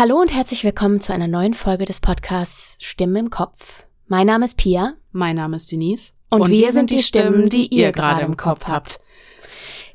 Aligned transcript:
Hallo 0.00 0.18
und 0.18 0.32
herzlich 0.32 0.64
willkommen 0.64 1.02
zu 1.02 1.12
einer 1.12 1.28
neuen 1.28 1.52
Folge 1.52 1.84
des 1.84 2.00
Podcasts 2.00 2.82
Stimmen 2.82 3.16
im 3.16 3.28
Kopf. 3.28 3.84
Mein 4.06 4.26
Name 4.26 4.46
ist 4.46 4.56
Pia. 4.56 4.94
Mein 5.12 5.36
Name 5.36 5.56
ist 5.56 5.70
Denise. 5.70 6.14
Und, 6.30 6.40
und 6.40 6.50
wir 6.50 6.72
sind 6.72 6.88
die 6.88 7.02
Stimmen, 7.02 7.50
die 7.50 7.66
ihr 7.66 7.92
gerade 7.92 8.24
im 8.24 8.38
Kopf 8.38 8.66
habt. 8.66 8.98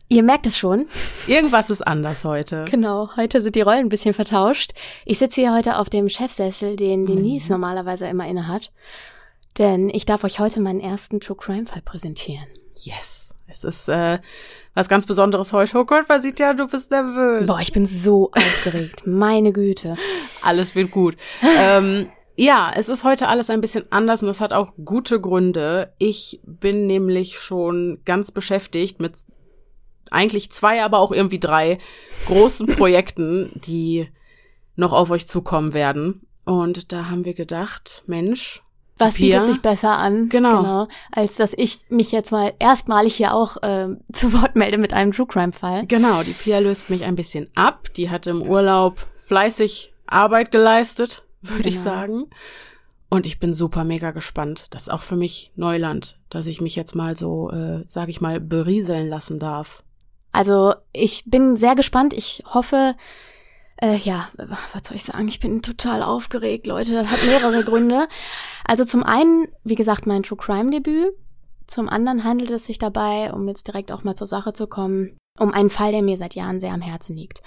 Ihr 0.07 0.21
merkt 0.21 0.45
es 0.45 0.59
schon. 0.59 0.85
Irgendwas 1.25 1.71
ist 1.71 1.81
anders 1.81 2.23
heute. 2.23 2.65
Genau, 2.69 3.17
heute 3.17 3.41
sind 3.41 3.55
die 3.55 3.61
Rollen 3.61 3.79
ein 3.79 3.89
bisschen 3.89 4.13
vertauscht. 4.13 4.73
Ich 5.05 5.17
sitze 5.17 5.41
hier 5.41 5.55
heute 5.55 5.79
auf 5.79 5.89
dem 5.89 6.07
Chefsessel, 6.07 6.75
den 6.75 7.07
Denise 7.07 7.45
mhm. 7.45 7.53
normalerweise 7.53 8.05
immer 8.05 8.27
inne 8.27 8.47
hat. 8.47 8.71
Denn 9.57 9.89
ich 9.89 10.05
darf 10.05 10.23
euch 10.23 10.37
heute 10.37 10.59
meinen 10.59 10.81
ersten 10.81 11.19
True 11.19 11.35
Crime 11.35 11.65
Fall 11.65 11.81
präsentieren. 11.81 12.45
Yes. 12.75 13.24
Es 13.55 13.63
ist 13.63 13.89
äh, 13.89 14.19
was 14.73 14.89
ganz 14.89 15.05
Besonderes 15.05 15.53
heute. 15.53 15.77
Oh 15.77 15.85
Gott, 15.85 16.09
man 16.09 16.21
sieht 16.21 16.39
ja, 16.39 16.53
du 16.53 16.67
bist 16.67 16.91
nervös. 16.91 17.45
Boah, 17.45 17.61
ich 17.61 17.71
bin 17.71 17.85
so 17.85 18.31
aufgeregt. 18.35 19.03
Meine 19.07 19.53
Güte. 19.53 19.95
Alles 20.41 20.75
wird 20.75 20.91
gut. 20.91 21.15
ähm, 21.59 22.09
ja, 22.35 22.71
es 22.75 22.89
ist 22.89 23.05
heute 23.05 23.29
alles 23.29 23.49
ein 23.49 23.61
bisschen 23.61 23.85
anders 23.91 24.21
und 24.21 24.27
das 24.27 24.41
hat 24.41 24.51
auch 24.51 24.73
gute 24.83 25.21
Gründe. 25.21 25.93
Ich 25.97 26.41
bin 26.43 26.85
nämlich 26.85 27.39
schon 27.39 28.01
ganz 28.03 28.31
beschäftigt 28.31 28.99
mit 28.99 29.13
eigentlich 30.11 30.51
zwei, 30.51 30.83
aber 30.83 30.99
auch 30.99 31.13
irgendwie 31.13 31.39
drei 31.39 31.77
großen 32.27 32.67
Projekten, 32.67 33.51
die 33.55 34.09
noch 34.75 34.91
auf 34.91 35.11
euch 35.11 35.27
zukommen 35.27 35.73
werden. 35.73 36.27
Und 36.43 36.91
da 36.91 37.09
haben 37.09 37.23
wir 37.23 37.33
gedacht, 37.33 38.03
Mensch, 38.05 38.61
was 38.97 39.15
Pia? 39.15 39.39
bietet 39.39 39.53
sich 39.53 39.61
besser 39.61 39.97
an, 39.97 40.29
genau. 40.29 40.61
genau. 40.61 40.87
als 41.11 41.35
dass 41.35 41.53
ich 41.55 41.85
mich 41.89 42.11
jetzt 42.11 42.31
mal 42.31 42.53
erstmalig 42.59 43.15
hier 43.15 43.33
auch 43.33 43.57
äh, 43.61 43.89
zu 44.13 44.33
Wort 44.33 44.55
melde 44.55 44.77
mit 44.77 44.93
einem 44.93 45.11
True 45.11 45.27
Crime 45.27 45.51
Fall. 45.51 45.85
Genau, 45.85 46.23
die 46.23 46.33
Pia 46.33 46.59
löst 46.59 46.89
mich 46.89 47.03
ein 47.03 47.15
bisschen 47.15 47.49
ab. 47.55 47.89
Die 47.95 48.09
hat 48.09 48.27
im 48.27 48.41
Urlaub 48.41 49.05
fleißig 49.17 49.93
Arbeit 50.07 50.51
geleistet, 50.51 51.23
würde 51.41 51.63
genau. 51.63 51.75
ich 51.75 51.79
sagen. 51.79 52.25
Und 53.09 53.25
ich 53.25 53.39
bin 53.39 53.53
super 53.53 53.83
mega 53.83 54.11
gespannt. 54.11 54.67
Das 54.71 54.83
ist 54.83 54.89
auch 54.89 55.01
für 55.01 55.15
mich 55.15 55.51
Neuland, 55.55 56.17
dass 56.29 56.47
ich 56.47 56.59
mich 56.59 56.75
jetzt 56.75 56.95
mal 56.95 57.15
so, 57.15 57.51
äh, 57.51 57.83
sag 57.85 58.09
ich 58.09 58.19
mal, 58.19 58.39
berieseln 58.39 59.07
lassen 59.07 59.39
darf. 59.39 59.83
Also 60.31 60.73
ich 60.91 61.23
bin 61.25 61.55
sehr 61.55 61.75
gespannt. 61.75 62.13
Ich 62.13 62.43
hoffe, 62.45 62.95
äh, 63.81 63.97
ja, 63.97 64.29
was 64.37 64.87
soll 64.87 64.95
ich 64.95 65.03
sagen? 65.03 65.27
Ich 65.27 65.39
bin 65.39 65.61
total 65.61 66.01
aufgeregt, 66.01 66.65
Leute. 66.67 66.93
Das 66.93 67.07
hat 67.07 67.23
mehrere 67.25 67.63
Gründe. 67.63 68.07
Also 68.65 68.85
zum 68.85 69.03
einen, 69.03 69.47
wie 69.63 69.75
gesagt, 69.75 70.05
mein 70.05 70.23
True 70.23 70.37
Crime 70.37 70.71
Debüt. 70.71 71.13
Zum 71.67 71.89
anderen 71.89 72.23
handelt 72.23 72.51
es 72.51 72.65
sich 72.65 72.77
dabei, 72.77 73.33
um 73.33 73.47
jetzt 73.47 73.67
direkt 73.67 73.91
auch 73.91 74.03
mal 74.03 74.15
zur 74.15 74.27
Sache 74.27 74.53
zu 74.53 74.67
kommen, 74.67 75.17
um 75.39 75.51
einen 75.51 75.71
Fall, 75.71 75.91
der 75.91 76.03
mir 76.03 76.17
seit 76.17 76.35
Jahren 76.35 76.59
sehr 76.59 76.73
am 76.73 76.81
Herzen 76.81 77.15
liegt. 77.15 77.41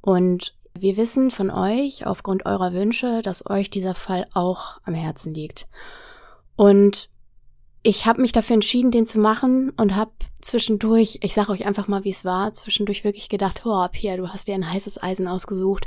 Und 0.00 0.54
wir 0.74 0.96
wissen 0.96 1.30
von 1.30 1.50
euch, 1.50 2.06
aufgrund 2.06 2.44
eurer 2.44 2.72
Wünsche, 2.72 3.22
dass 3.22 3.48
euch 3.48 3.70
dieser 3.70 3.94
Fall 3.94 4.26
auch 4.34 4.78
am 4.84 4.94
Herzen 4.94 5.32
liegt. 5.32 5.68
Und 6.56 7.10
ich 7.86 8.04
habe 8.04 8.20
mich 8.20 8.32
dafür 8.32 8.54
entschieden, 8.54 8.90
den 8.90 9.06
zu 9.06 9.20
machen 9.20 9.70
und 9.76 9.94
habe 9.94 10.10
zwischendurch, 10.40 11.20
ich 11.22 11.34
sage 11.34 11.52
euch 11.52 11.66
einfach 11.66 11.86
mal, 11.86 12.02
wie 12.02 12.10
es 12.10 12.24
war, 12.24 12.52
zwischendurch 12.52 13.04
wirklich 13.04 13.28
gedacht, 13.28 13.62
oh, 13.64 13.86
Pia, 13.92 14.16
du 14.16 14.28
hast 14.28 14.48
dir 14.48 14.56
ein 14.56 14.68
heißes 14.68 15.00
Eisen 15.00 15.28
ausgesucht, 15.28 15.86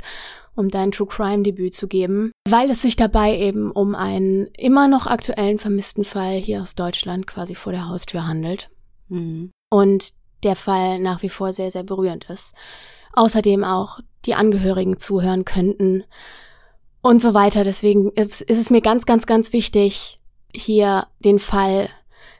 um 0.54 0.70
dein 0.70 0.92
True 0.92 1.06
Crime 1.06 1.42
Debüt 1.42 1.74
zu 1.74 1.88
geben, 1.88 2.32
weil 2.48 2.70
es 2.70 2.80
sich 2.80 2.96
dabei 2.96 3.36
eben 3.36 3.70
um 3.70 3.94
einen 3.94 4.46
immer 4.56 4.88
noch 4.88 5.06
aktuellen 5.06 5.58
vermissten 5.58 6.04
Fall 6.04 6.36
hier 6.38 6.62
aus 6.62 6.74
Deutschland 6.74 7.26
quasi 7.26 7.54
vor 7.54 7.72
der 7.72 7.86
Haustür 7.86 8.26
handelt. 8.26 8.70
Mhm. 9.08 9.50
Und 9.68 10.14
der 10.42 10.56
Fall 10.56 11.00
nach 11.00 11.20
wie 11.20 11.28
vor 11.28 11.52
sehr, 11.52 11.70
sehr 11.70 11.82
berührend 11.82 12.30
ist. 12.30 12.54
Außerdem 13.12 13.62
auch 13.62 14.00
die 14.24 14.34
Angehörigen 14.34 14.96
zuhören 14.96 15.44
könnten 15.44 16.04
und 17.02 17.20
so 17.20 17.34
weiter. 17.34 17.62
Deswegen 17.62 18.10
ist 18.12 18.42
es 18.48 18.70
mir 18.70 18.80
ganz, 18.80 19.04
ganz, 19.04 19.26
ganz 19.26 19.52
wichtig, 19.52 20.16
hier 20.54 21.06
den 21.20 21.38
Fall 21.38 21.88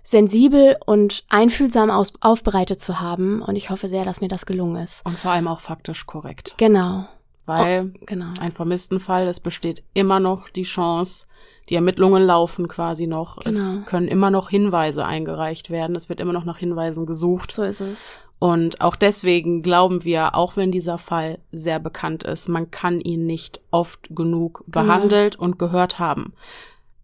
sensibel 0.03 0.77
und 0.87 1.25
einfühlsam 1.28 1.91
aus 1.91 2.12
aufbereitet 2.21 2.81
zu 2.81 3.00
haben. 3.00 3.43
Und 3.43 3.56
ich 3.56 3.71
hoffe 3.71 3.88
sehr, 3.88 4.05
dass 4.05 4.21
mir 4.21 4.28
das 4.28 4.47
gelungen 4.47 4.83
ist. 4.83 5.05
Und 5.05 5.19
vor 5.19 5.33
allem 5.33 5.49
auch 5.49 5.61
faktisch 5.61 6.06
korrekt. 6.06 6.55
Genau. 6.59 7.06
Weil 7.47 7.93
oh, 7.94 7.99
genau. 8.06 8.33
ein 8.41 8.53
vermissten 8.53 9.00
Fall, 9.00 9.27
es 9.27 9.41
besteht 9.41 9.83
immer 9.94 10.21
noch 10.21 10.49
die 10.49 10.62
Chance, 10.62 11.27
die 11.69 11.75
Ermittlungen 11.75 12.22
laufen 12.22 12.69
quasi 12.69 13.06
noch. 13.06 13.39
Genau. 13.39 13.59
Es 13.59 13.87
können 13.87 14.09
immer 14.09 14.31
noch 14.31 14.50
Hinweise 14.50 15.05
eingereicht 15.05 15.71
werden. 15.71 15.97
Es 15.97 16.09
wird 16.09 16.21
immer 16.21 16.33
noch 16.33 16.44
nach 16.44 16.59
Hinweisen 16.59 17.06
gesucht. 17.06 17.53
So 17.53 17.62
ist 17.62 17.81
es. 17.81 18.19
Und 18.39 18.81
auch 18.81 18.97
deswegen 18.97 19.62
glauben 19.62 20.05
wir, 20.05 20.34
auch 20.34 20.56
wenn 20.56 20.72
dieser 20.72 20.97
Fall 20.97 21.39
sehr 21.53 21.78
bekannt 21.78 22.25
ist, 22.25 22.49
man 22.49 22.71
kann 22.71 23.00
ihn 23.00 23.27
nicht 23.27 23.60
oft 23.71 24.09
genug 24.10 24.65
genau. 24.66 24.87
behandelt 24.87 25.34
genau. 25.34 25.44
und 25.44 25.59
gehört 25.59 25.99
haben 25.99 26.33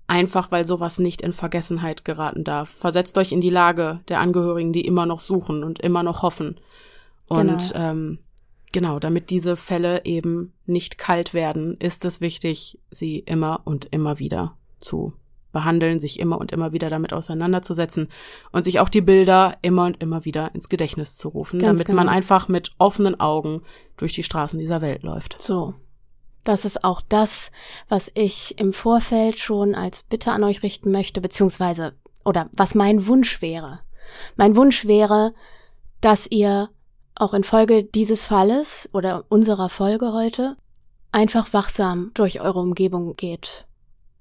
einfach 0.07 0.53
weil 0.53 0.65
sowas 0.65 0.99
nicht 0.99 1.23
in 1.23 1.33
Vergessenheit 1.33 2.05
geraten 2.05 2.45
darf. 2.45 2.71
Versetzt 2.71 3.19
euch 3.19 3.33
in 3.33 3.41
die 3.41 3.51
Lage 3.51 4.01
der 4.09 4.21
Angehörigen, 4.21 4.73
die 4.73 4.87
immer 4.87 5.07
noch 5.07 5.21
suchen 5.21 5.65
und 5.65 5.81
immer 5.81 6.03
noch 6.03 6.23
hoffen. 6.23 6.61
Und 7.27 7.73
genau. 7.73 7.75
Ähm, 7.75 8.19
genau, 8.73 8.99
damit 8.99 9.31
diese 9.31 9.57
Fälle 9.57 10.05
eben 10.05 10.53
nicht 10.65 10.99
kalt 10.99 11.35
werden, 11.35 11.77
ist 11.79 12.05
es 12.05 12.21
wichtig, 12.21 12.79
sie 12.91 13.19
immer 13.19 13.63
und 13.65 13.87
immer 13.87 14.19
wieder 14.19 14.57
zu 14.81 15.13
behandeln, 15.53 15.99
sich 15.99 16.21
immer 16.21 16.39
und 16.39 16.53
immer 16.53 16.73
wieder 16.73 16.91
damit 16.91 17.15
auseinanderzusetzen 17.15 18.09
und 18.53 18.65
sich 18.65 18.79
auch 18.79 18.91
die 18.91 19.01
Bilder 19.01 19.57
immer 19.63 19.87
und 19.87 20.03
immer 20.03 20.27
wieder 20.27 20.55
ins 20.55 20.69
Gedächtnis 20.69 21.17
zu 21.17 21.31
rufen, 21.31 21.61
Ganz 21.61 21.79
damit 21.79 21.87
genau. 21.87 21.97
man 21.97 22.09
einfach 22.11 22.49
mit 22.49 22.73
offenen 22.77 23.19
Augen 23.19 23.63
durch 23.97 24.13
die 24.13 24.23
Straßen 24.23 24.59
dieser 24.59 24.83
Welt 24.83 25.03
läuft. 25.03 25.41
So, 25.41 25.73
das 26.49 26.65
ist 26.65 26.85
auch 26.85 27.01
das, 27.01 27.51
was 27.89 28.11
ich 28.15 28.59
im 28.59 28.73
Vorfeld 28.73 29.39
schon 29.39 29.75
als 29.75 30.03
Bitte 30.05 30.33
an 30.33 30.45
euch 30.45 30.63
richten 30.63 30.91
möchte, 30.91 31.21
beziehungsweise, 31.21 31.95
oder 32.25 32.49
was 32.57 32.75
mein 32.75 33.07
Wunsch 33.07 33.43
wäre. 33.43 33.81
Mein 34.37 34.57
Wunsch 34.57 34.87
wäre, 34.87 35.35
dass 36.01 36.27
ihr 36.31 36.69
auch 37.15 37.35
infolge 37.35 37.85
dieses 37.85 38.23
Falles 38.23 38.89
oder 38.93 39.25
unserer 39.29 39.69
Folge 39.69 40.13
heute 40.13 40.57
einfach 41.13 41.53
wachsam 41.53 42.11
durch 42.15 42.41
eure 42.41 42.61
Umgebung 42.61 43.17
geht 43.17 43.67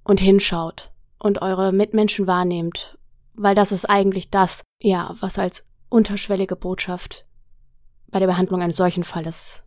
und 0.04 0.20
hinschaut 0.20 0.92
und 1.20 1.42
eure 1.42 1.74
Mitmenschen 1.74 2.26
wahrnehmt, 2.26 2.98
weil 3.34 3.54
das 3.54 3.72
ist 3.72 3.86
eigentlich 3.86 4.30
das, 4.30 4.64
ja, 4.82 5.16
was 5.20 5.38
als 5.38 5.68
unterschwellige 5.90 6.56
Botschaft 6.56 7.26
bei 8.10 8.20
der 8.20 8.28
Behandlung 8.28 8.62
eines 8.62 8.78
solchen 8.78 9.04
Falles 9.04 9.65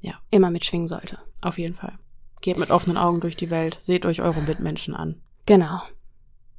ja. 0.00 0.14
immer 0.30 0.50
mitschwingen 0.50 0.88
sollte. 0.88 1.18
Auf 1.40 1.58
jeden 1.58 1.74
Fall. 1.74 1.98
Geht 2.40 2.58
mit 2.58 2.70
offenen 2.70 2.96
Augen 2.96 3.20
durch 3.20 3.36
die 3.36 3.50
Welt. 3.50 3.78
Seht 3.82 4.06
euch 4.06 4.22
eure 4.22 4.40
Mitmenschen 4.40 4.94
an. 4.94 5.20
Genau. 5.46 5.80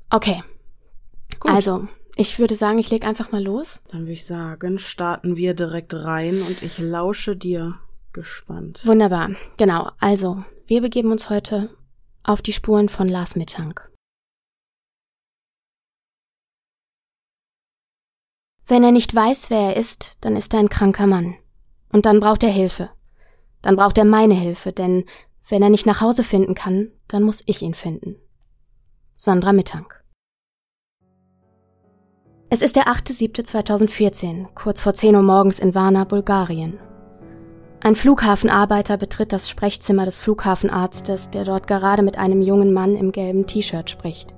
Okay. 0.10 0.44
Gut. 1.40 1.52
Also, 1.52 1.88
ich 2.16 2.40
würde 2.40 2.56
sagen, 2.56 2.80
ich 2.80 2.90
leg 2.90 3.06
einfach 3.06 3.32
mal 3.32 3.44
los. 3.44 3.82
Dann 3.92 4.02
würde 4.02 4.14
ich 4.14 4.26
sagen, 4.26 4.80
starten 4.80 5.38
wir 5.38 5.54
direkt 5.54 5.94
rein 5.94 6.42
und 6.42 6.64
ich 6.64 6.80
lausche 6.80 7.36
dir 7.36 7.80
gespannt. 8.12 8.86
Wunderbar. 8.86 9.30
Genau. 9.58 9.92
Also, 10.00 10.44
wir 10.68 10.82
begeben 10.82 11.12
uns 11.12 11.30
heute 11.30 11.70
auf 12.24 12.42
die 12.42 12.54
Spuren 12.54 12.90
von 12.90 13.08
Lars 13.08 13.36
Mittank. 13.36 13.90
Wenn 18.68 18.84
er 18.84 18.92
nicht 18.92 19.16
weiß, 19.16 19.50
wer 19.50 19.70
er 19.70 19.78
ist, 19.78 20.18
dann 20.22 20.36
ist 20.36 20.54
er 20.54 20.60
ein 20.60 20.70
kranker 20.70 21.08
Mann. 21.08 21.36
Und 21.92 22.06
dann 22.06 22.20
braucht 22.20 22.44
er 22.44 22.52
Hilfe. 22.52 22.92
Dann 23.62 23.76
braucht 23.76 23.98
er 23.98 24.06
meine 24.06 24.34
Hilfe, 24.34 24.72
denn 24.72 25.06
wenn 25.50 25.64
er 25.64 25.70
nicht 25.70 25.86
nach 25.86 26.02
Hause 26.02 26.24
finden 26.24 26.56
kann, 26.56 26.92
dann 27.08 27.24
muss 27.24 27.44
ich 27.46 27.62
ihn 27.62 27.74
finden. 27.74 28.16
Sandra 29.16 29.52
Mittank. 29.52 30.04
Es 32.52 32.62
ist 32.62 32.76
der 32.76 32.88
8.7.2014, 32.88 34.48
kurz 34.56 34.82
vor 34.82 34.94
10 34.94 35.16
Uhr 35.16 35.22
morgens 35.22 35.60
in 35.60 35.76
Varna, 35.76 36.04
Bulgarien. 36.04 36.80
Ein 37.82 37.96
Flughafenarbeiter 37.96 38.98
betritt 38.98 39.32
das 39.32 39.50
Sprechzimmer 39.50 40.06
des 40.06 40.20
Flughafenarztes, 40.20 41.30
der 41.30 41.46
dort 41.46 41.68
gerade 41.68 42.02
mit 42.02 42.18
einem 42.18 42.42
jungen 42.42 42.74
Mann 42.74 42.96
im 42.96 43.12
gelben 43.12 43.46
T-Shirt 43.46 43.90
spricht. 43.90 44.34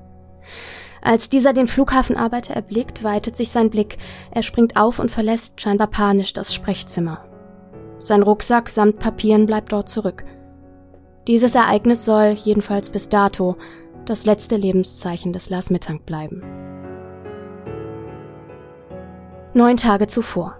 Als 1.02 1.30
dieser 1.30 1.54
den 1.54 1.68
Flughafenarbeiter 1.68 2.54
erblickt, 2.54 3.04
weitet 3.04 3.36
sich 3.36 3.50
sein 3.50 3.70
Blick, 3.70 3.98
er 4.30 4.44
springt 4.44 4.78
auf 4.78 5.00
und 5.00 5.10
verlässt 5.10 5.60
scheinbar 5.60 5.88
panisch 5.88 6.34
das 6.34 6.54
Sprechzimmer. 6.54 7.31
Sein 8.04 8.24
Rucksack 8.24 8.70
samt 8.70 9.00
Papieren 9.00 9.46
bleibt 9.46 9.72
dort 9.72 9.90
zurück. 9.90 10.24
Dieses 11.28 11.56
Ereignis 11.56 12.04
soll, 12.04 12.36
jedenfalls 12.44 12.90
bis 12.90 13.10
dato, 13.10 13.56
das 14.06 14.26
letzte 14.26 14.56
Lebenszeichen 14.56 15.34
des 15.34 15.50
Lars 15.50 15.70
Mittank 15.70 16.06
bleiben. 16.06 16.42
Neun 19.54 19.78
Tage 19.78 20.08
zuvor. 20.08 20.56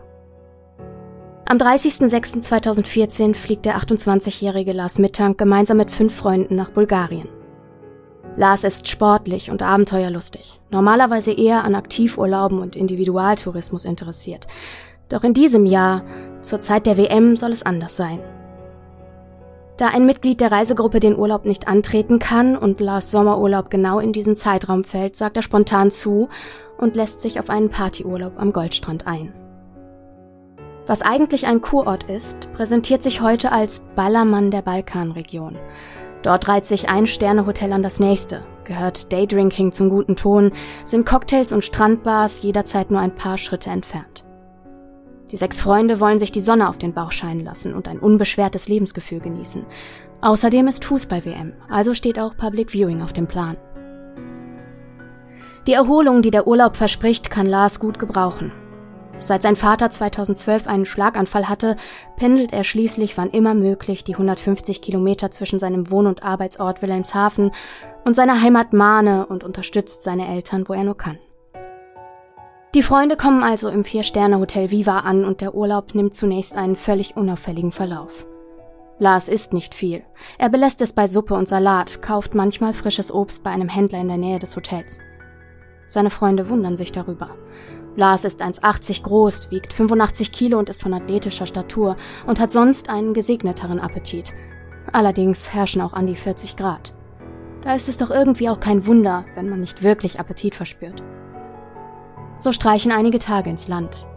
Am 1.46 1.58
30.06.2014 1.58 3.36
fliegt 3.36 3.66
der 3.66 3.78
28-jährige 3.78 4.74
Lars 4.74 5.00
Mittank 5.00 5.38
gemeinsam 5.38 5.78
mit 5.78 5.92
fünf 5.92 6.16
Freunden 6.16 6.56
nach 6.56 6.70
Bulgarien. 6.70 7.28
Lars 8.38 8.64
ist 8.64 8.88
sportlich 8.88 9.52
und 9.52 9.62
abenteuerlustig, 9.62 10.62
normalerweise 10.70 11.34
eher 11.34 11.66
an 11.66 11.76
Aktivurlauben 11.76 12.60
und 12.60 12.78
Individualtourismus 12.78 13.84
interessiert. 13.84 14.48
Doch 15.12 15.26
in 15.26 15.34
diesem 15.34 15.66
Jahr, 15.66 16.04
zur 16.40 16.62
Zeit 16.62 16.88
der 16.88 16.98
WM, 16.98 17.36
soll 17.36 17.52
es 17.52 17.64
anders 17.64 17.98
sein. 17.98 18.20
Da 19.76 19.88
ein 19.88 20.06
Mitglied 20.06 20.40
der 20.40 20.52
Reisegruppe 20.52 21.02
den 21.02 21.18
Urlaub 21.18 21.44
nicht 21.44 21.68
antreten 21.68 22.18
kann 22.20 22.56
und 22.56 22.80
Lars 22.80 23.12
Sommerurlaub 23.12 23.70
genau 23.70 24.00
in 24.00 24.14
diesen 24.14 24.38
Zeitraum 24.38 24.84
fällt, 24.86 25.18
sagt 25.18 25.36
er 25.36 25.44
spontan 25.44 25.92
zu 25.92 26.30
und 26.78 26.96
lässt 26.96 27.22
sich 27.22 27.40
auf 27.40 27.50
einen 27.50 27.70
Partyurlaub 27.70 28.34
am 28.38 28.54
Goldstrand 28.54 29.06
ein. 29.06 29.34
Was 30.88 31.02
eigentlich 31.02 31.46
ein 31.46 31.62
Kurort 31.62 32.06
ist, 32.06 32.52
präsentiert 32.54 33.04
sich 33.04 33.22
heute 33.22 33.52
als 33.52 33.82
Ballermann 33.96 34.50
der 34.50 34.62
Balkanregion. 34.62 35.58
Dort 36.22 36.48
reiht 36.48 36.66
sich 36.66 36.90
ein 36.90 37.08
Sternehotel 37.08 37.74
an 37.74 37.84
das 37.84 38.00
nächste, 38.00 38.44
gehört 38.64 39.12
Daydrinking 39.12 39.74
zum 39.74 39.90
guten 39.90 40.16
Ton, 40.16 40.52
sind 40.86 41.06
Cocktails 41.06 41.52
und 41.52 41.66
Strandbars 41.66 42.44
jederzeit 42.44 42.92
nur 42.92 43.02
ein 43.02 43.16
paar 43.16 43.38
Schritte 43.38 43.72
entfernt. 43.72 44.26
Die 45.32 45.38
sechs 45.38 45.62
Freunde 45.62 46.00
wollen 46.00 46.20
sich 46.20 46.32
die 46.32 46.42
Sonne 46.42 46.68
auf 46.68 46.78
den 46.78 46.94
Bauch 46.94 47.14
scheinen 47.14 47.46
lassen 47.46 47.74
und 47.74 47.88
ein 47.88 48.00
unbeschwertes 48.00 48.68
Lebensgefühl 48.68 49.22
genießen. 49.22 49.66
Außerdem 50.22 50.68
ist 50.68 50.84
Fußball-WM, 50.86 51.54
also 51.70 51.94
steht 51.94 52.20
auch 52.20 52.36
Public 52.36 52.72
Viewing 52.72 53.02
auf 53.02 53.14
dem 53.14 53.28
Plan. 53.28 53.58
Die 55.68 55.74
Erholung, 55.74 56.22
die 56.22 56.32
der 56.32 56.48
Urlaub 56.48 56.76
verspricht, 56.76 57.30
kann 57.30 57.48
Lars 57.48 57.80
gut 57.80 57.98
gebrauchen. 57.98 58.52
Seit 59.20 59.44
sein 59.44 59.56
Vater 59.56 59.92
2012 59.92 60.68
einen 60.68 60.88
Schlaganfall 60.88 61.48
hatte, 61.48 61.76
pendelt 62.18 62.52
er 62.52 62.64
schließlich 62.64 63.18
wann 63.18 63.30
immer 63.30 63.54
möglich 63.54 64.04
die 64.04 64.16
150 64.16 64.82
Kilometer 64.82 65.30
zwischen 65.30 65.60
seinem 65.60 65.92
Wohn- 65.92 66.08
und 66.08 66.24
Arbeitsort 66.24 66.82
Wilhelmshaven 66.82 67.52
und 68.04 68.16
seiner 68.16 68.42
Heimat 68.42 68.74
Mahne 68.74 69.28
und 69.28 69.44
unterstützt 69.44 70.02
seine 70.02 70.28
Eltern, 70.28 70.68
wo 70.68 70.74
er 70.74 70.84
nur 70.84 70.98
kann. 70.98 71.20
Die 72.74 72.84
Freunde 72.84 73.18
kommen 73.18 73.44
also 73.44 73.68
im 73.68 73.84
Vier-Sterne-Hotel 73.84 74.72
Viva 74.72 75.00
an 75.00 75.26
und 75.26 75.42
der 75.42 75.56
Urlaub 75.56 75.94
nimmt 75.94 76.14
zunächst 76.14 76.56
einen 76.56 76.78
völlig 76.78 77.18
unauffälligen 77.18 77.74
Verlauf. 77.74 78.26
Lars 78.98 79.28
isst 79.28 79.52
nicht 79.52 79.76
viel. 79.76 80.04
Er 80.38 80.48
belässt 80.48 80.80
es 80.80 80.94
bei 80.94 81.08
Suppe 81.08 81.34
und 81.34 81.50
Salat, 81.50 82.02
kauft 82.02 82.34
manchmal 82.34 82.72
frisches 82.72 83.14
Obst 83.14 83.44
bei 83.44 83.50
einem 83.50 83.68
Händler 83.68 84.00
in 84.00 84.08
der 84.08 84.16
Nähe 84.16 84.40
des 84.40 84.56
Hotels. 84.56 85.02
Seine 85.86 86.10
Freunde 86.10 86.48
wundern 86.48 86.78
sich 86.78 86.94
darüber. 86.94 87.32
Lars 87.98 88.24
ist 88.24 88.42
1,80 88.42 89.04
groß, 89.04 89.52
wiegt 89.52 89.74
85 89.74 90.32
Kilo 90.32 90.58
und 90.58 90.70
ist 90.70 90.82
von 90.82 90.94
athletischer 90.94 91.48
Statur 91.48 91.98
und 92.26 92.40
hat 92.40 92.54
sonst 92.54 92.90
einen 92.90 93.14
gesegneteren 93.14 93.82
Appetit. 93.82 94.34
Allerdings 94.94 95.54
herrschen 95.54 95.82
auch 95.82 95.92
an 95.92 96.08
die 96.08 96.16
40 96.16 96.56
Grad. 96.56 96.96
Da 97.66 97.76
ist 97.76 97.90
es 97.90 97.98
doch 97.98 98.12
irgendwie 98.12 98.48
auch 98.48 98.62
kein 98.62 98.88
Wunder, 98.88 99.26
wenn 99.36 99.50
man 99.50 99.60
nicht 99.60 99.84
wirklich 99.84 100.22
Appetit 100.22 100.56
verspürt. 100.56 101.04
So 102.42 102.52
streichen 102.52 102.92
einige 102.92 103.20
Tage 103.20 103.52
ins 103.52 103.68
Land. 103.68 104.08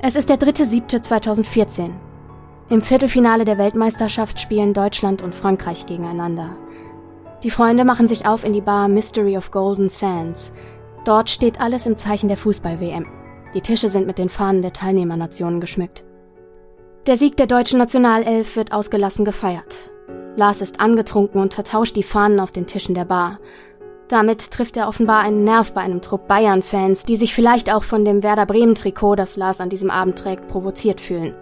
Es 0.00 0.16
ist 0.16 0.28
der 0.28 0.38
3.7.2014. 0.38 1.90
Im 2.68 2.82
Viertelfinale 2.82 3.44
der 3.44 3.58
Weltmeisterschaft 3.58 4.40
spielen 4.40 4.74
Deutschland 4.74 5.22
und 5.22 5.36
Frankreich 5.36 5.86
gegeneinander. 5.86 6.56
Die 7.44 7.50
Freunde 7.50 7.84
machen 7.84 8.08
sich 8.08 8.26
auf 8.26 8.44
in 8.44 8.52
die 8.52 8.60
Bar 8.60 8.88
Mystery 8.88 9.38
of 9.38 9.52
Golden 9.52 9.88
Sands. 9.88 10.52
Dort 11.04 11.30
steht 11.30 11.60
alles 11.60 11.86
im 11.86 11.96
Zeichen 11.96 12.26
der 12.26 12.38
Fußball-WM. 12.38 13.06
Die 13.54 13.60
Tische 13.60 13.88
sind 13.88 14.08
mit 14.08 14.18
den 14.18 14.28
Fahnen 14.28 14.62
der 14.62 14.72
Teilnehmernationen 14.72 15.60
geschmückt. 15.60 16.04
Der 17.06 17.16
Sieg 17.16 17.36
der 17.36 17.46
deutschen 17.46 17.78
Nationalelf 17.78 18.56
wird 18.56 18.72
ausgelassen 18.72 19.24
gefeiert. 19.24 19.92
Lars 20.34 20.60
ist 20.60 20.80
angetrunken 20.80 21.40
und 21.40 21.54
vertauscht 21.54 21.94
die 21.94 22.02
Fahnen 22.02 22.40
auf 22.40 22.50
den 22.50 22.66
Tischen 22.66 22.96
der 22.96 23.04
Bar. 23.04 23.38
Damit 24.08 24.50
trifft 24.50 24.76
er 24.76 24.88
offenbar 24.88 25.20
einen 25.20 25.44
Nerv 25.44 25.72
bei 25.72 25.80
einem 25.80 26.02
Trupp 26.02 26.28
Bayern-Fans, 26.28 27.04
die 27.04 27.16
sich 27.16 27.34
vielleicht 27.34 27.72
auch 27.72 27.84
von 27.84 28.04
dem 28.04 28.22
Werder 28.22 28.46
Bremen-Trikot, 28.46 29.16
das 29.16 29.36
Lars 29.36 29.60
an 29.60 29.70
diesem 29.70 29.90
Abend 29.90 30.18
trägt, 30.18 30.46
provoziert 30.48 31.00
fühlen. 31.00 31.34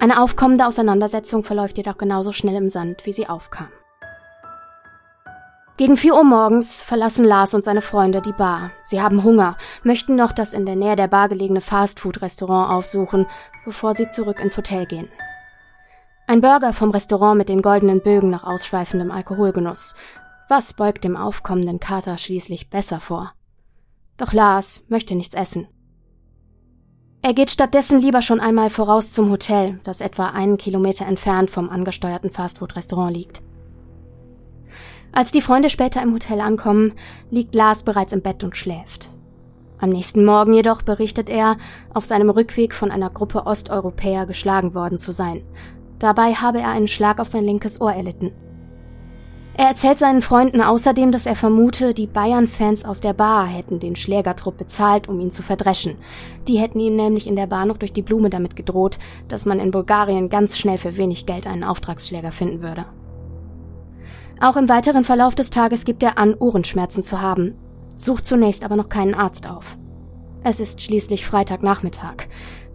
Eine 0.00 0.22
aufkommende 0.22 0.66
Auseinandersetzung 0.66 1.44
verläuft 1.44 1.76
jedoch 1.76 1.98
genauso 1.98 2.32
schnell 2.32 2.56
im 2.56 2.68
Sand, 2.68 3.06
wie 3.06 3.12
sie 3.12 3.28
aufkam. 3.28 3.68
Gegen 5.76 5.96
4 5.96 6.14
Uhr 6.14 6.24
morgens 6.24 6.82
verlassen 6.82 7.24
Lars 7.24 7.52
und 7.52 7.64
seine 7.64 7.80
Freunde 7.80 8.22
die 8.22 8.32
Bar. 8.32 8.70
Sie 8.84 9.02
haben 9.02 9.24
Hunger, 9.24 9.56
möchten 9.82 10.14
noch 10.14 10.30
das 10.30 10.54
in 10.54 10.66
der 10.66 10.76
Nähe 10.76 10.94
der 10.94 11.08
Bar 11.08 11.28
gelegene 11.28 11.60
Fastfood-Restaurant 11.60 12.70
aufsuchen, 12.70 13.26
bevor 13.64 13.94
sie 13.94 14.08
zurück 14.08 14.38
ins 14.40 14.56
Hotel 14.56 14.86
gehen. 14.86 15.08
Ein 16.28 16.40
Burger 16.40 16.72
vom 16.72 16.90
Restaurant 16.90 17.36
mit 17.36 17.48
den 17.48 17.60
goldenen 17.60 18.00
Bögen 18.00 18.30
nach 18.30 18.44
ausschweifendem 18.44 19.10
Alkoholgenuss. 19.10 19.96
Was 20.48 20.74
beugt 20.74 21.04
dem 21.04 21.16
aufkommenden 21.16 21.80
Kater 21.80 22.18
schließlich 22.18 22.68
besser 22.68 23.00
vor? 23.00 23.32
Doch 24.18 24.34
Lars 24.34 24.84
möchte 24.88 25.14
nichts 25.14 25.34
essen. 25.34 25.66
Er 27.22 27.32
geht 27.32 27.50
stattdessen 27.50 27.98
lieber 27.98 28.20
schon 28.20 28.40
einmal 28.40 28.68
voraus 28.68 29.12
zum 29.12 29.30
Hotel, 29.30 29.80
das 29.84 30.02
etwa 30.02 30.26
einen 30.26 30.58
Kilometer 30.58 31.06
entfernt 31.06 31.48
vom 31.48 31.70
angesteuerten 31.70 32.30
Fastfood-Restaurant 32.30 33.16
liegt. 33.16 33.42
Als 35.12 35.32
die 35.32 35.40
Freunde 35.40 35.70
später 35.70 36.02
im 36.02 36.12
Hotel 36.12 36.42
ankommen, 36.42 36.92
liegt 37.30 37.54
Lars 37.54 37.82
bereits 37.82 38.12
im 38.12 38.20
Bett 38.20 38.44
und 38.44 38.54
schläft. 38.54 39.14
Am 39.78 39.88
nächsten 39.88 40.26
Morgen 40.26 40.52
jedoch 40.52 40.82
berichtet 40.82 41.30
er, 41.30 41.56
auf 41.94 42.04
seinem 42.04 42.28
Rückweg 42.28 42.74
von 42.74 42.90
einer 42.90 43.08
Gruppe 43.08 43.46
Osteuropäer 43.46 44.26
geschlagen 44.26 44.74
worden 44.74 44.98
zu 44.98 45.10
sein. 45.12 45.42
Dabei 45.98 46.34
habe 46.34 46.60
er 46.60 46.68
einen 46.68 46.88
Schlag 46.88 47.18
auf 47.18 47.28
sein 47.28 47.44
linkes 47.44 47.80
Ohr 47.80 47.94
erlitten. 47.94 48.32
Er 49.56 49.68
erzählt 49.68 50.00
seinen 50.00 50.20
Freunden 50.20 50.60
außerdem, 50.60 51.12
dass 51.12 51.26
er 51.26 51.36
vermute, 51.36 51.94
die 51.94 52.08
Bayern-Fans 52.08 52.84
aus 52.84 53.00
der 53.00 53.12
Bar 53.12 53.46
hätten 53.46 53.78
den 53.78 53.94
Schlägertrupp 53.94 54.56
bezahlt, 54.56 55.08
um 55.08 55.20
ihn 55.20 55.30
zu 55.30 55.42
verdreschen. 55.42 55.94
Die 56.48 56.58
hätten 56.58 56.80
ihm 56.80 56.96
nämlich 56.96 57.28
in 57.28 57.36
der 57.36 57.46
Bar 57.46 57.64
noch 57.64 57.78
durch 57.78 57.92
die 57.92 58.02
Blume 58.02 58.30
damit 58.30 58.56
gedroht, 58.56 58.98
dass 59.28 59.46
man 59.46 59.60
in 59.60 59.70
Bulgarien 59.70 60.28
ganz 60.28 60.58
schnell 60.58 60.76
für 60.76 60.96
wenig 60.96 61.24
Geld 61.24 61.46
einen 61.46 61.62
Auftragsschläger 61.62 62.32
finden 62.32 62.62
würde. 62.62 62.84
Auch 64.40 64.56
im 64.56 64.68
weiteren 64.68 65.04
Verlauf 65.04 65.36
des 65.36 65.50
Tages 65.50 65.84
gibt 65.84 66.02
er 66.02 66.18
an, 66.18 66.34
Ohrenschmerzen 66.34 67.04
zu 67.04 67.22
haben, 67.22 67.54
sucht 67.96 68.26
zunächst 68.26 68.64
aber 68.64 68.74
noch 68.74 68.88
keinen 68.88 69.14
Arzt 69.14 69.48
auf. 69.48 69.78
Es 70.42 70.58
ist 70.58 70.82
schließlich 70.82 71.24
Freitagnachmittag. 71.24 72.26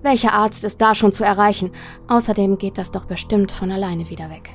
Welcher 0.01 0.31
Arzt 0.31 0.63
ist 0.63 0.79
da 0.81 0.95
schon 0.95 1.11
zu 1.11 1.25
erreichen? 1.25 1.71
Außerdem 2.07 2.57
geht 2.57 2.77
das 2.77 2.91
doch 2.91 3.03
bestimmt 3.03 3.51
von 3.51 3.69
alleine 3.69 4.09
wieder 4.09 4.29
weg. 4.29 4.51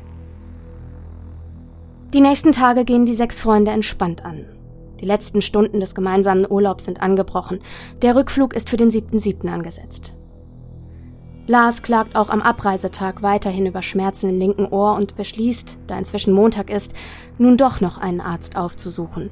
Die 2.14 2.20
nächsten 2.20 2.52
Tage 2.52 2.84
gehen 2.84 3.06
die 3.06 3.14
sechs 3.14 3.40
Freunde 3.40 3.72
entspannt 3.72 4.24
an. 4.24 4.44
Die 5.00 5.04
letzten 5.04 5.42
Stunden 5.42 5.80
des 5.80 5.96
gemeinsamen 5.96 6.48
Urlaubs 6.48 6.84
sind 6.84 7.02
angebrochen. 7.02 7.58
Der 8.02 8.14
Rückflug 8.14 8.54
ist 8.54 8.70
für 8.70 8.76
den 8.76 8.88
7.7. 8.88 9.52
angesetzt. 9.52 10.14
Lars 11.48 11.82
klagt 11.82 12.14
auch 12.14 12.28
am 12.30 12.40
Abreisetag 12.40 13.22
weiterhin 13.22 13.66
über 13.66 13.82
Schmerzen 13.82 14.28
im 14.28 14.38
linken 14.38 14.66
Ohr 14.66 14.94
und 14.94 15.16
beschließt, 15.16 15.78
da 15.88 15.98
inzwischen 15.98 16.32
Montag 16.32 16.70
ist, 16.70 16.92
nun 17.36 17.56
doch 17.56 17.80
noch 17.80 17.98
einen 17.98 18.20
Arzt 18.20 18.54
aufzusuchen. 18.54 19.30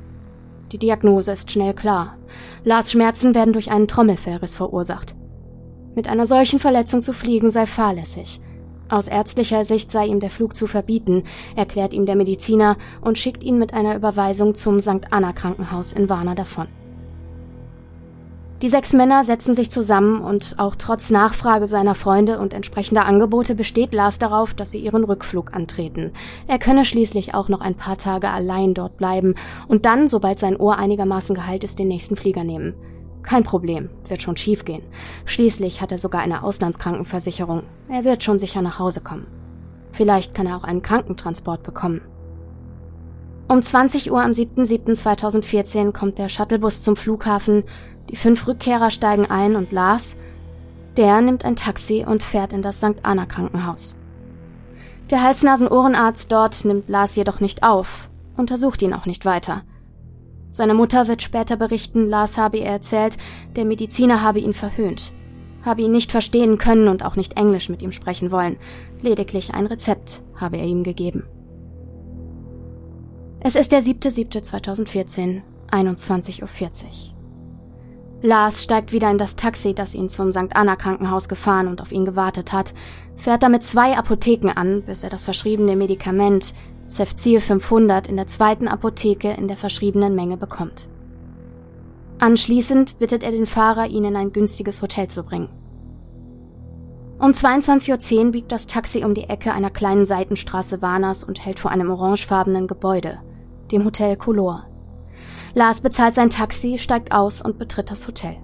Die 0.72 0.78
Diagnose 0.78 1.30
ist 1.30 1.52
schnell 1.52 1.74
klar. 1.74 2.16
Lars 2.64 2.90
Schmerzen 2.90 3.36
werden 3.36 3.52
durch 3.52 3.70
einen 3.70 3.86
Trommelfellriss 3.86 4.56
verursacht. 4.56 5.14
Mit 5.94 6.08
einer 6.08 6.26
solchen 6.26 6.58
Verletzung 6.58 7.00
zu 7.00 7.12
fliegen 7.12 7.48
sei 7.48 7.64
fahrlässig. 7.64 8.40
Aus 8.92 9.08
ärztlicher 9.08 9.64
Sicht 9.64 9.90
sei 9.90 10.04
ihm 10.04 10.20
der 10.20 10.28
Flug 10.28 10.54
zu 10.54 10.66
verbieten, 10.66 11.22
erklärt 11.56 11.94
ihm 11.94 12.04
der 12.04 12.14
Mediziner 12.14 12.76
und 13.00 13.16
schickt 13.16 13.42
ihn 13.42 13.58
mit 13.58 13.72
einer 13.72 13.96
Überweisung 13.96 14.54
zum 14.54 14.80
St. 14.80 15.11
Anna 15.11 15.32
Krankenhaus 15.32 15.94
in 15.94 16.11
Warna 16.11 16.34
davon. 16.34 16.66
Die 18.61 18.68
sechs 18.68 18.92
Männer 18.92 19.25
setzen 19.25 19.54
sich 19.54 19.70
zusammen 19.70 20.20
und 20.20 20.56
auch 20.58 20.76
trotz 20.76 21.08
Nachfrage 21.08 21.66
seiner 21.66 21.94
Freunde 21.94 22.38
und 22.38 22.52
entsprechender 22.52 23.06
Angebote 23.06 23.54
besteht 23.54 23.94
Lars 23.94 24.18
darauf, 24.18 24.52
dass 24.52 24.72
sie 24.72 24.80
ihren 24.80 25.04
Rückflug 25.04 25.54
antreten. 25.54 26.12
Er 26.46 26.58
könne 26.58 26.84
schließlich 26.84 27.34
auch 27.34 27.49
noch 27.49 27.62
ein 27.62 27.75
paar 27.75 27.96
Tage 27.96 28.28
allein 28.28 28.75
dort 28.75 28.99
bleiben 28.99 29.37
und 29.68 29.87
dann, 29.87 30.06
sobald 30.06 30.38
sein 30.38 30.58
Ohr 30.58 30.76
einigermaßen 30.76 31.34
geheilt 31.34 31.64
ist, 31.64 31.78
den 31.78 31.88
nächsten 31.88 32.16
Flieger 32.16 32.44
nehmen. 32.44 32.75
Kein 33.22 33.44
Problem, 33.44 33.88
wird 34.08 34.22
schon 34.22 34.36
schiefgehen. 34.36 34.82
Schließlich 35.24 35.80
hat 35.80 35.92
er 35.92 35.98
sogar 35.98 36.22
eine 36.22 36.42
Auslandskrankenversicherung. 36.42 37.62
Er 37.88 38.04
wird 38.04 38.22
schon 38.22 38.38
sicher 38.38 38.62
nach 38.62 38.78
Hause 38.78 39.00
kommen. 39.00 39.26
Vielleicht 39.92 40.34
kann 40.34 40.46
er 40.46 40.56
auch 40.56 40.64
einen 40.64 40.82
Krankentransport 40.82 41.62
bekommen. 41.62 42.00
Um 43.48 43.62
20 43.62 44.10
Uhr 44.10 44.22
am 44.22 44.32
7.7.2014 44.32 45.92
kommt 45.92 46.18
der 46.18 46.28
Shuttlebus 46.28 46.82
zum 46.82 46.96
Flughafen, 46.96 47.64
die 48.10 48.16
fünf 48.16 48.46
Rückkehrer 48.46 48.90
steigen 48.90 49.30
ein 49.30 49.56
und 49.56 49.72
Lars, 49.72 50.16
der 50.96 51.20
nimmt 51.20 51.44
ein 51.44 51.56
Taxi 51.56 52.04
und 52.06 52.22
fährt 52.22 52.52
in 52.52 52.62
das 52.62 52.78
St. 52.78 52.96
Anna 53.02 53.26
Krankenhaus. 53.26 53.96
Der 55.10 55.22
Hals-Nasen-Ohrenarzt 55.22 56.32
dort 56.32 56.64
nimmt 56.64 56.88
Lars 56.88 57.16
jedoch 57.16 57.40
nicht 57.40 57.62
auf, 57.62 58.08
untersucht 58.36 58.80
ihn 58.82 58.94
auch 58.94 59.06
nicht 59.06 59.24
weiter. 59.24 59.62
Seine 60.52 60.75
Mutter 60.75 61.09
wird 61.09 61.23
später 61.23 61.56
berichten, 61.56 62.06
Lars 62.11 62.37
habe 62.37 62.59
ihr 62.59 62.66
erzählt, 62.66 63.16
der 63.56 63.64
Mediziner 63.64 64.21
habe 64.21 64.38
ihn 64.38 64.52
verhöhnt, 64.52 65.11
habe 65.62 65.80
ihn 65.80 65.92
nicht 65.92 66.12
verstehen 66.12 66.59
können 66.59 66.88
und 66.88 67.02
auch 67.06 67.16
nicht 67.16 67.38
Englisch 67.38 67.71
mit 67.71 67.80
ihm 67.80 67.90
sprechen 67.90 68.30
wollen, 68.30 68.59
lediglich 69.00 69.54
ein 69.54 69.64
Rezept 69.64 70.21
habe 70.37 70.59
er 70.59 70.66
ihm 70.66 70.82
gegeben. 70.82 71.25
Es 73.40 73.56
ist 73.56 73.73
der 73.73 73.82
7.7.2014, 73.82 75.40
21.40 75.71 76.42
Uhr. 76.42 76.49
Lars 78.21 78.62
steigt 78.62 78.92
wieder 78.92 79.11
in 79.11 79.16
das 79.16 79.37
Taxi, 79.37 79.75
das 79.75 79.94
ihn 79.94 80.11
zum 80.11 80.32
St. 80.32 80.54
Anna 80.54 80.76
Krankenhaus 80.76 81.30
gefahren 81.30 81.66
und 81.66 81.80
auf 81.80 81.92
ihn 81.92 82.04
gewartet 82.04 82.52
hat, 82.52 82.75
fährt 83.16 83.42
damit 83.42 83.62
zwei 83.62 83.97
Apotheken 83.97 84.50
an, 84.54 84.82
bis 84.82 85.02
er 85.02 85.09
das 85.09 85.25
verschriebene 85.25 85.76
Medikament 85.76 86.52
Cefzil 86.94 87.40
500 87.40 88.06
in 88.06 88.16
der 88.16 88.26
zweiten 88.26 88.68
Apotheke 88.68 89.32
in 89.32 89.49
der 89.49 89.56
verschriebenen 89.56 90.14
Menge 90.14 90.37
bekommt. 90.37 90.88
Anschließend 92.18 92.99
bittet 92.99 93.22
er 93.22 93.32
den 93.32 93.46
Fahrer, 93.46 93.87
ihn 93.87 94.04
in 94.04 94.14
ein 94.14 94.32
günstiges 94.32 94.82
Hotel 94.82 95.08
zu 95.08 95.22
bringen. 95.25 95.49
Um 97.18 97.30
22.10 97.30 98.26
Uhr 98.26 98.32
biegt 98.32 98.52
das 98.52 98.66
Taxi 98.66 99.04
um 99.04 99.14
die 99.14 99.28
Ecke 99.28 99.52
einer 99.52 99.70
kleinen 99.70 100.04
Seitenstraße 100.04 100.82
Warners 100.82 101.25
und 101.25 101.44
hält 101.44 101.58
vor 101.58 101.70
einem 101.70 101.90
orangefarbenen 101.90 102.66
Gebäude, 102.66 103.20
dem 103.70 103.84
Hotel 103.84 104.16
Color. 104.16 104.66
Lars 105.54 105.80
bezahlt 105.80 106.14
sein 106.14 106.30
Taxi, 106.30 106.78
steigt 106.78 107.12
aus 107.12 107.42
und 107.42 107.58
betritt 107.58 107.90
das 107.90 108.06
Hotel. 108.06 108.37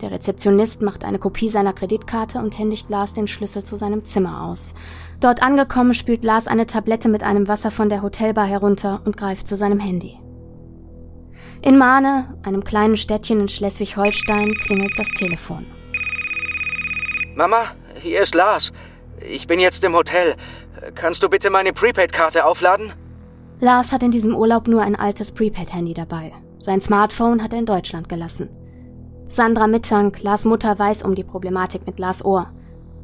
Der 0.00 0.12
Rezeptionist 0.12 0.80
macht 0.80 1.04
eine 1.04 1.18
Kopie 1.18 1.48
seiner 1.48 1.72
Kreditkarte 1.72 2.38
und 2.38 2.56
händigt 2.56 2.88
Lars 2.88 3.14
den 3.14 3.26
Schlüssel 3.26 3.64
zu 3.64 3.74
seinem 3.74 4.04
Zimmer 4.04 4.44
aus. 4.44 4.76
Dort 5.18 5.42
angekommen 5.42 5.92
spült 5.92 6.22
Lars 6.22 6.46
eine 6.46 6.66
Tablette 6.66 7.08
mit 7.08 7.24
einem 7.24 7.48
Wasser 7.48 7.72
von 7.72 7.88
der 7.88 8.02
Hotelbar 8.02 8.46
herunter 8.46 9.02
und 9.04 9.16
greift 9.16 9.48
zu 9.48 9.56
seinem 9.56 9.80
Handy. 9.80 10.18
In 11.62 11.76
Mahne, 11.76 12.38
einem 12.44 12.62
kleinen 12.62 12.96
Städtchen 12.96 13.40
in 13.40 13.48
Schleswig-Holstein, 13.48 14.54
klingelt 14.62 14.92
das 14.96 15.08
Telefon. 15.08 15.66
Mama, 17.34 17.62
hier 18.00 18.22
ist 18.22 18.36
Lars. 18.36 18.72
Ich 19.28 19.48
bin 19.48 19.58
jetzt 19.58 19.82
im 19.82 19.94
Hotel. 19.94 20.36
Kannst 20.94 21.24
du 21.24 21.28
bitte 21.28 21.50
meine 21.50 21.72
Prepaid-Karte 21.72 22.44
aufladen? 22.44 22.92
Lars 23.58 23.90
hat 23.90 24.04
in 24.04 24.12
diesem 24.12 24.36
Urlaub 24.36 24.68
nur 24.68 24.82
ein 24.82 24.94
altes 24.94 25.32
Prepaid-Handy 25.32 25.94
dabei. 25.94 26.32
Sein 26.58 26.80
Smartphone 26.80 27.42
hat 27.42 27.52
er 27.52 27.58
in 27.58 27.66
Deutschland 27.66 28.08
gelassen. 28.08 28.48
Sandra 29.30 29.66
Mittank, 29.66 30.22
Lars 30.22 30.46
Mutter, 30.46 30.78
weiß 30.78 31.02
um 31.02 31.14
die 31.14 31.22
Problematik 31.22 31.86
mit 31.86 31.98
Lars 31.98 32.24
Ohr. 32.24 32.50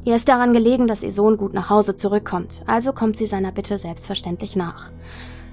Ihr 0.05 0.15
ist 0.15 0.27
daran 0.27 0.53
gelegen, 0.53 0.87
dass 0.87 1.03
ihr 1.03 1.11
Sohn 1.11 1.37
gut 1.37 1.53
nach 1.53 1.69
Hause 1.69 1.93
zurückkommt, 1.93 2.63
also 2.65 2.93
kommt 2.93 3.15
sie 3.15 3.27
seiner 3.27 3.51
Bitte 3.51 3.77
selbstverständlich 3.77 4.55
nach. 4.55 4.89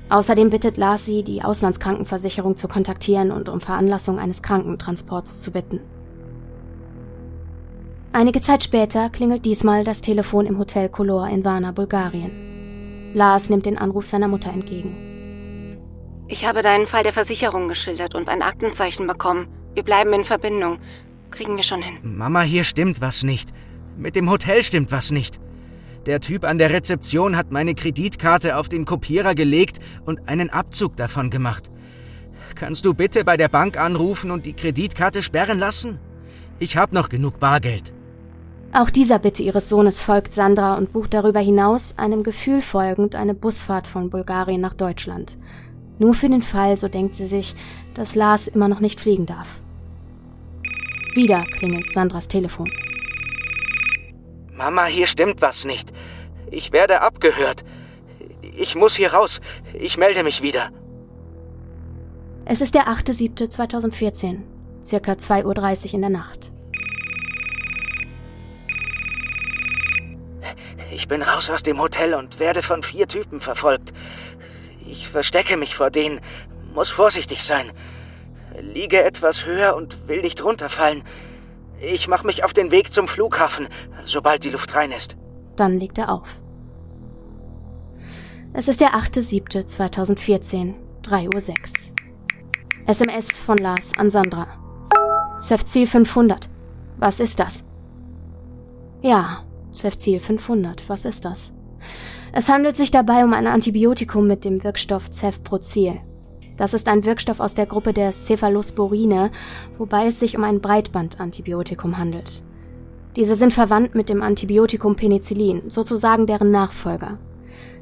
Außerdem 0.09 0.49
bittet 0.49 0.79
Lars 0.79 1.05
sie, 1.05 1.23
die 1.23 1.45
Auslandskrankenversicherung 1.45 2.57
zu 2.57 2.69
kontaktieren 2.69 3.33
und 3.33 3.50
um 3.50 3.61
Veranlassung 3.61 4.19
eines 4.19 4.41
Krankentransports 4.41 5.43
zu 5.43 5.50
bitten. 5.50 5.81
Einige 8.12 8.41
Zeit 8.41 8.62
später 8.62 9.11
klingelt 9.11 9.45
diesmal 9.45 9.85
das 9.85 10.00
Telefon 10.00 10.47
im 10.47 10.59
Hotel 10.59 10.88
Color 10.88 11.29
in 11.29 11.45
Varna, 11.45 11.73
Bulgarien. 11.73 12.31
Lars 13.12 13.50
nimmt 13.50 13.67
den 13.67 13.76
Anruf 13.76 14.07
seiner 14.07 14.29
Mutter 14.29 14.50
entgegen. 14.50 14.97
Ich 16.29 16.47
habe 16.47 16.62
deinen 16.62 16.87
Fall 16.87 17.02
der 17.02 17.12
Versicherung 17.12 17.69
geschildert 17.69 18.14
und 18.14 18.31
ein 18.31 18.41
Aktenzeichen 18.41 19.07
bekommen. 19.07 19.49
Wir 19.75 19.83
bleiben 19.83 20.12
in 20.12 20.25
Verbindung. 20.25 20.79
Kriegen 21.31 21.57
wir 21.57 21.62
schon 21.62 21.83
hin. 21.83 21.99
Mama, 22.02 22.43
hier 22.43 22.64
stimmt 22.64 23.00
was 23.00 23.23
nicht. 23.23 23.50
Mit 23.97 24.17
dem 24.17 24.31
Hotel 24.31 24.62
stimmt 24.62 24.93
was 24.93 25.11
nicht. 25.11 25.41
Der 26.07 26.21
Typ 26.21 26.45
an 26.45 26.59
der 26.59 26.71
Rezeption 26.71 27.37
hat 27.37 27.52
meine 27.52 27.75
Kreditkarte 27.75 28.57
auf 28.57 28.69
den 28.69 28.85
Kopierer 28.85 29.35
gelegt 29.35 29.79
und 30.05 30.29
einen 30.29 30.50
Abzug 30.50 30.97
davon 30.97 31.31
gemacht. 31.31 31.71
Kannst 32.55 32.85
du 32.85 32.93
bitte 32.93 33.25
bei 33.25 33.37
der 33.37 33.49
Bank 33.49 33.79
anrufen 33.79 34.31
und 34.31 34.45
die 34.45 34.52
Kreditkarte 34.52 35.23
sperren 35.23 35.59
lassen? 35.59 35.99
Ich 36.59 36.76
habe 36.76 36.95
noch 36.95 37.09
genug 37.09 37.38
Bargeld. 37.41 37.95
Auch 38.73 38.91
dieser 38.91 39.19
Bitte 39.19 39.43
ihres 39.43 39.69
Sohnes 39.69 40.00
folgt 40.00 40.35
Sandra 40.35 40.75
und 40.76 40.93
bucht 40.93 41.14
darüber 41.14 41.41
hinaus, 41.41 41.95
einem 41.99 42.23
Gefühl 42.23 42.61
folgend, 42.61 43.14
eine 43.14 43.35
Busfahrt 43.35 43.87
von 43.87 44.11
Bulgarien 44.11 44.61
nach 44.61 44.75
Deutschland. 44.75 45.38
Nur 45.99 46.15
für 46.15 46.29
den 46.29 46.43
Fall, 46.43 46.77
so 46.77 46.89
denkt 46.89 47.15
sie 47.15 47.27
sich, 47.27 47.55
dass 47.95 48.15
Lars 48.15 48.49
immer 48.49 48.69
noch 48.69 48.81
nicht 48.81 49.01
fliegen 49.01 49.27
darf. 49.27 49.61
Wieder 51.15 51.45
klingelt 51.45 51.93
Sandras 51.93 52.29
Telefon. 52.29 52.71
Mama, 54.55 54.87
hier 54.87 55.07
stimmt 55.07 55.43
was 55.43 55.65
nicht. 55.65 55.93
Ich 56.51 56.73
werde 56.73 57.01
abgehört. 57.01 57.65
Ich 58.57 58.75
muss 58.75 58.95
hier 58.95 59.13
raus. 59.13 59.41
Ich 59.75 59.99
melde 59.99 60.23
mich 60.23 60.43
wieder. 60.43 60.71
Es 62.45 62.61
ist 62.61 62.75
der 62.75 62.89
8.7.2014, 62.89 64.39
circa 64.83 65.13
2.30 65.13 65.45
Uhr 65.45 65.95
in 65.95 66.01
der 66.01 66.11
Nacht. 66.11 66.53
Ich 70.91 71.09
bin 71.09 71.23
raus 71.23 71.49
aus 71.51 71.63
dem 71.63 71.81
Hotel 71.81 72.15
und 72.15 72.39
werde 72.39 72.63
von 72.63 72.83
vier 72.83 73.09
Typen 73.09 73.41
verfolgt. 73.41 73.93
Ich 74.93 75.09
verstecke 75.09 75.57
mich 75.57 75.75
vor 75.75 75.91
denen, 75.91 76.21
muss 76.75 76.91
vorsichtig 76.91 77.45
sein. 77.45 77.73
Liege 78.61 79.03
etwas 79.03 79.47
höher 79.47 79.75
und 79.75 80.07
will 80.07 80.21
nicht 80.21 80.45
runterfallen. 80.45 81.03
Ich 81.81 82.09
mache 82.09 82.27
mich 82.27 82.45
auf 82.45 82.53
den 82.53 82.71
Weg 82.71 82.93
zum 82.93 83.09
Flughafen, 83.09 83.69
sobald 84.05 84.45
die 84.45 84.51
Luft 84.51 84.75
rein 84.75 84.93
ist. 84.93 85.17
Dann 85.57 85.79
legt 85.79 85.97
er 85.97 86.13
auf. 86.13 86.29
Es 88.53 88.69
ist 88.69 88.83
der 88.83 88.91
8.7.2014, 88.91 90.75
3.06 91.05 91.93
Uhr. 91.93 91.97
SMS 92.87 93.41
von 93.41 93.57
Lars 93.57 93.93
an 93.97 94.11
Sandra. 94.11 94.47
Cefzil 95.39 95.87
500. 95.87 96.51
Was 96.99 97.19
ist 97.19 97.41
das? 97.41 97.65
Ja, 99.01 99.43
Cefzil 99.73 100.21
500, 100.21 100.87
was 100.87 101.07
ist 101.07 101.25
das? 101.25 101.55
Es 102.35 102.49
handelt 102.49 102.79
sich 102.79 102.91
dabei 102.91 103.25
um 103.25 103.35
ein 103.35 103.47
Antibiotikum 103.47 104.27
mit 104.27 104.47
dem 104.47 104.65
Wirkstoff 104.65 105.11
Cefprozil. 105.12 106.01
Das 106.57 106.73
ist 106.73 106.89
ein 106.89 107.05
Wirkstoff 107.05 107.41
aus 107.41 107.53
der 107.53 107.67
Gruppe 107.67 107.93
der 107.93 108.11
Cephalosporine, 108.11 109.31
wobei 109.77 110.07
es 110.07 110.19
sich 110.19 110.35
um 110.35 110.45
ein 110.45 110.62
Breitbandantibiotikum 110.62 111.99
handelt. 111.99 112.43
Diese 113.17 113.35
sind 113.35 113.53
verwandt 113.53 113.95
mit 113.95 114.09
dem 114.09 114.23
Antibiotikum 114.23 114.97
Penicillin, 114.97 115.65
sozusagen 115.69 116.27
deren 116.27 116.51
Nachfolger. 116.51 117.19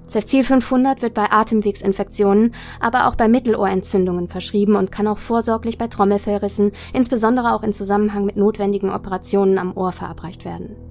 Cefzil 0.08 0.42
500 0.42 1.00
wird 1.00 1.14
bei 1.14 1.30
Atemwegsinfektionen, 1.30 2.52
aber 2.80 3.06
auch 3.06 3.14
bei 3.14 3.28
Mittelohrentzündungen 3.28 4.26
verschrieben 4.26 4.74
und 4.74 4.90
kann 4.90 5.06
auch 5.06 5.18
vorsorglich 5.18 5.78
bei 5.78 5.86
Trommelfellrissen, 5.86 6.72
insbesondere 6.92 7.54
auch 7.54 7.62
in 7.62 7.72
Zusammenhang 7.72 8.24
mit 8.24 8.36
notwendigen 8.36 8.90
Operationen 8.90 9.58
am 9.58 9.76
Ohr 9.76 9.92
verabreicht 9.92 10.44
werden. 10.44 10.89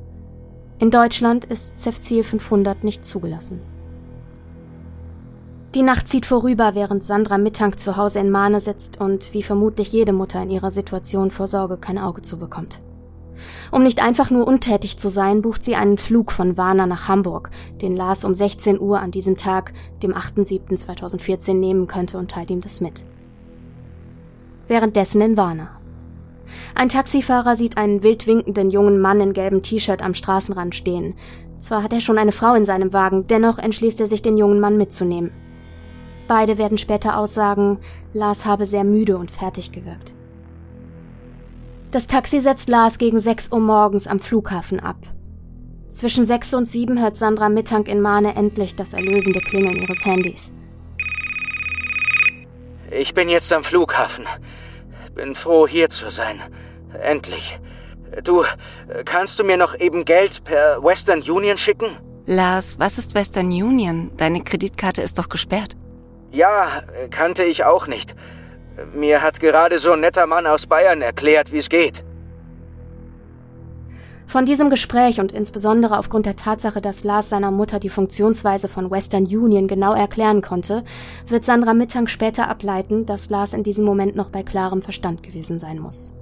In 0.80 0.92
Deutschland 0.92 1.44
ist 1.44 1.78
Cefzil 1.78 2.24
500 2.24 2.86
nicht 2.86 3.04
zugelassen. 3.04 3.60
Die 5.76 5.82
Nacht 5.82 6.08
zieht 6.08 6.26
vorüber, 6.26 6.74
während 6.74 7.04
Sandra 7.04 7.38
Mittank 7.38 7.78
zu 7.82 7.98
Hause 7.98 8.20
in 8.20 8.32
Mahne 8.32 8.62
sitzt 8.62 9.00
und 9.00 9.34
wie 9.34 9.44
vermutlich 9.44 9.92
jede 9.92 10.14
Mutter 10.14 10.42
in 10.42 10.50
ihrer 10.50 10.72
Situation 10.72 11.32
vor 11.32 11.48
Sorge 11.48 11.78
kein 11.78 11.98
Auge 11.98 12.22
zu 12.22 12.40
bekommt. 12.40 12.82
Um 13.74 13.84
nicht 13.84 14.02
einfach 14.02 14.30
nur 14.30 14.48
untätig 14.48 14.98
zu 14.98 15.10
sein, 15.10 15.42
bucht 15.42 15.66
sie 15.66 15.76
einen 15.76 15.98
Flug 15.98 16.32
von 16.32 16.56
Warna 16.56 16.88
nach 16.88 17.10
Hamburg, 17.10 17.52
den 17.82 17.96
Lars 17.96 18.24
um 18.24 18.34
16 18.34 18.80
Uhr 18.80 19.02
an 19.02 19.12
diesem 19.12 19.36
Tag, 19.36 19.74
dem 20.02 20.14
8.7.2014, 20.14 21.56
nehmen 21.56 21.88
könnte 21.88 22.18
und 22.18 22.32
teilt 22.32 22.52
ihm 22.52 22.62
das 22.62 22.80
mit. 22.80 23.04
Währenddessen 24.68 25.20
in 25.20 25.36
Warna. 25.36 25.79
Ein 26.76 26.90
Taxifahrer 26.90 27.56
sieht 27.56 27.78
einen 27.78 28.04
wild 28.04 28.28
winkenden 28.28 28.70
jungen 28.70 29.00
Mann 29.00 29.22
in 29.22 29.34
gelbem 29.34 29.62
T-Shirt 29.62 30.02
am 30.02 30.14
Straßenrand 30.14 30.76
stehen. 30.76 31.16
Zwar 31.58 31.84
hat 31.84 31.94
er 31.94 32.02
schon 32.02 32.18
eine 32.18 32.32
Frau 32.32 32.54
in 32.54 32.66
seinem 32.66 32.94
Wagen, 32.94 33.28
dennoch 33.28 33.58
entschließt 33.58 34.00
er 34.00 34.08
sich, 34.08 34.22
den 34.22 34.38
jungen 34.38 34.60
Mann 34.60 34.78
mitzunehmen. 34.78 35.32
Beide 36.28 36.58
werden 36.58 36.78
später 36.78 37.18
aussagen, 37.18 37.80
Lars 38.14 38.46
habe 38.46 38.66
sehr 38.66 38.84
müde 38.84 39.18
und 39.18 39.32
fertig 39.32 39.72
gewirkt. 39.72 40.14
Das 41.92 42.06
Taxi 42.06 42.40
setzt 42.40 42.70
Lars 42.70 43.00
gegen 43.00 43.20
6 43.20 43.52
Uhr 43.52 43.60
morgens 43.60 44.06
am 44.06 44.20
Flughafen 44.20 44.80
ab. 44.80 44.98
Zwischen 45.88 46.24
6 46.24 46.54
und 46.54 46.70
7 46.70 47.02
hört 47.02 47.18
Sandra 47.18 47.50
Mittank 47.50 47.88
in 47.88 48.00
Mahne 48.00 48.36
endlich 48.36 48.76
das 48.76 48.94
erlösende 48.94 49.40
Klingeln 49.40 49.78
ihres 49.78 50.06
Handys. 50.06 50.54
Ich 52.92 53.16
bin 53.16 53.28
jetzt 53.28 53.52
am 53.52 53.64
Flughafen. 53.64 54.26
Bin 55.20 55.36
froh, 55.36 55.68
hier 55.68 55.90
zu 55.90 56.10
sein. 56.10 56.40
Endlich. 57.04 57.60
Du, 58.24 58.46
kannst 59.04 59.38
du 59.38 59.44
mir 59.44 59.58
noch 59.58 59.78
eben 59.78 60.06
Geld 60.06 60.46
per 60.46 60.82
Western 60.82 61.20
Union 61.22 61.58
schicken? 61.58 61.90
Lars, 62.26 62.80
was 62.80 62.98
ist 62.98 63.16
Western 63.16 63.48
Union? 63.48 64.12
Deine 64.16 64.42
Kreditkarte 64.42 65.02
ist 65.02 65.20
doch 65.20 65.28
gesperrt. 65.28 65.76
Ja, 66.32 66.84
kannte 67.10 67.44
ich 67.44 67.66
auch 67.66 67.86
nicht. 67.86 68.16
Mir 68.94 69.22
hat 69.22 69.42
gerade 69.42 69.78
so 69.78 69.92
ein 69.92 70.00
netter 70.00 70.26
Mann 70.26 70.48
aus 70.48 70.68
Bayern 70.68 71.02
erklärt, 71.02 71.52
wie 71.52 71.58
es 71.58 71.68
geht. 71.68 72.06
Von 74.30 74.46
diesem 74.46 74.70
Gespräch 74.70 75.20
und 75.20 75.32
insbesondere 75.32 75.98
aufgrund 75.98 76.28
der 76.28 76.36
Tatsache, 76.36 76.82
dass 76.82 77.04
Lars 77.04 77.30
seiner 77.30 77.50
Mutter 77.50 77.80
die 77.80 77.90
Funktionsweise 77.90 78.68
von 78.68 78.92
Western 78.92 79.24
Union 79.24 79.68
genau 79.68 79.96
erklären 79.96 80.44
konnte, 80.44 80.84
wird 81.26 81.44
Sandra 81.44 81.74
Mittank 81.74 82.12
später 82.12 82.48
ableiten, 82.48 83.08
dass 83.08 83.32
Lars 83.32 83.54
in 83.54 83.64
diesem 83.64 83.86
Moment 83.86 84.16
noch 84.16 84.30
bei 84.30 84.44
klarem 84.44 84.84
Verstand 84.84 85.24
gewesen 85.24 85.58
sein 85.58 85.80
muss. 85.80 86.14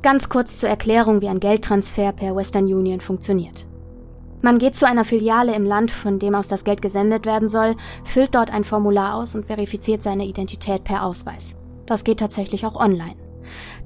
Ganz 0.00 0.30
kurz 0.30 0.56
zur 0.56 0.70
Erklärung, 0.70 1.20
wie 1.20 1.28
ein 1.28 1.38
Geldtransfer 1.38 2.12
per 2.12 2.34
Western 2.34 2.64
Union 2.64 3.02
funktioniert. 3.02 3.66
Man 4.40 4.58
geht 4.58 4.74
zu 4.74 4.86
einer 4.86 5.04
Filiale 5.04 5.54
im 5.54 5.66
Land, 5.66 5.90
von 5.90 6.18
dem 6.18 6.34
aus 6.34 6.48
das 6.48 6.64
Geld 6.64 6.80
gesendet 6.80 7.26
werden 7.26 7.50
soll, 7.50 7.76
füllt 8.04 8.34
dort 8.34 8.50
ein 8.50 8.64
Formular 8.64 9.16
aus 9.16 9.34
und 9.34 9.44
verifiziert 9.44 10.02
seine 10.02 10.24
Identität 10.24 10.82
per 10.82 11.04
Ausweis. 11.04 11.56
Das 11.84 12.04
geht 12.04 12.20
tatsächlich 12.20 12.64
auch 12.64 12.76
online. 12.76 13.16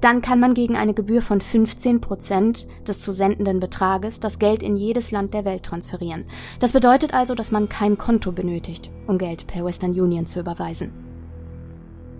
Dann 0.01 0.21
kann 0.21 0.39
man 0.39 0.53
gegen 0.53 0.75
eine 0.75 0.93
Gebühr 0.93 1.21
von 1.21 1.41
15 1.41 2.01
Prozent 2.01 2.67
des 2.87 3.01
zu 3.01 3.11
sendenden 3.11 3.59
Betrages 3.59 4.19
das 4.19 4.37
Geld 4.37 4.61
in 4.61 4.75
jedes 4.75 5.11
Land 5.11 5.33
der 5.33 5.43
Welt 5.43 5.63
transferieren. 5.63 6.25
Das 6.59 6.73
bedeutet 6.73 7.13
also, 7.13 7.33
dass 7.33 7.51
man 7.51 7.67
kein 7.67 7.97
Konto 7.97 8.31
benötigt, 8.31 8.91
um 9.07 9.17
Geld 9.17 9.47
per 9.47 9.65
Western 9.65 9.99
Union 9.99 10.25
zu 10.25 10.39
überweisen. 10.39 10.91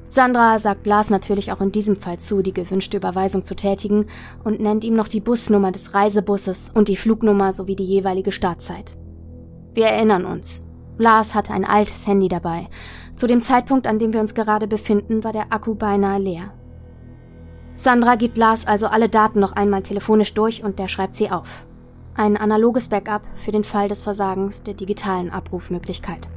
Sandra 0.10 0.58
sagt 0.58 0.88
Lars 0.88 1.10
natürlich 1.10 1.52
auch 1.52 1.60
in 1.60 1.74
diesem 1.74 1.98
Fall 1.98 2.18
zu, 2.18 2.42
die 2.42 2.54
gewünschte 2.54 2.98
Überweisung 2.98 3.44
zu 3.44 3.56
tätigen 3.56 4.06
und 4.44 4.62
nennt 4.62 4.86
ihm 4.86 4.94
noch 4.94 5.10
die 5.10 5.20
Busnummer 5.20 5.72
des 5.72 5.94
Reisebusses 5.94 6.72
und 6.74 6.88
die 6.88 6.96
Flugnummer 6.96 7.52
sowie 7.52 7.76
die 7.76 7.84
jeweilige 7.84 8.32
Startzeit. 8.32 8.98
Wir 9.74 9.88
erinnern 9.88 10.26
uns. 10.26 10.66
Lars 10.98 11.36
hatte 11.36 11.54
ein 11.54 11.66
altes 11.66 12.08
Handy 12.08 12.30
dabei. 12.30 12.68
Zu 13.16 13.28
dem 13.28 13.42
Zeitpunkt, 13.42 13.86
an 13.86 14.00
dem 14.00 14.14
wir 14.14 14.22
uns 14.22 14.34
gerade 14.34 14.68
befinden, 14.68 15.24
war 15.24 15.34
der 15.34 15.52
Akku 15.52 15.76
beinahe 15.76 16.20
leer. 16.20 16.54
Sandra 17.78 18.16
gibt 18.16 18.38
Lars 18.38 18.66
also 18.66 18.88
alle 18.88 19.08
Daten 19.08 19.40
noch 19.40 19.52
einmal 19.52 19.84
telefonisch 19.84 20.34
durch 20.34 20.64
und 20.64 20.80
der 20.80 20.88
schreibt 20.88 21.16
sie 21.16 21.30
auf. 21.30 21.68
Ein 22.16 22.36
analoges 22.36 22.90
Backup 22.90 23.22
für 23.36 23.52
den 23.52 23.64
Fall 23.64 23.88
des 23.88 24.02
Versagens 24.02 24.64
der 24.64 24.74
digitalen 24.74 25.30
Abrufmöglichkeit. 25.30 26.28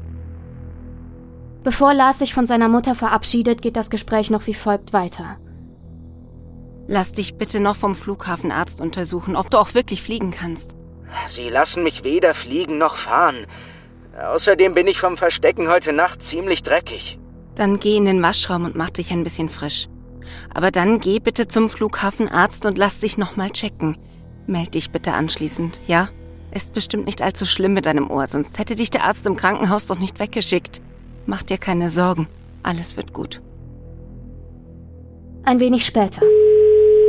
Bevor 1.62 1.94
Lars 1.94 2.18
sich 2.18 2.34
von 2.34 2.44
seiner 2.44 2.68
Mutter 2.68 2.94
verabschiedet, 2.94 3.62
geht 3.62 3.78
das 3.78 3.88
Gespräch 3.88 4.30
noch 4.30 4.46
wie 4.46 4.52
folgt 4.52 4.92
weiter. 4.92 5.38
Lass 6.86 7.12
dich 7.12 7.36
bitte 7.36 7.58
noch 7.58 7.76
vom 7.76 7.94
Flughafenarzt 7.94 8.82
untersuchen, 8.82 9.34
ob 9.34 9.50
du 9.50 9.56
auch 9.56 9.72
wirklich 9.72 10.02
fliegen 10.02 10.32
kannst. 10.32 10.74
Sie 11.26 11.48
lassen 11.48 11.82
mich 11.82 12.04
weder 12.04 12.34
fliegen 12.34 12.76
noch 12.76 12.96
fahren. 12.96 13.46
Außerdem 14.22 14.74
bin 14.74 14.86
ich 14.86 15.00
vom 15.00 15.16
Verstecken 15.16 15.68
heute 15.68 15.94
Nacht 15.94 16.20
ziemlich 16.20 16.62
dreckig. 16.62 17.18
Dann 17.54 17.80
geh 17.80 17.96
in 17.96 18.04
den 18.04 18.22
Waschraum 18.22 18.66
und 18.66 18.76
mach 18.76 18.90
dich 18.90 19.10
ein 19.10 19.24
bisschen 19.24 19.48
frisch. 19.48 19.88
Aber 20.52 20.70
dann 20.70 21.00
geh 21.00 21.18
bitte 21.18 21.48
zum 21.48 21.68
Flughafenarzt 21.68 22.66
und 22.66 22.78
lass 22.78 23.00
dich 23.00 23.18
nochmal 23.18 23.50
checken. 23.50 23.96
Meld 24.46 24.74
dich 24.74 24.90
bitte 24.90 25.12
anschließend, 25.12 25.80
ja? 25.86 26.08
Ist 26.52 26.72
bestimmt 26.72 27.06
nicht 27.06 27.22
allzu 27.22 27.46
schlimm 27.46 27.74
mit 27.74 27.86
deinem 27.86 28.10
Ohr, 28.10 28.26
sonst 28.26 28.58
hätte 28.58 28.74
dich 28.74 28.90
der 28.90 29.04
Arzt 29.04 29.24
im 29.26 29.36
Krankenhaus 29.36 29.86
doch 29.86 29.98
nicht 29.98 30.18
weggeschickt. 30.18 30.82
Mach 31.26 31.42
dir 31.42 31.58
keine 31.58 31.90
Sorgen, 31.90 32.28
alles 32.62 32.96
wird 32.96 33.12
gut. 33.12 33.40
Ein 35.44 35.60
wenig 35.60 35.86
später. 35.86 36.22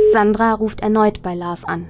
Sandra 0.06 0.54
ruft 0.54 0.80
erneut 0.80 1.22
bei 1.22 1.34
Lars 1.34 1.64
an. 1.64 1.88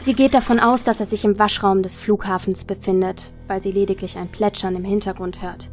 Sie 0.00 0.14
geht 0.14 0.34
davon 0.34 0.60
aus, 0.60 0.84
dass 0.84 1.00
er 1.00 1.06
sich 1.06 1.24
im 1.24 1.40
Waschraum 1.40 1.82
des 1.82 1.98
Flughafens 1.98 2.64
befindet, 2.64 3.32
weil 3.48 3.60
sie 3.60 3.72
lediglich 3.72 4.16
ein 4.16 4.30
Plätschern 4.30 4.76
im 4.76 4.84
Hintergrund 4.84 5.42
hört. 5.42 5.72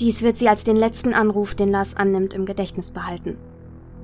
Dies 0.00 0.22
wird 0.22 0.38
sie 0.38 0.48
als 0.48 0.64
den 0.64 0.76
letzten 0.76 1.12
Anruf, 1.12 1.54
den 1.54 1.68
Lars 1.68 1.94
annimmt, 1.94 2.32
im 2.32 2.46
Gedächtnis 2.46 2.92
behalten. 2.92 3.36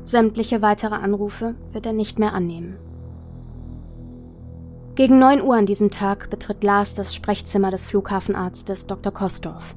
Sämtliche 0.04 0.60
weitere 0.60 0.96
Anrufe 0.96 1.54
wird 1.72 1.86
er 1.86 1.94
nicht 1.94 2.18
mehr 2.18 2.34
annehmen. 2.34 2.76
Gegen 4.96 5.18
9 5.18 5.40
Uhr 5.40 5.56
an 5.56 5.64
diesem 5.64 5.90
Tag 5.90 6.28
betritt 6.28 6.62
Lars 6.62 6.92
das 6.92 7.14
Sprechzimmer 7.14 7.70
des 7.70 7.86
Flughafenarztes 7.86 8.86
Dr. 8.86 9.12
Kostorf. 9.12 9.76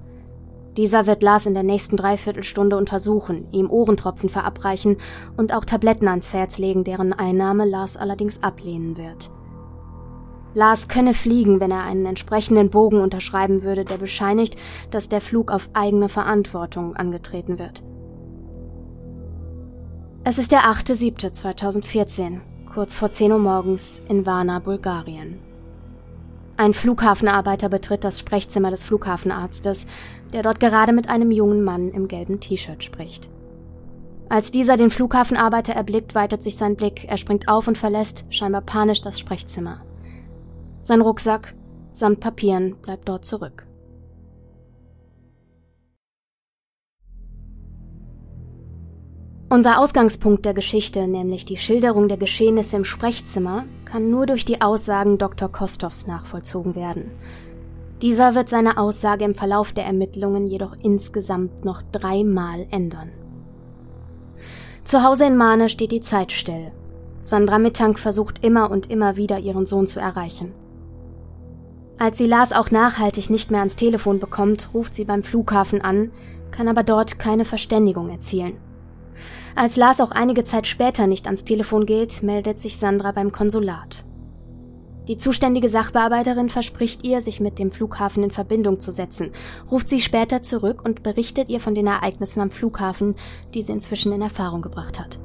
Dieser 0.77 1.07
wird 1.07 1.23
Lars 1.23 1.45
in 1.45 1.53
der 1.53 1.63
nächsten 1.63 1.97
Dreiviertelstunde 1.97 2.77
untersuchen, 2.77 3.47
ihm 3.51 3.69
Ohrentropfen 3.69 4.29
verabreichen 4.29 4.97
und 5.35 5.53
auch 5.53 5.65
Tabletten 5.65 6.07
ans 6.07 6.33
Herz 6.33 6.57
legen, 6.57 6.83
deren 6.83 7.13
Einnahme 7.13 7.65
Lars 7.65 7.97
allerdings 7.97 8.43
ablehnen 8.43 8.97
wird. 8.97 9.31
Lars 10.53 10.87
könne 10.87 11.13
fliegen, 11.13 11.59
wenn 11.59 11.71
er 11.71 11.83
einen 11.83 12.05
entsprechenden 12.05 12.69
Bogen 12.69 13.01
unterschreiben 13.01 13.63
würde, 13.63 13.85
der 13.85 13.97
bescheinigt, 13.97 14.55
dass 14.89 15.09
der 15.09 15.21
Flug 15.21 15.51
auf 15.51 15.69
eigene 15.73 16.09
Verantwortung 16.09 16.95
angetreten 16.95 17.59
wird. 17.59 17.83
Es 20.23 20.37
ist 20.37 20.51
der 20.51 20.63
8.7.2014, 20.63 22.41
kurz 22.73 22.95
vor 22.95 23.11
10 23.11 23.31
Uhr 23.31 23.39
morgens 23.39 24.03
in 24.09 24.25
Varna, 24.25 24.59
Bulgarien. 24.59 25.39
Ein 26.57 26.73
Flughafenarbeiter 26.73 27.69
betritt 27.69 28.03
das 28.03 28.19
Sprechzimmer 28.19 28.69
des 28.69 28.83
Flughafenarztes, 28.83 29.87
der 30.33 30.43
dort 30.43 30.59
gerade 30.59 30.93
mit 30.93 31.09
einem 31.09 31.31
jungen 31.31 31.63
Mann 31.63 31.89
im 31.89 32.07
gelben 32.07 32.39
T-Shirt 32.39 32.83
spricht. 32.83 33.29
Als 34.29 34.51
dieser 34.51 34.77
den 34.77 34.91
Flughafenarbeiter 34.91 35.73
erblickt, 35.73 36.13
weitet 36.13 36.43
sich 36.43 36.55
sein 36.55 36.75
Blick, 36.75 37.05
er 37.09 37.17
springt 37.17 37.47
auf 37.47 37.67
und 37.67 37.77
verlässt, 37.77 38.25
scheinbar 38.29 38.61
panisch, 38.61 39.01
das 39.01 39.19
Sprechzimmer. 39.19 39.81
Sein 40.81 41.01
Rucksack 41.01 41.55
samt 41.91 42.19
Papieren 42.19 42.75
bleibt 42.81 43.09
dort 43.09 43.25
zurück. 43.25 43.65
Unser 49.51 49.79
Ausgangspunkt 49.79 50.45
der 50.45 50.53
Geschichte, 50.53 51.07
nämlich 51.07 51.43
die 51.43 51.57
Schilderung 51.57 52.07
der 52.07 52.17
Geschehnisse 52.17 52.75
im 52.75 52.85
Sprechzimmer, 52.85 53.65
kann 53.83 54.11
nur 54.11 54.27
durch 54.27 54.45
die 54.45 54.61
Aussagen 54.61 55.17
Dr. 55.17 55.51
Kostovs 55.51 56.05
nachvollzogen 56.05 56.75
werden. 56.75 57.09
Dieser 58.01 58.33
wird 58.33 58.47
seine 58.47 58.77
Aussage 58.77 59.25
im 59.25 59.35
Verlauf 59.35 59.73
der 59.73 59.85
Ermittlungen 59.85 60.47
jedoch 60.47 60.75
insgesamt 60.81 61.65
noch 61.65 61.81
dreimal 61.91 62.65
ändern. 62.71 63.11
Zu 64.85 65.03
Hause 65.03 65.25
in 65.25 65.35
Mahne 65.35 65.69
steht 65.69 65.91
die 65.91 66.01
Zeit 66.01 66.31
still. 66.31 66.71
Sandra 67.19 67.59
Mittank 67.59 67.99
versucht 67.99 68.43
immer 68.45 68.71
und 68.71 68.89
immer 68.89 69.17
wieder 69.17 69.39
ihren 69.39 69.65
Sohn 69.65 69.85
zu 69.85 69.99
erreichen. 69.99 70.53
Als 71.97 72.17
sie 72.17 72.27
Lars 72.27 72.53
auch 72.53 72.71
nachhaltig 72.71 73.29
nicht 73.29 73.51
mehr 73.51 73.59
ans 73.59 73.75
Telefon 73.75 74.19
bekommt, 74.19 74.73
ruft 74.73 74.93
sie 74.93 75.03
beim 75.03 75.21
Flughafen 75.21 75.81
an, 75.81 76.11
kann 76.51 76.69
aber 76.69 76.83
dort 76.83 77.19
keine 77.19 77.43
Verständigung 77.43 78.09
erzielen. 78.09 78.57
Als 79.53 79.75
Lars 79.75 79.99
auch 79.99 80.11
einige 80.11 80.45
Zeit 80.45 80.65
später 80.65 81.07
nicht 81.07 81.25
ans 81.25 81.43
Telefon 81.43 81.85
geht, 81.85 82.23
meldet 82.23 82.59
sich 82.59 82.77
Sandra 82.77 83.11
beim 83.11 83.33
Konsulat. 83.33 84.05
Die 85.09 85.17
zuständige 85.17 85.69
Sachbearbeiterin 85.69 86.49
verspricht 86.49 87.03
ihr, 87.03 87.21
sich 87.21 87.39
mit 87.39 87.57
dem 87.57 87.71
Flughafen 87.71 88.21
in 88.21 88.29
Verbindung 88.29 88.79
zu 88.79 88.91
setzen, 88.91 89.31
ruft 89.71 89.89
sie 89.89 90.01
später 90.01 90.43
zurück 90.43 90.85
und 90.85 91.01
berichtet 91.01 91.49
ihr 91.49 91.59
von 91.59 91.73
den 91.73 91.87
Ereignissen 91.87 92.41
am 92.41 92.51
Flughafen, 92.51 93.15
die 93.55 93.63
sie 93.63 93.71
inzwischen 93.71 94.11
in 94.11 94.21
Erfahrung 94.21 94.61
gebracht 94.61 94.99
hat. 94.99 95.17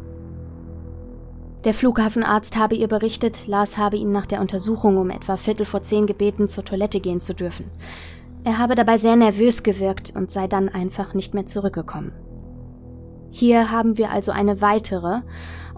Der 1.64 1.74
Flughafenarzt 1.74 2.56
habe 2.56 2.76
ihr 2.76 2.88
berichtet, 2.88 3.46
Lars 3.46 3.76
habe 3.76 3.98
ihn 3.98 4.10
nach 4.10 4.24
der 4.24 4.40
Untersuchung 4.40 4.96
um 4.96 5.10
etwa 5.10 5.36
Viertel 5.36 5.66
vor 5.66 5.82
zehn 5.82 6.06
gebeten, 6.06 6.48
zur 6.48 6.64
Toilette 6.64 7.00
gehen 7.00 7.20
zu 7.20 7.34
dürfen. 7.34 7.70
Er 8.42 8.56
habe 8.56 8.76
dabei 8.76 8.96
sehr 8.96 9.16
nervös 9.16 9.62
gewirkt 9.62 10.14
und 10.16 10.30
sei 10.30 10.46
dann 10.46 10.70
einfach 10.70 11.12
nicht 11.12 11.34
mehr 11.34 11.44
zurückgekommen. 11.44 12.12
Hier 13.30 13.70
haben 13.70 13.98
wir 13.98 14.12
also 14.12 14.32
eine 14.32 14.62
weitere 14.62 15.20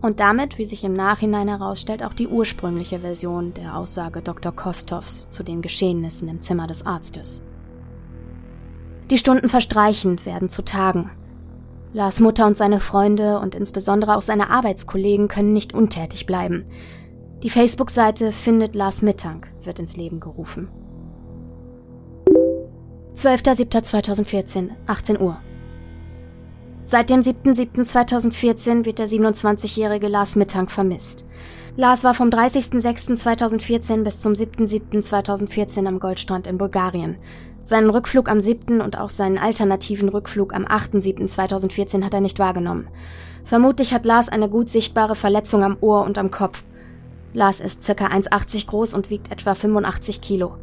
und 0.01 0.21
damit, 0.21 0.59
wie 0.59 0.67
sich 0.67 0.85
im 0.85 0.93
Nachhinein 0.93 1.49
herausstellt, 1.49 2.03
auch 2.03 2.15
die 2.15 2.29
ursprüngliche 2.29 3.01
Version 3.01 3.55
der 3.55 3.77
Aussage 3.77 4.23
Dr. 4.23 4.53
Kostovs 4.53 5.31
zu 5.31 5.43
den 5.43 5.63
Geschehnissen 5.63 6.29
im 6.29 6.41
Zimmer 6.41 6.67
des 6.67 6.85
Arztes. 6.85 7.43
Die 9.11 9.19
Stunden 9.19 9.49
verstreichen, 9.49 10.25
werden 10.25 10.49
zu 10.49 10.63
Tagen. 10.63 11.11
Lars 11.93 12.21
Mutter 12.21 12.47
und 12.47 12.57
seine 12.57 12.81
Freunde 12.81 13.39
und 13.39 13.55
insbesondere 13.55 14.17
auch 14.17 14.23
seine 14.23 14.51
Arbeitskollegen 14.51 15.29
können 15.29 15.53
nicht 15.53 15.73
untätig 15.73 16.27
bleiben. 16.27 16.67
Die 17.43 17.51
Facebook-Seite 17.51 18.33
Findet 18.33 18.75
Lars 18.75 19.03
Mittank 19.03 19.53
wird 19.63 19.79
ins 19.79 19.97
Leben 19.97 20.21
gerufen. 20.21 20.69
12.07.2014, 23.15 24.71
18 24.87 25.21
Uhr. 25.21 25.39
Seit 26.89 27.11
dem 27.11 27.19
7.07.2014 27.19 28.85
wird 28.85 29.01
der 29.01 29.09
27-jährige 29.09 30.07
Lars 30.07 30.37
Mittank 30.37 30.71
vermisst. 30.71 31.25
Lars 31.75 32.05
war 32.05 32.15
vom 32.15 32.29
30.06.2014 32.29 34.05
bis 34.05 34.21
zum 34.21 34.35
7.07.2014 34.35 35.85
am 35.89 35.99
Goldstrand 35.99 36.47
in 36.47 36.59
Bulgarien. 36.59 37.17
Seinen 37.61 37.91
Rückflug 37.91 38.29
am 38.29 38.41
7. 38.41 38.81
und 38.81 39.01
auch 39.01 39.11
seinen 39.11 39.37
alternativen 39.37 40.09
Rückflug 40.09 40.55
am 40.55 40.65
8.07.2014 40.65 42.05
hat 42.05 42.15
er 42.15 42.21
nicht 42.21 42.39
wahrgenommen. 42.39 42.87
Vermutlich 43.43 43.93
hat 43.93 44.07
Lars 44.07 44.29
eine 44.29 44.49
gut 44.49 44.69
sichtbare 44.69 45.17
Verletzung 45.17 45.65
am 45.65 45.79
Ohr 45.81 46.05
und 46.05 46.19
am 46.19 46.31
Kopf. 46.31 46.63
Lars 47.33 47.61
ist 47.61 47.85
ca. 47.85 48.07
1,80 48.07 48.69
groß 48.69 48.95
und 48.95 49.11
wiegt 49.11 49.33
etwa 49.33 49.57
85 49.57 50.21
Kilo. 50.21 50.57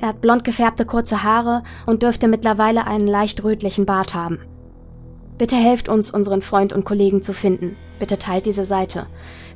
Er 0.00 0.08
hat 0.08 0.20
blond 0.20 0.42
gefärbte 0.42 0.84
kurze 0.84 1.22
Haare 1.22 1.62
und 1.86 2.02
dürfte 2.02 2.26
mittlerweile 2.26 2.88
einen 2.88 3.06
leicht 3.06 3.44
rötlichen 3.44 3.86
Bart 3.86 4.14
haben. 4.14 4.40
Bitte 5.40 5.56
helft 5.56 5.88
uns, 5.88 6.10
unseren 6.10 6.42
Freund 6.42 6.74
und 6.74 6.84
Kollegen 6.84 7.22
zu 7.22 7.32
finden. 7.32 7.74
Bitte 7.98 8.18
teilt 8.18 8.44
diese 8.44 8.66
Seite. 8.66 9.06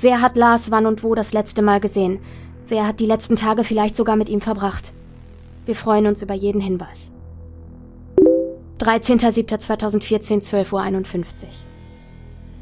Wer 0.01 0.23
hat 0.23 0.39
Lars 0.39 0.71
wann 0.71 0.87
und 0.87 1.03
wo 1.05 1.15
das 1.15 1.35
letzte 1.35 1.61
Mal 1.61 1.79
gesehen? 1.79 2.21
Wer 2.67 2.87
hat 2.87 3.01
die 3.01 3.07
letzten 3.07 3.37
Tage 3.37 3.65
vielleicht 3.65 3.95
sogar 3.95 4.17
mit 4.17 4.31
ihm 4.31 4.41
verbracht? 4.41 4.95
Wir 5.67 5.77
freuen 5.77 6.07
uns 6.07 6.23
über 6.23 6.33
jeden 6.33 6.63
Hinweis. 6.63 7.13
13.07.2014, 8.81 10.43
12.51 10.43 10.73
Uhr. 10.73 11.49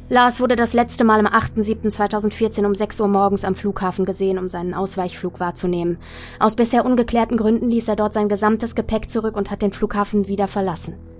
Lars 0.09 0.41
wurde 0.41 0.57
das 0.57 0.73
letzte 0.73 1.05
Mal 1.05 1.21
am 1.21 1.27
8.07.2014 1.27 2.67
um 2.67 2.75
6 2.75 3.01
Uhr 3.03 3.07
morgens 3.07 3.45
am 3.45 3.55
Flughafen 3.55 4.05
gesehen, 4.05 4.37
um 4.37 4.49
seinen 4.49 4.75
Ausweichflug 4.75 5.39
wahrzunehmen. 5.39 5.99
Aus 6.41 6.57
bisher 6.57 6.85
ungeklärten 6.85 7.37
Gründen 7.37 7.71
ließ 7.71 7.87
er 7.87 7.95
dort 7.95 8.15
sein 8.15 8.29
gesamtes 8.29 8.75
Gepäck 8.75 9.09
zurück 9.09 9.37
und 9.37 9.53
hat 9.53 9.63
den 9.63 9.73
Flughafen 9.73 10.27
wieder 10.27 10.49
verlassen. 10.49 11.12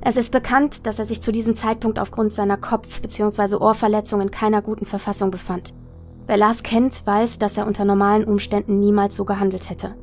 Es 0.00 0.16
ist 0.16 0.30
bekannt, 0.30 0.86
dass 0.86 0.98
er 0.98 1.04
sich 1.04 1.20
zu 1.20 1.32
diesem 1.32 1.54
Zeitpunkt 1.54 1.98
aufgrund 1.98 2.32
seiner 2.32 2.56
Kopf- 2.56 3.00
bzw. 3.00 3.56
Ohrverletzung 3.56 4.20
in 4.20 4.30
keiner 4.30 4.62
guten 4.62 4.86
Verfassung 4.86 5.30
befand. 5.30 5.74
Wer 6.26 6.36
Lars 6.36 6.62
kennt, 6.62 7.06
weiß, 7.06 7.38
dass 7.38 7.56
er 7.56 7.66
unter 7.66 7.84
normalen 7.84 8.24
Umständen 8.24 8.78
niemals 8.80 9.16
so 9.16 9.24
gehandelt 9.24 9.68
hätte. 9.68 9.96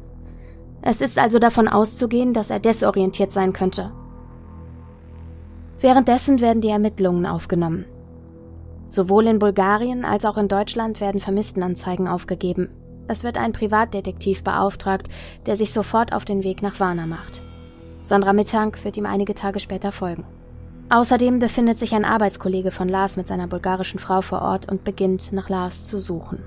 Es 0.82 1.02
ist 1.02 1.18
also 1.18 1.40
davon 1.40 1.68
auszugehen, 1.68 2.34
dass 2.34 2.50
er 2.50 2.60
desorientiert 2.60 3.32
sein 3.32 3.54
könnte. 3.54 3.92
Währenddessen 5.80 6.42
werden 6.42 6.62
die 6.62 6.70
Ermittlungen 6.70 7.26
aufgenommen. 7.26 7.86
Sowohl 8.88 9.28
in 9.28 9.40
Bulgarien 9.40 10.06
als 10.06 10.26
auch 10.26 10.38
in 10.38 10.48
Deutschland 10.48 11.02
werden 11.02 11.22
Vermisstenanzeigen 11.22 12.08
aufgegeben. 12.08 12.70
Es 13.08 13.24
wird 13.24 13.38
ein 13.38 13.54
Privatdetektiv 13.54 14.44
beauftragt, 14.44 15.08
der 15.46 15.56
sich 15.56 15.72
sofort 15.72 16.14
auf 16.14 16.26
den 16.26 16.44
Weg 16.44 16.62
nach 16.62 16.80
Varna 16.80 17.06
macht. 17.06 17.42
Sandra 18.08 18.32
Mittank 18.32 18.86
wird 18.86 18.96
ihm 18.96 19.06
einige 19.06 19.36
Tage 19.36 19.60
später 19.60 19.92
folgen. 19.92 20.24
Außerdem 20.90 21.40
befindet 21.40 21.78
sich 21.78 21.94
ein 21.94 22.06
Arbeitskollege 22.06 22.72
von 22.72 22.88
Lars 22.88 23.18
mit 23.18 23.28
seiner 23.28 23.48
bulgarischen 23.48 24.00
Frau 24.00 24.22
vor 24.22 24.42
Ort 24.42 24.72
und 24.72 24.86
beginnt 24.86 25.34
nach 25.34 25.50
Lars 25.50 25.84
zu 25.84 26.00
suchen. 26.00 26.42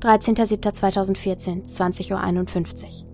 13.07.2014, 0.00 1.62
20.51 1.62 2.10
Uhr. 2.10 3.06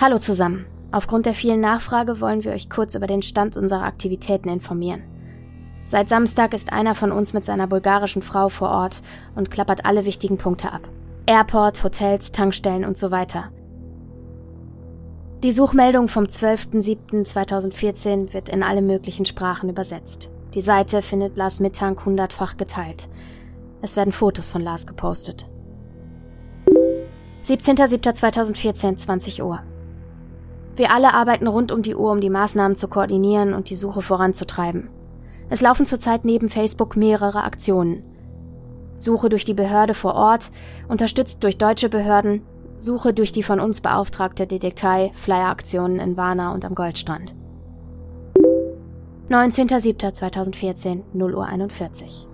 Hallo 0.00 0.16
zusammen. 0.16 0.64
Aufgrund 0.92 1.26
der 1.26 1.34
vielen 1.34 1.60
Nachfrage 1.60 2.22
wollen 2.22 2.42
wir 2.42 2.52
euch 2.52 2.70
kurz 2.70 2.94
über 2.94 3.06
den 3.06 3.20
Stand 3.20 3.58
unserer 3.58 3.82
Aktivitäten 3.82 4.48
informieren. 4.48 5.02
Seit 5.78 6.08
Samstag 6.08 6.54
ist 6.54 6.72
einer 6.72 6.94
von 6.94 7.12
uns 7.12 7.34
mit 7.34 7.44
seiner 7.44 7.66
bulgarischen 7.66 8.22
Frau 8.22 8.48
vor 8.48 8.70
Ort 8.70 9.02
und 9.34 9.50
klappert 9.50 9.84
alle 9.84 10.06
wichtigen 10.06 10.38
Punkte 10.38 10.72
ab. 10.72 10.88
Airport, 11.26 11.84
Hotels, 11.84 12.32
Tankstellen 12.32 12.86
und 12.86 12.96
so 12.96 13.10
weiter. 13.10 13.50
Die 15.42 15.52
Suchmeldung 15.52 16.08
vom 16.08 16.24
12.07.2014 16.24 18.32
wird 18.32 18.48
in 18.48 18.62
alle 18.62 18.80
möglichen 18.80 19.26
Sprachen 19.26 19.68
übersetzt. 19.68 20.30
Die 20.54 20.62
Seite 20.62 21.02
findet 21.02 21.36
Lars 21.36 21.60
Mittank 21.60 22.06
hundertfach 22.06 22.56
geteilt. 22.56 23.10
Es 23.82 23.96
werden 23.96 24.12
Fotos 24.12 24.50
von 24.50 24.62
Lars 24.62 24.86
gepostet. 24.86 25.46
17.07.2014, 27.44 28.96
20 28.96 29.42
Uhr. 29.42 29.60
Wir 30.74 30.90
alle 30.90 31.12
arbeiten 31.12 31.46
rund 31.46 31.70
um 31.70 31.82
die 31.82 31.94
Uhr, 31.94 32.12
um 32.12 32.22
die 32.22 32.30
Maßnahmen 32.30 32.74
zu 32.74 32.88
koordinieren 32.88 33.52
und 33.52 33.68
die 33.68 33.76
Suche 33.76 34.00
voranzutreiben. 34.00 34.88
Es 35.50 35.60
laufen 35.60 35.84
zurzeit 35.84 36.24
neben 36.24 36.48
Facebook 36.48 36.96
mehrere 36.96 37.44
Aktionen. 37.44 38.02
Suche 38.94 39.28
durch 39.28 39.44
die 39.44 39.54
Behörde 39.54 39.92
vor 39.92 40.14
Ort, 40.14 40.50
unterstützt 40.88 41.44
durch 41.44 41.58
deutsche 41.58 41.90
Behörden, 41.90 42.40
Suche 42.78 43.14
durch 43.14 43.32
die 43.32 43.42
von 43.42 43.60
uns 43.60 43.80
beauftragte 43.80 44.46
Detektei, 44.46 45.10
Flyer-Aktionen 45.14 45.98
in 45.98 46.16
Warna 46.16 46.52
und 46.52 46.64
am 46.64 46.74
Goldstrand. 46.74 47.34
19.07.2014, 49.28 51.02
0 51.12 51.34
Uhr 51.34 51.46
41. 51.46 52.28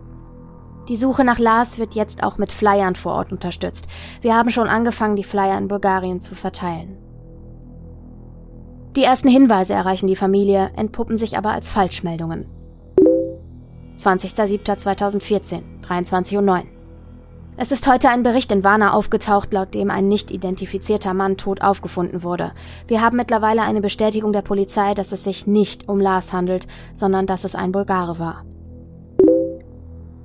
Die 0.89 0.97
Suche 0.97 1.25
nach 1.25 1.39
Lars 1.39 1.79
wird 1.79 1.95
jetzt 1.95 2.23
auch 2.23 2.39
mit 2.39 2.51
Flyern 2.53 2.97
vor 2.97 3.15
Ort 3.15 3.33
unterstützt. 3.33 3.87
Wir 4.21 4.37
haben 4.37 4.51
schon 4.51 4.67
angefangen, 4.67 5.17
die 5.17 5.25
Flyer 5.25 5.57
in 5.57 5.69
Bulgarien 5.69 6.21
zu 6.21 6.35
verteilen. 6.35 6.99
Die 8.97 9.05
ersten 9.05 9.29
Hinweise 9.29 9.73
erreichen 9.73 10.07
die 10.07 10.17
Familie, 10.17 10.71
entpuppen 10.77 11.17
sich 11.17 11.39
aber 11.39 11.53
als 11.53 11.71
Falschmeldungen. 11.71 12.47
20.07.2014, 13.97 15.63
23.09 15.87 16.43
Uhr. 16.43 16.82
Es 17.59 17.71
ist 17.71 17.87
heute 17.87 18.09
ein 18.09 18.23
Bericht 18.23 18.51
in 18.51 18.65
Warna 18.65 18.95
aufgetaucht, 18.95 19.53
laut 19.53 19.75
dem 19.75 19.91
ein 19.91 20.09
nicht 20.09 20.31
identifizierter 20.31 21.13
Mann 21.13 21.37
tot 21.37 21.61
aufgefunden 21.61 22.23
wurde. 22.23 22.53
Wir 22.89 23.03
haben 23.03 23.19
mittlerweile 23.19 23.61
eine 23.63 23.83
Bestätigung 23.83 24.33
der 24.33 24.41
Polizei, 24.41 24.95
dass 24.95 25.13
es 25.13 25.25
sich 25.25 25.47
nicht 25.47 25.87
um 25.87 26.01
Lars 26.01 26.33
handelt, 26.33 26.67
sondern 26.95 27.27
dass 27.27 27.45
es 27.45 27.55
ein 27.55 27.71
Bulgare 27.71 28.19
war. 28.19 28.47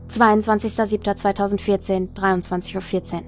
22.07.2014, 0.10 2.16
23.14 2.16 3.16
Uhr. 3.16 3.22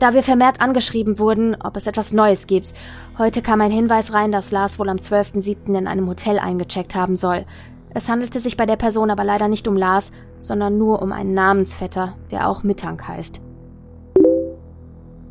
Da 0.00 0.14
wir 0.14 0.24
vermehrt 0.24 0.60
angeschrieben 0.60 1.20
wurden, 1.20 1.56
ob 1.62 1.76
es 1.76 1.86
etwas 1.86 2.12
Neues 2.12 2.48
gibt. 2.48 2.74
Heute 3.16 3.42
kam 3.42 3.60
ein 3.60 3.70
Hinweis 3.70 4.12
rein, 4.12 4.32
dass 4.32 4.50
Lars 4.50 4.80
wohl 4.80 4.88
am 4.88 4.96
12.07. 4.96 5.78
in 5.78 5.86
einem 5.86 6.08
Hotel 6.08 6.40
eingecheckt 6.40 6.96
haben 6.96 7.16
soll. 7.16 7.44
Es 7.92 8.08
handelte 8.08 8.40
sich 8.40 8.56
bei 8.56 8.66
der 8.66 8.76
Person 8.76 9.10
aber 9.10 9.24
leider 9.24 9.48
nicht 9.48 9.66
um 9.66 9.76
Lars, 9.76 10.12
sondern 10.38 10.78
nur 10.78 11.02
um 11.02 11.12
einen 11.12 11.34
Namensvetter, 11.34 12.14
der 12.30 12.48
auch 12.48 12.62
Mittank 12.62 13.08
heißt. 13.08 13.40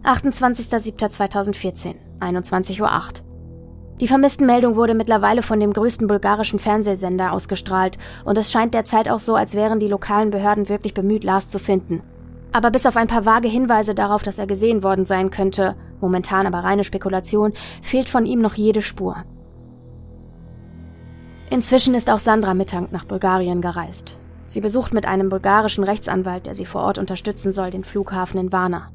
28.07.2014, 0.04 1.96
21.08 2.20 2.82
Uhr. 2.82 2.90
Die 4.02 4.08
Vermisstenmeldung 4.08 4.76
wurde 4.76 4.94
mittlerweile 4.94 5.42
von 5.42 5.60
dem 5.60 5.74
größten 5.74 6.08
bulgarischen 6.08 6.58
Fernsehsender 6.58 7.34
ausgestrahlt 7.34 7.98
und 8.24 8.38
es 8.38 8.50
scheint 8.50 8.74
derzeit 8.74 9.10
auch 9.10 9.20
so, 9.20 9.36
als 9.36 9.56
wären 9.56 9.80
die 9.80 9.90
lokalen 9.90 10.30
Behörden 10.30 10.70
wirklich 10.70 10.94
bemüht, 10.94 11.26
Lars 11.26 11.50
zu 11.50 11.60
finden. 11.60 12.02
Aber 12.52 12.72
bis 12.72 12.86
auf 12.86 12.98
ein 12.98 13.08
paar 13.08 13.26
vage 13.26 13.50
Hinweise 13.50 13.94
darauf, 13.94 14.24
dass 14.24 14.40
er 14.40 14.48
gesehen 14.48 14.84
worden 14.84 15.06
sein 15.06 15.30
könnte, 15.30 15.76
momentan 16.02 16.48
aber 16.48 16.60
reine 16.60 16.84
Spekulation, 16.84 17.54
fehlt 17.82 18.10
von 18.10 18.26
ihm 18.26 18.40
noch 18.40 18.56
jede 18.56 18.82
Spur. 18.82 19.18
Inzwischen 21.52 21.96
ist 21.96 22.12
auch 22.12 22.20
Sandra 22.20 22.54
Mittank 22.54 22.92
nach 22.92 23.06
Bulgarien 23.06 23.62
gereist. 23.62 24.20
Sie 24.46 24.62
besucht 24.62 24.94
mit 24.94 25.08
einem 25.08 25.30
bulgarischen 25.30 25.84
Rechtsanwalt, 25.84 26.46
der 26.46 26.54
sie 26.54 26.66
vor 26.66 26.82
Ort 26.82 27.00
unterstützen 27.00 27.52
soll, 27.52 27.72
den 27.72 27.84
Flughafen 27.84 28.40
in 28.40 28.52
Varna. 28.52 28.92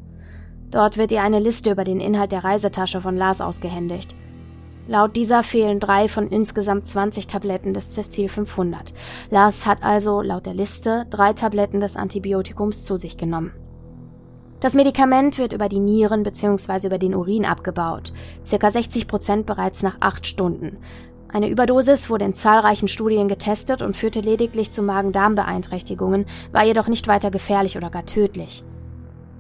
Dort 0.71 0.97
wird 0.97 1.11
ihr 1.11 1.23
eine 1.23 1.40
Liste 1.40 1.73
über 1.73 1.85
den 1.85 2.01
Inhalt 2.01 2.31
der 2.33 2.45
Reisetasche 2.45 3.01
von 3.01 3.17
Lars 3.17 3.40
ausgehändigt. 3.40 4.14
Laut 4.87 5.17
dieser 5.17 5.43
fehlen 5.43 5.81
drei 5.81 6.09
von 6.09 6.29
insgesamt 6.29 6.87
20 6.87 7.27
Tabletten 7.27 7.75
des 7.75 7.90
Cefzil 7.90 8.29
500. 8.29 8.93
Lars 9.31 9.67
hat 9.67 9.83
also, 9.83 10.21
laut 10.21 10.47
der 10.47 10.55
Liste, 10.55 11.07
drei 11.11 11.33
Tabletten 11.33 11.81
des 11.81 11.97
Antibiotikums 11.97 12.85
zu 12.85 12.97
sich 12.97 13.17
genommen. 13.17 13.53
Das 14.61 14.75
Medikament 14.75 15.38
wird 15.38 15.53
über 15.53 15.69
die 15.69 15.81
Nieren 15.81 16.23
bzw. 16.23 16.87
über 16.87 16.99
den 16.99 17.14
Urin 17.14 17.45
abgebaut, 17.45 18.12
circa 18.47 18.71
60 18.71 19.07
Prozent 19.07 19.47
bereits 19.47 19.83
nach 19.83 19.97
acht 20.01 20.27
Stunden. 20.27 20.79
Eine 21.35 21.49
Überdosis 21.51 22.11
wurde 22.11 22.27
in 22.27 22.33
zahlreichen 22.33 22.87
Studien 22.87 23.27
getestet 23.27 23.83
und 23.83 23.97
führte 23.97 24.20
lediglich 24.20 24.70
zu 24.70 24.83
Magen-Darm-Beeinträchtigungen, 24.83 26.27
war 26.53 26.64
jedoch 26.64 26.87
nicht 26.87 27.09
weiter 27.09 27.33
gefährlich 27.33 27.77
oder 27.77 27.90
gar 27.90 28.07
tödlich. 28.07 28.62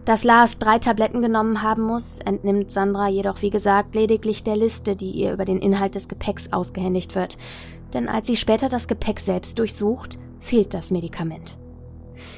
Dass 0.04 0.24
Lars 0.24 0.58
drei 0.58 0.80
Tabletten 0.80 1.22
genommen 1.22 1.62
haben 1.62 1.82
muss, 1.82 2.18
entnimmt 2.18 2.72
Sandra 2.72 3.08
jedoch 3.08 3.42
wie 3.42 3.50
gesagt 3.50 3.94
lediglich 3.94 4.42
der 4.42 4.56
Liste, 4.56 4.96
die 4.96 5.12
ihr 5.12 5.32
über 5.32 5.44
den 5.44 5.60
Inhalt 5.60 5.94
des 5.94 6.08
Gepäcks 6.08 6.52
ausgehändigt 6.52 7.14
wird. 7.14 7.38
Denn 7.92 8.08
als 8.08 8.26
sie 8.26 8.34
später 8.34 8.68
das 8.68 8.88
Gepäck 8.88 9.20
selbst 9.20 9.60
durchsucht, 9.60 10.18
fehlt 10.40 10.74
das 10.74 10.90
Medikament. 10.90 11.58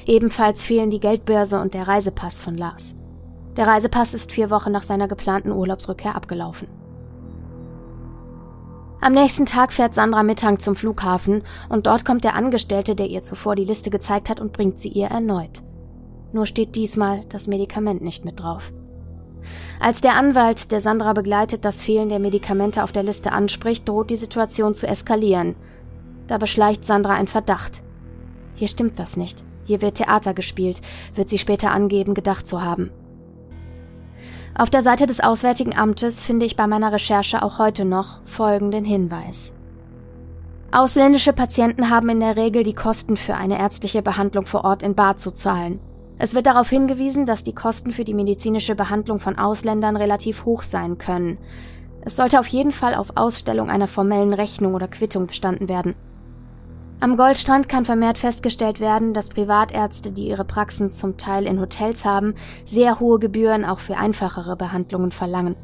Ebenfalls 0.05 0.63
fehlen 0.65 0.91
die 0.91 0.99
Geldbörse 0.99 1.59
und 1.59 1.73
der 1.73 1.87
Reisepass 1.87 2.41
von 2.41 2.55
Lars. 2.55 2.93
Der 3.55 3.65
Reisepass 3.65 4.13
ist 4.13 4.31
vier 4.31 4.51
Wochen 4.51 4.71
nach 4.71 4.83
seiner 4.83 5.07
geplanten 5.07 5.51
Urlaubsrückkehr 5.51 6.15
abgelaufen. 6.15 6.67
Am 8.99 9.13
nächsten 9.13 9.45
Tag 9.45 9.73
fährt 9.73 9.93
Sandra 9.93 10.23
Mittank 10.23 10.61
zum 10.61 10.75
Flughafen 10.75 11.43
und 11.69 11.85
dort 11.85 12.03
kommt 12.03 12.23
der 12.23 12.35
Angestellte, 12.35 12.95
der 12.95 13.07
ihr 13.07 13.21
zuvor 13.21 13.55
die 13.55 13.63
Liste 13.63 13.91
gezeigt 13.91 14.29
hat 14.29 14.41
und 14.41 14.53
bringt 14.53 14.79
sie 14.79 14.89
ihr 14.89 15.07
erneut. 15.07 15.61
Nur 16.33 16.47
steht 16.47 16.75
diesmal 16.75 17.23
das 17.29 17.47
Medikament 17.47 18.01
nicht 18.01 18.25
mit 18.25 18.39
drauf. 18.39 18.73
Als 19.79 20.01
der 20.01 20.15
Anwalt, 20.15 20.71
der 20.71 20.81
Sandra 20.81 21.13
begleitet, 21.13 21.63
das 21.63 21.81
Fehlen 21.81 22.09
der 22.09 22.19
Medikamente 22.19 22.83
auf 22.83 22.91
der 22.91 23.03
Liste 23.03 23.31
anspricht, 23.31 23.87
droht 23.87 24.09
die 24.09 24.15
Situation 24.15 24.73
zu 24.73 24.87
eskalieren. 24.87 25.55
Da 26.25 26.39
beschleicht 26.39 26.83
Sandra 26.83 27.13
ein 27.13 27.27
Verdacht. 27.27 27.83
Hier 28.55 28.67
stimmt 28.67 28.97
was 28.97 29.15
nicht. 29.15 29.45
Hier 29.65 29.81
wird 29.81 29.95
Theater 29.95 30.33
gespielt, 30.33 30.81
wird 31.13 31.29
sie 31.29 31.37
später 31.37 31.71
angeben, 31.71 32.15
gedacht 32.15 32.47
zu 32.47 32.63
haben. 32.63 32.89
Auf 34.57 34.71
der 34.71 34.81
Seite 34.81 35.05
des 35.05 35.19
Auswärtigen 35.19 35.77
Amtes 35.77 36.23
finde 36.23 36.47
ich 36.47 36.55
bei 36.55 36.65
meiner 36.65 36.91
Recherche 36.91 37.43
auch 37.43 37.59
heute 37.59 37.85
noch 37.85 38.21
folgenden 38.25 38.85
Hinweis. 38.85 39.53
Ausländische 40.71 41.31
Patienten 41.31 41.91
haben 41.91 42.09
in 42.09 42.19
der 42.19 42.37
Regel 42.37 42.63
die 42.63 42.73
Kosten 42.73 43.17
für 43.17 43.35
eine 43.35 43.59
ärztliche 43.59 44.01
Behandlung 44.01 44.47
vor 44.47 44.63
Ort 44.63 44.81
in 44.81 44.95
Bar 44.95 45.15
zu 45.15 45.31
zahlen. 45.31 45.79
Es 46.17 46.33
wird 46.33 46.47
darauf 46.47 46.71
hingewiesen, 46.71 47.27
dass 47.27 47.43
die 47.43 47.53
Kosten 47.53 47.91
für 47.91 48.03
die 48.03 48.15
medizinische 48.15 48.73
Behandlung 48.73 49.19
von 49.19 49.37
Ausländern 49.37 49.95
relativ 49.95 50.45
hoch 50.45 50.63
sein 50.63 50.97
können. 50.97 51.37
Es 52.01 52.15
sollte 52.15 52.39
auf 52.39 52.47
jeden 52.47 52.71
Fall 52.71 52.95
auf 52.95 53.11
Ausstellung 53.15 53.69
einer 53.69 53.87
formellen 53.87 54.33
Rechnung 54.33 54.73
oder 54.73 54.87
Quittung 54.87 55.27
bestanden 55.27 55.69
werden. 55.69 55.93
Am 56.99 57.15
Goldstrand 57.15 57.69
kann 57.69 57.85
vermehrt 57.85 58.17
festgestellt 58.17 58.79
werden, 58.79 59.13
dass 59.13 59.29
Privatärzte, 59.29 60.11
die 60.11 60.27
ihre 60.27 60.45
Praxen 60.45 60.89
zum 60.89 61.17
Teil 61.17 61.45
in 61.45 61.59
Hotels 61.59 62.05
haben, 62.05 62.33
sehr 62.65 62.99
hohe 62.99 63.19
Gebühren 63.19 63.65
auch 63.65 63.77
für 63.77 63.97
einfachere 63.97 64.55
Behandlungen 64.55 65.11
verlangen. 65.11 65.55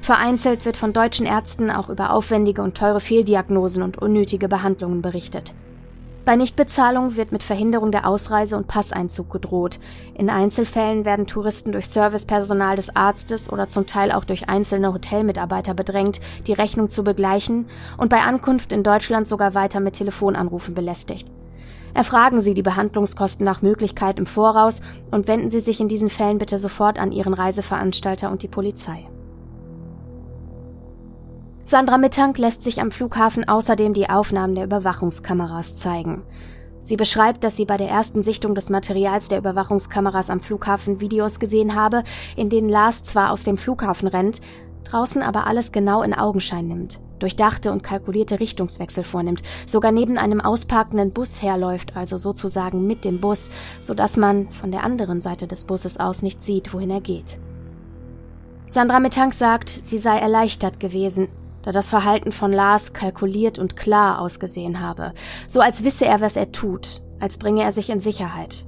Vereinzelt 0.00 0.64
wird 0.64 0.76
von 0.76 0.92
deutschen 0.92 1.26
Ärzten 1.26 1.70
auch 1.70 1.88
über 1.88 2.12
aufwendige 2.12 2.62
und 2.62 2.76
teure 2.76 3.00
Fehldiagnosen 3.00 3.84
und 3.84 3.98
unnötige 3.98 4.48
Behandlungen 4.48 5.00
berichtet. 5.00 5.54
Bei 6.28 6.36
Nichtbezahlung 6.36 7.16
wird 7.16 7.32
mit 7.32 7.42
Verhinderung 7.42 7.90
der 7.90 8.06
Ausreise 8.06 8.58
und 8.58 8.66
Passeinzug 8.66 9.30
gedroht. 9.30 9.80
In 10.12 10.28
Einzelfällen 10.28 11.06
werden 11.06 11.26
Touristen 11.26 11.72
durch 11.72 11.88
Servicepersonal 11.88 12.76
des 12.76 12.94
Arztes 12.94 13.50
oder 13.50 13.70
zum 13.70 13.86
Teil 13.86 14.12
auch 14.12 14.26
durch 14.26 14.46
einzelne 14.46 14.92
Hotelmitarbeiter 14.92 15.72
bedrängt, 15.72 16.20
die 16.46 16.52
Rechnung 16.52 16.90
zu 16.90 17.02
begleichen 17.02 17.64
und 17.96 18.10
bei 18.10 18.20
Ankunft 18.20 18.72
in 18.72 18.82
Deutschland 18.82 19.26
sogar 19.26 19.54
weiter 19.54 19.80
mit 19.80 19.94
Telefonanrufen 19.94 20.74
belästigt. 20.74 21.28
Erfragen 21.94 22.42
Sie 22.42 22.52
die 22.52 22.60
Behandlungskosten 22.60 23.46
nach 23.46 23.62
Möglichkeit 23.62 24.18
im 24.18 24.26
Voraus 24.26 24.82
und 25.10 25.28
wenden 25.28 25.48
Sie 25.48 25.60
sich 25.60 25.80
in 25.80 25.88
diesen 25.88 26.10
Fällen 26.10 26.36
bitte 26.36 26.58
sofort 26.58 26.98
an 26.98 27.10
Ihren 27.10 27.32
Reiseveranstalter 27.32 28.30
und 28.30 28.42
die 28.42 28.48
Polizei. 28.48 29.08
Sandra 31.68 31.98
Mittank 31.98 32.38
lässt 32.38 32.62
sich 32.62 32.80
am 32.80 32.90
Flughafen 32.90 33.46
außerdem 33.46 33.92
die 33.92 34.08
Aufnahmen 34.08 34.54
der 34.54 34.64
Überwachungskameras 34.64 35.76
zeigen. 35.76 36.22
Sie 36.80 36.96
beschreibt, 36.96 37.44
dass 37.44 37.58
sie 37.58 37.66
bei 37.66 37.76
der 37.76 37.90
ersten 37.90 38.22
Sichtung 38.22 38.54
des 38.54 38.70
Materials 38.70 39.28
der 39.28 39.36
Überwachungskameras 39.36 40.30
am 40.30 40.40
Flughafen 40.40 41.02
Videos 41.02 41.40
gesehen 41.40 41.74
habe, 41.74 42.04
in 42.36 42.48
denen 42.48 42.70
Lars 42.70 43.02
zwar 43.02 43.32
aus 43.32 43.44
dem 43.44 43.58
Flughafen 43.58 44.08
rennt, 44.08 44.40
draußen 44.84 45.22
aber 45.22 45.46
alles 45.46 45.70
genau 45.70 46.02
in 46.02 46.14
Augenschein 46.14 46.68
nimmt, 46.68 47.00
durchdachte 47.18 47.70
und 47.70 47.82
kalkulierte 47.82 48.40
Richtungswechsel 48.40 49.04
vornimmt, 49.04 49.42
sogar 49.66 49.92
neben 49.92 50.16
einem 50.16 50.40
ausparkenden 50.40 51.12
Bus 51.12 51.42
herläuft, 51.42 51.98
also 51.98 52.16
sozusagen 52.16 52.86
mit 52.86 53.04
dem 53.04 53.20
Bus, 53.20 53.50
so 53.82 53.92
dass 53.92 54.16
man 54.16 54.48
von 54.52 54.70
der 54.72 54.84
anderen 54.84 55.20
Seite 55.20 55.46
des 55.46 55.66
Busses 55.66 56.00
aus 56.00 56.22
nicht 56.22 56.40
sieht, 56.40 56.72
wohin 56.72 56.88
er 56.88 57.02
geht. 57.02 57.38
Sandra 58.68 59.00
Mittank 59.00 59.34
sagt, 59.34 59.68
sie 59.68 59.98
sei 59.98 60.16
erleichtert 60.16 60.80
gewesen, 60.80 61.28
da 61.68 61.72
das 61.72 61.90
Verhalten 61.90 62.32
von 62.32 62.50
Lars 62.50 62.94
kalkuliert 62.94 63.58
und 63.58 63.76
klar 63.76 64.22
ausgesehen 64.22 64.80
habe, 64.80 65.12
so 65.46 65.60
als 65.60 65.84
wisse 65.84 66.06
er, 66.06 66.22
was 66.22 66.34
er 66.34 66.50
tut, 66.50 67.02
als 67.20 67.36
bringe 67.36 67.62
er 67.62 67.72
sich 67.72 67.90
in 67.90 68.00
Sicherheit. 68.00 68.64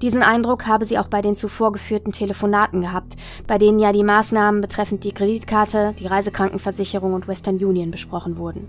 Diesen 0.00 0.22
Eindruck 0.22 0.66
habe 0.66 0.86
sie 0.86 0.98
auch 0.98 1.08
bei 1.08 1.20
den 1.20 1.36
zuvor 1.36 1.72
geführten 1.72 2.12
Telefonaten 2.12 2.80
gehabt, 2.80 3.16
bei 3.46 3.58
denen 3.58 3.78
ja 3.78 3.92
die 3.92 4.02
Maßnahmen 4.02 4.62
betreffend 4.62 5.04
die 5.04 5.12
Kreditkarte, 5.12 5.92
die 5.98 6.06
Reisekrankenversicherung 6.06 7.12
und 7.12 7.28
Western 7.28 7.56
Union 7.56 7.90
besprochen 7.90 8.38
wurden. 8.38 8.66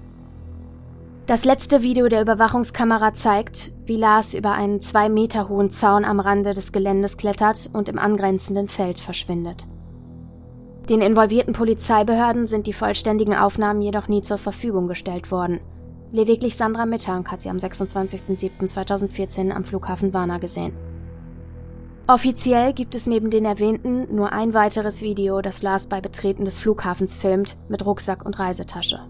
Das 1.26 1.46
letzte 1.46 1.84
Video 1.84 2.10
der 2.10 2.24
Überwachungskamera 2.24 3.14
zeigt, 3.14 3.72
wie 3.86 3.96
Lars 3.96 4.34
über 4.34 4.52
einen 4.52 4.82
zwei 4.82 5.08
Meter 5.08 5.48
hohen 5.48 5.70
Zaun 5.70 6.04
am 6.04 6.20
Rande 6.20 6.54
des 6.54 6.74
Geländes 6.74 7.16
klettert 7.16 7.70
und 7.72 7.88
im 7.88 7.98
angrenzenden 7.98 8.68
Feld 8.68 9.00
verschwindet. 9.00 9.68
Den 10.90 11.02
involvierten 11.02 11.52
Polizeibehörden 11.54 12.48
sind 12.48 12.66
die 12.66 12.74
vollständigen 12.74 13.36
Aufnahmen 13.36 13.82
jedoch 13.82 14.08
nie 14.08 14.22
zur 14.22 14.38
Verfügung 14.38 14.88
gestellt 14.88 15.32
worden. 15.32 15.60
Lediglich 16.12 16.56
Sandra 16.56 16.86
Mittank 16.86 17.30
hat 17.30 17.42
sie 17.42 17.50
am 17.50 17.58
26.07.2014 17.58 19.52
am 19.52 19.66
Flughafen 19.66 20.14
Varna 20.14 20.38
gesehen. 20.38 20.72
Offiziell 22.08 22.72
gibt 22.72 22.96
es 22.96 23.06
neben 23.06 23.30
den 23.30 23.44
erwähnten 23.44 24.16
nur 24.16 24.32
ein 24.32 24.54
weiteres 24.54 25.02
Video, 25.02 25.42
das 25.42 25.62
Lars 25.62 25.88
bei 25.88 26.00
Betreten 26.00 26.46
des 26.46 26.58
Flughafens 26.58 27.16
filmt, 27.16 27.58
mit 27.68 27.86
Rucksack 27.86 28.26
und 28.26 28.40
Reisetasche. 28.40 29.02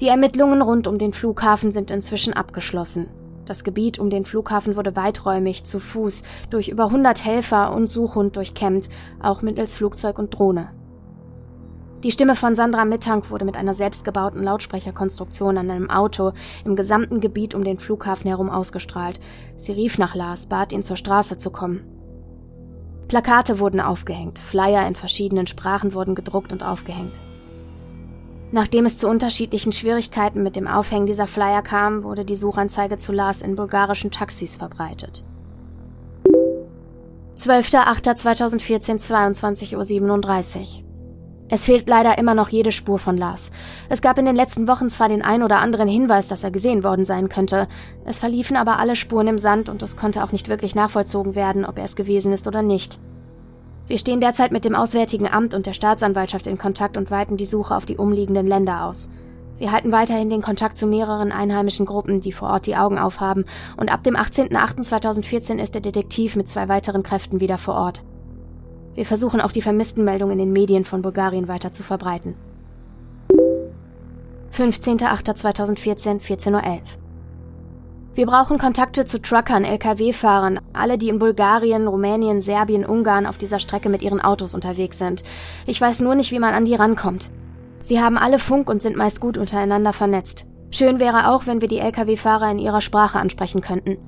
Die 0.00 0.08
Ermittlungen 0.08 0.62
rund 0.62 0.88
um 0.88 0.96
den 0.96 1.12
Flughafen 1.12 1.70
sind 1.70 1.90
inzwischen 1.90 2.32
abgeschlossen. 2.32 3.08
Das 3.46 3.62
Gebiet 3.62 4.00
um 4.00 4.10
den 4.10 4.24
Flughafen 4.24 4.76
wurde 4.76 4.96
weiträumig 4.96 5.64
zu 5.64 5.78
Fuß 5.78 6.22
durch 6.50 6.68
über 6.68 6.86
100 6.86 7.24
Helfer 7.24 7.72
und 7.72 7.86
Suchhund 7.86 8.36
durchkämmt, 8.36 8.88
auch 9.22 9.40
mittels 9.40 9.76
Flugzeug 9.76 10.18
und 10.18 10.36
Drohne. 10.36 10.70
Die 12.02 12.10
Stimme 12.10 12.34
von 12.36 12.54
Sandra 12.54 12.84
Mittank 12.84 13.30
wurde 13.30 13.44
mit 13.44 13.56
einer 13.56 13.72
selbstgebauten 13.72 14.42
Lautsprecherkonstruktion 14.42 15.56
an 15.58 15.70
einem 15.70 15.90
Auto 15.90 16.32
im 16.64 16.76
gesamten 16.76 17.20
Gebiet 17.20 17.54
um 17.54 17.64
den 17.64 17.78
Flughafen 17.78 18.28
herum 18.28 18.50
ausgestrahlt. 18.50 19.20
Sie 19.56 19.72
rief 19.72 19.96
nach 19.96 20.14
Lars, 20.14 20.48
bat 20.48 20.72
ihn 20.72 20.82
zur 20.82 20.96
Straße 20.96 21.38
zu 21.38 21.50
kommen. 21.50 21.84
Plakate 23.08 23.60
wurden 23.60 23.80
aufgehängt, 23.80 24.40
Flyer 24.40 24.86
in 24.86 24.96
verschiedenen 24.96 25.46
Sprachen 25.46 25.94
wurden 25.94 26.16
gedruckt 26.16 26.52
und 26.52 26.64
aufgehängt. 26.64 27.20
Nachdem 28.52 28.86
es 28.86 28.96
zu 28.96 29.08
unterschiedlichen 29.08 29.72
Schwierigkeiten 29.72 30.42
mit 30.42 30.56
dem 30.56 30.68
Aufhängen 30.68 31.06
dieser 31.06 31.26
Flyer 31.26 31.62
kam, 31.62 32.04
wurde 32.04 32.24
die 32.24 32.36
Suchanzeige 32.36 32.96
zu 32.96 33.12
Lars 33.12 33.42
in 33.42 33.56
bulgarischen 33.56 34.10
Taxis 34.10 34.56
verbreitet. 34.56 35.24
12.08.2014, 37.36 39.06
22.37 39.06 40.58
Uhr. 40.58 40.86
Es 41.48 41.64
fehlt 41.64 41.88
leider 41.88 42.18
immer 42.18 42.34
noch 42.34 42.48
jede 42.48 42.72
Spur 42.72 42.98
von 42.98 43.16
Lars. 43.16 43.50
Es 43.88 44.02
gab 44.02 44.18
in 44.18 44.24
den 44.24 44.34
letzten 44.34 44.66
Wochen 44.66 44.90
zwar 44.90 45.08
den 45.08 45.22
ein 45.22 45.42
oder 45.42 45.58
anderen 45.58 45.88
Hinweis, 45.88 46.26
dass 46.26 46.42
er 46.42 46.50
gesehen 46.50 46.82
worden 46.82 47.04
sein 47.04 47.28
könnte, 47.28 47.68
es 48.04 48.18
verliefen 48.18 48.56
aber 48.56 48.78
alle 48.78 48.96
Spuren 48.96 49.28
im 49.28 49.38
Sand 49.38 49.68
und 49.68 49.82
es 49.82 49.96
konnte 49.96 50.24
auch 50.24 50.32
nicht 50.32 50.48
wirklich 50.48 50.74
nachvollzogen 50.74 51.34
werden, 51.34 51.64
ob 51.64 51.78
er 51.78 51.84
es 51.84 51.94
gewesen 51.94 52.32
ist 52.32 52.48
oder 52.48 52.62
nicht. 52.62 52.98
Wir 53.86 53.98
stehen 53.98 54.20
derzeit 54.20 54.50
mit 54.50 54.64
dem 54.64 54.74
Auswärtigen 54.74 55.28
Amt 55.28 55.54
und 55.54 55.66
der 55.66 55.72
Staatsanwaltschaft 55.72 56.46
in 56.48 56.58
Kontakt 56.58 56.96
und 56.96 57.10
weiten 57.10 57.36
die 57.36 57.44
Suche 57.44 57.76
auf 57.76 57.86
die 57.86 57.96
umliegenden 57.96 58.46
Länder 58.46 58.84
aus. 58.84 59.10
Wir 59.58 59.72
halten 59.72 59.92
weiterhin 59.92 60.28
den 60.28 60.42
Kontakt 60.42 60.76
zu 60.76 60.86
mehreren 60.86 61.32
einheimischen 61.32 61.86
Gruppen, 61.86 62.20
die 62.20 62.32
vor 62.32 62.50
Ort 62.50 62.66
die 62.66 62.76
Augen 62.76 62.98
aufhaben, 62.98 63.44
und 63.76 63.92
ab 63.92 64.02
dem 64.02 64.16
18.08.2014 64.16 65.58
ist 65.58 65.74
der 65.74 65.80
Detektiv 65.80 66.36
mit 66.36 66.48
zwei 66.48 66.68
weiteren 66.68 67.02
Kräften 67.02 67.40
wieder 67.40 67.58
vor 67.58 67.74
Ort. 67.74 68.02
Wir 68.94 69.06
versuchen 69.06 69.40
auch 69.40 69.52
die 69.52 69.62
Vermisstenmeldung 69.62 70.30
in 70.30 70.38
den 70.38 70.52
Medien 70.52 70.84
von 70.84 71.00
Bulgarien 71.00 71.48
weiter 71.48 71.70
zu 71.70 71.82
verbreiten. 71.82 72.34
15.08.2014, 74.52 76.20
14.11 76.20 76.52
Uhr. 76.52 77.05
Wir 78.16 78.24
brauchen 78.24 78.56
Kontakte 78.56 79.04
zu 79.04 79.20
Truckern, 79.20 79.62
Lkw-Fahrern, 79.62 80.60
alle, 80.72 80.96
die 80.96 81.10
in 81.10 81.18
Bulgarien, 81.18 81.86
Rumänien, 81.86 82.40
Serbien, 82.40 82.86
Ungarn 82.86 83.26
auf 83.26 83.36
dieser 83.36 83.58
Strecke 83.58 83.90
mit 83.90 84.00
ihren 84.00 84.22
Autos 84.22 84.54
unterwegs 84.54 84.96
sind. 84.96 85.22
Ich 85.66 85.78
weiß 85.78 86.00
nur 86.00 86.14
nicht, 86.14 86.32
wie 86.32 86.38
man 86.38 86.54
an 86.54 86.64
die 86.64 86.74
rankommt. 86.74 87.30
Sie 87.82 88.00
haben 88.00 88.16
alle 88.16 88.38
Funk 88.38 88.70
und 88.70 88.80
sind 88.80 88.96
meist 88.96 89.20
gut 89.20 89.36
untereinander 89.36 89.92
vernetzt. 89.92 90.46
Schön 90.70 90.98
wäre 90.98 91.28
auch, 91.28 91.46
wenn 91.46 91.60
wir 91.60 91.68
die 91.68 91.78
Lkw-Fahrer 91.78 92.50
in 92.50 92.58
ihrer 92.58 92.80
Sprache 92.80 93.18
ansprechen 93.18 93.60
könnten. 93.60 93.98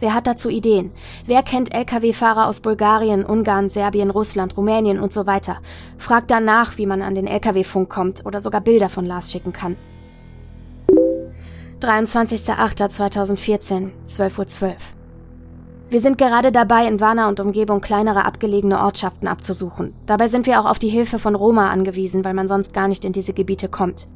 Wer 0.00 0.14
hat 0.14 0.26
dazu 0.26 0.48
Ideen? 0.48 0.90
Wer 1.24 1.44
kennt 1.44 1.72
Lkw-Fahrer 1.72 2.48
aus 2.48 2.58
Bulgarien, 2.58 3.24
Ungarn, 3.24 3.68
Serbien, 3.68 4.10
Russland, 4.10 4.56
Rumänien 4.56 4.98
und 4.98 5.12
so 5.12 5.28
weiter? 5.28 5.58
Fragt 5.96 6.32
danach, 6.32 6.76
wie 6.76 6.86
man 6.86 7.02
an 7.02 7.14
den 7.14 7.28
Lkw-Funk 7.28 7.88
kommt 7.88 8.26
oder 8.26 8.40
sogar 8.40 8.62
Bilder 8.62 8.88
von 8.88 9.06
Lars 9.06 9.30
schicken 9.30 9.52
kann. 9.52 9.76
23.08.2014, 11.80 13.92
12.12 14.04 14.62
Uhr. 14.62 14.74
Wir 15.90 16.00
sind 16.00 16.18
gerade 16.18 16.50
dabei, 16.50 16.88
in 16.88 17.00
Warna 17.00 17.28
und 17.28 17.38
Umgebung 17.38 17.80
kleinere 17.80 18.24
abgelegene 18.24 18.80
Ortschaften 18.80 19.28
abzusuchen. 19.28 19.94
Dabei 20.04 20.26
sind 20.26 20.46
wir 20.46 20.60
auch 20.60 20.66
auf 20.66 20.80
die 20.80 20.88
Hilfe 20.88 21.20
von 21.20 21.36
Roma 21.36 21.70
angewiesen, 21.70 22.24
weil 22.24 22.34
man 22.34 22.48
sonst 22.48 22.74
gar 22.74 22.88
nicht 22.88 23.04
in 23.04 23.12
diese 23.12 23.32
Gebiete 23.32 23.68
kommt. 23.68 24.08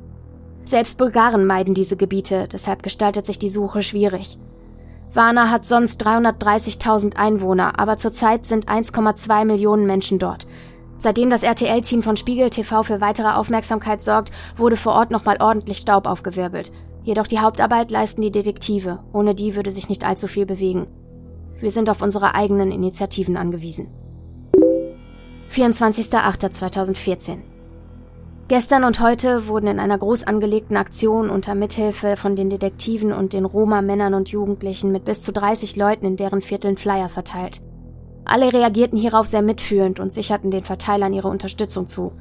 Selbst 0.65 0.99
Bulgaren 0.99 1.47
meiden 1.47 1.73
diese 1.73 1.97
Gebiete, 1.97 2.49
deshalb 2.51 2.83
gestaltet 2.83 3.27
sich 3.27 3.39
die 3.39 3.49
Suche 3.49 3.85
schwierig. 3.85 4.41
Warna 5.15 5.51
hat 5.51 5.65
sonst 5.65 6.05
330.000 6.05 7.15
Einwohner, 7.17 7.79
aber 7.79 7.97
zurzeit 7.97 8.45
sind 8.45 8.69
1,2 8.69 9.45
Millionen 9.45 9.87
Menschen 9.87 10.19
dort. 10.19 10.49
Seitdem 10.99 11.31
das 11.31 11.45
RTL-Team 11.45 12.03
von 12.03 12.17
Spiegel 12.17 12.51
TV 12.51 12.83
für 12.83 13.01
weitere 13.01 13.35
Aufmerksamkeit 13.35 14.03
sorgt, 14.03 14.33
wurde 14.57 14.77
vor 14.77 14.95
Ort 14.95 15.13
nochmal 15.13 15.37
ordentlich 15.41 15.79
Staub 15.79 16.07
aufgewirbelt. 16.07 16.73
Jedoch 17.05 17.27
die 17.27 17.41
Hauptarbeit 17.41 17.91
leisten 17.91 18.23
die 18.23 18.31
Detektive, 18.31 19.01
ohne 19.13 19.35
die 19.35 19.57
würde 19.57 19.71
sich 19.71 19.89
nicht 19.89 20.07
allzu 20.07 20.29
viel 20.29 20.47
bewegen. 20.47 20.87
Wir 21.59 21.71
sind 21.71 21.91
auf 21.91 22.03
unsere 22.03 22.35
eigenen 22.35 22.71
Initiativen 22.71 23.37
angewiesen. 23.37 23.89
24.08.2014 25.51 27.39
Gestern 28.49 28.85
und 28.85 29.01
heute 29.01 29.49
wurden 29.49 29.67
in 29.67 29.81
einer 29.81 29.99
groß 29.99 30.25
angelegten 30.25 30.77
Aktion 30.77 31.31
unter 31.31 31.55
Mithilfe 31.55 32.17
von 32.17 32.37
den 32.37 32.51
Detektiven 32.51 33.13
und 33.13 33.33
den 33.33 33.45
Roma-Männern 33.45 34.15
und 34.15 34.29
Jugendlichen 34.29 34.93
mit 34.93 35.05
bis 35.05 35.23
zu 35.23 35.33
30 35.33 35.77
Leuten 35.77 36.05
in 36.05 36.17
deren 36.17 36.43
Vierteln 36.43 36.77
Flyer 36.77 37.09
verteilt. 37.09 37.63
Alle 38.25 38.53
reagierten 38.53 38.99
hierauf 38.99 39.27
sehr 39.27 39.43
mitfühlend 39.43 40.01
und 40.01 40.13
sicherten 40.13 40.51
den 40.51 40.65
Verteilern 40.65 41.13
ihre 41.13 41.29
Unterstützung 41.29 41.87
zu. 41.87 42.13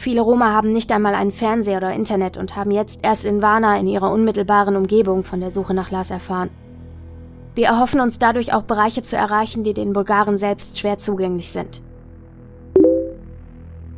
Viele 0.00 0.22
Roma 0.22 0.54
haben 0.54 0.72
nicht 0.72 0.90
einmal 0.92 1.14
einen 1.14 1.30
Fernseher 1.30 1.76
oder 1.76 1.92
Internet 1.92 2.38
und 2.38 2.56
haben 2.56 2.70
jetzt 2.70 3.00
erst 3.02 3.26
in 3.26 3.42
Varna 3.42 3.78
in 3.78 3.86
ihrer 3.86 4.10
unmittelbaren 4.10 4.74
Umgebung 4.74 5.24
von 5.24 5.40
der 5.40 5.50
Suche 5.50 5.74
nach 5.74 5.90
Lars 5.90 6.10
erfahren. 6.10 6.48
Wir 7.54 7.66
erhoffen 7.66 8.00
uns 8.00 8.18
dadurch 8.18 8.54
auch 8.54 8.62
Bereiche 8.62 9.02
zu 9.02 9.18
erreichen, 9.18 9.62
die 9.62 9.74
den 9.74 9.92
Bulgaren 9.92 10.38
selbst 10.38 10.78
schwer 10.78 10.96
zugänglich 10.96 11.50
sind. 11.50 11.82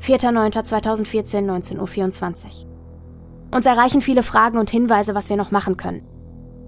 4.9.2014, 0.01 1.47
19.24 1.47 2.47
Uhr. 2.47 3.57
Uns 3.57 3.65
erreichen 3.65 4.01
viele 4.01 4.25
Fragen 4.25 4.59
und 4.59 4.71
Hinweise, 4.71 5.15
was 5.15 5.31
wir 5.31 5.37
noch 5.37 5.53
machen 5.53 5.77
können. 5.77 6.05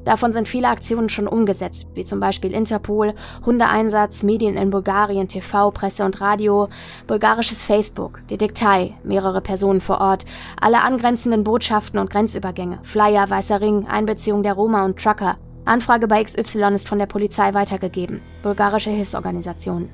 Davon 0.04 0.32
sind 0.32 0.48
viele 0.48 0.68
Aktionen 0.68 1.08
schon 1.08 1.26
umgesetzt, 1.26 1.86
wie 1.94 2.04
zum 2.04 2.20
Beispiel 2.20 2.52
Interpol, 2.52 3.14
Hundeeinsatz, 3.44 4.22
Medien 4.22 4.56
in 4.56 4.70
Bulgarien, 4.70 5.28
TV, 5.28 5.70
Presse 5.70 6.04
und 6.04 6.20
Radio, 6.20 6.68
bulgarisches 7.06 7.64
Facebook, 7.64 8.20
Detektei, 8.28 8.94
mehrere 9.02 9.40
Personen 9.40 9.80
vor 9.80 10.00
Ort, 10.00 10.24
alle 10.60 10.82
angrenzenden 10.82 11.44
Botschaften 11.44 11.98
und 11.98 12.10
Grenzübergänge, 12.10 12.80
Flyer, 12.82 13.28
Weißer 13.30 13.60
Ring, 13.60 13.86
Einbeziehung 13.86 14.42
der 14.42 14.54
Roma 14.54 14.84
und 14.84 15.02
Trucker. 15.02 15.36
Anfrage 15.64 16.06
bei 16.06 16.22
XY 16.22 16.74
ist 16.74 16.88
von 16.88 16.98
der 16.98 17.06
Polizei 17.06 17.54
weitergegeben, 17.54 18.20
bulgarische 18.42 18.90
Hilfsorganisationen. 18.90 19.88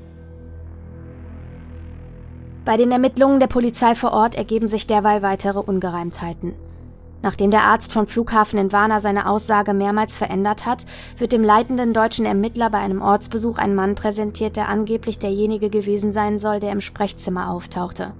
Bei 2.64 2.76
den 2.76 2.92
Ermittlungen 2.92 3.40
der 3.40 3.46
Polizei 3.46 3.94
vor 3.94 4.12
Ort 4.12 4.34
ergeben 4.34 4.68
sich 4.68 4.86
derweil 4.86 5.22
weitere 5.22 5.60
Ungereimtheiten. 5.60 6.54
Nachdem 7.22 7.50
der 7.50 7.64
Arzt 7.64 7.92
vom 7.92 8.06
Flughafen 8.06 8.58
in 8.58 8.72
Varna 8.72 8.98
seine 9.00 9.28
Aussage 9.28 9.74
mehrmals 9.74 10.16
verändert 10.16 10.64
hat, 10.64 10.86
wird 11.18 11.32
dem 11.32 11.44
leitenden 11.44 11.92
deutschen 11.92 12.24
Ermittler 12.24 12.70
bei 12.70 12.78
einem 12.78 13.02
Ortsbesuch 13.02 13.58
ein 13.58 13.74
Mann 13.74 13.94
präsentiert, 13.94 14.56
der 14.56 14.68
angeblich 14.68 15.18
derjenige 15.18 15.68
gewesen 15.68 16.12
sein 16.12 16.38
soll, 16.38 16.60
der 16.60 16.72
im 16.72 16.80
Sprechzimmer 16.80 17.50
auftauchte. 17.50 18.14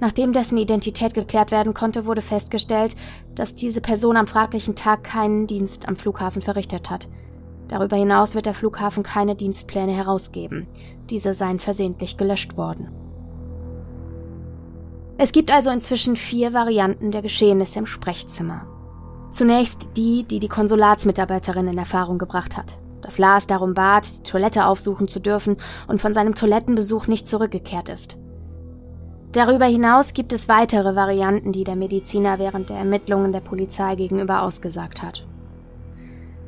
Nachdem 0.00 0.32
dessen 0.32 0.58
Identität 0.58 1.14
geklärt 1.14 1.50
werden 1.50 1.72
konnte, 1.72 2.04
wurde 2.04 2.20
festgestellt, 2.20 2.94
dass 3.34 3.54
diese 3.54 3.80
Person 3.80 4.18
am 4.18 4.26
fraglichen 4.26 4.76
Tag 4.76 5.04
keinen 5.04 5.46
Dienst 5.46 5.88
am 5.88 5.96
Flughafen 5.96 6.42
verrichtet 6.42 6.90
hat. 6.90 7.08
Darüber 7.68 7.96
hinaus 7.96 8.34
wird 8.34 8.44
der 8.44 8.54
Flughafen 8.54 9.02
keine 9.02 9.34
Dienstpläne 9.34 9.92
herausgeben. 9.92 10.66
Diese 11.08 11.32
seien 11.32 11.58
versehentlich 11.58 12.18
gelöscht 12.18 12.58
worden. 12.58 13.03
Es 15.16 15.30
gibt 15.30 15.52
also 15.52 15.70
inzwischen 15.70 16.16
vier 16.16 16.52
Varianten 16.52 17.12
der 17.12 17.22
Geschehnisse 17.22 17.78
im 17.78 17.86
Sprechzimmer. 17.86 18.66
Zunächst 19.30 19.96
die, 19.96 20.24
die 20.24 20.40
die 20.40 20.48
Konsulatsmitarbeiterin 20.48 21.68
in 21.68 21.78
Erfahrung 21.78 22.18
gebracht 22.18 22.56
hat. 22.56 22.78
Dass 23.00 23.18
Lars 23.18 23.46
darum 23.46 23.74
bat, 23.74 24.06
die 24.18 24.22
Toilette 24.22 24.66
aufsuchen 24.66 25.06
zu 25.06 25.20
dürfen 25.20 25.56
und 25.86 26.00
von 26.00 26.14
seinem 26.14 26.34
Toilettenbesuch 26.34 27.06
nicht 27.06 27.28
zurückgekehrt 27.28 27.88
ist. 27.88 28.16
Darüber 29.32 29.66
hinaus 29.66 30.14
gibt 30.14 30.32
es 30.32 30.48
weitere 30.48 30.94
Varianten, 30.94 31.52
die 31.52 31.64
der 31.64 31.76
Mediziner 31.76 32.38
während 32.38 32.70
der 32.70 32.78
Ermittlungen 32.78 33.32
der 33.32 33.40
Polizei 33.40 33.96
gegenüber 33.96 34.42
ausgesagt 34.42 35.02
hat. 35.02 35.26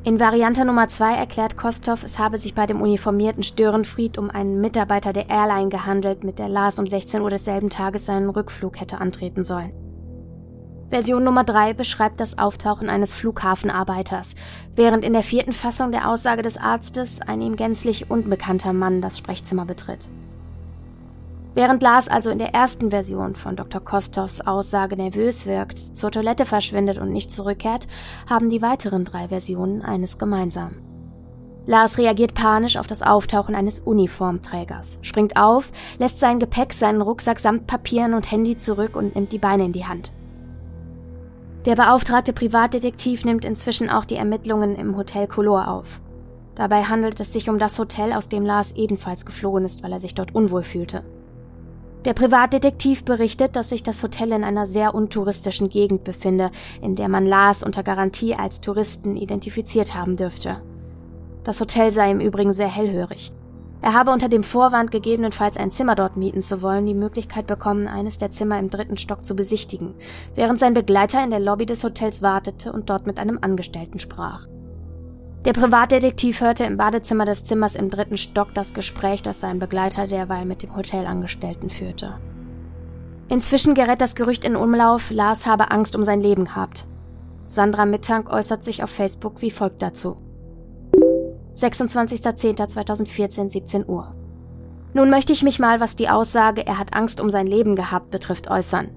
In 0.07 0.21
Variante 0.21 0.63
Nummer 0.63 0.87
2 0.87 1.15
erklärt 1.15 1.57
Kostov, 1.57 2.01
es 2.03 2.17
habe 2.17 2.37
sich 2.37 2.55
bei 2.55 2.65
dem 2.65 2.81
uniformierten 2.81 3.43
Störenfried 3.43 4.17
um 4.17 4.29
einen 4.29 4.61
Mitarbeiter 4.61 5.11
der 5.11 5.29
Airline 5.29 5.67
gehandelt, 5.67 6.23
mit 6.23 6.39
der 6.39 6.47
Lars 6.47 6.79
um 6.79 6.87
16 6.87 7.21
Uhr 7.21 7.29
desselben 7.29 7.69
Tages 7.69 8.05
seinen 8.05 8.29
Rückflug 8.29 8.79
hätte 8.79 9.01
antreten 9.01 9.43
sollen. 9.43 9.73
Version 10.89 11.25
Nummer 11.25 11.43
3 11.43 11.73
beschreibt 11.73 12.21
das 12.21 12.37
Auftauchen 12.37 12.87
eines 12.89 13.13
Flughafenarbeiters, 13.13 14.35
während 14.73 15.03
in 15.03 15.11
der 15.11 15.23
vierten 15.23 15.51
Fassung 15.51 15.91
der 15.91 16.09
Aussage 16.09 16.41
des 16.41 16.55
Arztes 16.55 17.19
ein 17.19 17.41
ihm 17.41 17.57
gänzlich 17.57 18.09
unbekannter 18.09 18.71
Mann 18.71 19.01
das 19.01 19.17
Sprechzimmer 19.17 19.65
betritt. 19.65 20.07
Während 21.57 21.81
Lars 21.81 22.07
also 22.07 22.29
in 22.29 22.37
der 22.37 22.53
ersten 22.53 22.91
Version 22.91 23.33
von 23.33 23.55
Dr. 23.55 23.81
Kostovs 23.81 24.41
Aussage 24.41 24.95
nervös 24.95 25.47
wirkt, 25.47 25.79
zur 25.79 26.11
Toilette 26.11 26.45
verschwindet 26.45 26.99
und 26.99 27.11
nicht 27.11 27.31
zurückkehrt, 27.31 27.87
haben 28.29 28.51
die 28.51 28.61
weiteren 28.61 29.05
drei 29.05 29.29
Versionen 29.29 29.81
eines 29.81 30.19
gemeinsam. 30.19 30.75
Lars 31.65 31.97
reagiert 31.97 32.35
panisch 32.35 32.77
auf 32.77 32.85
das 32.85 33.01
Auftauchen 33.01 33.55
eines 33.55 33.79
Uniformträgers, 33.79 34.99
springt 35.01 35.35
auf, 35.35 35.71
lässt 35.97 36.19
sein 36.19 36.37
Gepäck, 36.37 36.73
seinen 36.73 37.01
Rucksack 37.01 37.39
samt 37.39 37.65
Papieren 37.65 38.13
und 38.13 38.31
Handy 38.31 38.55
zurück 38.57 38.95
und 38.95 39.15
nimmt 39.15 39.31
die 39.31 39.39
Beine 39.39 39.65
in 39.65 39.73
die 39.73 39.87
Hand. 39.87 40.13
Der 41.65 41.75
beauftragte 41.75 42.33
Privatdetektiv 42.33 43.25
nimmt 43.25 43.45
inzwischen 43.45 43.89
auch 43.89 44.05
die 44.05 44.17
Ermittlungen 44.17 44.75
im 44.75 44.95
Hotel 44.95 45.25
Color 45.25 45.69
auf. 45.69 46.01
Dabei 46.53 46.83
handelt 46.83 47.19
es 47.19 47.33
sich 47.33 47.49
um 47.49 47.57
das 47.57 47.79
Hotel, 47.79 48.13
aus 48.13 48.29
dem 48.29 48.45
Lars 48.45 48.73
ebenfalls 48.73 49.25
geflohen 49.25 49.65
ist, 49.65 49.81
weil 49.81 49.91
er 49.91 50.01
sich 50.01 50.13
dort 50.13 50.35
unwohl 50.35 50.61
fühlte. 50.61 51.03
Der 52.05 52.13
Privatdetektiv 52.13 53.03
berichtet, 53.03 53.55
dass 53.55 53.69
sich 53.69 53.83
das 53.83 54.01
Hotel 54.01 54.31
in 54.31 54.43
einer 54.43 54.65
sehr 54.65 54.95
untouristischen 54.95 55.69
Gegend 55.69 56.03
befinde, 56.03 56.51
in 56.81 56.95
der 56.95 57.09
man 57.09 57.25
Lars 57.25 57.63
unter 57.63 57.83
Garantie 57.83 58.35
als 58.35 58.61
Touristen 58.61 59.15
identifiziert 59.15 59.93
haben 59.93 60.15
dürfte. 60.15 60.61
Das 61.43 61.59
Hotel 61.59 61.91
sei 61.91 62.11
im 62.11 62.21
Übrigen 62.21 62.53
sehr 62.53 62.67
hellhörig. 62.67 63.33
Er 63.81 63.93
habe 63.93 64.11
unter 64.11 64.27
dem 64.27 64.43
Vorwand, 64.43 64.91
gegebenenfalls 64.91 65.55
ein 65.55 65.71
Zimmer 65.71 65.95
dort 65.95 66.17
mieten 66.17 66.41
zu 66.41 66.61
wollen, 66.61 66.85
die 66.85 66.95
Möglichkeit 66.95 67.45
bekommen, 67.45 67.87
eines 67.87 68.17
der 68.17 68.31
Zimmer 68.31 68.57
im 68.57 68.69
dritten 68.69 68.97
Stock 68.97 69.25
zu 69.25 69.35
besichtigen, 69.35 69.93
während 70.35 70.59
sein 70.59 70.73
Begleiter 70.73 71.23
in 71.23 71.29
der 71.29 71.39
Lobby 71.39 71.65
des 71.65 71.83
Hotels 71.83 72.21
wartete 72.21 72.71
und 72.71 72.89
dort 72.89 73.05
mit 73.05 73.19
einem 73.19 73.37
Angestellten 73.41 73.99
sprach. 73.99 74.47
Der 75.47 75.53
Privatdetektiv 75.53 76.41
hörte 76.41 76.65
im 76.65 76.75
Badezimmer 76.75 77.23
des 77.23 77.45
Zimmers 77.45 77.77
im 77.77 77.89
dritten 77.89 78.17
Stock 78.17 78.53
das 78.53 78.73
Gespräch, 78.73 79.23
das 79.23 79.39
sein 79.39 79.59
Begleiter 79.59 80.05
derweil 80.05 80.43
mit 80.43 80.61
dem 80.61 80.75
Hotelangestellten 80.75 81.69
führte. 81.69 82.19
Inzwischen 83.29 83.73
gerät 83.73 84.01
das 84.01 84.15
Gerücht 84.15 84.43
in 84.43 84.57
Umlauf, 84.57 85.09
Lars 85.09 85.45
habe 85.45 85.71
Angst 85.71 85.95
um 85.95 86.03
sein 86.03 86.19
Leben 86.19 86.43
gehabt. 86.43 86.85
Sandra 87.45 87.85
Mittank 87.85 88.29
äußert 88.29 88.61
sich 88.61 88.83
auf 88.83 88.89
Facebook 88.89 89.41
wie 89.41 89.49
folgt 89.49 89.81
dazu. 89.81 90.17
26.10.2014, 91.53 93.47
17 93.47 93.87
Uhr. 93.87 94.13
Nun 94.93 95.09
möchte 95.09 95.31
ich 95.31 95.43
mich 95.43 95.59
mal, 95.59 95.79
was 95.79 95.95
die 95.95 96.09
Aussage, 96.09 96.67
er 96.67 96.77
hat 96.77 96.93
Angst 96.93 97.21
um 97.21 97.29
sein 97.29 97.47
Leben 97.47 97.77
gehabt, 97.77 98.11
betrifft, 98.11 98.49
äußern. 98.51 98.89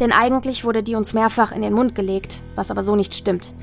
Denn 0.00 0.12
eigentlich 0.12 0.64
wurde 0.64 0.82
die 0.82 0.96
uns 0.96 1.14
mehrfach 1.14 1.52
in 1.52 1.62
den 1.62 1.72
Mund 1.72 1.94
gelegt, 1.94 2.42
was 2.54 2.70
aber 2.70 2.82
so 2.82 2.96
nicht 2.96 3.14
stimmt. 3.14 3.54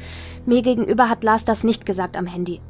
Mir 0.46 0.62
gegenüber 0.62 1.10
hat 1.10 1.24
Lars 1.24 1.46
das 1.46 1.64
nicht 1.64 1.86
gesagt 1.86 2.16
am 2.16 2.26
Handy. 2.26 2.62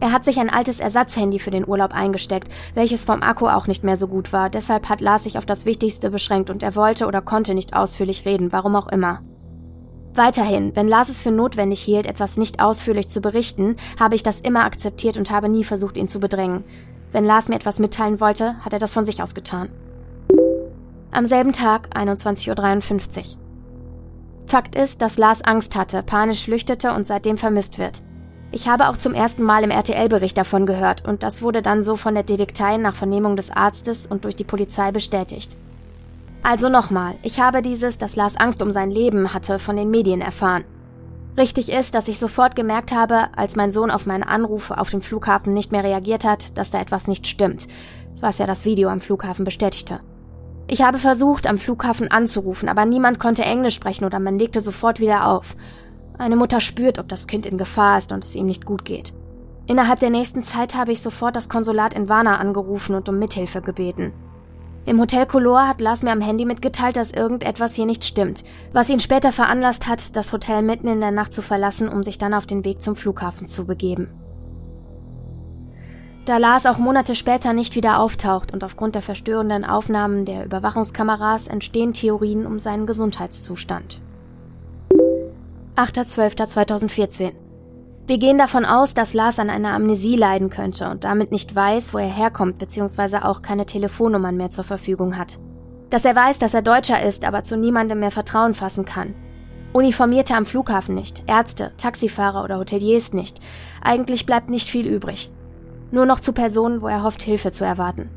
Er 0.00 0.12
hat 0.12 0.24
sich 0.24 0.38
ein 0.38 0.50
altes 0.50 0.78
Ersatzhandy 0.78 1.40
für 1.40 1.50
den 1.50 1.66
Urlaub 1.66 1.92
eingesteckt, 1.92 2.52
welches 2.74 3.04
vom 3.04 3.22
Akku 3.22 3.48
auch 3.48 3.66
nicht 3.66 3.82
mehr 3.82 3.96
so 3.96 4.06
gut 4.06 4.32
war, 4.32 4.48
deshalb 4.48 4.88
hat 4.88 5.00
Lars 5.00 5.24
sich 5.24 5.38
auf 5.38 5.46
das 5.46 5.66
Wichtigste 5.66 6.10
beschränkt 6.10 6.50
und 6.50 6.62
er 6.62 6.76
wollte 6.76 7.06
oder 7.06 7.20
konnte 7.20 7.54
nicht 7.54 7.74
ausführlich 7.74 8.24
reden, 8.24 8.52
warum 8.52 8.76
auch 8.76 8.86
immer. 8.88 9.22
Weiterhin, 10.14 10.74
wenn 10.74 10.88
Lars 10.88 11.08
es 11.08 11.22
für 11.22 11.30
notwendig 11.30 11.80
hielt, 11.80 12.06
etwas 12.06 12.36
nicht 12.36 12.60
ausführlich 12.60 13.08
zu 13.08 13.20
berichten, 13.20 13.76
habe 13.98 14.14
ich 14.14 14.22
das 14.22 14.40
immer 14.40 14.64
akzeptiert 14.64 15.16
und 15.16 15.30
habe 15.30 15.48
nie 15.48 15.64
versucht, 15.64 15.96
ihn 15.96 16.08
zu 16.08 16.20
bedrängen. 16.20 16.64
Wenn 17.10 17.24
Lars 17.24 17.48
mir 17.48 17.56
etwas 17.56 17.78
mitteilen 17.78 18.20
wollte, 18.20 18.56
hat 18.64 18.72
er 18.72 18.78
das 18.78 18.94
von 18.94 19.04
sich 19.04 19.22
aus 19.22 19.34
getan. 19.34 19.68
Am 21.10 21.24
selben 21.24 21.52
Tag, 21.52 21.88
21.53 21.96 23.18
Uhr. 23.18 23.38
Fakt 24.46 24.74
ist, 24.74 25.00
dass 25.00 25.16
Lars 25.16 25.42
Angst 25.42 25.74
hatte, 25.74 26.02
panisch 26.02 26.44
flüchtete 26.44 26.92
und 26.92 27.04
seitdem 27.04 27.38
vermisst 27.38 27.78
wird. 27.78 28.02
Ich 28.50 28.68
habe 28.68 28.88
auch 28.88 28.96
zum 28.96 29.14
ersten 29.14 29.42
Mal 29.42 29.64
im 29.64 29.70
RTL-Bericht 29.70 30.36
davon 30.36 30.66
gehört 30.66 31.06
und 31.06 31.22
das 31.22 31.40
wurde 31.40 31.62
dann 31.62 31.82
so 31.82 31.96
von 31.96 32.14
der 32.14 32.24
Detektei 32.24 32.76
nach 32.76 32.94
Vernehmung 32.94 33.36
des 33.36 33.50
Arztes 33.50 34.06
und 34.06 34.24
durch 34.24 34.36
die 34.36 34.44
Polizei 34.44 34.92
bestätigt. 34.92 35.56
Also 36.42 36.68
nochmal, 36.68 37.14
ich 37.22 37.40
habe 37.40 37.62
dieses, 37.62 37.96
dass 37.96 38.16
Lars 38.16 38.36
Angst 38.36 38.62
um 38.62 38.70
sein 38.70 38.90
Leben 38.90 39.32
hatte, 39.32 39.58
von 39.58 39.76
den 39.76 39.90
Medien 39.90 40.20
erfahren. 40.20 40.64
Richtig 41.38 41.70
ist, 41.70 41.94
dass 41.94 42.08
ich 42.08 42.18
sofort 42.18 42.54
gemerkt 42.54 42.92
habe, 42.92 43.28
als 43.34 43.56
mein 43.56 43.70
Sohn 43.70 43.90
auf 43.90 44.04
meine 44.04 44.28
Anrufe 44.28 44.76
auf 44.76 44.90
dem 44.90 45.00
Flughafen 45.00 45.54
nicht 45.54 45.72
mehr 45.72 45.84
reagiert 45.84 46.24
hat, 46.24 46.56
dass 46.58 46.70
da 46.70 46.80
etwas 46.80 47.06
nicht 47.06 47.26
stimmt, 47.26 47.66
was 48.20 48.38
ja 48.38 48.46
das 48.46 48.64
Video 48.64 48.88
am 48.90 49.00
Flughafen 49.00 49.44
bestätigte. 49.44 50.00
Ich 50.70 50.82
habe 50.82 50.98
versucht, 50.98 51.46
am 51.46 51.56
Flughafen 51.56 52.10
anzurufen, 52.10 52.68
aber 52.68 52.84
niemand 52.84 53.18
konnte 53.18 53.42
Englisch 53.42 53.74
sprechen 53.74 54.04
oder 54.04 54.20
man 54.20 54.38
legte 54.38 54.60
sofort 54.60 55.00
wieder 55.00 55.26
auf. 55.26 55.56
Eine 56.18 56.36
Mutter 56.36 56.60
spürt, 56.60 56.98
ob 56.98 57.08
das 57.08 57.26
Kind 57.26 57.46
in 57.46 57.56
Gefahr 57.56 57.96
ist 57.96 58.12
und 58.12 58.22
es 58.22 58.36
ihm 58.36 58.44
nicht 58.44 58.66
gut 58.66 58.84
geht. 58.84 59.14
Innerhalb 59.66 60.00
der 60.00 60.10
nächsten 60.10 60.42
Zeit 60.42 60.74
habe 60.74 60.92
ich 60.92 61.00
sofort 61.00 61.36
das 61.36 61.48
Konsulat 61.48 61.94
in 61.94 62.10
Varna 62.10 62.36
angerufen 62.36 62.94
und 62.94 63.08
um 63.08 63.18
Mithilfe 63.18 63.62
gebeten. 63.62 64.12
Im 64.84 65.00
Hotel 65.00 65.26
Color 65.26 65.68
hat 65.68 65.80
Lars 65.80 66.02
mir 66.02 66.12
am 66.12 66.20
Handy 66.20 66.44
mitgeteilt, 66.44 66.96
dass 66.96 67.12
irgendetwas 67.12 67.74
hier 67.74 67.86
nicht 67.86 68.04
stimmt, 68.04 68.44
was 68.72 68.90
ihn 68.90 69.00
später 69.00 69.32
veranlasst 69.32 69.86
hat, 69.86 70.16
das 70.16 70.32
Hotel 70.34 70.62
mitten 70.62 70.88
in 70.88 71.00
der 71.00 71.12
Nacht 71.12 71.32
zu 71.32 71.40
verlassen, 71.40 71.88
um 71.88 72.02
sich 72.02 72.18
dann 72.18 72.34
auf 72.34 72.46
den 72.46 72.64
Weg 72.64 72.82
zum 72.82 72.94
Flughafen 72.94 73.46
zu 73.46 73.64
begeben. 73.64 74.08
Da 76.28 76.36
Lars 76.36 76.66
auch 76.66 76.76
Monate 76.76 77.14
später 77.14 77.54
nicht 77.54 77.74
wieder 77.74 78.00
auftaucht 78.00 78.52
und 78.52 78.62
aufgrund 78.62 78.94
der 78.94 79.00
verstörenden 79.00 79.64
Aufnahmen 79.64 80.26
der 80.26 80.44
Überwachungskameras 80.44 81.46
entstehen 81.46 81.94
Theorien 81.94 82.44
um 82.44 82.58
seinen 82.58 82.86
Gesundheitszustand. 82.86 84.02
8.12.2014 85.76 87.32
Wir 88.06 88.18
gehen 88.18 88.36
davon 88.36 88.66
aus, 88.66 88.92
dass 88.92 89.14
Lars 89.14 89.38
an 89.38 89.48
einer 89.48 89.70
Amnesie 89.70 90.16
leiden 90.16 90.50
könnte 90.50 90.90
und 90.90 91.04
damit 91.04 91.32
nicht 91.32 91.56
weiß, 91.56 91.94
wo 91.94 91.98
er 91.98 92.14
herkommt 92.14 92.58
bzw. 92.58 93.20
auch 93.22 93.40
keine 93.40 93.64
Telefonnummern 93.64 94.36
mehr 94.36 94.50
zur 94.50 94.64
Verfügung 94.64 95.16
hat. 95.16 95.38
Dass 95.88 96.04
er 96.04 96.14
weiß, 96.14 96.38
dass 96.38 96.52
er 96.52 96.60
Deutscher 96.60 97.02
ist, 97.02 97.24
aber 97.24 97.42
zu 97.42 97.56
niemandem 97.56 98.00
mehr 98.00 98.10
Vertrauen 98.10 98.52
fassen 98.52 98.84
kann. 98.84 99.14
Uniformierte 99.72 100.34
am 100.34 100.44
Flughafen 100.44 100.94
nicht, 100.94 101.24
Ärzte, 101.26 101.72
Taxifahrer 101.78 102.44
oder 102.44 102.58
Hoteliers 102.58 103.14
nicht. 103.14 103.40
Eigentlich 103.80 104.26
bleibt 104.26 104.50
nicht 104.50 104.68
viel 104.68 104.86
übrig. 104.86 105.32
Nur 105.90 106.06
noch 106.06 106.20
zu 106.20 106.32
Personen, 106.32 106.82
wo 106.82 106.88
er 106.88 107.02
hofft, 107.02 107.22
Hilfe 107.22 107.52
zu 107.52 107.64
erwarten. 107.64 108.10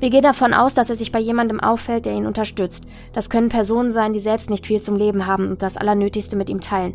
Wir 0.00 0.08
gehen 0.08 0.22
davon 0.22 0.54
aus, 0.54 0.72
dass 0.72 0.88
er 0.88 0.96
sich 0.96 1.12
bei 1.12 1.18
jemandem 1.18 1.60
auffällt, 1.60 2.06
der 2.06 2.14
ihn 2.14 2.26
unterstützt. 2.26 2.86
Das 3.12 3.28
können 3.28 3.50
Personen 3.50 3.90
sein, 3.90 4.14
die 4.14 4.20
selbst 4.20 4.48
nicht 4.48 4.66
viel 4.66 4.80
zum 4.80 4.96
Leben 4.96 5.26
haben 5.26 5.48
und 5.48 5.60
das 5.60 5.76
Allernötigste 5.76 6.36
mit 6.36 6.48
ihm 6.48 6.62
teilen. 6.62 6.94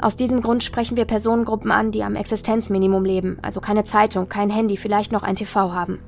Aus 0.00 0.14
diesem 0.14 0.40
Grund 0.40 0.62
sprechen 0.62 0.96
wir 0.96 1.04
Personengruppen 1.04 1.72
an, 1.72 1.90
die 1.90 2.04
am 2.04 2.14
Existenzminimum 2.14 3.04
leben, 3.04 3.38
also 3.42 3.60
keine 3.60 3.84
Zeitung, 3.84 4.28
kein 4.28 4.50
Handy, 4.50 4.76
vielleicht 4.76 5.10
noch 5.10 5.24
ein 5.24 5.36
TV 5.36 5.72
haben. 5.72 5.98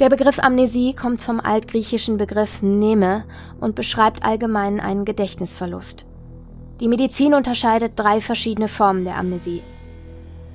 Der 0.00 0.08
Begriff 0.08 0.38
Amnesie 0.38 0.94
kommt 0.94 1.20
vom 1.20 1.38
altgriechischen 1.38 2.16
Begriff 2.16 2.62
Neme 2.62 3.24
und 3.60 3.74
beschreibt 3.74 4.24
allgemein 4.24 4.80
einen 4.80 5.04
Gedächtnisverlust. 5.04 6.06
Die 6.80 6.88
Medizin 6.88 7.34
unterscheidet 7.34 7.92
drei 7.96 8.20
verschiedene 8.20 8.68
Formen 8.68 9.04
der 9.04 9.16
Amnesie. 9.16 9.62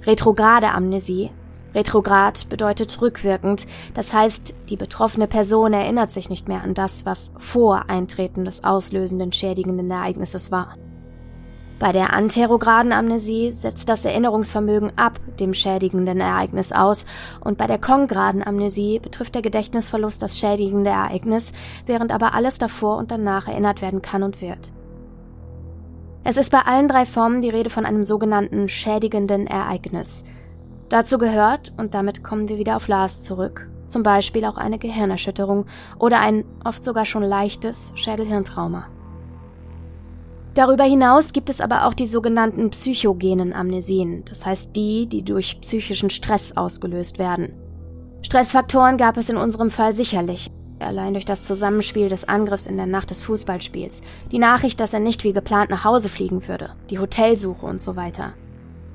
Retrograde 0.05 0.71
Amnesie. 0.71 1.31
Retrograd 1.75 2.49
bedeutet 2.49 3.01
rückwirkend, 3.01 3.67
das 3.93 4.13
heißt, 4.13 4.55
die 4.69 4.77
betroffene 4.77 5.27
Person 5.27 5.73
erinnert 5.73 6.11
sich 6.11 6.29
nicht 6.29 6.47
mehr 6.47 6.63
an 6.63 6.73
das, 6.73 7.05
was 7.05 7.31
vor 7.37 7.89
Eintreten 7.89 8.45
des 8.45 8.63
auslösenden 8.63 9.31
schädigenden 9.31 9.91
Ereignisses 9.91 10.51
war. 10.51 10.75
Bei 11.79 11.91
der 11.91 12.13
anterograden 12.13 12.91
Amnesie 12.91 13.53
setzt 13.53 13.87
das 13.87 14.03
Erinnerungsvermögen 14.03 14.93
ab 14.95 15.19
dem 15.39 15.53
schädigenden 15.53 16.19
Ereignis 16.19 16.71
aus 16.71 17.05
und 17.39 17.59
bei 17.59 17.67
der 17.67 17.77
kongraden 17.77 18.41
Amnesie 18.41 18.97
betrifft 18.97 19.35
der 19.35 19.43
Gedächtnisverlust 19.43 20.23
das 20.23 20.39
schädigende 20.39 20.89
Ereignis, 20.89 21.53
während 21.85 22.11
aber 22.11 22.33
alles 22.33 22.57
davor 22.57 22.97
und 22.97 23.11
danach 23.11 23.47
erinnert 23.47 23.83
werden 23.83 24.01
kann 24.01 24.23
und 24.23 24.41
wird. 24.41 24.71
Es 26.29 26.35
ist 26.35 26.51
bei 26.51 26.59
allen 26.59 26.89
drei 26.89 27.05
Formen 27.05 27.39
die 27.39 27.49
Rede 27.49 27.69
von 27.69 27.85
einem 27.85 28.03
sogenannten 28.03 28.67
schädigenden 28.67 29.47
Ereignis. 29.47 30.25
Dazu 30.89 31.19
gehört, 31.19 31.71
und 31.77 31.93
damit 31.93 32.21
kommen 32.21 32.49
wir 32.49 32.57
wieder 32.57 32.75
auf 32.75 32.89
Lars 32.89 33.21
zurück, 33.21 33.69
zum 33.87 34.03
Beispiel 34.03 34.43
auch 34.43 34.57
eine 34.57 34.77
Gehirnerschütterung 34.77 35.67
oder 35.97 36.19
ein 36.19 36.43
oft 36.65 36.83
sogar 36.83 37.05
schon 37.05 37.23
leichtes 37.23 37.93
Schädelhirntrauma. 37.95 38.87
Darüber 40.53 40.83
hinaus 40.83 41.31
gibt 41.31 41.49
es 41.49 41.61
aber 41.61 41.85
auch 41.85 41.93
die 41.93 42.05
sogenannten 42.05 42.71
psychogenen 42.71 43.53
Amnesien, 43.53 44.25
das 44.25 44.45
heißt 44.45 44.75
die, 44.75 45.07
die 45.07 45.23
durch 45.23 45.61
psychischen 45.61 46.09
Stress 46.09 46.57
ausgelöst 46.57 47.19
werden. 47.19 47.53
Stressfaktoren 48.21 48.97
gab 48.97 49.15
es 49.15 49.29
in 49.29 49.37
unserem 49.37 49.69
Fall 49.69 49.93
sicherlich, 49.93 50.51
allein 50.79 51.13
durch 51.13 51.25
das 51.25 51.43
Zusammenspiel 51.43 52.09
des 52.09 52.27
Angriffs 52.27 52.67
in 52.67 52.77
der 52.77 52.85
Nacht 52.85 53.09
des 53.09 53.23
Fußballspiels, 53.23 54.01
die 54.31 54.39
Nachricht, 54.39 54.79
dass 54.79 54.93
er 54.93 54.99
nicht 54.99 55.23
wie 55.23 55.33
geplant 55.33 55.69
nach 55.69 55.83
Hause 55.83 56.09
fliegen 56.09 56.47
würde, 56.47 56.71
die 56.89 56.99
Hotelsuche 56.99 57.65
und 57.65 57.81
so 57.81 57.95
weiter. 57.95 58.33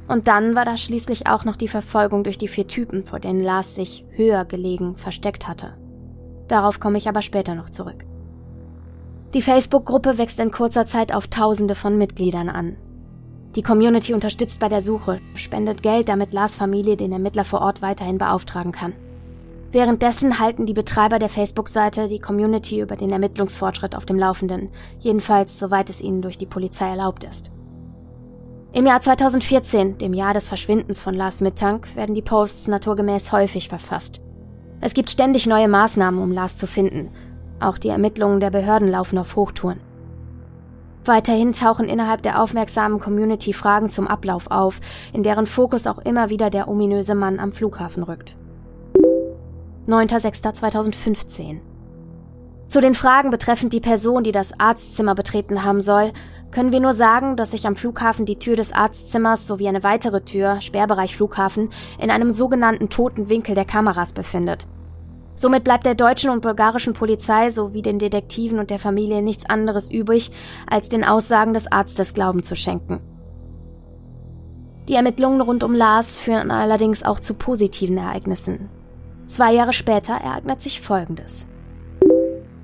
Und 0.08 0.28
dann 0.28 0.54
war 0.54 0.64
da 0.64 0.76
schließlich 0.76 1.26
auch 1.26 1.44
noch 1.44 1.56
die 1.56 1.68
Verfolgung 1.68 2.24
durch 2.24 2.38
die 2.38 2.48
vier 2.48 2.66
Typen, 2.66 3.04
vor 3.04 3.20
denen 3.20 3.42
Lars 3.42 3.74
sich 3.74 4.04
höher 4.10 4.44
gelegen 4.44 4.96
versteckt 4.96 5.48
hatte. 5.48 5.74
Darauf 6.48 6.80
komme 6.80 6.98
ich 6.98 7.08
aber 7.08 7.22
später 7.22 7.54
noch 7.54 7.70
zurück. 7.70 8.04
Die 9.34 9.42
Facebook-Gruppe 9.42 10.18
wächst 10.18 10.38
in 10.38 10.50
kurzer 10.50 10.84
Zeit 10.84 11.14
auf 11.14 11.28
Tausende 11.28 11.74
von 11.74 11.96
Mitgliedern 11.96 12.50
an. 12.50 12.76
Die 13.56 13.62
Community 13.62 14.12
unterstützt 14.12 14.60
bei 14.60 14.68
der 14.68 14.82
Suche, 14.82 15.20
spendet 15.34 15.82
Geld, 15.82 16.08
damit 16.08 16.32
Lars 16.32 16.56
Familie 16.56 16.96
den 16.96 17.12
Ermittler 17.12 17.44
vor 17.44 17.60
Ort 17.60 17.80
weiterhin 17.80 18.18
beauftragen 18.18 18.72
kann. 18.72 18.92
Währenddessen 19.72 20.38
halten 20.38 20.66
die 20.66 20.74
Betreiber 20.74 21.18
der 21.18 21.30
Facebook-Seite 21.30 22.06
die 22.06 22.18
Community 22.18 22.82
über 22.82 22.94
den 22.94 23.10
Ermittlungsfortschritt 23.10 23.96
auf 23.96 24.04
dem 24.04 24.18
Laufenden, 24.18 24.68
jedenfalls 24.98 25.58
soweit 25.58 25.88
es 25.88 26.02
ihnen 26.02 26.20
durch 26.20 26.36
die 26.36 26.46
Polizei 26.46 26.90
erlaubt 26.90 27.24
ist. 27.24 27.50
Im 28.74 28.84
Jahr 28.84 29.00
2014, 29.00 29.96
dem 29.96 30.12
Jahr 30.12 30.34
des 30.34 30.46
Verschwindens 30.46 31.00
von 31.00 31.14
Lars 31.14 31.40
Mittank, 31.40 31.96
werden 31.96 32.14
die 32.14 32.20
Posts 32.20 32.68
naturgemäß 32.68 33.32
häufig 33.32 33.70
verfasst. 33.70 34.20
Es 34.82 34.92
gibt 34.92 35.10
ständig 35.10 35.46
neue 35.46 35.68
Maßnahmen, 35.68 36.20
um 36.20 36.32
Lars 36.32 36.58
zu 36.58 36.66
finden, 36.66 37.10
auch 37.58 37.78
die 37.78 37.88
Ermittlungen 37.88 38.40
der 38.40 38.50
Behörden 38.50 38.88
laufen 38.88 39.16
auf 39.16 39.36
Hochtouren. 39.36 39.80
Weiterhin 41.06 41.52
tauchen 41.52 41.88
innerhalb 41.88 42.22
der 42.22 42.42
aufmerksamen 42.42 43.00
Community 43.00 43.54
Fragen 43.54 43.88
zum 43.88 44.06
Ablauf 44.06 44.50
auf, 44.50 44.80
in 45.14 45.22
deren 45.22 45.46
Fokus 45.46 45.86
auch 45.86 45.98
immer 45.98 46.28
wieder 46.28 46.50
der 46.50 46.68
ominöse 46.68 47.14
Mann 47.14 47.40
am 47.40 47.52
Flughafen 47.52 48.02
rückt. 48.02 48.36
9.06.2015 49.88 51.58
Zu 52.68 52.80
den 52.80 52.94
Fragen 52.94 53.30
betreffend 53.30 53.72
die 53.72 53.80
Person, 53.80 54.22
die 54.22 54.30
das 54.30 54.58
Arztzimmer 54.60 55.16
betreten 55.16 55.64
haben 55.64 55.80
soll, 55.80 56.12
können 56.52 56.70
wir 56.70 56.78
nur 56.78 56.92
sagen, 56.92 57.34
dass 57.36 57.50
sich 57.50 57.66
am 57.66 57.74
Flughafen 57.74 58.24
die 58.24 58.38
Tür 58.38 58.54
des 58.54 58.72
Arztzimmers 58.72 59.48
sowie 59.48 59.66
eine 59.66 59.82
weitere 59.82 60.20
Tür, 60.20 60.60
Sperrbereich 60.60 61.16
Flughafen, 61.16 61.70
in 61.98 62.12
einem 62.12 62.30
sogenannten 62.30 62.90
toten 62.90 63.28
Winkel 63.28 63.56
der 63.56 63.64
Kameras 63.64 64.12
befindet. 64.12 64.68
Somit 65.34 65.64
bleibt 65.64 65.84
der 65.84 65.96
deutschen 65.96 66.30
und 66.30 66.42
bulgarischen 66.42 66.92
Polizei 66.92 67.50
sowie 67.50 67.82
den 67.82 67.98
Detektiven 67.98 68.60
und 68.60 68.70
der 68.70 68.78
Familie 68.78 69.20
nichts 69.20 69.50
anderes 69.50 69.90
übrig, 69.90 70.30
als 70.70 70.90
den 70.90 71.02
Aussagen 71.02 71.54
des 71.54 71.72
Arztes 71.72 72.14
Glauben 72.14 72.44
zu 72.44 72.54
schenken. 72.54 73.00
Die 74.88 74.94
Ermittlungen 74.94 75.40
rund 75.40 75.64
um 75.64 75.74
Lars 75.74 76.14
führen 76.14 76.52
allerdings 76.52 77.02
auch 77.02 77.18
zu 77.18 77.34
positiven 77.34 77.96
Ereignissen. 77.96 78.68
Zwei 79.26 79.52
Jahre 79.52 79.72
später 79.72 80.14
ereignet 80.14 80.60
sich 80.62 80.80
Folgendes. 80.80 81.48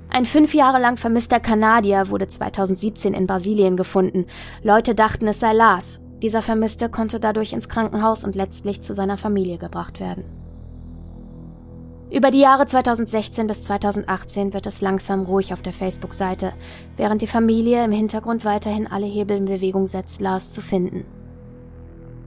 Ein 0.09 0.25
fünf 0.25 0.53
Jahre 0.53 0.79
lang 0.79 0.97
vermisster 0.97 1.39
Kanadier 1.39 2.09
wurde 2.09 2.27
2017 2.27 3.13
in 3.13 3.27
Brasilien 3.27 3.77
gefunden. 3.77 4.25
Leute 4.63 4.95
dachten, 4.95 5.27
es 5.27 5.39
sei 5.39 5.53
Lars. 5.53 6.01
Dieser 6.21 6.41
Vermisste 6.41 6.89
konnte 6.89 7.19
dadurch 7.19 7.53
ins 7.53 7.69
Krankenhaus 7.69 8.23
und 8.23 8.35
letztlich 8.35 8.81
zu 8.81 8.93
seiner 8.93 9.17
Familie 9.17 9.57
gebracht 9.57 9.99
werden. 9.99 10.25
Über 12.11 12.31
die 12.31 12.39
Jahre 12.39 12.65
2016 12.65 13.45
bis 13.45 13.61
2018 13.61 14.53
wird 14.53 14.65
es 14.65 14.81
langsam 14.81 15.25
ruhig 15.25 15.53
auf 15.53 15.61
der 15.61 15.73
Facebook-Seite, 15.73 16.53
während 16.97 17.21
die 17.21 17.27
Familie 17.27 17.85
im 17.85 17.91
Hintergrund 17.91 18.43
weiterhin 18.45 18.87
alle 18.87 19.05
Hebel 19.05 19.37
in 19.37 19.45
Bewegung 19.45 19.85
setzt, 19.85 20.19
Lars 20.19 20.49
zu 20.49 20.61
finden. 20.61 21.05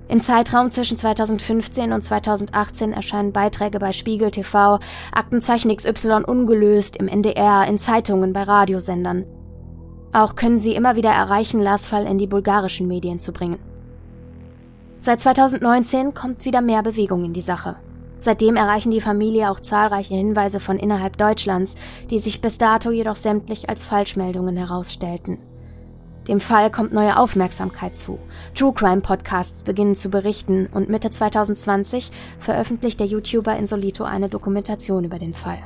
Im 0.09 0.21
Zeitraum 0.21 0.71
zwischen 0.71 0.97
2015 0.97 1.93
und 1.93 2.03
2018 2.03 2.93
erscheinen 2.93 3.33
Beiträge 3.33 3.79
bei 3.79 3.93
Spiegel 3.93 4.31
TV, 4.31 4.79
Aktenzeichen 5.13 5.75
XY 5.75 6.25
ungelöst, 6.27 6.97
im 6.97 7.09
NDR, 7.09 7.67
in 7.67 7.79
Zeitungen, 7.79 8.33
bei 8.33 8.43
Radiosendern. 8.43 9.25
Auch 10.13 10.35
können 10.35 10.59
sie 10.59 10.75
immer 10.75 10.97
wieder 10.97 11.11
erreichen, 11.11 11.61
Lars 11.61 11.87
Fall 11.87 12.07
in 12.07 12.19
die 12.19 12.27
bulgarischen 12.27 12.87
Medien 12.87 13.19
zu 13.19 13.33
bringen. 13.33 13.59
Seit 15.01 15.21
2019 15.21 16.15
kommt 16.15 16.45
wieder 16.45 16.61
mehr 16.61 16.83
Bewegung 16.83 17.25
in 17.25 17.33
die 17.33 17.41
Sache. 17.41 17.77
Seitdem 18.19 18.55
erreichen 18.55 18.93
die 18.93 19.01
Familie 19.01 19.51
auch 19.51 19.59
zahlreiche 19.59 20.15
Hinweise 20.15 20.61
von 20.61 20.79
innerhalb 20.79 21.17
Deutschlands, 21.17 21.75
die 22.09 22.21
sich 22.21 22.41
bis 22.41 22.57
dato 22.57 22.91
jedoch 22.93 23.17
sämtlich 23.17 23.69
als 23.69 23.83
Falschmeldungen 23.83 24.57
herausstellten. 24.57 25.39
Dem 26.29 26.41
Fall 26.41 26.71
kommt 26.71 26.93
neue 26.93 27.19
Aufmerksamkeit 27.19 27.97
zu. 27.97 28.21
True 28.55 28.73
Crime 28.73 29.01
Podcasts 29.01 29.65
beginnen 29.65 29.97
zu 29.97 30.09
berichten 30.09 30.69
und 30.73 30.89
Mitte 30.89 31.11
2020 31.11 32.13
veröffentlicht 32.39 33.01
der 33.01 33.09
YouTuber 33.09 33.57
Insolito 33.57 34.05
eine 34.05 34.29
Dokumentation 34.29 35.03
über 35.05 35.19
den 35.19 35.35
Fall. 35.35 35.59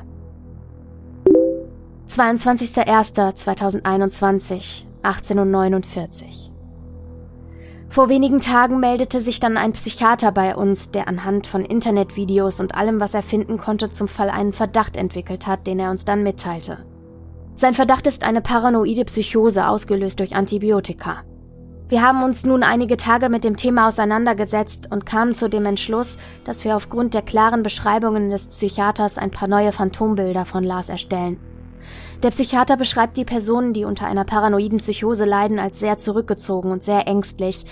22.01.2021, 2.09 4.85
18.49 5.03 6.49
vor 7.89 8.09
wenigen 8.09 8.39
Tagen 8.39 8.79
meldete 8.79 9.21
sich 9.21 9.39
dann 9.39 9.57
ein 9.57 9.71
Psychiater 9.71 10.31
bei 10.31 10.55
uns, 10.55 10.91
der 10.91 11.07
anhand 11.07 11.47
von 11.47 11.65
Internetvideos 11.65 12.59
und 12.59 12.75
allem, 12.75 12.99
was 12.99 13.13
er 13.13 13.23
finden 13.23 13.57
konnte, 13.57 13.89
zum 13.89 14.07
Fall 14.07 14.29
einen 14.29 14.53
Verdacht 14.53 14.97
entwickelt 14.97 15.47
hat, 15.47 15.65
den 15.65 15.79
er 15.79 15.89
uns 15.89 16.05
dann 16.05 16.21
mitteilte. 16.21 16.85
Sein 17.59 17.73
Verdacht 17.73 18.05
ist 18.05 18.23
eine 18.23 18.41
paranoide 18.41 19.03
Psychose 19.05 19.67
ausgelöst 19.67 20.19
durch 20.19 20.35
Antibiotika. 20.35 21.23
Wir 21.89 22.03
haben 22.03 22.21
uns 22.21 22.45
nun 22.45 22.61
einige 22.61 22.97
Tage 22.97 23.29
mit 23.29 23.43
dem 23.43 23.57
Thema 23.57 23.87
auseinandergesetzt 23.87 24.91
und 24.91 25.07
kamen 25.07 25.33
zu 25.33 25.49
dem 25.49 25.65
Entschluss, 25.65 26.19
dass 26.43 26.63
wir 26.63 26.75
aufgrund 26.75 27.15
der 27.15 27.23
klaren 27.23 27.63
Beschreibungen 27.63 28.29
des 28.29 28.45
Psychiaters 28.45 29.17
ein 29.17 29.31
paar 29.31 29.47
neue 29.47 29.71
Phantombilder 29.71 30.45
von 30.45 30.63
Lars 30.63 30.89
erstellen. 30.89 31.39
Der 32.21 32.29
Psychiater 32.29 32.77
beschreibt 32.77 33.17
die 33.17 33.25
Personen, 33.25 33.73
die 33.73 33.85
unter 33.85 34.05
einer 34.05 34.23
paranoiden 34.23 34.77
Psychose 34.77 35.25
leiden, 35.25 35.57
als 35.57 35.79
sehr 35.79 35.97
zurückgezogen 35.97 36.69
und 36.71 36.83
sehr 36.83 37.07
ängstlich. 37.07 37.65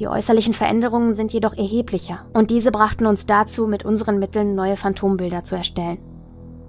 Die 0.00 0.08
äußerlichen 0.08 0.52
Veränderungen 0.52 1.12
sind 1.12 1.32
jedoch 1.32 1.56
erheblicher 1.56 2.26
und 2.32 2.50
diese 2.50 2.72
brachten 2.72 3.06
uns 3.06 3.24
dazu, 3.26 3.68
mit 3.68 3.84
unseren 3.84 4.18
Mitteln 4.18 4.56
neue 4.56 4.76
Phantombilder 4.76 5.44
zu 5.44 5.54
erstellen. 5.54 6.07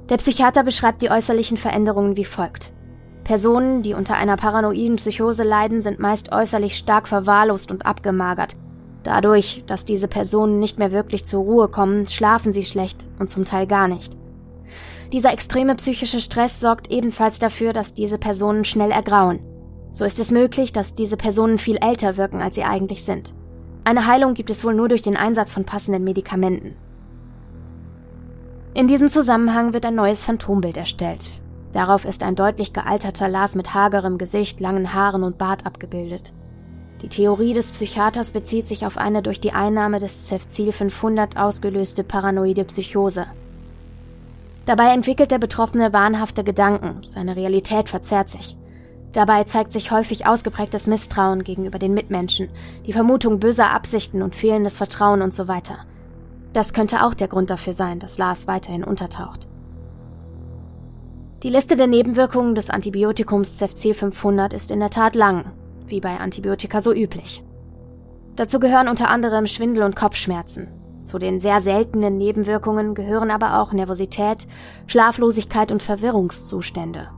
Der 0.09 0.17
Psychiater 0.17 0.63
beschreibt 0.63 1.01
die 1.01 1.11
äußerlichen 1.11 1.57
Veränderungen 1.57 2.17
wie 2.17 2.25
folgt. 2.25 2.73
Personen, 3.23 3.83
die 3.83 3.93
unter 3.93 4.15
einer 4.15 4.37
paranoiden 4.37 4.95
Psychose 4.95 5.43
leiden, 5.43 5.81
sind 5.81 5.99
meist 5.99 6.31
äußerlich 6.31 6.75
stark 6.75 7.07
verwahrlost 7.07 7.69
und 7.69 7.85
abgemagert. 7.85 8.55
Dadurch, 9.03 9.63
dass 9.67 9.85
diese 9.85 10.07
Personen 10.07 10.59
nicht 10.59 10.79
mehr 10.79 10.91
wirklich 10.91 11.25
zur 11.25 11.43
Ruhe 11.43 11.67
kommen, 11.67 12.07
schlafen 12.07 12.51
sie 12.51 12.63
schlecht 12.65 13.07
und 13.19 13.29
zum 13.29 13.45
Teil 13.45 13.67
gar 13.67 13.87
nicht. 13.87 14.17
Dieser 15.13 15.31
extreme 15.31 15.75
psychische 15.75 16.19
Stress 16.19 16.59
sorgt 16.59 16.91
ebenfalls 16.91 17.37
dafür, 17.37 17.71
dass 17.71 17.93
diese 17.93 18.17
Personen 18.17 18.65
schnell 18.65 18.91
ergrauen. 18.91 19.39
So 19.91 20.05
ist 20.05 20.19
es 20.19 20.31
möglich, 20.31 20.73
dass 20.73 20.95
diese 20.95 21.17
Personen 21.17 21.59
viel 21.59 21.77
älter 21.77 22.17
wirken, 22.17 22.41
als 22.41 22.55
sie 22.55 22.63
eigentlich 22.63 23.03
sind. 23.03 23.35
Eine 23.83 24.07
Heilung 24.07 24.33
gibt 24.33 24.49
es 24.49 24.63
wohl 24.63 24.73
nur 24.73 24.87
durch 24.87 25.01
den 25.01 25.17
Einsatz 25.17 25.53
von 25.53 25.65
passenden 25.65 26.03
Medikamenten. 26.03 26.75
In 28.75 28.87
diesem 28.87 29.09
Zusammenhang 29.09 29.73
wird 29.73 29.85
ein 29.85 29.95
neues 29.95 30.23
Phantombild 30.23 30.77
erstellt. 30.77 31.41
Darauf 31.71 32.05
ist 32.05 32.21
ein 32.21 32.35
deutlich 32.35 32.71
gealterter 32.71 33.27
Lars 33.27 33.55
mit 33.55 33.73
hagerem 33.73 34.17
Gesicht, 34.19 34.59
langen 34.59 34.93
Haaren 34.93 35.23
und 35.23 35.39
Bart 35.39 35.65
abgebildet. 35.65 36.33
Die 37.01 37.09
Theorie 37.09 37.53
des 37.53 37.71
Psychiaters 37.71 38.31
bezieht 38.31 38.67
sich 38.67 38.85
auf 38.85 38.97
eine 38.97 39.23
durch 39.23 39.39
die 39.39 39.53
Einnahme 39.53 39.99
des 39.99 40.27
Cefzil 40.27 40.71
500 40.71 41.37
ausgelöste 41.37 42.03
paranoide 42.03 42.63
Psychose. 42.65 43.25
Dabei 44.65 44.93
entwickelt 44.93 45.31
der 45.31 45.39
Betroffene 45.39 45.93
wahnhafte 45.93 46.43
Gedanken, 46.43 47.01
seine 47.03 47.35
Realität 47.35 47.89
verzerrt 47.89 48.29
sich. 48.29 48.55
Dabei 49.13 49.45
zeigt 49.45 49.73
sich 49.73 49.89
häufig 49.89 50.27
ausgeprägtes 50.27 50.85
Misstrauen 50.85 51.43
gegenüber 51.43 51.79
den 51.79 51.95
Mitmenschen, 51.95 52.49
die 52.85 52.93
Vermutung 52.93 53.39
böser 53.39 53.71
Absichten 53.71 54.21
und 54.21 54.35
fehlendes 54.35 54.77
Vertrauen 54.77 55.23
und 55.23 55.33
so 55.33 55.47
weiter. 55.47 55.79
Das 56.53 56.73
könnte 56.73 57.03
auch 57.03 57.13
der 57.13 57.27
Grund 57.27 57.49
dafür 57.49 57.73
sein, 57.73 57.99
dass 57.99 58.17
Lars 58.17 58.47
weiterhin 58.47 58.83
untertaucht. 58.83 59.47
Die 61.43 61.49
Liste 61.49 61.77
der 61.77 61.87
Nebenwirkungen 61.87 62.55
des 62.55 62.69
Antibiotikums 62.69 63.57
Cefzil 63.57 63.93
500 63.93 64.51
ist 64.51 64.71
in 64.71 64.79
der 64.79 64.89
Tat 64.89 65.15
lang, 65.15 65.51
wie 65.85 66.01
bei 66.01 66.17
Antibiotika 66.17 66.81
so 66.81 66.91
üblich. 66.93 67.43
Dazu 68.35 68.59
gehören 68.59 68.87
unter 68.87 69.09
anderem 69.09 69.47
Schwindel 69.47 69.83
und 69.83 69.95
Kopfschmerzen. 69.95 70.67
Zu 71.01 71.17
den 71.17 71.39
sehr 71.39 71.61
seltenen 71.61 72.17
Nebenwirkungen 72.17 72.93
gehören 72.93 73.31
aber 73.31 73.61
auch 73.61 73.71
Nervosität, 73.71 74.47
Schlaflosigkeit 74.87 75.71
und 75.71 75.81
Verwirrungszustände. 75.81 77.09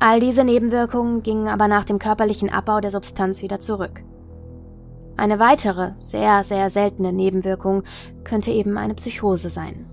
All 0.00 0.20
diese 0.20 0.44
Nebenwirkungen 0.44 1.22
gingen 1.22 1.48
aber 1.48 1.68
nach 1.68 1.84
dem 1.84 1.98
körperlichen 1.98 2.50
Abbau 2.50 2.80
der 2.80 2.90
Substanz 2.90 3.42
wieder 3.42 3.60
zurück. 3.60 4.02
Eine 5.16 5.38
weitere, 5.38 5.92
sehr, 6.00 6.44
sehr 6.44 6.70
seltene 6.70 7.12
Nebenwirkung 7.12 7.82
könnte 8.24 8.50
eben 8.50 8.78
eine 8.78 8.94
Psychose 8.94 9.50
sein. 9.50 9.86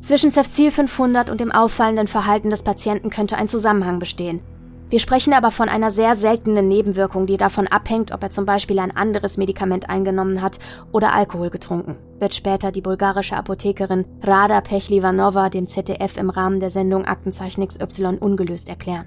Zwischen 0.00 0.32
Cefzil 0.32 0.70
500 0.70 1.30
und 1.30 1.40
dem 1.40 1.52
auffallenden 1.52 2.06
Verhalten 2.06 2.50
des 2.50 2.62
Patienten 2.62 3.10
könnte 3.10 3.36
ein 3.36 3.48
Zusammenhang 3.48 3.98
bestehen– 3.98 4.40
wir 4.88 5.00
sprechen 5.00 5.32
aber 5.32 5.50
von 5.50 5.68
einer 5.68 5.90
sehr 5.90 6.14
seltenen 6.14 6.68
Nebenwirkung, 6.68 7.26
die 7.26 7.36
davon 7.36 7.66
abhängt, 7.66 8.12
ob 8.12 8.22
er 8.22 8.30
zum 8.30 8.46
Beispiel 8.46 8.78
ein 8.78 8.96
anderes 8.96 9.36
Medikament 9.36 9.88
eingenommen 9.88 10.42
hat 10.42 10.60
oder 10.92 11.12
Alkohol 11.12 11.50
getrunken, 11.50 11.96
wird 12.20 12.34
später 12.34 12.70
die 12.70 12.82
bulgarische 12.82 13.36
Apothekerin 13.36 14.04
Rada 14.22 14.60
Pechlivanova 14.60 15.50
dem 15.50 15.66
ZDF 15.66 16.16
im 16.16 16.30
Rahmen 16.30 16.60
der 16.60 16.70
Sendung 16.70 17.04
Aktenzeichen 17.04 17.66
XY 17.66 18.18
ungelöst 18.20 18.68
erklären. 18.68 19.06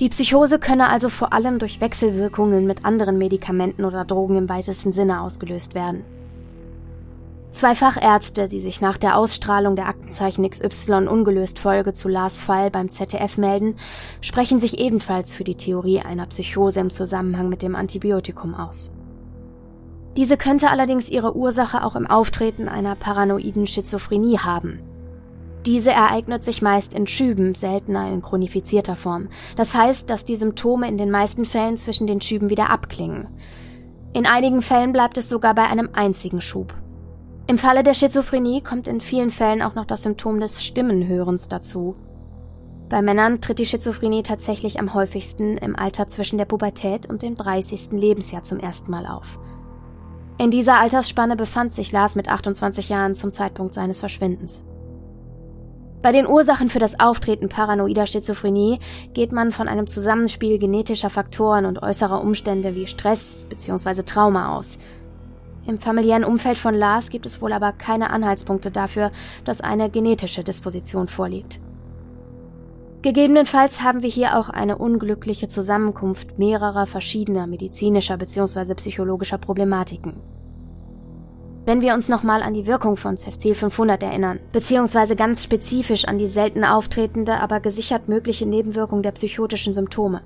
Die 0.00 0.08
Psychose 0.10 0.60
könne 0.60 0.88
also 0.88 1.08
vor 1.08 1.32
allem 1.32 1.58
durch 1.58 1.80
Wechselwirkungen 1.80 2.66
mit 2.66 2.84
anderen 2.84 3.18
Medikamenten 3.18 3.84
oder 3.84 4.04
Drogen 4.04 4.36
im 4.36 4.48
weitesten 4.48 4.92
Sinne 4.92 5.20
ausgelöst 5.20 5.74
werden. 5.74 6.04
Zwei 7.50 7.74
Fachärzte, 7.74 8.46
die 8.46 8.60
sich 8.60 8.80
nach 8.80 8.98
der 8.98 9.16
Ausstrahlung 9.16 9.74
der 9.74 9.88
Aktenzeichen 9.88 10.48
XY 10.48 11.08
ungelöst 11.08 11.58
Folge 11.58 11.94
zu 11.94 12.08
Lars 12.08 12.38
Fall 12.38 12.70
beim 12.70 12.90
ZDF 12.90 13.38
melden, 13.38 13.74
sprechen 14.20 14.60
sich 14.60 14.78
ebenfalls 14.78 15.34
für 15.34 15.44
die 15.44 15.56
Theorie 15.56 16.00
einer 16.00 16.26
Psychose 16.26 16.78
im 16.78 16.90
Zusammenhang 16.90 17.48
mit 17.48 17.62
dem 17.62 17.74
Antibiotikum 17.74 18.54
aus. 18.54 18.92
Diese 20.16 20.36
könnte 20.36 20.70
allerdings 20.70 21.10
ihre 21.10 21.34
Ursache 21.34 21.82
auch 21.84 21.96
im 21.96 22.06
Auftreten 22.06 22.68
einer 22.68 22.94
paranoiden 22.94 23.66
Schizophrenie 23.66 24.38
haben. 24.38 24.80
Diese 25.66 25.90
ereignet 25.90 26.44
sich 26.44 26.62
meist 26.62 26.94
in 26.94 27.06
Schüben, 27.06 27.54
seltener 27.54 28.10
in 28.12 28.22
chronifizierter 28.22 28.96
Form. 28.96 29.28
Das 29.56 29.74
heißt, 29.74 30.08
dass 30.08 30.24
die 30.24 30.36
Symptome 30.36 30.88
in 30.88 30.98
den 30.98 31.10
meisten 31.10 31.44
Fällen 31.44 31.76
zwischen 31.76 32.06
den 32.06 32.20
Schüben 32.20 32.50
wieder 32.50 32.70
abklingen. 32.70 33.28
In 34.12 34.26
einigen 34.26 34.62
Fällen 34.62 34.92
bleibt 34.92 35.18
es 35.18 35.28
sogar 35.28 35.54
bei 35.54 35.64
einem 35.64 35.90
einzigen 35.92 36.40
Schub, 36.40 36.74
im 37.50 37.56
Falle 37.56 37.82
der 37.82 37.94
Schizophrenie 37.94 38.60
kommt 38.60 38.88
in 38.88 39.00
vielen 39.00 39.30
Fällen 39.30 39.62
auch 39.62 39.74
noch 39.74 39.86
das 39.86 40.02
Symptom 40.02 40.38
des 40.38 40.62
Stimmenhörens 40.62 41.48
dazu. 41.48 41.96
Bei 42.90 43.00
Männern 43.00 43.40
tritt 43.40 43.58
die 43.58 43.64
Schizophrenie 43.64 44.22
tatsächlich 44.22 44.78
am 44.78 44.92
häufigsten 44.92 45.56
im 45.56 45.74
Alter 45.74 46.06
zwischen 46.06 46.36
der 46.36 46.44
Pubertät 46.44 47.08
und 47.08 47.22
dem 47.22 47.36
30. 47.36 47.92
Lebensjahr 47.92 48.42
zum 48.42 48.60
ersten 48.60 48.90
Mal 48.90 49.06
auf. 49.06 49.38
In 50.36 50.50
dieser 50.50 50.78
Altersspanne 50.78 51.36
befand 51.36 51.72
sich 51.72 51.90
Lars 51.90 52.16
mit 52.16 52.28
28 52.28 52.90
Jahren 52.90 53.14
zum 53.14 53.32
Zeitpunkt 53.32 53.72
seines 53.72 54.00
Verschwindens. 54.00 54.66
Bei 56.02 56.12
den 56.12 56.26
Ursachen 56.26 56.68
für 56.68 56.78
das 56.78 57.00
Auftreten 57.00 57.48
paranoider 57.48 58.06
Schizophrenie 58.06 58.78
geht 59.14 59.32
man 59.32 59.50
von 59.50 59.68
einem 59.68 59.86
Zusammenspiel 59.86 60.58
genetischer 60.58 61.10
Faktoren 61.10 61.66
und 61.66 61.82
äußerer 61.82 62.20
Umstände 62.20 62.74
wie 62.74 62.86
Stress 62.86 63.46
bzw. 63.48 64.02
Trauma 64.02 64.56
aus– 64.56 64.78
im 65.68 65.76
familiären 65.76 66.24
Umfeld 66.24 66.56
von 66.56 66.74
Lars 66.74 67.10
gibt 67.10 67.26
es 67.26 67.42
wohl 67.42 67.52
aber 67.52 67.72
keine 67.72 68.08
Anhaltspunkte 68.08 68.70
dafür, 68.70 69.10
dass 69.44 69.60
eine 69.60 69.90
genetische 69.90 70.42
Disposition 70.42 71.08
vorliegt. 71.08 71.60
Gegebenenfalls 73.02 73.82
haben 73.82 74.02
wir 74.02 74.08
hier 74.08 74.38
auch 74.38 74.48
eine 74.48 74.78
unglückliche 74.78 75.48
Zusammenkunft 75.48 76.38
mehrerer 76.38 76.86
verschiedener 76.86 77.46
medizinischer 77.46 78.16
bzw. 78.16 78.74
psychologischer 78.76 79.36
Problematiken. 79.36 80.14
Wenn 81.68 81.82
wir 81.82 81.92
uns 81.92 82.08
nochmal 82.08 82.42
an 82.42 82.54
die 82.54 82.66
Wirkung 82.66 82.96
von 82.96 83.18
Cefzil 83.18 83.54
500 83.54 84.02
erinnern, 84.02 84.40
beziehungsweise 84.52 85.16
ganz 85.16 85.44
spezifisch 85.44 86.06
an 86.06 86.16
die 86.16 86.26
selten 86.26 86.64
auftretende, 86.64 87.42
aber 87.42 87.60
gesichert 87.60 88.08
mögliche 88.08 88.46
Nebenwirkung 88.46 89.02
der 89.02 89.12
psychotischen 89.12 89.74
Symptome. 89.74 90.22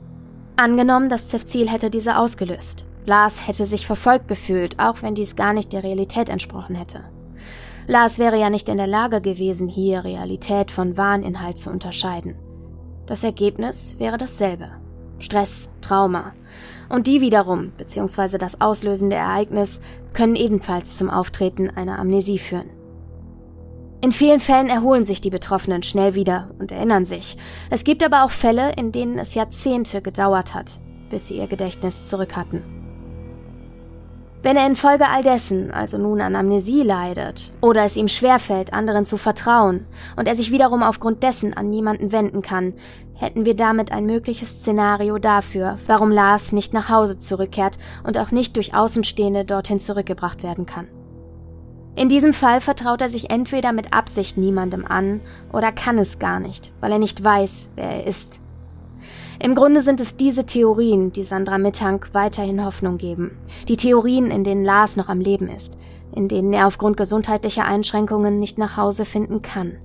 Angenommen, 0.54 1.08
das 1.08 1.30
Cefzil 1.30 1.68
hätte 1.68 1.90
diese 1.90 2.16
ausgelöst. 2.16 2.86
Lars 3.06 3.48
hätte 3.48 3.64
sich 3.66 3.88
verfolgt 3.88 4.28
gefühlt, 4.28 4.78
auch 4.78 5.02
wenn 5.02 5.16
dies 5.16 5.34
gar 5.34 5.52
nicht 5.52 5.72
der 5.72 5.82
Realität 5.82 6.28
entsprochen 6.28 6.76
hätte. 6.76 7.00
Lars 7.88 8.20
wäre 8.20 8.38
ja 8.38 8.48
nicht 8.48 8.68
in 8.68 8.76
der 8.76 8.86
Lage 8.86 9.20
gewesen, 9.20 9.66
hier 9.66 10.04
Realität 10.04 10.70
von 10.70 10.96
Wahninhalt 10.96 11.58
zu 11.58 11.70
unterscheiden. 11.70 12.36
Das 13.06 13.24
Ergebnis 13.24 13.96
wäre 13.98 14.16
dasselbe. 14.16 14.70
Stress, 15.18 15.68
Trauma. 15.80 16.34
Und 16.92 17.06
die 17.06 17.22
wiederum, 17.22 17.72
beziehungsweise 17.78 18.36
das 18.36 18.60
auslösende 18.60 19.16
Ereignis, 19.16 19.80
können 20.12 20.36
ebenfalls 20.36 20.98
zum 20.98 21.08
Auftreten 21.08 21.70
einer 21.70 21.98
Amnesie 21.98 22.38
führen. 22.38 22.68
In 24.02 24.12
vielen 24.12 24.40
Fällen 24.40 24.68
erholen 24.68 25.02
sich 25.02 25.22
die 25.22 25.30
Betroffenen 25.30 25.82
schnell 25.82 26.14
wieder 26.14 26.50
und 26.58 26.70
erinnern 26.70 27.06
sich. 27.06 27.38
Es 27.70 27.84
gibt 27.84 28.04
aber 28.04 28.24
auch 28.24 28.30
Fälle, 28.30 28.72
in 28.76 28.92
denen 28.92 29.18
es 29.18 29.34
Jahrzehnte 29.34 30.02
gedauert 30.02 30.52
hat, 30.52 30.82
bis 31.08 31.28
sie 31.28 31.38
ihr 31.38 31.46
Gedächtnis 31.46 32.08
zurück 32.08 32.36
hatten. 32.36 32.81
Wenn 34.42 34.56
er 34.56 34.66
infolge 34.66 35.08
all 35.08 35.22
dessen 35.22 35.70
also 35.70 35.98
nun 35.98 36.20
an 36.20 36.34
Amnesie 36.34 36.82
leidet 36.82 37.52
oder 37.60 37.84
es 37.84 37.96
ihm 37.96 38.08
schwerfällt, 38.08 38.72
anderen 38.72 39.06
zu 39.06 39.16
vertrauen 39.16 39.86
und 40.16 40.26
er 40.26 40.34
sich 40.34 40.50
wiederum 40.50 40.82
aufgrund 40.82 41.22
dessen 41.22 41.56
an 41.56 41.70
niemanden 41.70 42.10
wenden 42.10 42.42
kann, 42.42 42.74
hätten 43.14 43.44
wir 43.44 43.54
damit 43.54 43.92
ein 43.92 44.04
mögliches 44.04 44.50
Szenario 44.50 45.18
dafür, 45.18 45.78
warum 45.86 46.10
Lars 46.10 46.50
nicht 46.50 46.74
nach 46.74 46.88
Hause 46.88 47.20
zurückkehrt 47.20 47.78
und 48.02 48.18
auch 48.18 48.32
nicht 48.32 48.56
durch 48.56 48.74
Außenstehende 48.74 49.44
dorthin 49.44 49.78
zurückgebracht 49.78 50.42
werden 50.42 50.66
kann. 50.66 50.88
In 51.94 52.08
diesem 52.08 52.32
Fall 52.32 52.60
vertraut 52.60 53.00
er 53.00 53.10
sich 53.10 53.30
entweder 53.30 53.72
mit 53.72 53.92
Absicht 53.92 54.38
niemandem 54.38 54.84
an 54.84 55.20
oder 55.52 55.70
kann 55.70 55.98
es 55.98 56.18
gar 56.18 56.40
nicht, 56.40 56.72
weil 56.80 56.90
er 56.90 56.98
nicht 56.98 57.22
weiß, 57.22 57.70
wer 57.76 57.90
er 57.90 58.06
ist. 58.08 58.41
Im 59.42 59.56
Grunde 59.56 59.80
sind 59.80 59.98
es 59.98 60.16
diese 60.16 60.46
Theorien, 60.46 61.12
die 61.12 61.24
Sandra 61.24 61.58
Mittank 61.58 62.10
weiterhin 62.12 62.64
Hoffnung 62.64 62.96
geben. 62.96 63.36
Die 63.66 63.76
Theorien, 63.76 64.30
in 64.30 64.44
denen 64.44 64.62
Lars 64.62 64.94
noch 64.94 65.08
am 65.08 65.18
Leben 65.18 65.48
ist, 65.48 65.76
in 66.14 66.28
denen 66.28 66.52
er 66.52 66.68
aufgrund 66.68 66.96
gesundheitlicher 66.96 67.64
Einschränkungen 67.64 68.38
nicht 68.38 68.56
nach 68.56 68.76
Hause 68.76 69.04
finden 69.04 69.42
kann. 69.42 69.78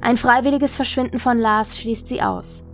Ein 0.00 0.16
freiwilliges 0.16 0.74
Verschwinden 0.76 1.18
von 1.18 1.36
Lars 1.36 1.78
schließt 1.78 2.08
sie 2.08 2.22
aus. 2.22 2.64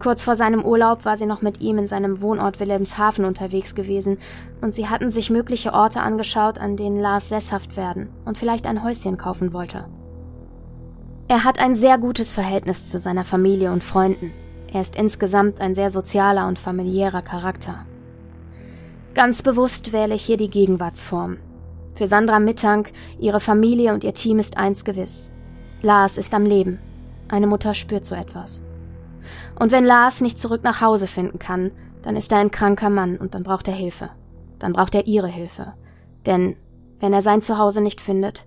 Kurz 0.00 0.24
vor 0.24 0.34
seinem 0.34 0.64
Urlaub 0.64 1.04
war 1.04 1.16
sie 1.16 1.26
noch 1.26 1.42
mit 1.42 1.60
ihm 1.60 1.78
in 1.78 1.86
seinem 1.86 2.20
Wohnort 2.20 2.58
Wilhelmshaven 2.58 3.24
unterwegs 3.24 3.76
gewesen 3.76 4.18
und 4.62 4.74
sie 4.74 4.88
hatten 4.88 5.12
sich 5.12 5.30
mögliche 5.30 5.74
Orte 5.74 6.00
angeschaut, 6.00 6.58
an 6.58 6.76
denen 6.76 6.96
Lars 6.96 7.28
sesshaft 7.28 7.76
werden 7.76 8.08
und 8.24 8.36
vielleicht 8.36 8.66
ein 8.66 8.82
Häuschen 8.82 9.16
kaufen 9.16 9.52
wollte. 9.52 9.86
Er 11.28 11.44
hat 11.44 11.60
ein 11.60 11.76
sehr 11.76 11.98
gutes 11.98 12.32
Verhältnis 12.32 12.90
zu 12.90 12.98
seiner 12.98 13.24
Familie 13.24 13.70
und 13.70 13.84
Freunden. 13.84 14.32
Er 14.72 14.82
ist 14.82 14.96
insgesamt 14.96 15.60
ein 15.60 15.74
sehr 15.74 15.90
sozialer 15.90 16.46
und 16.46 16.58
familiärer 16.58 17.22
Charakter. 17.22 17.86
Ganz 19.14 19.42
bewusst 19.42 19.92
wähle 19.92 20.14
ich 20.14 20.24
hier 20.24 20.36
die 20.36 20.50
Gegenwartsform. 20.50 21.38
Für 21.94 22.06
Sandra 22.06 22.38
Mittank, 22.38 22.92
ihre 23.18 23.40
Familie 23.40 23.92
und 23.92 24.04
ihr 24.04 24.14
Team 24.14 24.38
ist 24.38 24.56
eins 24.56 24.84
gewiss. 24.84 25.32
Lars 25.82 26.18
ist 26.18 26.34
am 26.34 26.44
Leben. 26.44 26.78
Eine 27.28 27.46
Mutter 27.46 27.74
spürt 27.74 28.04
so 28.04 28.14
etwas. 28.14 28.62
Und 29.58 29.72
wenn 29.72 29.84
Lars 29.84 30.20
nicht 30.20 30.38
zurück 30.38 30.62
nach 30.62 30.80
Hause 30.80 31.06
finden 31.06 31.38
kann, 31.38 31.72
dann 32.02 32.16
ist 32.16 32.30
er 32.30 32.38
ein 32.38 32.50
kranker 32.50 32.90
Mann 32.90 33.16
und 33.16 33.34
dann 33.34 33.42
braucht 33.42 33.68
er 33.68 33.74
Hilfe. 33.74 34.10
Dann 34.58 34.72
braucht 34.72 34.94
er 34.94 35.06
ihre 35.06 35.28
Hilfe. 35.28 35.74
Denn 36.26 36.56
wenn 37.00 37.12
er 37.12 37.22
sein 37.22 37.42
Zuhause 37.42 37.80
nicht 37.80 38.00
findet, 38.00 38.46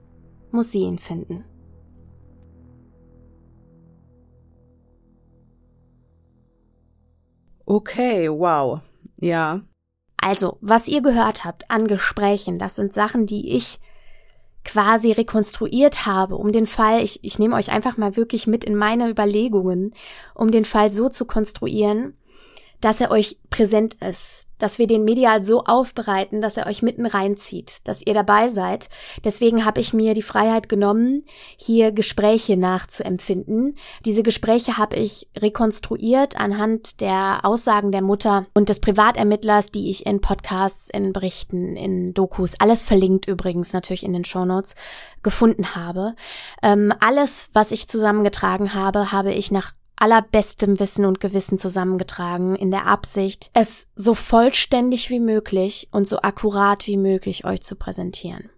muss 0.52 0.72
sie 0.72 0.82
ihn 0.82 1.00
finden. 1.00 1.44
Okay, 7.72 8.28
wow. 8.30 8.82
Ja. 9.22 9.62
Also, 10.18 10.58
was 10.60 10.90
ihr 10.90 11.02
gehört 11.02 11.46
habt 11.46 11.72
an 11.72 11.88
Gesprächen, 11.88 12.60
das 12.60 12.76
sind 12.76 12.94
Sachen, 12.94 13.26
die 13.26 13.56
ich 13.56 13.80
quasi 14.66 15.14
rekonstruiert 15.14 16.06
habe, 16.06 16.36
um 16.36 16.52
den 16.52 16.68
Fall, 16.68 17.02
ich, 17.02 17.24
ich 17.24 17.40
nehme 17.40 17.56
euch 17.56 17.72
einfach 17.72 17.96
mal 17.96 18.18
wirklich 18.18 18.46
mit 18.46 18.66
in 18.66 18.76
meine 18.76 19.10
Überlegungen, 19.10 19.96
um 20.36 20.52
den 20.52 20.66
Fall 20.66 20.92
so 20.92 21.08
zu 21.08 21.24
konstruieren, 21.24 22.18
dass 22.82 23.00
er 23.00 23.10
euch 23.10 23.40
präsent 23.50 23.94
ist, 24.02 24.48
dass 24.62 24.80
wir 24.80 24.88
den 24.88 25.04
medial 25.04 25.44
so 25.44 25.64
aufbereiten, 25.64 26.42
dass 26.42 26.58
er 26.58 26.68
euch 26.68 26.82
mitten 26.82 27.06
reinzieht, 27.06 27.80
dass 27.86 28.06
ihr 28.06 28.14
dabei 28.14 28.48
seid. 28.48 28.90
Deswegen 29.24 29.66
habe 29.66 29.82
ich 29.82 29.94
mir 29.94 30.14
die 30.14 30.22
Freiheit 30.22 30.70
genommen, 30.70 31.24
hier 31.58 31.92
Gespräche 31.92 32.58
nachzuempfinden. 32.58 33.76
Diese 34.06 34.24
Gespräche 34.24 34.78
habe 34.78 34.98
ich 34.98 35.28
rekonstruiert 35.38 36.38
anhand 36.38 37.02
der 37.02 37.40
Aussagen 37.44 37.92
der 37.92 38.02
Mutter 38.02 38.46
und 38.54 38.70
des 38.70 38.80
Privatermittlers, 38.80 39.72
die 39.72 39.90
ich 39.90 40.06
in 40.06 40.22
Podcasts, 40.22 40.90
in 40.90 41.14
Berichten, 41.14 41.76
in 41.76 42.14
Dokus, 42.14 42.56
alles 42.60 42.84
verlinkt 42.84 43.28
übrigens 43.28 43.74
natürlich 43.74 44.04
in 44.04 44.14
den 44.14 44.26
Shownotes, 44.26 44.76
gefunden 45.24 45.76
habe. 45.76 46.16
Ähm, 46.62 46.94
alles, 47.00 47.50
was 47.54 47.72
ich 47.72 47.88
zusammengetragen 47.88 48.74
habe, 48.74 49.12
habe 49.12 49.32
ich 49.32 49.52
nach 49.52 49.74
allerbestem 50.02 50.80
Wissen 50.80 51.06
und 51.06 51.20
Gewissen 51.20 51.60
zusammengetragen, 51.60 52.56
in 52.56 52.72
der 52.72 52.88
Absicht, 52.88 53.52
es 53.54 53.88
so 53.96 54.16
vollständig 54.16 55.12
wie 55.12 55.20
möglich 55.20 55.90
und 55.92 56.08
so 56.08 56.22
akkurat 56.22 56.88
wie 56.88 56.98
möglich 56.98 57.46
euch 57.46 57.62
zu 57.62 57.76
präsentieren. 57.76 58.50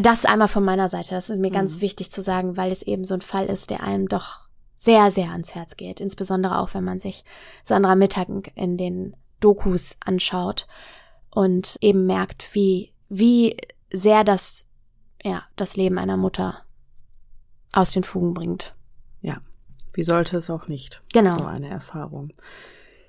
Das 0.00 0.24
einmal 0.24 0.46
von 0.46 0.64
meiner 0.64 0.88
Seite. 0.88 1.10
Das 1.10 1.28
ist 1.28 1.40
mir 1.40 1.48
mhm. 1.48 1.54
ganz 1.54 1.80
wichtig 1.80 2.12
zu 2.12 2.22
sagen, 2.22 2.56
weil 2.56 2.70
es 2.70 2.82
eben 2.82 3.04
so 3.04 3.14
ein 3.14 3.20
Fall 3.20 3.46
ist, 3.46 3.68
der 3.70 3.82
einem 3.82 4.08
doch 4.08 4.42
sehr, 4.76 5.10
sehr 5.10 5.30
ans 5.30 5.56
Herz 5.56 5.76
geht. 5.76 5.98
Insbesondere 5.98 6.58
auch, 6.58 6.72
wenn 6.72 6.84
man 6.84 7.00
sich 7.00 7.24
Sandra 7.64 7.96
Mittag 7.96 8.28
in 8.54 8.76
den 8.76 9.16
Dokus 9.40 9.96
anschaut 10.04 10.68
und 11.30 11.78
eben 11.80 12.06
merkt, 12.06 12.54
wie, 12.54 12.92
wie 13.08 13.56
sehr 13.92 14.22
das, 14.22 14.66
ja, 15.24 15.42
das 15.56 15.76
Leben 15.76 15.98
einer 15.98 16.16
Mutter 16.16 16.62
aus 17.72 17.90
den 17.90 18.04
Fugen 18.04 18.34
bringt. 18.34 18.76
Ja, 19.20 19.40
wie 19.94 20.02
sollte 20.02 20.36
es 20.36 20.50
auch 20.50 20.68
nicht? 20.68 21.02
Genau. 21.12 21.38
So 21.38 21.44
eine 21.44 21.68
Erfahrung. 21.68 22.30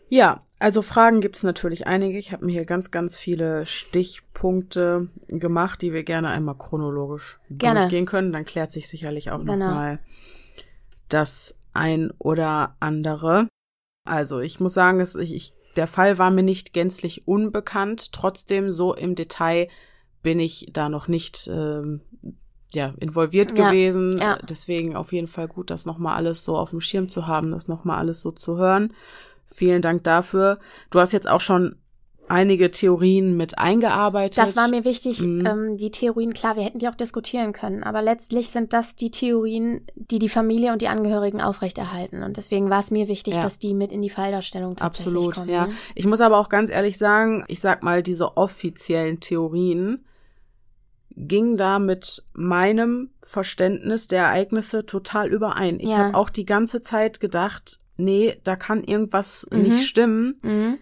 Ja, 0.08 0.44
also 0.60 0.82
Fragen 0.82 1.20
gibt's 1.20 1.44
natürlich 1.44 1.88
einige. 1.88 2.18
Ich 2.18 2.32
habe 2.32 2.46
mir 2.46 2.52
hier 2.52 2.66
ganz, 2.66 2.92
ganz 2.92 3.18
viele 3.18 3.66
Stichpunkte 3.66 5.10
gemacht, 5.28 5.82
die 5.82 5.94
wir 5.94 6.04
gerne 6.04 6.30
einmal 6.30 6.56
chronologisch 6.56 7.40
gerne. 7.50 7.82
durchgehen 7.82 8.06
können. 8.06 8.32
Dann 8.32 8.46
klärt 8.46 8.72
sich 8.72 8.88
sicherlich 8.88 9.32
auch 9.32 9.40
genau. 9.40 9.56
nochmal 9.56 10.00
das 11.10 11.58
ein 11.74 12.12
oder 12.20 12.76
andere. 12.80 13.48
Also 14.06 14.40
ich 14.40 14.60
muss 14.60 14.74
sagen, 14.74 15.02
es, 15.02 15.16
ich, 15.16 15.54
der 15.76 15.88
Fall 15.88 16.18
war 16.18 16.32
mir 16.32 16.44
nicht 16.44 16.72
gänzlich 16.72 17.28
unbekannt. 17.28 18.12
Trotzdem 18.14 18.72
so 18.72 18.94
im 18.94 19.16
Detail 19.16 19.68
bin 20.22 20.40
ich 20.40 20.70
da 20.72 20.90
noch 20.90 21.08
nicht 21.08 21.50
ähm, 21.52 22.02
ja, 22.76 22.94
involviert 23.00 23.58
ja, 23.58 23.70
gewesen. 23.70 24.18
Ja. 24.20 24.38
Deswegen 24.48 24.96
auf 24.96 25.14
jeden 25.14 25.28
Fall 25.28 25.48
gut, 25.48 25.70
das 25.70 25.86
nochmal 25.86 26.16
alles 26.16 26.46
so 26.46 26.58
auf 26.58 26.70
dem 26.70 26.82
Schirm 26.82 27.10
zu 27.10 27.28
haben, 27.28 27.52
das 27.52 27.68
nochmal 27.68 27.98
alles 27.98 28.22
so 28.22 28.32
zu 28.32 28.58
hören. 28.58 28.94
Vielen 29.48 29.82
Dank 29.82 30.04
dafür. 30.04 30.60
Du 30.90 31.00
hast 31.00 31.14
jetzt 31.14 31.30
auch 31.30 31.42
schon 31.42 31.76
einige 32.28 32.72
Theorien 32.72 33.38
mit 33.38 33.58
eingearbeitet. 33.58 34.38
Das 34.38 34.56
war 34.56 34.68
mir 34.68 34.84
wichtig, 34.84 35.22
mhm. 35.22 35.46
ähm, 35.46 35.78
die 35.78 35.92
Theorien, 35.92 36.34
klar, 36.34 36.56
wir 36.56 36.64
hätten 36.64 36.80
die 36.80 36.88
auch 36.88 36.96
diskutieren 36.96 37.54
können, 37.54 37.84
aber 37.84 38.02
letztlich 38.02 38.50
sind 38.50 38.74
das 38.74 38.96
die 38.96 39.12
Theorien, 39.12 39.86
die 39.96 40.20
die 40.20 40.30
Familie 40.30 40.72
und 40.72 40.82
die 40.82 40.88
Angehörigen 40.88 41.42
aufrechterhalten. 41.42 42.24
Und 42.24 42.38
deswegen 42.38 42.70
war 42.70 42.80
es 42.80 42.92
mir 42.92 43.08
wichtig, 43.08 43.36
ja. 43.36 43.42
dass 43.42 43.60
die 43.60 43.74
mit 43.74 43.92
in 43.92 44.02
die 44.02 44.10
Falldarstellung 44.10 44.76
tatsächlich 44.76 45.16
Absolut, 45.16 45.36
kommen. 45.36 45.50
ja. 45.50 45.68
Ne? 45.68 45.74
Ich 45.94 46.06
muss 46.06 46.22
aber 46.22 46.38
auch 46.38 46.50
ganz 46.50 46.72
ehrlich 46.72 46.98
sagen, 46.98 47.44
ich 47.48 47.60
sag 47.60 47.84
mal, 47.84 48.04
diese 48.04 48.38
offiziellen 48.38 49.20
Theorien, 49.20 50.05
ging 51.16 51.58
da 51.58 51.80
mit 51.80 52.24
meinem 52.34 53.12
Verständnis 53.22 54.08
der 54.08 54.24
Ereignisse 54.24 54.86
total 54.86 55.30
überein. 55.32 55.80
Ich 55.80 55.90
ja. 55.90 55.98
habe 55.98 56.18
auch 56.18 56.30
die 56.30 56.46
ganze 56.46 56.82
Zeit 56.82 57.20
gedacht, 57.20 57.80
nee, 57.98 58.40
da 58.44 58.56
kann 58.56 58.84
irgendwas 58.84 59.48
mhm. 59.52 59.62
nicht 59.62 59.88
stimmen. 59.88 60.40
Mhm. 60.44 60.78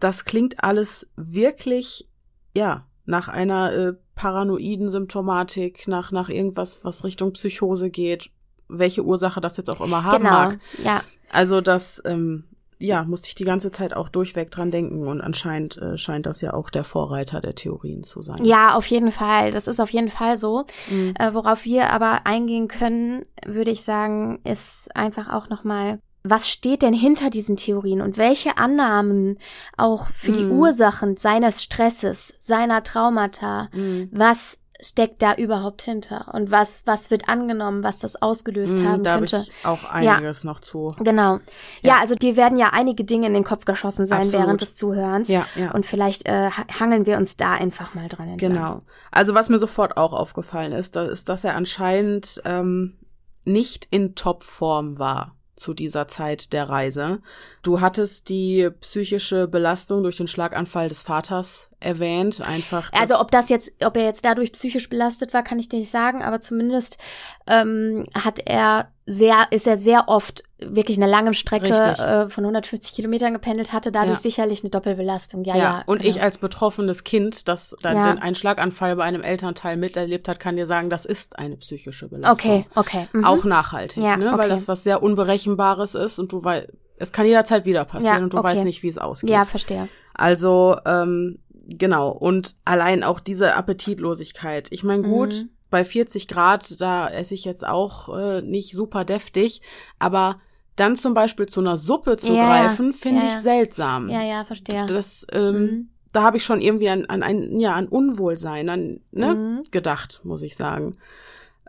Das 0.00 0.24
klingt 0.24 0.64
alles 0.64 1.08
wirklich, 1.16 2.08
ja, 2.56 2.86
nach 3.04 3.28
einer 3.28 3.72
äh, 3.72 3.92
paranoiden 4.14 4.88
Symptomatik, 4.88 5.88
nach, 5.88 6.12
nach 6.12 6.28
irgendwas, 6.28 6.84
was 6.84 7.04
Richtung 7.04 7.32
Psychose 7.32 7.90
geht, 7.90 8.30
welche 8.68 9.04
Ursache 9.04 9.40
das 9.40 9.56
jetzt 9.56 9.70
auch 9.70 9.84
immer 9.84 10.04
haben 10.04 10.24
genau. 10.24 10.30
mag. 10.30 10.60
Ja. 10.82 11.02
Also 11.30 11.60
das 11.60 12.02
ähm, 12.04 12.44
ja, 12.80 13.04
musste 13.04 13.28
ich 13.28 13.34
die 13.34 13.44
ganze 13.44 13.70
Zeit 13.72 13.94
auch 13.94 14.08
durchweg 14.08 14.50
dran 14.50 14.70
denken 14.70 15.06
und 15.06 15.20
anscheinend 15.20 15.76
äh, 15.78 15.96
scheint 15.98 16.26
das 16.26 16.40
ja 16.40 16.54
auch 16.54 16.70
der 16.70 16.84
Vorreiter 16.84 17.40
der 17.40 17.54
Theorien 17.54 18.04
zu 18.04 18.22
sein. 18.22 18.44
Ja, 18.44 18.74
auf 18.74 18.86
jeden 18.86 19.10
Fall. 19.10 19.50
Das 19.50 19.66
ist 19.66 19.80
auf 19.80 19.90
jeden 19.90 20.10
Fall 20.10 20.36
so. 20.36 20.64
Mhm. 20.88 21.14
Äh, 21.18 21.34
worauf 21.34 21.64
wir 21.64 21.90
aber 21.90 22.26
eingehen 22.26 22.68
können, 22.68 23.24
würde 23.44 23.70
ich 23.70 23.82
sagen, 23.82 24.38
ist 24.44 24.94
einfach 24.94 25.28
auch 25.32 25.48
nochmal, 25.48 26.00
was 26.22 26.48
steht 26.48 26.82
denn 26.82 26.94
hinter 26.94 27.30
diesen 27.30 27.56
Theorien 27.56 28.00
und 28.00 28.16
welche 28.16 28.58
Annahmen 28.58 29.38
auch 29.76 30.08
für 30.08 30.32
mhm. 30.32 30.36
die 30.36 30.46
Ursachen 30.46 31.16
seines 31.16 31.62
Stresses, 31.62 32.34
seiner 32.38 32.82
Traumata, 32.84 33.70
mhm. 33.72 34.08
was 34.12 34.58
steckt 34.80 35.22
da 35.22 35.34
überhaupt 35.34 35.82
hinter 35.82 36.32
und 36.34 36.50
was 36.52 36.82
was 36.86 37.10
wird 37.10 37.28
angenommen, 37.28 37.82
was 37.82 37.98
das 37.98 38.20
ausgelöst 38.22 38.78
mm, 38.78 38.86
haben 38.86 39.02
da 39.02 39.18
könnte. 39.18 39.36
Da 39.36 39.42
ich 39.42 39.64
auch 39.64 39.84
einiges 39.90 40.44
ja. 40.44 40.50
noch 40.50 40.60
zu. 40.60 40.94
Genau. 40.98 41.34
Ja. 41.34 41.40
ja. 41.82 41.98
also 42.00 42.14
dir 42.14 42.36
werden 42.36 42.58
ja 42.58 42.70
einige 42.72 43.04
Dinge 43.04 43.26
in 43.26 43.34
den 43.34 43.44
Kopf 43.44 43.64
geschossen 43.64 44.06
sein 44.06 44.20
Absolut. 44.20 44.46
während 44.46 44.60
des 44.60 44.76
Zuhörens. 44.76 45.28
Ja, 45.28 45.46
ja. 45.56 45.72
Und 45.72 45.84
vielleicht 45.84 46.28
äh, 46.28 46.50
hangeln 46.78 47.06
wir 47.06 47.16
uns 47.16 47.36
da 47.36 47.54
einfach 47.54 47.94
mal 47.94 48.08
dran 48.08 48.28
entlang. 48.28 48.52
Genau. 48.52 48.80
Also 49.10 49.34
was 49.34 49.48
mir 49.48 49.58
sofort 49.58 49.96
auch 49.96 50.12
aufgefallen 50.12 50.72
ist, 50.72 50.94
da 50.94 51.06
ist, 51.06 51.28
dass 51.28 51.42
er 51.42 51.56
anscheinend 51.56 52.40
ähm, 52.44 52.98
nicht 53.44 53.88
in 53.90 54.14
Topform 54.14 54.98
war 54.98 55.34
zu 55.58 55.74
dieser 55.74 56.08
Zeit 56.08 56.52
der 56.52 56.68
Reise. 56.68 57.20
Du 57.62 57.80
hattest 57.80 58.28
die 58.28 58.70
psychische 58.80 59.48
Belastung 59.48 60.02
durch 60.02 60.16
den 60.16 60.28
Schlaganfall 60.28 60.88
des 60.88 61.02
Vaters 61.02 61.70
erwähnt, 61.80 62.40
einfach. 62.46 62.90
Also 62.92 63.20
ob 63.20 63.30
das 63.30 63.48
jetzt, 63.48 63.72
ob 63.84 63.96
er 63.96 64.04
jetzt 64.04 64.24
dadurch 64.24 64.52
psychisch 64.52 64.88
belastet 64.88 65.32
war, 65.32 65.42
kann 65.42 65.58
ich 65.58 65.68
dir 65.68 65.78
nicht 65.78 65.90
sagen, 65.90 66.22
aber 66.22 66.40
zumindest 66.40 66.98
ähm, 67.46 68.04
hat 68.14 68.40
er 68.44 68.88
sehr, 69.06 69.46
ist 69.50 69.66
er 69.66 69.76
sehr 69.76 70.08
oft 70.08 70.42
wirklich 70.58 70.98
eine 70.98 71.10
lange 71.10 71.34
Strecke 71.34 71.68
äh, 71.68 72.28
von 72.28 72.44
150 72.44 72.94
Kilometern 72.94 73.32
gependelt, 73.32 73.72
hatte 73.72 73.92
dadurch 73.92 74.18
ja. 74.18 74.22
sicherlich 74.22 74.62
eine 74.62 74.70
Doppelbelastung. 74.70 75.44
Ja, 75.44 75.56
ja. 75.56 75.62
ja 75.62 75.82
und 75.86 76.02
genau. 76.02 76.10
ich 76.10 76.20
als 76.20 76.38
betroffenes 76.38 77.04
Kind, 77.04 77.48
das 77.48 77.76
dann 77.80 77.96
ja. 77.96 78.12
den 78.12 78.20
einen 78.20 78.34
Schlaganfall 78.34 78.96
bei 78.96 79.04
einem 79.04 79.22
Elternteil 79.22 79.76
miterlebt 79.76 80.28
hat, 80.28 80.40
kann 80.40 80.56
dir 80.56 80.66
sagen, 80.66 80.90
das 80.90 81.06
ist 81.06 81.38
eine 81.38 81.56
psychische 81.56 82.08
Belastung. 82.08 82.50
Okay, 82.50 82.66
okay. 82.74 83.08
Mhm. 83.12 83.24
Auch 83.24 83.44
nachhaltig, 83.44 84.02
ja, 84.02 84.16
ne? 84.16 84.28
Okay. 84.28 84.38
weil 84.38 84.48
das 84.48 84.68
was 84.68 84.82
sehr 84.82 85.02
Unberechenbares 85.02 85.94
ist 85.94 86.18
und 86.18 86.32
du 86.32 86.42
weißt, 86.42 86.68
es 86.98 87.12
kann 87.12 87.26
jederzeit 87.26 87.64
wieder 87.64 87.84
passieren 87.84 88.24
und 88.24 88.32
du 88.32 88.38
okay. 88.38 88.48
weißt 88.48 88.64
nicht, 88.64 88.82
wie 88.82 88.88
es 88.88 88.98
ausgeht. 88.98 89.30
Ja, 89.30 89.44
verstehe. 89.44 89.88
Also, 90.14 90.76
ähm, 90.84 91.38
genau. 91.68 92.10
Und 92.10 92.56
allein 92.64 93.04
auch 93.04 93.20
diese 93.20 93.54
Appetitlosigkeit. 93.54 94.68
Ich 94.70 94.82
meine, 94.82 95.02
gut, 95.02 95.34
mhm. 95.34 95.50
bei 95.70 95.84
40 95.84 96.28
Grad, 96.28 96.80
da 96.80 97.08
esse 97.08 97.34
ich 97.34 97.44
jetzt 97.44 97.66
auch 97.66 98.16
äh, 98.16 98.42
nicht 98.42 98.74
super 98.74 99.04
deftig, 99.04 99.62
aber 99.98 100.40
dann 100.76 100.96
zum 100.96 101.14
Beispiel 101.14 101.46
zu 101.46 101.60
einer 101.60 101.76
Suppe 101.76 102.16
zu 102.16 102.34
ja, 102.34 102.46
greifen, 102.46 102.92
finde 102.92 103.22
ja, 103.22 103.28
ich 103.28 103.34
seltsam. 103.42 104.08
Ja, 104.08 104.22
ja, 104.22 104.44
verstehe. 104.44 104.86
Das, 104.86 105.26
ähm, 105.32 105.54
mhm. 105.54 105.90
da 106.12 106.22
habe 106.22 106.36
ich 106.36 106.44
schon 106.44 106.60
irgendwie 106.60 106.88
an, 106.88 107.04
an 107.06 107.22
ein, 107.22 107.58
ja, 107.58 107.74
an 107.74 107.88
Unwohlsein 107.88 108.68
an, 108.68 109.00
ne, 109.10 109.34
mhm. 109.34 109.64
gedacht, 109.70 110.20
muss 110.24 110.42
ich 110.42 110.54
sagen. 110.56 110.96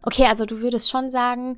Okay, 0.03 0.25
also 0.25 0.45
du 0.45 0.61
würdest 0.61 0.89
schon 0.89 1.09
sagen, 1.09 1.57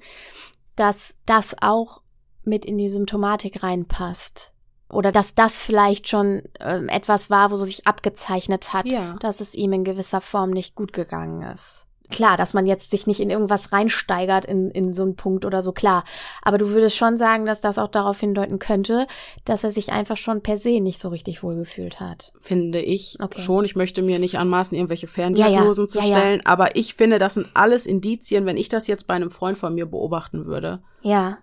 dass 0.76 1.16
das 1.26 1.56
auch 1.62 2.02
mit 2.44 2.66
in 2.66 2.78
die 2.78 2.90
Symptomatik 2.90 3.62
reinpasst. 3.62 4.54
Oder 4.92 5.12
dass 5.12 5.36
das 5.36 5.62
vielleicht 5.62 6.08
schon 6.08 6.44
äh, 6.60 6.86
etwas 6.88 7.30
war, 7.30 7.52
wo 7.52 7.58
sich 7.58 7.88
abgezeichnet 7.88 8.74
hat, 8.74 8.92
ja. 8.92 9.16
dass 9.20 9.40
es 9.40 9.56
ihm 9.56 9.74
in 9.74 9.84
gewisser 9.84 10.22
Form 10.22 10.52
nicht 10.52 10.76
gut 10.76 10.94
gegangen 10.94 11.42
ist. 11.42 11.88
Klar, 12.12 12.36
dass 12.36 12.54
man 12.54 12.66
jetzt 12.66 12.92
sich 12.92 13.08
nicht 13.08 13.22
in 13.22 13.30
irgendwas 13.30 13.72
reinsteigert 13.72 14.44
in, 14.44 14.70
in 14.70 14.94
so 14.94 15.04
einen 15.04 15.16
Punkt 15.16 15.46
oder 15.46 15.64
so, 15.64 15.72
klar. 15.72 16.04
Aber 16.42 16.58
du 16.58 16.70
würdest 16.70 16.98
schon 16.98 17.16
sagen, 17.16 17.46
dass 17.46 17.62
das 17.62 17.78
auch 17.78 17.88
darauf 17.88 18.20
hindeuten 18.20 18.60
könnte, 18.60 19.08
dass 19.46 19.64
er 19.64 19.72
sich 19.72 19.94
einfach 19.94 20.18
schon 20.18 20.42
per 20.42 20.58
se 20.58 20.82
nicht 20.82 21.00
so 21.00 21.08
richtig 21.08 21.42
wohlgefühlt 21.42 22.02
hat. 22.02 22.34
Finde 22.42 22.82
ich 22.82 23.18
okay. 23.22 23.42
schon. 23.42 23.64
Ich 23.64 23.78
möchte 23.78 24.02
mir 24.02 24.20
nicht 24.20 24.38
anmaßen, 24.38 24.76
irgendwelche 24.76 25.08
Ferndiagnosen 25.08 25.88
ja, 25.88 25.94
ja. 25.94 26.02
zu 26.02 26.06
stellen. 26.06 26.42
Aber 26.46 26.76
ich 26.76 26.94
finde, 26.94 27.18
das 27.18 27.36
sind 27.36 27.48
alles 27.54 27.86
Indizien, 27.86 28.46
wenn 28.46 28.58
ich 28.58 28.68
das 28.68 28.88
jetzt 28.88 29.08
bei 29.08 29.14
einem 29.14 29.32
Freund 29.32 29.58
von 29.58 29.74
mir 29.74 29.86
beobachten 29.86 30.46
würde. 30.46 30.82
Ja 31.02 31.38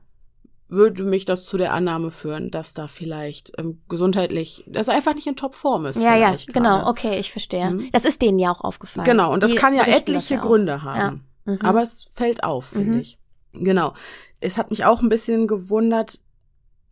würde 0.69 1.03
mich 1.03 1.25
das 1.25 1.47
zu 1.47 1.57
der 1.57 1.73
Annahme 1.73 2.11
führen, 2.11 2.51
dass 2.51 2.75
da 2.75 2.89
vielleicht 2.89 3.53
ähm, 3.59 3.81
gesundheitlich, 3.89 4.65
dass 4.67 4.89
er 4.89 4.95
einfach 4.95 5.15
nicht 5.15 5.27
in 5.27 5.37
Topform 5.37 5.87
ist. 5.87 5.99
Ja, 5.99 6.15
ja, 6.15 6.37
genau, 6.47 6.81
grade. 6.81 6.87
okay, 6.87 7.19
ich 7.19 7.33
verstehe. 7.33 7.71
Mhm. 7.71 7.89
Das 7.93 8.05
ist 8.05 8.21
denen 8.21 8.39
ja 8.39 8.51
auch 8.51 8.61
aufgefallen. 8.61 9.07
Genau, 9.07 9.33
und 9.33 9.43
das 9.43 9.53
Die 9.53 9.57
kann 9.57 9.75
ja 9.75 9.85
etliche 9.85 10.35
ja 10.35 10.41
Gründe 10.41 10.83
haben. 10.83 11.25
Ja. 11.47 11.53
Mhm. 11.55 11.61
Aber 11.63 11.83
es 11.83 12.09
fällt 12.13 12.45
auf, 12.45 12.67
finde 12.67 12.93
mhm. 12.93 13.01
ich. 13.01 13.19
Genau. 13.53 13.95
Es 14.41 14.59
hat 14.59 14.71
mich 14.71 14.85
auch 14.85 15.01
ein 15.01 15.09
bisschen 15.09 15.47
gewundert, 15.47 16.21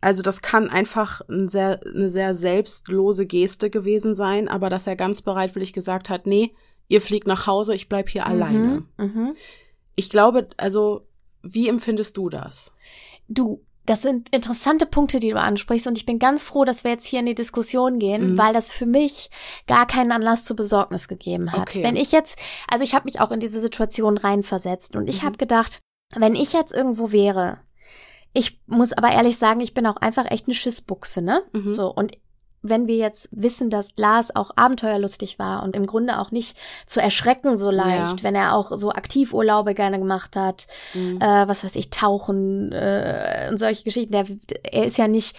also 0.01 0.23
das 0.23 0.41
kann 0.41 0.69
einfach 0.69 1.21
ein 1.29 1.47
sehr, 1.47 1.79
eine 1.85 2.09
sehr 2.09 2.33
selbstlose 2.33 3.25
Geste 3.27 3.69
gewesen 3.69 4.15
sein, 4.15 4.47
aber 4.47 4.69
dass 4.69 4.87
er 4.87 4.95
ganz 4.95 5.21
bereitwillig 5.21 5.73
gesagt 5.73 6.09
hat, 6.09 6.25
nee, 6.25 6.55
ihr 6.87 7.01
fliegt 7.01 7.27
nach 7.27 7.45
Hause, 7.45 7.75
ich 7.75 7.89
bleib 7.89 8.09
hier 8.09 8.25
mhm. 8.25 8.31
alleine. 8.31 8.83
Mhm. 8.97 9.35
Ich 9.95 10.09
glaube, 10.09 10.49
also, 10.57 11.07
wie 11.43 11.69
empfindest 11.69 12.17
du 12.17 12.29
das? 12.29 12.73
Du, 13.27 13.63
Das 13.87 14.01
sind 14.01 14.29
interessante 14.35 14.85
Punkte, 14.85 15.19
die 15.19 15.31
du 15.31 15.39
ansprichst 15.39 15.87
und 15.87 15.97
ich 15.97 16.05
bin 16.05 16.19
ganz 16.19 16.43
froh, 16.43 16.65
dass 16.65 16.83
wir 16.83 16.91
jetzt 16.91 17.05
hier 17.05 17.21
in 17.21 17.25
die 17.25 17.35
Diskussion 17.35 17.99
gehen, 17.99 18.33
mhm. 18.33 18.37
weil 18.37 18.53
das 18.53 18.71
für 18.71 18.85
mich 18.85 19.31
gar 19.65 19.87
keinen 19.87 20.11
Anlass 20.11 20.43
zur 20.43 20.57
Besorgnis 20.57 21.07
gegeben 21.07 21.53
hat. 21.53 21.69
Okay. 21.69 21.83
Wenn 21.83 21.95
ich 21.95 22.11
jetzt, 22.11 22.37
also 22.69 22.83
ich 22.83 22.93
habe 22.93 23.05
mich 23.05 23.21
auch 23.21 23.31
in 23.31 23.39
diese 23.39 23.61
Situation 23.61 24.17
reinversetzt 24.17 24.95
und 24.97 25.07
ich 25.07 25.21
mhm. 25.21 25.27
habe 25.27 25.37
gedacht, 25.37 25.79
wenn 26.13 26.35
ich 26.35 26.51
jetzt 26.51 26.73
irgendwo 26.73 27.13
wäre, 27.13 27.61
ich 28.33 28.61
muss 28.67 28.91
aber 28.91 29.09
ehrlich 29.09 29.37
sagen, 29.37 29.61
ich 29.61 29.73
bin 29.73 29.87
auch 29.87 29.97
einfach 29.97 30.29
echt 30.29 30.47
eine 30.47 30.53
Schissbuchse, 30.53 31.21
ne? 31.21 31.43
Mhm. 31.53 31.73
So 31.73 31.91
und 31.91 32.17
wenn 32.69 32.87
wir 32.87 32.97
jetzt 32.97 33.29
wissen, 33.31 33.69
dass 33.69 33.93
Lars 33.97 34.35
auch 34.35 34.51
abenteuerlustig 34.55 35.39
war 35.39 35.63
und 35.63 35.75
im 35.75 35.85
Grunde 35.85 36.19
auch 36.19 36.31
nicht 36.31 36.57
zu 36.85 37.01
erschrecken 37.01 37.57
so 37.57 37.71
leicht, 37.71 38.19
ja. 38.19 38.23
wenn 38.23 38.35
er 38.35 38.53
auch 38.53 38.71
so 38.75 38.91
Aktivurlaube 38.91 39.73
gerne 39.73 39.99
gemacht 39.99 40.35
hat, 40.35 40.67
mhm. 40.93 41.21
äh, 41.21 41.47
was 41.47 41.63
weiß 41.63 41.75
ich, 41.75 41.89
tauchen 41.89 42.71
äh, 42.71 43.47
und 43.49 43.57
solche 43.57 43.83
Geschichten. 43.83 44.11
Der, 44.11 44.25
er 44.63 44.85
ist 44.85 44.97
ja 44.97 45.07
nicht 45.07 45.35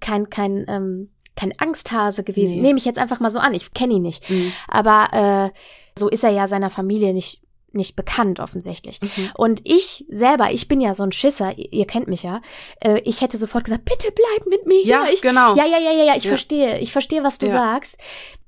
kein 0.00 0.30
kein 0.30 0.64
ähm, 0.68 1.10
kein 1.36 1.58
Angsthase 1.58 2.22
gewesen. 2.22 2.56
Nee. 2.56 2.62
Nehme 2.62 2.78
ich 2.78 2.84
jetzt 2.84 2.98
einfach 2.98 3.20
mal 3.20 3.30
so 3.30 3.38
an. 3.38 3.54
Ich 3.54 3.72
kenne 3.72 3.94
ihn 3.94 4.02
nicht, 4.02 4.28
mhm. 4.28 4.52
aber 4.68 5.50
äh, 5.52 5.58
so 5.98 6.08
ist 6.08 6.24
er 6.24 6.30
ja 6.30 6.48
seiner 6.48 6.70
Familie 6.70 7.14
nicht 7.14 7.42
nicht 7.72 7.96
bekannt 7.96 8.40
offensichtlich. 8.40 9.00
Mhm. 9.00 9.30
Und 9.34 9.60
ich 9.64 10.04
selber, 10.08 10.52
ich 10.52 10.68
bin 10.68 10.80
ja 10.80 10.94
so 10.94 11.02
ein 11.02 11.12
Schisser, 11.12 11.56
ihr, 11.56 11.72
ihr 11.72 11.86
kennt 11.86 12.08
mich 12.08 12.22
ja, 12.22 12.40
äh, 12.80 13.00
ich 13.04 13.20
hätte 13.20 13.38
sofort 13.38 13.64
gesagt, 13.64 13.84
bitte 13.84 14.12
bleib 14.12 14.46
mit 14.48 14.66
mir 14.66 14.80
hier. 14.80 14.90
Ja, 14.90 15.06
ich, 15.12 15.22
genau. 15.22 15.54
Ja, 15.54 15.64
ja, 15.64 15.78
ja, 15.78 15.92
ja, 15.92 16.04
ja, 16.04 16.16
ich 16.16 16.24
ja. 16.24 16.28
verstehe, 16.28 16.78
ich 16.78 16.92
verstehe, 16.92 17.22
was 17.22 17.38
du 17.38 17.46
ja. 17.46 17.52
sagst. 17.52 17.96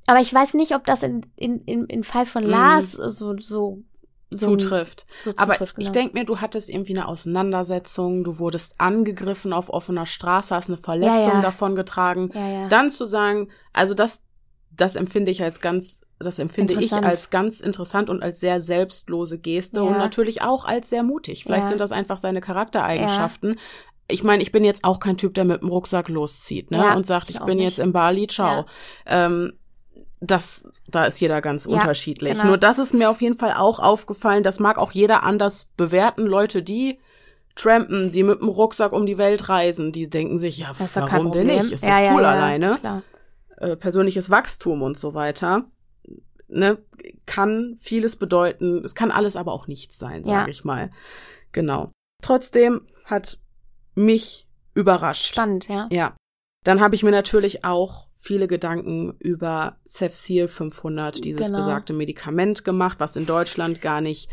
Aber 0.06 0.20
ich 0.20 0.32
weiß 0.32 0.54
nicht, 0.54 0.74
ob 0.74 0.84
das 0.84 1.02
in, 1.02 1.24
in, 1.36 1.60
in, 1.64 1.86
in 1.86 2.04
Fall 2.04 2.26
von 2.26 2.44
mhm. 2.44 2.50
Lars 2.50 2.92
so, 2.92 3.36
so 3.38 3.82
so 4.34 4.56
zutrifft. 4.56 5.06
So 5.20 5.32
Aber 5.36 5.56
genau. 5.56 5.72
ich 5.76 5.90
denke 5.90 6.14
mir, 6.14 6.24
du 6.24 6.40
hattest 6.40 6.70
irgendwie 6.70 6.96
eine 6.96 7.06
Auseinandersetzung, 7.06 8.24
du 8.24 8.38
wurdest 8.38 8.74
angegriffen 8.78 9.52
auf 9.52 9.68
offener 9.68 10.06
Straße, 10.06 10.54
hast 10.54 10.68
eine 10.68 10.78
Verletzung 10.78 11.16
ja, 11.16 11.34
ja. 11.34 11.42
davon 11.42 11.74
getragen. 11.74 12.30
Ja, 12.34 12.68
Dann 12.68 12.90
zu 12.90 13.04
sagen, 13.04 13.50
also 13.72 13.94
das, 13.94 14.22
das 14.70 14.96
empfinde 14.96 15.30
ich 15.30 15.42
als 15.42 15.60
ganz 15.60 16.01
das 16.22 16.38
empfinde 16.38 16.74
ich 16.74 16.92
als 16.92 17.30
ganz 17.30 17.60
interessant 17.60 18.10
und 18.10 18.22
als 18.22 18.40
sehr 18.40 18.60
selbstlose 18.60 19.38
Geste 19.38 19.80
ja. 19.80 19.86
und 19.86 19.98
natürlich 19.98 20.42
auch 20.42 20.64
als 20.64 20.90
sehr 20.90 21.02
mutig. 21.02 21.44
Vielleicht 21.44 21.64
ja. 21.64 21.68
sind 21.70 21.80
das 21.80 21.92
einfach 21.92 22.18
seine 22.18 22.40
Charaktereigenschaften. 22.40 23.50
Ja. 23.50 23.60
Ich 24.08 24.24
meine, 24.24 24.42
ich 24.42 24.52
bin 24.52 24.64
jetzt 24.64 24.84
auch 24.84 25.00
kein 25.00 25.16
Typ, 25.16 25.34
der 25.34 25.44
mit 25.44 25.62
dem 25.62 25.68
Rucksack 25.68 26.08
loszieht 26.08 26.70
ne? 26.70 26.94
und 26.94 27.06
sagt, 27.06 27.30
ich, 27.30 27.36
ich 27.36 27.42
bin 27.42 27.58
nicht. 27.58 27.64
jetzt 27.64 27.78
in 27.78 27.92
Bali, 27.92 28.26
ciao. 28.26 28.66
Ähm, 29.06 29.54
das, 30.20 30.68
da 30.86 31.04
ist 31.06 31.20
jeder 31.20 31.40
ganz 31.40 31.66
unterschiedlich. 31.66 32.34
Genau. 32.34 32.46
Nur 32.46 32.58
das 32.58 32.78
ist 32.78 32.94
mir 32.94 33.10
auf 33.10 33.20
jeden 33.20 33.34
Fall 33.34 33.54
auch 33.54 33.80
aufgefallen. 33.80 34.42
Das 34.42 34.60
mag 34.60 34.78
auch 34.78 34.92
jeder 34.92 35.24
anders 35.24 35.70
bewerten. 35.76 36.26
Leute, 36.26 36.62
die 36.62 37.00
trampen, 37.56 38.12
die 38.12 38.22
mit 38.22 38.40
dem 38.40 38.48
Rucksack 38.48 38.92
um 38.92 39.04
die 39.04 39.18
Welt 39.18 39.48
reisen, 39.48 39.92
die 39.92 40.08
denken 40.08 40.38
sich, 40.38 40.58
ja, 40.58 40.70
warum 40.78 41.32
denn 41.32 41.48
nicht? 41.48 41.72
Ist 41.72 41.82
doch 41.82 41.88
cool 41.88 42.24
alleine. 42.24 43.02
Äh, 43.56 43.76
persönliches 43.76 44.30
Wachstum 44.30 44.82
und 44.82 44.96
so 44.96 45.14
weiter 45.14 45.64
ne, 46.52 46.78
kann 47.26 47.76
vieles 47.78 48.16
bedeuten. 48.16 48.84
Es 48.84 48.94
kann 48.94 49.10
alles 49.10 49.36
aber 49.36 49.52
auch 49.52 49.66
nichts 49.66 49.98
sein, 49.98 50.24
sage 50.24 50.36
ja. 50.36 50.48
ich 50.48 50.64
mal. 50.64 50.90
Genau. 51.52 51.90
Trotzdem 52.22 52.86
hat 53.04 53.38
mich 53.94 54.46
überrascht. 54.74 55.34
Spannend, 55.34 55.68
ja. 55.68 55.88
Ja. 55.90 56.16
Dann 56.64 56.80
habe 56.80 56.94
ich 56.94 57.02
mir 57.02 57.10
natürlich 57.10 57.64
auch 57.64 58.08
viele 58.18 58.46
Gedanken 58.46 59.16
über 59.18 59.78
Cefsil 59.84 60.46
500, 60.46 61.24
dieses 61.24 61.48
genau. 61.48 61.58
besagte 61.58 61.92
Medikament 61.92 62.64
gemacht, 62.64 63.00
was 63.00 63.16
in 63.16 63.26
Deutschland 63.26 63.82
gar 63.82 64.00
nicht 64.00 64.30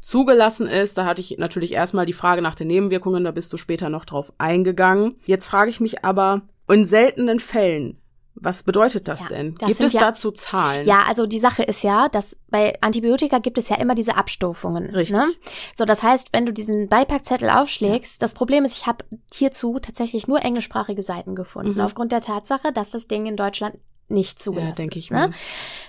zugelassen 0.00 0.66
ist. 0.66 0.98
Da 0.98 1.06
hatte 1.06 1.22
ich 1.22 1.38
natürlich 1.38 1.72
erstmal 1.72 2.06
die 2.06 2.12
Frage 2.12 2.42
nach 2.42 2.54
den 2.54 2.66
Nebenwirkungen, 2.66 3.24
da 3.24 3.30
bist 3.30 3.52
du 3.52 3.56
später 3.56 3.88
noch 3.88 4.04
drauf 4.04 4.32
eingegangen. 4.36 5.16
Jetzt 5.24 5.46
frage 5.46 5.70
ich 5.70 5.80
mich 5.80 6.04
aber, 6.04 6.42
in 6.68 6.86
seltenen 6.86 7.40
Fällen 7.40 7.99
was 8.40 8.62
bedeutet 8.62 9.06
das 9.06 9.20
ja, 9.20 9.28
denn? 9.28 9.54
Das 9.56 9.68
gibt 9.68 9.80
es 9.80 9.92
ja, 9.92 10.00
dazu 10.00 10.30
Zahlen? 10.30 10.86
Ja, 10.86 11.04
also 11.06 11.26
die 11.26 11.40
Sache 11.40 11.62
ist 11.62 11.82
ja, 11.82 12.08
dass 12.08 12.36
bei 12.48 12.72
Antibiotika 12.80 13.38
gibt 13.38 13.58
es 13.58 13.68
ja 13.68 13.76
immer 13.76 13.94
diese 13.94 14.16
Abstufungen. 14.16 14.94
Richtig. 14.94 15.16
Ne? 15.16 15.32
So, 15.76 15.84
das 15.84 16.02
heißt, 16.02 16.28
wenn 16.32 16.46
du 16.46 16.52
diesen 16.52 16.88
Beipackzettel 16.88 17.50
aufschlägst, 17.50 18.14
ja. 18.14 18.18
das 18.20 18.34
Problem 18.34 18.64
ist, 18.64 18.76
ich 18.76 18.86
habe 18.86 19.04
hierzu 19.32 19.78
tatsächlich 19.78 20.26
nur 20.26 20.42
englischsprachige 20.42 21.02
Seiten 21.02 21.34
gefunden, 21.34 21.74
mhm. 21.74 21.80
aufgrund 21.80 22.12
der 22.12 22.22
Tatsache, 22.22 22.72
dass 22.72 22.90
das 22.90 23.06
Ding 23.06 23.26
in 23.26 23.36
Deutschland 23.36 23.76
nicht 24.08 24.42
zugelassen. 24.42 24.70
Ja, 24.70 24.74
denke 24.74 24.98
ich 24.98 25.10
ne? 25.10 25.30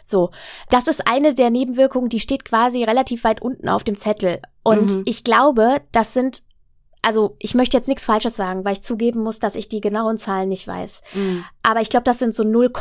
So, 0.05 0.29
das 0.69 0.87
ist 0.87 1.07
eine 1.07 1.33
der 1.33 1.49
Nebenwirkungen, 1.49 2.09
die 2.09 2.19
steht 2.19 2.45
quasi 2.45 2.83
relativ 2.83 3.23
weit 3.23 3.41
unten 3.41 3.67
auf 3.67 3.83
dem 3.83 3.97
Zettel. 3.97 4.39
Und 4.63 4.97
mhm. 4.97 5.03
ich 5.05 5.23
glaube, 5.23 5.81
das 5.91 6.13
sind 6.13 6.43
also 7.01 7.35
ich 7.39 7.55
möchte 7.55 7.75
jetzt 7.75 7.87
nichts 7.87 8.05
Falsches 8.05 8.35
sagen, 8.35 8.63
weil 8.63 8.73
ich 8.73 8.83
zugeben 8.83 9.21
muss, 9.23 9.39
dass 9.39 9.55
ich 9.55 9.67
die 9.67 9.81
genauen 9.81 10.17
Zahlen 10.17 10.49
nicht 10.49 10.67
weiß. 10.67 11.01
Mhm. 11.13 11.43
Aber 11.63 11.81
ich 11.81 11.89
glaube, 11.89 12.03
das 12.03 12.19
sind 12.19 12.35
so 12.35 12.43
0, 12.43 12.71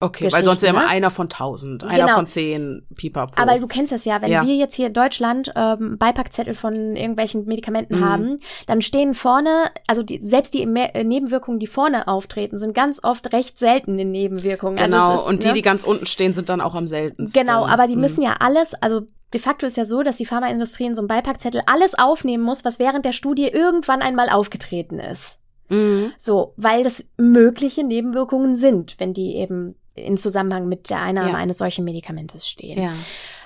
Okay, 0.00 0.30
weil 0.30 0.44
sonst 0.44 0.62
ja 0.62 0.70
immer 0.70 0.82
ne? 0.82 0.88
einer 0.88 1.10
von 1.10 1.30
tausend, 1.30 1.84
einer 1.84 2.04
genau. 2.04 2.14
von 2.14 2.26
zehn, 2.26 2.86
pipapo. 2.94 3.40
Aber 3.40 3.58
du 3.58 3.66
kennst 3.66 3.90
das 3.90 4.04
ja, 4.04 4.20
wenn 4.20 4.30
ja. 4.30 4.44
wir 4.44 4.54
jetzt 4.54 4.74
hier 4.74 4.88
in 4.88 4.92
Deutschland 4.92 5.50
ähm, 5.56 5.96
Beipackzettel 5.96 6.54
von 6.54 6.94
irgendwelchen 6.94 7.46
Medikamenten 7.46 8.00
mhm. 8.00 8.04
haben, 8.04 8.36
dann 8.66 8.82
stehen 8.82 9.14
vorne, 9.14 9.70
also 9.86 10.02
die, 10.02 10.20
selbst 10.22 10.52
die 10.52 10.62
äh, 10.62 11.04
Nebenwirkungen, 11.04 11.58
die 11.58 11.66
vorne 11.66 12.06
auftreten, 12.06 12.58
sind 12.58 12.74
ganz 12.74 13.02
oft 13.02 13.32
recht 13.32 13.58
selten 13.58 13.98
in 13.98 14.10
Nebenwirkungen. 14.10 14.78
Also 14.78 14.90
genau, 14.90 15.10
also 15.10 15.22
ist, 15.22 15.28
und 15.28 15.42
die, 15.42 15.48
ne? 15.48 15.52
die 15.54 15.62
ganz 15.62 15.84
unten 15.84 16.04
stehen, 16.04 16.34
sind 16.34 16.50
dann 16.50 16.60
auch 16.60 16.74
am 16.74 16.86
seltensten. 16.86 17.40
Genau, 17.40 17.64
aber 17.64 17.86
die 17.86 17.94
mhm. 17.94 18.02
müssen 18.02 18.22
ja 18.22 18.36
alles, 18.40 18.74
also 18.74 19.02
de 19.34 19.40
facto 19.40 19.66
ist 19.66 19.76
ja 19.76 19.84
so, 19.84 20.02
dass 20.02 20.16
die 20.16 20.26
Pharmaindustrie 20.26 20.86
in 20.86 20.94
so 20.94 21.00
einem 21.00 21.08
Beipackzettel 21.08 21.62
alles 21.66 21.94
aufnehmen 21.98 22.44
muss, 22.44 22.64
was 22.64 22.78
während 22.78 23.04
der 23.04 23.12
Studie 23.12 23.48
irgendwann 23.48 24.00
einmal 24.00 24.30
aufgetreten 24.30 25.00
ist. 25.00 25.38
Mhm. 25.68 26.12
So, 26.18 26.54
weil 26.56 26.84
das 26.84 27.04
mögliche 27.16 27.84
Nebenwirkungen 27.84 28.54
sind, 28.54 28.98
wenn 29.00 29.12
die 29.12 29.36
eben 29.36 29.74
in 29.94 30.16
Zusammenhang 30.16 30.68
mit 30.68 30.88
der 30.90 31.00
Einnahme 31.00 31.32
ja. 31.32 31.36
eines 31.36 31.58
solchen 31.58 31.84
Medikamentes 31.84 32.48
stehen. 32.48 32.80
Ja. 32.80 32.92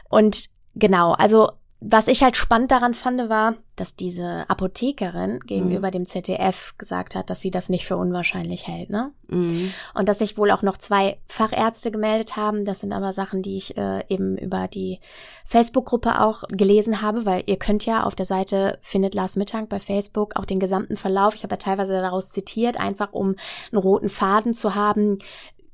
Und 0.08 0.48
genau, 0.74 1.12
also 1.12 1.50
was 1.80 2.08
ich 2.08 2.24
halt 2.24 2.36
spannend 2.36 2.72
daran 2.72 2.94
fand, 2.94 3.28
war, 3.28 3.54
dass 3.76 3.94
diese 3.94 4.44
Apothekerin 4.48 5.38
gegenüber 5.40 5.88
mhm. 5.88 5.92
dem 5.92 6.06
ZDF 6.06 6.74
gesagt 6.76 7.14
hat, 7.14 7.30
dass 7.30 7.40
sie 7.40 7.52
das 7.52 7.68
nicht 7.68 7.86
für 7.86 7.96
unwahrscheinlich 7.96 8.66
hält, 8.66 8.90
ne? 8.90 9.12
Mhm. 9.28 9.72
Und 9.94 10.08
dass 10.08 10.18
sich 10.18 10.36
wohl 10.36 10.50
auch 10.50 10.62
noch 10.62 10.76
zwei 10.76 11.18
Fachärzte 11.28 11.92
gemeldet 11.92 12.36
haben. 12.36 12.64
Das 12.64 12.80
sind 12.80 12.92
aber 12.92 13.12
Sachen, 13.12 13.42
die 13.42 13.56
ich 13.56 13.76
äh, 13.76 14.02
eben 14.08 14.36
über 14.36 14.66
die 14.66 14.98
Facebook-Gruppe 15.44 16.20
auch 16.20 16.42
gelesen 16.48 17.00
habe, 17.00 17.24
weil 17.26 17.44
ihr 17.46 17.58
könnt 17.58 17.86
ja 17.86 18.02
auf 18.02 18.16
der 18.16 18.26
Seite 18.26 18.78
findet 18.82 19.14
Lars 19.14 19.36
Mittag 19.36 19.68
bei 19.68 19.78
Facebook 19.78 20.34
auch 20.34 20.44
den 20.44 20.58
gesamten 20.58 20.96
Verlauf. 20.96 21.36
Ich 21.36 21.44
habe 21.44 21.52
ja 21.52 21.58
teilweise 21.58 21.92
daraus 21.92 22.30
zitiert, 22.30 22.80
einfach 22.80 23.12
um 23.12 23.36
einen 23.70 23.80
roten 23.80 24.08
Faden 24.08 24.52
zu 24.52 24.74
haben, 24.74 25.18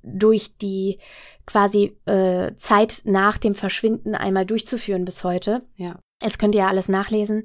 durch 0.05 0.57
die 0.59 0.99
quasi 1.47 1.97
äh, 2.07 2.55
Zeit 2.57 3.03
nach 3.05 3.39
dem 3.39 3.55
Verschwinden 3.55 4.15
einmal 4.15 4.47
durchzuführen 4.47 5.05
bis 5.05 5.25
heute. 5.25 5.63
Ja. 5.77 5.99
Es 6.21 6.39
könnt 6.39 6.55
ihr 6.55 6.63
ja 6.63 6.69
alles 6.69 6.89
nachlesen. 6.89 7.45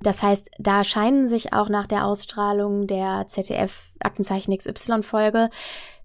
Das 0.00 0.22
heißt, 0.22 0.50
da 0.58 0.82
scheinen 0.84 1.28
sich 1.28 1.52
auch 1.52 1.68
nach 1.68 1.86
der 1.86 2.06
Ausstrahlung 2.06 2.86
der 2.86 3.26
ZDF 3.28 3.92
Aktenzeichen 4.00 4.56
XY 4.56 5.02
Folge 5.02 5.50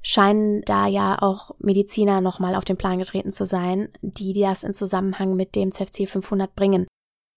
scheinen 0.04 0.62
da 0.64 0.88
ja 0.88 1.18
auch 1.22 1.52
Mediziner 1.60 2.22
nochmal 2.22 2.56
auf 2.56 2.66
den 2.66 2.78
Plan 2.78 2.98
getreten 2.98 3.32
zu 3.32 3.46
sein, 3.46 3.90
die 4.02 4.34
das 4.34 4.64
in 4.64 4.74
Zusammenhang 4.74 5.36
mit 5.36 5.56
dem 5.56 5.72
CFC 5.72 6.08
500 6.08 6.56
bringen. 6.56 6.88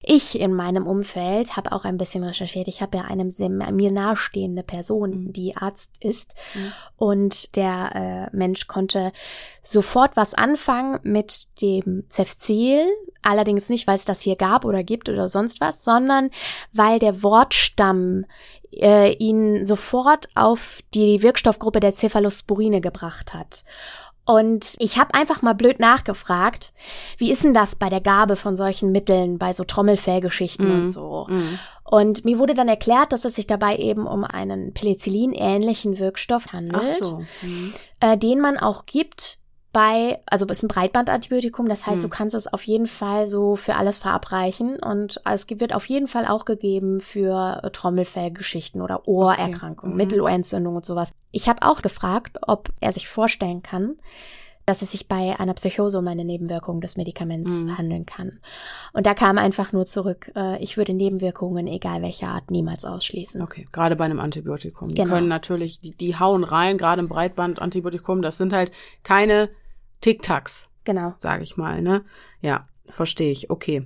Ich 0.07 0.39
in 0.39 0.53
meinem 0.53 0.87
Umfeld 0.87 1.57
habe 1.57 1.73
auch 1.73 1.85
ein 1.85 1.97
bisschen 1.97 2.25
recherchiert. 2.25 2.69
Ich 2.69 2.83
habe 2.83 2.99
ja 2.99 3.05
eine 3.05 3.25
mir 3.25 3.91
nahestehende 3.91 4.63
Person, 4.63 5.11
mhm. 5.11 5.33
die 5.33 5.57
Arzt 5.57 5.91
ist. 6.01 6.35
Mhm. 6.55 6.73
Und 6.99 7.57
der 7.57 8.31
äh, 8.33 8.37
Mensch 8.37 8.67
konnte 8.67 9.13
sofort 9.63 10.15
was 10.15 10.35
anfangen 10.35 11.01
mit 11.05 11.47
dem 11.63 12.05
Cefzil. 12.11 12.87
Allerdings 13.23 13.71
nicht, 13.71 13.87
weil 13.87 13.97
es 13.97 14.05
das 14.05 14.21
hier 14.21 14.37
gab 14.37 14.67
oder 14.67 14.85
gibt 14.85 15.09
oder 15.09 15.29
sonst 15.29 15.63
was, 15.63 15.83
sondern 15.83 16.29
weil 16.75 16.99
der 16.99 17.23
Wortstamm 17.23 18.27
äh, 18.73 19.15
ihn 19.15 19.65
sofort 19.65 20.29
auf 20.35 20.81
die 20.93 21.23
Wirkstoffgruppe 21.23 21.81
der 21.81 21.95
Cephalosporine 21.95 22.83
gebracht 22.83 23.33
hat. 23.33 23.65
Und 24.27 24.77
ich 24.79 24.99
habe 24.99 25.15
einfach 25.15 25.43
mal 25.43 25.55
blöd 25.55 25.81
nachgefragt, 25.81 26.73
wie 27.19 27.31
ist 27.31 27.45
denn 27.45 27.53
das 27.53 27.77
bei 27.77 27.91
der 27.91 28.01
Gabe 28.01 28.37
von 28.37 28.57
solchen 28.57 28.91
Mitteln, 28.91 29.39
bei 29.39 29.53
so 29.53 29.65
Trommelfellgeschichten 29.65 30.67
mm. 30.67 30.73
und 30.73 30.83
mhm. 30.85 30.89
so. 30.89 31.27
Mm. 31.29 31.59
Und 31.85 32.25
mir 32.25 32.39
wurde 32.39 32.55
dann 32.55 32.69
erklärt, 32.69 33.13
dass 33.13 33.27
es 33.27 33.35
sich 33.35 33.47
dabei 33.47 33.77
eben 33.77 34.07
um 34.07 34.25
einen 34.25 34.73
Penicillin-ähnlichen 34.73 35.99
Wirkstoff 35.99 36.53
handelt, 36.53 36.83
Ach 36.83 36.97
so. 36.99 37.23
mm. 37.43 37.75
äh, 38.01 38.17
den 38.17 38.41
man 38.41 38.57
auch 38.57 38.87
gibt, 38.87 39.39
bei, 39.75 40.21
also 40.27 40.47
ist 40.47 40.63
ein 40.63 40.69
Breitbandantibiotikum, 40.69 41.69
das 41.69 41.85
heißt, 41.85 41.97
hm. 41.97 42.03
du 42.03 42.09
kannst 42.09 42.37
es 42.37 42.47
auf 42.47 42.63
jeden 42.63 42.87
Fall 42.87 43.27
so 43.27 43.57
für 43.57 43.75
alles 43.75 43.99
verabreichen 43.99 44.77
und 44.79 45.21
es 45.25 45.47
wird 45.51 45.75
auf 45.75 45.87
jeden 45.87 46.07
Fall 46.07 46.27
auch 46.27 46.45
gegeben 46.45 47.01
für 47.01 47.61
äh, 47.63 47.71
Trommelfellgeschichten 47.71 48.81
oder 48.81 49.09
Ohrerkrankungen, 49.09 49.77
okay. 49.77 49.87
mhm. 49.89 49.97
Mittelohrentzündung 49.97 50.77
und 50.77 50.87
sowas. 50.87 51.11
Ich 51.35 51.49
habe 51.49 51.63
auch 51.63 51.83
gefragt, 51.83 52.39
ob 52.43 52.71
er 52.81 52.93
sich 52.93 53.09
vorstellen 53.09 53.63
kann, 53.63 53.97
dass 54.67 54.81
es 54.81 54.93
sich 54.93 55.09
bei 55.09 55.39
einer 55.39 55.53
Psychose 55.55 55.99
um 55.99 56.07
eine 56.09 56.25
Nebenwirkung 56.25 56.81
des 56.81 56.97
Medikaments 56.97 57.51
Mhm. 57.51 57.77
handeln 57.77 58.07
kann. 58.07 58.41
Und 58.95 59.05
da 59.05 59.13
kam 59.13 59.37
einfach 59.37 59.73
nur 59.73 59.85
zurück, 59.85 60.31
äh, 60.37 60.63
ich 60.63 60.77
würde 60.79 60.95
Nebenwirkungen, 60.95 61.67
egal 61.67 62.01
welcher 62.01 62.29
Art, 62.29 62.51
niemals 62.51 62.85
ausschließen. 62.87 63.43
Okay, 63.43 63.67
gerade 63.73 63.95
bei 63.97 64.05
einem 64.07 64.21
Antibiotikum. 64.21 64.89
Die 64.89 64.95
Genau. 64.95 65.13
können 65.13 65.29
natürlich, 65.29 65.81
die, 65.81 65.95
die 65.95 66.19
hauen 66.19 66.45
rein, 66.45 66.79
gerade 66.79 67.03
im 67.03 67.09
Breitband-Antibiotikum, 67.09 68.23
das 68.23 68.39
sind 68.39 68.53
halt 68.55 68.73
keine 69.03 69.51
Tic-Tacs, 70.01 70.69
Genau. 70.85 71.13
sage 71.19 71.43
ich 71.43 71.57
mal, 71.59 71.83
ne? 71.83 72.05
Ja, 72.41 72.69
verstehe 72.87 73.33
ich. 73.33 73.51
Okay. 73.51 73.85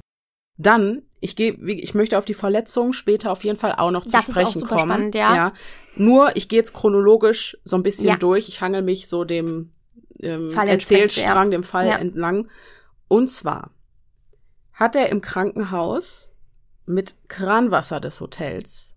Dann, 0.58 1.02
ich 1.20 1.34
gehe, 1.36 1.52
ich 1.54 1.94
möchte 1.94 2.16
auf 2.18 2.24
die 2.24 2.34
Verletzung 2.34 2.92
später 2.92 3.32
auf 3.32 3.42
jeden 3.44 3.58
Fall 3.58 3.72
auch 3.76 3.90
noch 3.90 4.04
zu 4.04 4.12
Das 4.12 4.28
ist 4.28 4.36
auch 4.36 4.40
sprechen 4.42 4.60
super 4.60 4.76
kommen. 4.76 4.90
spannend, 4.90 5.14
ja. 5.14 5.52
Nur, 5.96 6.36
ich 6.36 6.48
gehe 6.48 6.58
jetzt 6.60 6.72
chronologisch 6.74 7.56
so 7.64 7.76
ein 7.76 7.82
bisschen 7.82 8.08
Ja. 8.08 8.16
durch. 8.16 8.48
Ich 8.48 8.60
hangel 8.60 8.82
mich 8.82 9.08
so 9.08 9.24
dem 9.24 9.72
ähm, 10.20 10.52
Erzählstrang, 10.56 11.50
dem 11.50 11.62
Fall 11.64 11.88
Ja. 11.88 11.96
entlang. 11.96 12.48
Und 13.08 13.28
zwar 13.30 13.70
hat 14.72 14.94
er 14.96 15.08
im 15.08 15.20
Krankenhaus 15.20 16.30
mit 16.86 17.14
Kranwasser 17.28 18.00
des 18.00 18.20
Hotels 18.20 18.94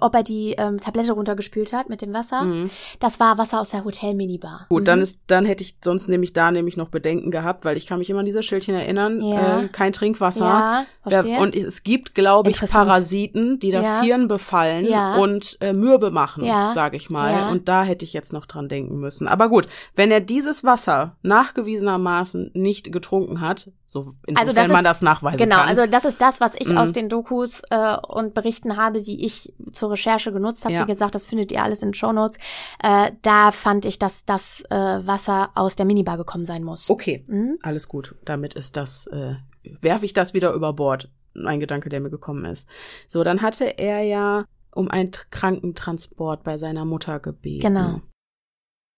Ob 0.00 0.14
er 0.14 0.22
die 0.22 0.52
ähm, 0.58 0.78
Tablette 0.80 1.12
runtergespült 1.12 1.72
hat 1.72 1.88
mit 1.88 2.02
dem 2.02 2.12
Wasser. 2.12 2.42
Mhm. 2.42 2.70
Das 3.00 3.18
war 3.20 3.38
Wasser 3.38 3.60
aus 3.60 3.70
der 3.70 3.84
Hotel-Minibar. 3.84 4.66
Gut, 4.68 4.82
Mhm. 4.82 4.84
dann 4.86 5.02
ist, 5.02 5.18
dann 5.26 5.44
hätte 5.44 5.64
ich 5.64 5.76
sonst 5.82 6.08
nämlich 6.08 6.32
da 6.32 6.50
nämlich 6.50 6.76
noch 6.76 6.88
Bedenken 6.88 7.30
gehabt, 7.30 7.64
weil 7.64 7.76
ich 7.76 7.86
kann 7.86 7.98
mich 7.98 8.10
immer 8.10 8.20
an 8.20 8.26
diese 8.26 8.42
Schildchen 8.42 8.74
erinnern. 8.74 9.20
Ja. 9.20 9.60
Äh, 9.62 9.68
kein 9.68 9.92
Trinkwasser. 9.92 10.44
Ja, 10.44 10.86
verstehe. 11.02 11.38
Und 11.40 11.54
es 11.56 11.82
gibt, 11.82 12.14
glaube 12.14 12.50
ich. 12.50 12.60
Parasiten, 12.60 13.58
die 13.58 13.70
das 13.70 13.86
Ja. 13.86 14.02
Hirn 14.02 14.28
befallen 14.28 14.84
Ja. 14.84 15.16
und 15.16 15.56
äh, 15.60 15.72
mürbe 15.72 16.10
machen, 16.10 16.44
Ja. 16.44 16.72
sage 16.74 16.96
ich 16.96 17.10
mal. 17.10 17.32
Ja. 17.32 17.48
Und 17.50 17.68
da 17.68 17.82
hätte 17.82 18.04
ich 18.04 18.12
jetzt 18.12 18.32
noch 18.32 18.46
dran 18.46 18.68
denken 18.68 18.98
müssen. 18.98 19.26
Aber 19.28 19.48
gut, 19.48 19.66
wenn 19.96 20.10
er 20.10 20.20
dieses 20.20 20.64
Wasser 20.64 21.16
nachgewiesenermaßen 21.22 22.50
nicht 22.54 22.92
getrunken 22.92 23.40
hat, 23.40 23.70
so 23.86 24.14
insofern 24.26 24.36
Also 24.48 24.52
das 24.52 24.68
man 24.68 24.78
ist- 24.84 24.84
das 24.90 25.02
nachweisen 25.02 25.38
Genau, 25.38 25.56
kann. 25.56 25.68
also 25.68 25.86
das 25.86 26.04
ist 26.04 26.20
das, 26.20 26.40
was 26.40 26.54
ich 26.58 26.68
Mhm. 26.68 26.78
aus 26.78 26.92
den 26.92 27.08
Dokus 27.08 27.62
äh, 27.70 27.96
und 28.06 28.34
Berichten 28.34 28.76
habe, 28.76 29.02
die 29.02 29.24
ich 29.24 29.52
zur 29.78 29.90
Recherche 29.92 30.32
genutzt 30.32 30.64
habe. 30.64 30.74
Ja. 30.74 30.82
Wie 30.82 30.90
gesagt, 30.90 31.14
das 31.14 31.24
findet 31.24 31.50
ihr 31.52 31.62
alles 31.62 31.82
in 31.82 31.88
den 31.88 31.94
Shownotes. 31.94 32.36
Äh, 32.82 33.12
da 33.22 33.52
fand 33.52 33.84
ich, 33.84 33.98
dass 33.98 34.24
das 34.26 34.62
äh, 34.70 34.74
Wasser 34.74 35.50
aus 35.54 35.76
der 35.76 35.86
Minibar 35.86 36.16
gekommen 36.18 36.44
sein 36.46 36.62
muss. 36.64 36.90
okay, 36.90 37.24
Mhm. 37.26 37.58
alles 37.62 37.88
gut. 37.88 38.14
Damit 38.24 38.54
ist 38.54 38.76
das, 38.76 39.06
äh, 39.08 39.36
werfe 39.80 40.04
ich 40.04 40.12
das 40.12 40.34
wieder 40.34 40.52
über 40.52 40.72
Bord. 40.74 41.10
Ein 41.44 41.60
Gedanke, 41.60 41.88
der 41.88 42.00
mir 42.00 42.10
gekommen 42.10 42.44
ist. 42.44 42.66
So, 43.06 43.22
dann 43.24 43.40
hatte 43.42 43.78
er 43.78 44.02
ja 44.02 44.44
um 44.74 44.90
einen 44.90 45.10
Tr- 45.12 45.26
Krankentransport 45.30 46.42
bei 46.42 46.56
seiner 46.58 46.84
Mutter 46.84 47.20
gebeten. 47.20 47.60
Genau. 47.62 48.00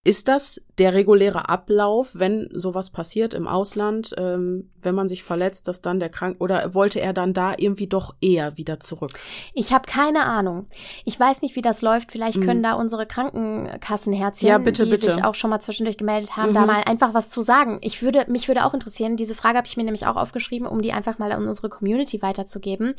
Ist 0.03 0.28
das 0.28 0.62
der 0.78 0.95
reguläre 0.95 1.51
Ablauf, 1.51 2.12
wenn 2.18 2.49
sowas 2.55 2.89
passiert 2.91 3.35
im 3.35 3.47
Ausland, 3.47 4.14
ähm, 4.16 4.70
wenn 4.85 4.95
man 4.95 5.09
sich 5.09 5.22
verletzt, 5.22 5.68
dass 5.68 5.81
dann 5.83 6.01
der 6.01 6.09
Krank 6.09 6.37
oder 6.41 6.74
wollte 6.74 7.01
er 7.01 7.12
dann 7.12 7.33
da 7.35 7.55
irgendwie 7.57 7.87
doch 7.87 8.14
eher 8.20 8.57
wieder 8.57 8.81
zurück? 8.81 9.11
Ich 9.55 9.72
habe 9.72 9.87
keine 9.91 10.24
Ahnung. 10.24 10.66
Ich 11.05 11.18
weiß 11.18 11.43
nicht, 11.43 11.57
wie 11.57 11.62
das 11.62 11.83
läuft. 11.83 12.12
Vielleicht 12.12 12.39
Mhm. 12.39 12.45
können 12.45 12.62
da 12.62 12.74
unsere 12.74 13.07
Krankenkassenherzchen, 13.07 14.49
Ja, 14.49 14.59
bitte, 14.59 14.85
die 14.85 14.91
bitte. 14.91 15.12
sich 15.12 15.24
auch 15.24 15.35
schon 15.35 15.51
mal 15.51 15.61
zwischendurch 15.61 15.97
gemeldet 15.99 16.37
haben, 16.37 16.51
Mhm. 16.51 16.55
da 16.55 16.66
mal 16.66 16.83
einfach 16.87 17.14
was 17.14 17.31
zu 17.31 17.43
sagen. 17.43 17.78
Ich 17.83 18.03
würde, 18.03 18.24
mich 18.28 18.49
würde 18.49 18.64
auch 18.64 18.74
interessieren, 18.74 19.16
diese 19.16 19.35
Frage 19.35 19.59
habe 19.59 19.66
ich 19.66 19.76
mir 19.76 19.85
nämlich 19.85 20.07
auch 20.07 20.16
aufgeschrieben, 20.16 20.66
um 20.66 20.81
die 20.83 20.93
einfach 20.93 21.18
mal 21.18 21.33
an 21.33 21.47
unsere 21.47 21.68
Community 21.68 22.22
weiterzugeben, 22.22 22.95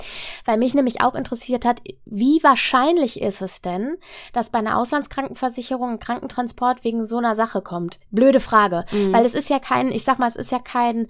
weil 0.45 0.57
mich 0.57 0.73
nämlich 0.73 1.01
auch 1.01 1.15
interessiert 1.15 1.65
hat, 1.65 1.81
wie 2.05 2.39
wahrscheinlich 2.43 3.21
ist 3.21 3.41
es 3.41 3.61
denn, 3.61 3.97
dass 4.33 4.49
bei 4.49 4.59
einer 4.59 4.77
Auslandskrankenversicherung 4.77 5.91
ein 5.91 5.99
Krankentransport 5.99 6.83
wegen 6.83 7.05
so 7.05 7.17
einer 7.17 7.35
Sache 7.35 7.61
kommt? 7.61 7.99
Blöde 8.11 8.39
Frage, 8.39 8.85
Mhm. 8.91 9.13
weil 9.13 9.25
es 9.25 9.33
ist 9.33 9.49
ja 9.49 9.59
kein, 9.59 9.91
ich 9.91 10.03
sag 10.03 10.19
mal, 10.19 10.27
es 10.27 10.35
ist 10.35 10.51
ja 10.51 10.59
kein 10.59 11.07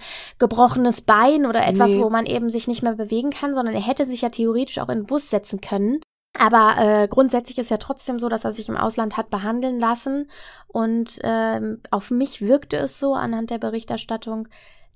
gebrochenes 0.62 1.01
Bein 1.01 1.45
oder 1.45 1.66
etwas, 1.66 1.91
Nee. 1.91 2.01
wo 2.01 2.09
man 2.09 2.26
eben 2.26 2.49
sich 2.49 2.68
nicht 2.68 2.84
mehr 2.84 2.95
bewegen 2.95 3.32
kann, 3.32 3.53
sondern 3.53 3.76
er 3.76 3.82
hätte 3.82 4.05
sich 4.05 4.22
ja 4.22 4.30
theoretisch 4.30 4.80
auch 4.80 4.89
in 4.89 4.99
den 4.99 5.05
Bus 5.05 5.30
setzen 5.30 5.62
können. 5.62 6.01
Aber 6.38 6.76
äh, 6.78 7.07
grundsätzlich 7.09 7.57
ist 7.57 7.72
ja 7.72 7.78
trotzdem 7.78 8.18
so, 8.18 8.30
dass 8.30 8.45
er 8.45 8.53
sich 8.53 8.70
im 8.70 8.78
Ausland 8.78 9.18
hat 9.18 9.30
behandeln 9.30 9.80
lassen. 9.80 10.30
Und 10.68 11.20
ähm, 11.24 11.82
auf 11.91 12.09
mich 12.09 12.41
wirkte 12.41 12.78
es 12.78 12.99
so 12.99 13.16
anhand 13.16 13.49
der 13.49 13.57
Berichterstattung, 13.57 14.47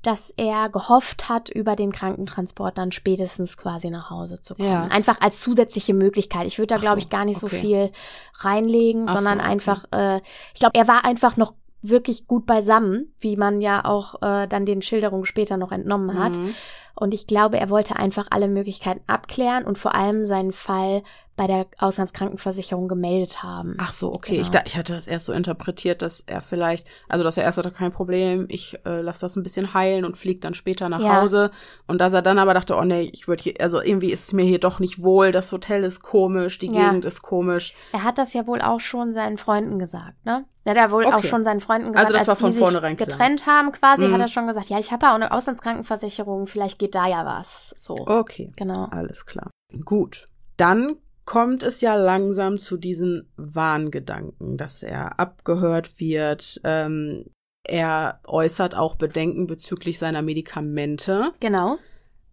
dass 0.02 0.32
er 0.38 0.70
gehofft 0.70 1.30
hat, 1.30 1.50
über 1.50 1.76
den 1.76 1.92
Krankentransport 1.92 2.78
dann 2.78 2.92
spätestens 2.92 3.58
quasi 3.58 3.90
nach 3.90 4.12
Hause 4.12 4.40
zu 4.40 4.56
kommen. 4.56 4.72
Ja. 4.72 4.84
Einfach 4.86 5.20
als 5.20 5.42
zusätzliche 5.42 5.94
Möglichkeit. 5.94 6.46
Ich 6.46 6.58
würde 6.58 6.76
da, 6.76 6.80
glaube 6.80 7.02
so, 7.02 7.06
ich, 7.06 7.10
gar 7.10 7.26
nicht 7.26 7.40
so 7.40 7.48
okay. 7.48 7.60
viel 7.60 7.92
reinlegen, 8.36 9.06
Ach 9.08 9.14
so, 9.14 9.20
sondern 9.20 9.40
okay. 9.40 9.50
einfach, 9.50 9.86
äh, 9.92 10.22
ich 10.54 10.60
glaube, 10.60 10.76
er 10.76 10.88
war 10.88 11.04
einfach 11.04 11.38
noch 11.38 11.54
wirklich 11.90 12.28
gut 12.28 12.46
beisammen, 12.46 13.14
wie 13.20 13.38
man 13.38 13.62
ja 13.62 13.86
auch 13.86 14.22
äh, 14.22 14.48
dann 14.48 14.66
den 14.66 14.82
Schilderungen 14.82 15.26
später 15.26 15.58
noch 15.58 15.72
entnommen 15.72 16.18
hat. 16.20 16.36
Mhm. 16.38 16.56
Und 16.96 17.14
ich 17.14 17.28
glaube, 17.28 17.60
er 17.60 17.70
wollte 17.70 17.98
einfach 17.98 18.28
alle 18.30 18.48
Möglichkeiten 18.48 19.02
abklären 19.08 19.66
und 19.66 19.78
vor 19.78 19.96
allem 19.96 20.24
seinen 20.24 20.54
Fall 20.54 21.04
bei 21.38 21.48
der 21.48 21.66
Auslandskrankenversicherung 21.80 22.88
gemeldet 22.88 23.44
haben. 23.44 23.76
Ach 23.78 23.92
so, 23.92 24.14
okay. 24.14 24.34
Genau. 24.36 24.42
Ich, 24.44 24.52
da, 24.52 24.62
ich 24.66 24.78
hatte 24.78 24.94
das 24.94 25.06
erst 25.08 25.26
so 25.26 25.34
interpretiert, 25.34 26.02
dass 26.02 26.22
er 26.22 26.40
vielleicht, 26.42 26.88
also 27.10 27.24
dass 27.24 27.38
er 27.38 27.44
erst 27.44 27.58
hatte 27.58 27.72
kein 27.72 27.92
Problem, 27.92 28.46
ich 28.50 28.78
äh, 28.86 29.02
lasse 29.02 29.22
das 29.22 29.36
ein 29.36 29.44
bisschen 29.44 29.74
heilen 29.74 30.06
und 30.06 30.18
fliege 30.18 30.40
dann 30.40 30.54
später 30.54 30.88
nach 30.88 31.02
Ja. 31.02 31.22
Hause. 31.22 31.50
Und 31.88 32.00
dass 32.00 32.14
er 32.14 32.22
dann 32.22 32.40
aber 32.40 32.54
dachte, 32.54 32.76
oh 32.76 32.84
nee, 32.84 33.10
ich 33.14 33.28
würde 33.28 33.44
hier, 33.44 33.56
also 33.60 33.82
irgendwie 33.82 34.12
ist 34.12 34.28
es 34.28 34.34
mir 34.34 34.46
hier 34.46 34.60
doch 34.60 34.80
nicht 34.80 35.04
wohl, 35.04 35.32
das 35.32 35.52
Hotel 35.52 35.84
ist 35.84 36.02
komisch, 36.02 36.58
die 36.60 36.68
Ja. 36.68 36.90
Gegend 36.90 37.04
ist 37.06 37.22
komisch. 37.22 37.74
Er 37.92 38.04
hat 38.04 38.18
das 38.18 38.34
ja 38.34 38.48
wohl 38.48 38.62
auch 38.62 38.80
schon 38.80 39.12
seinen 39.14 39.38
Freunden 39.38 39.78
gesagt, 39.78 40.24
ne? 40.26 40.46
Er 40.64 40.72
hat 40.72 40.78
ja 40.78 40.90
wohl 40.92 41.06
auch 41.06 41.18
Okay. 41.18 41.28
schon 41.28 41.44
seinen 41.44 41.60
Freunden 41.60 41.88
gesagt, 41.92 42.00
Also 42.08 42.14
das 42.14 42.22
als 42.22 42.28
war 42.30 42.36
von 42.38 42.50
die 42.50 42.56
sich 42.56 42.64
vornherein 42.64 42.98
klar. 42.98 43.08
getrennt 43.08 43.46
haben 43.46 43.72
quasi, 43.72 44.08
Mhm. 44.08 44.14
hat 44.14 44.22
er 44.22 44.28
schon 44.30 44.48
gesagt, 44.48 44.70
ja, 44.70 44.80
ich 44.80 44.92
habe 44.92 45.06
ja 45.06 45.12
auch 45.12 45.16
eine 45.16 45.32
Auslandskrankenversicherung, 45.32 46.48
vielleicht 46.48 46.80
geht 46.80 46.96
da 46.96 47.08
ja 47.08 47.26
was. 47.26 47.76
So. 47.78 47.96
Okay. 48.08 48.52
Genau. 48.56 48.86
Alles 48.92 49.26
klar. 49.26 49.52
Gut. 49.84 50.26
Dann 50.58 50.96
kommt 51.26 51.64
es 51.64 51.82
ja 51.82 51.96
langsam 51.96 52.58
zu 52.58 52.78
diesen 52.78 53.28
Wahngedanken, 53.36 54.58
dass 54.58 54.84
er 54.84 55.20
abgehört 55.20 56.00
wird. 56.00 56.62
Ähm, 56.64 57.26
er 57.64 58.20
äußert 58.28 58.76
auch 58.76 58.96
Bedenken 58.96 59.48
bezüglich 59.48 59.98
seiner 59.98 60.22
Medikamente. 60.22 61.32
Genau. 61.40 61.78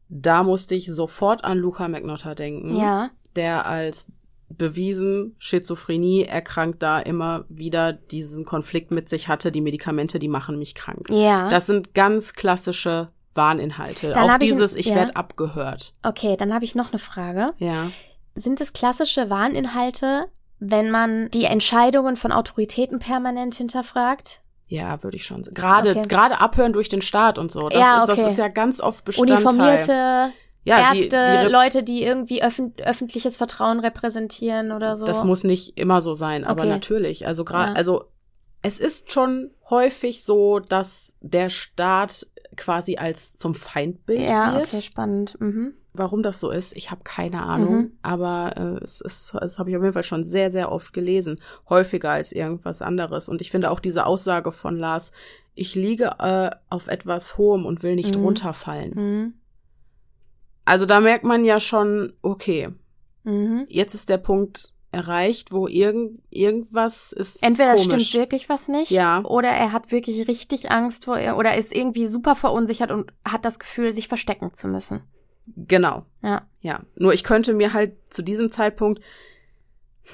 Da 0.09 0.43
musste 0.43 0.75
ich 0.75 0.87
sofort 0.93 1.43
an 1.43 1.57
Luca 1.59 1.89
McNotter 1.89 2.35
denken, 2.35 2.77
Ja. 2.77 3.11
der 3.35 3.65
als 3.65 4.09
bewiesen 4.51 5.35
Schizophrenie 5.39 6.25
erkrankt 6.25 6.83
da 6.83 6.99
immer 6.99 7.47
wieder 7.49 7.95
diesen 7.95 8.45
Konflikt 8.45 8.91
mit 8.91 9.09
sich 9.09 9.29
hatte. 9.29 9.51
Die 9.51 9.63
Medikamente, 9.63 10.19
die 10.19 10.29
machen 10.29 10.59
mich 10.59 10.75
krank. 10.75 11.09
Ja. 11.11 11.49
Das 11.49 11.65
sind 11.65 11.95
ganz 11.95 12.35
klassische 12.35 13.07
Warninhalte. 13.33 14.13
Dann 14.13 14.25
auch 14.25 14.29
hab 14.33 14.43
ich 14.43 14.51
dieses, 14.51 14.77
ich 14.77 14.87
ja. 14.87 14.97
werde 14.97 15.17
abgehört. 15.17 15.95
okay, 16.03 16.37
dann 16.37 16.53
habe 16.53 16.67
ich 16.67 16.75
noch 16.75 16.91
eine 16.93 16.99
Frage. 16.99 17.55
Ja. 17.57 17.91
Sind 18.35 18.61
es 18.61 18.73
klassische 18.73 19.31
Warninhalte, 19.31 20.27
wenn 20.59 20.91
man 20.91 21.29
die 21.31 21.45
Entscheidungen 21.45 22.17
von 22.17 22.33
Autoritäten 22.33 22.99
permanent 22.99 23.55
hinterfragt? 23.57 24.41
Ja, 24.69 25.03
würde 25.03 25.17
ich 25.17 25.27
schon 25.27 25.45
sagen. 25.45 25.55
Gerade, 25.55 25.91
Okay. 25.91 26.09
gerade 26.09 26.41
abhören 26.41 26.73
durch 26.73 26.89
den 26.89 27.03
Staat 27.03 27.39
und 27.39 27.53
so. 27.53 27.69
Das, 27.69 27.79
Ja, 27.79 28.01
ist, 28.01 28.09
das 28.09 28.19
okay. 28.19 28.31
ist 28.31 28.39
ja 28.39 28.49
ganz 28.49 28.81
oft 28.81 29.05
Bestandteil. 29.05 29.37
Uniformierte 29.39 30.33
ja, 30.65 30.95
Ärzte, 30.95 31.27
die, 31.41 31.47
die, 31.47 31.53
Leute, 31.53 31.83
die 31.83 32.03
irgendwie 32.05 32.43
öffn 32.43 32.73
öffentliches 32.83 33.37
Vertrauen 33.37 33.81
repräsentieren 33.81 34.73
oder 34.73 34.97
so. 34.97 35.05
Das 35.05 35.25
muss 35.25 35.45
nicht 35.45 35.77
immer 35.77 36.01
so 36.01 36.15
sein, 36.15 36.45
aber 36.45 36.63
Okay. 36.63 36.71
natürlich. 36.71 37.27
Also 37.27 37.45
gerade, 37.45 37.73
Ja. 37.73 37.77
also 37.77 38.05
es 38.63 38.79
ist 38.79 39.13
schon 39.13 39.51
häufig 39.69 40.25
so, 40.25 40.61
dass 40.61 41.15
der 41.21 41.51
Staat 41.51 42.27
quasi 42.57 42.97
als 42.97 43.37
zum 43.37 43.55
Feindbild 43.55 44.21
ja, 44.21 44.55
wird. 44.55 44.69
okay, 44.69 44.83
spannend. 44.83 45.39
Mhm. 45.41 45.75
Warum 45.95 46.23
das 46.23 46.41
so 46.41 46.51
ist, 46.51 46.75
ich 46.75 46.91
habe 46.91 47.03
keine 47.05 47.43
Ahnung. 47.43 47.75
Mhm. 47.77 47.93
Aber 48.03 48.55
äh, 48.57 48.83
es 48.85 49.01
ist, 49.03 49.35
das 49.39 49.59
habe 49.59 49.69
ich 49.71 49.77
auf 49.77 49.83
jeden 49.83 49.93
Fall 49.93 50.03
schon 50.05 50.25
sehr, 50.25 50.51
sehr 50.51 50.73
oft 50.73 50.93
gelesen. 50.95 51.39
Häufiger 51.69 52.11
als 52.11 52.33
irgendwas 52.33 52.81
anderes. 52.81 53.29
Und 53.29 53.43
ich 53.43 53.51
finde 53.51 53.71
auch 53.71 53.79
diese 53.81 54.07
Aussage 54.07 54.53
von 54.53 54.77
Lars, 54.79 55.13
ich 55.55 55.75
liege 55.75 56.13
äh, 56.19 56.51
auf 56.71 56.89
etwas 56.89 57.37
Hohem 57.37 57.67
und 57.67 57.83
will 57.83 57.95
nicht 57.95 58.17
Mhm. 58.17 58.25
runterfallen. 58.25 58.93
Mhm. 58.95 59.35
Also 60.65 60.87
da 60.87 61.01
merkt 61.01 61.25
man 61.25 61.45
ja 61.45 61.61
schon, 61.61 62.13
okay, 62.23 62.71
Mhm. 63.25 63.67
jetzt 63.69 63.95
ist 63.95 64.09
der 64.09 64.19
Punkt 64.19 64.73
erreicht, 64.93 65.53
wo 65.53 65.69
irgend, 65.69 66.21
irgendwas 66.31 67.13
ist 67.13 67.43
Entweder 67.43 67.75
es 67.75 67.87
komisch. 67.89 68.09
stimmt 68.09 68.23
wirklich 68.23 68.49
was 68.49 68.69
nicht, 68.69 68.91
Ja. 68.91 69.23
oder 69.25 69.49
er 69.49 69.73
hat 69.73 69.91
wirklich 69.91 70.29
richtig 70.29 70.71
Angst 70.71 71.05
vor 71.07 71.19
ihr, 71.19 71.37
oder 71.37 71.57
ist 71.57 71.75
irgendwie 71.75 72.07
super 72.07 72.35
verunsichert 72.35 72.91
und 72.91 73.11
hat 73.27 73.45
das 73.45 73.59
Gefühl, 73.59 73.93
sich 73.93 74.09
verstecken 74.09 74.53
zu 74.55 74.69
müssen. 74.69 75.01
Genau, 75.47 76.05
Ja. 76.23 76.43
ja. 76.61 76.81
Nur 76.97 77.13
ich 77.13 77.25
könnte 77.25 77.53
mir 77.53 77.73
halt 77.73 77.95
zu 78.11 78.23
diesem 78.23 78.51
Zeitpunkt, 78.53 79.03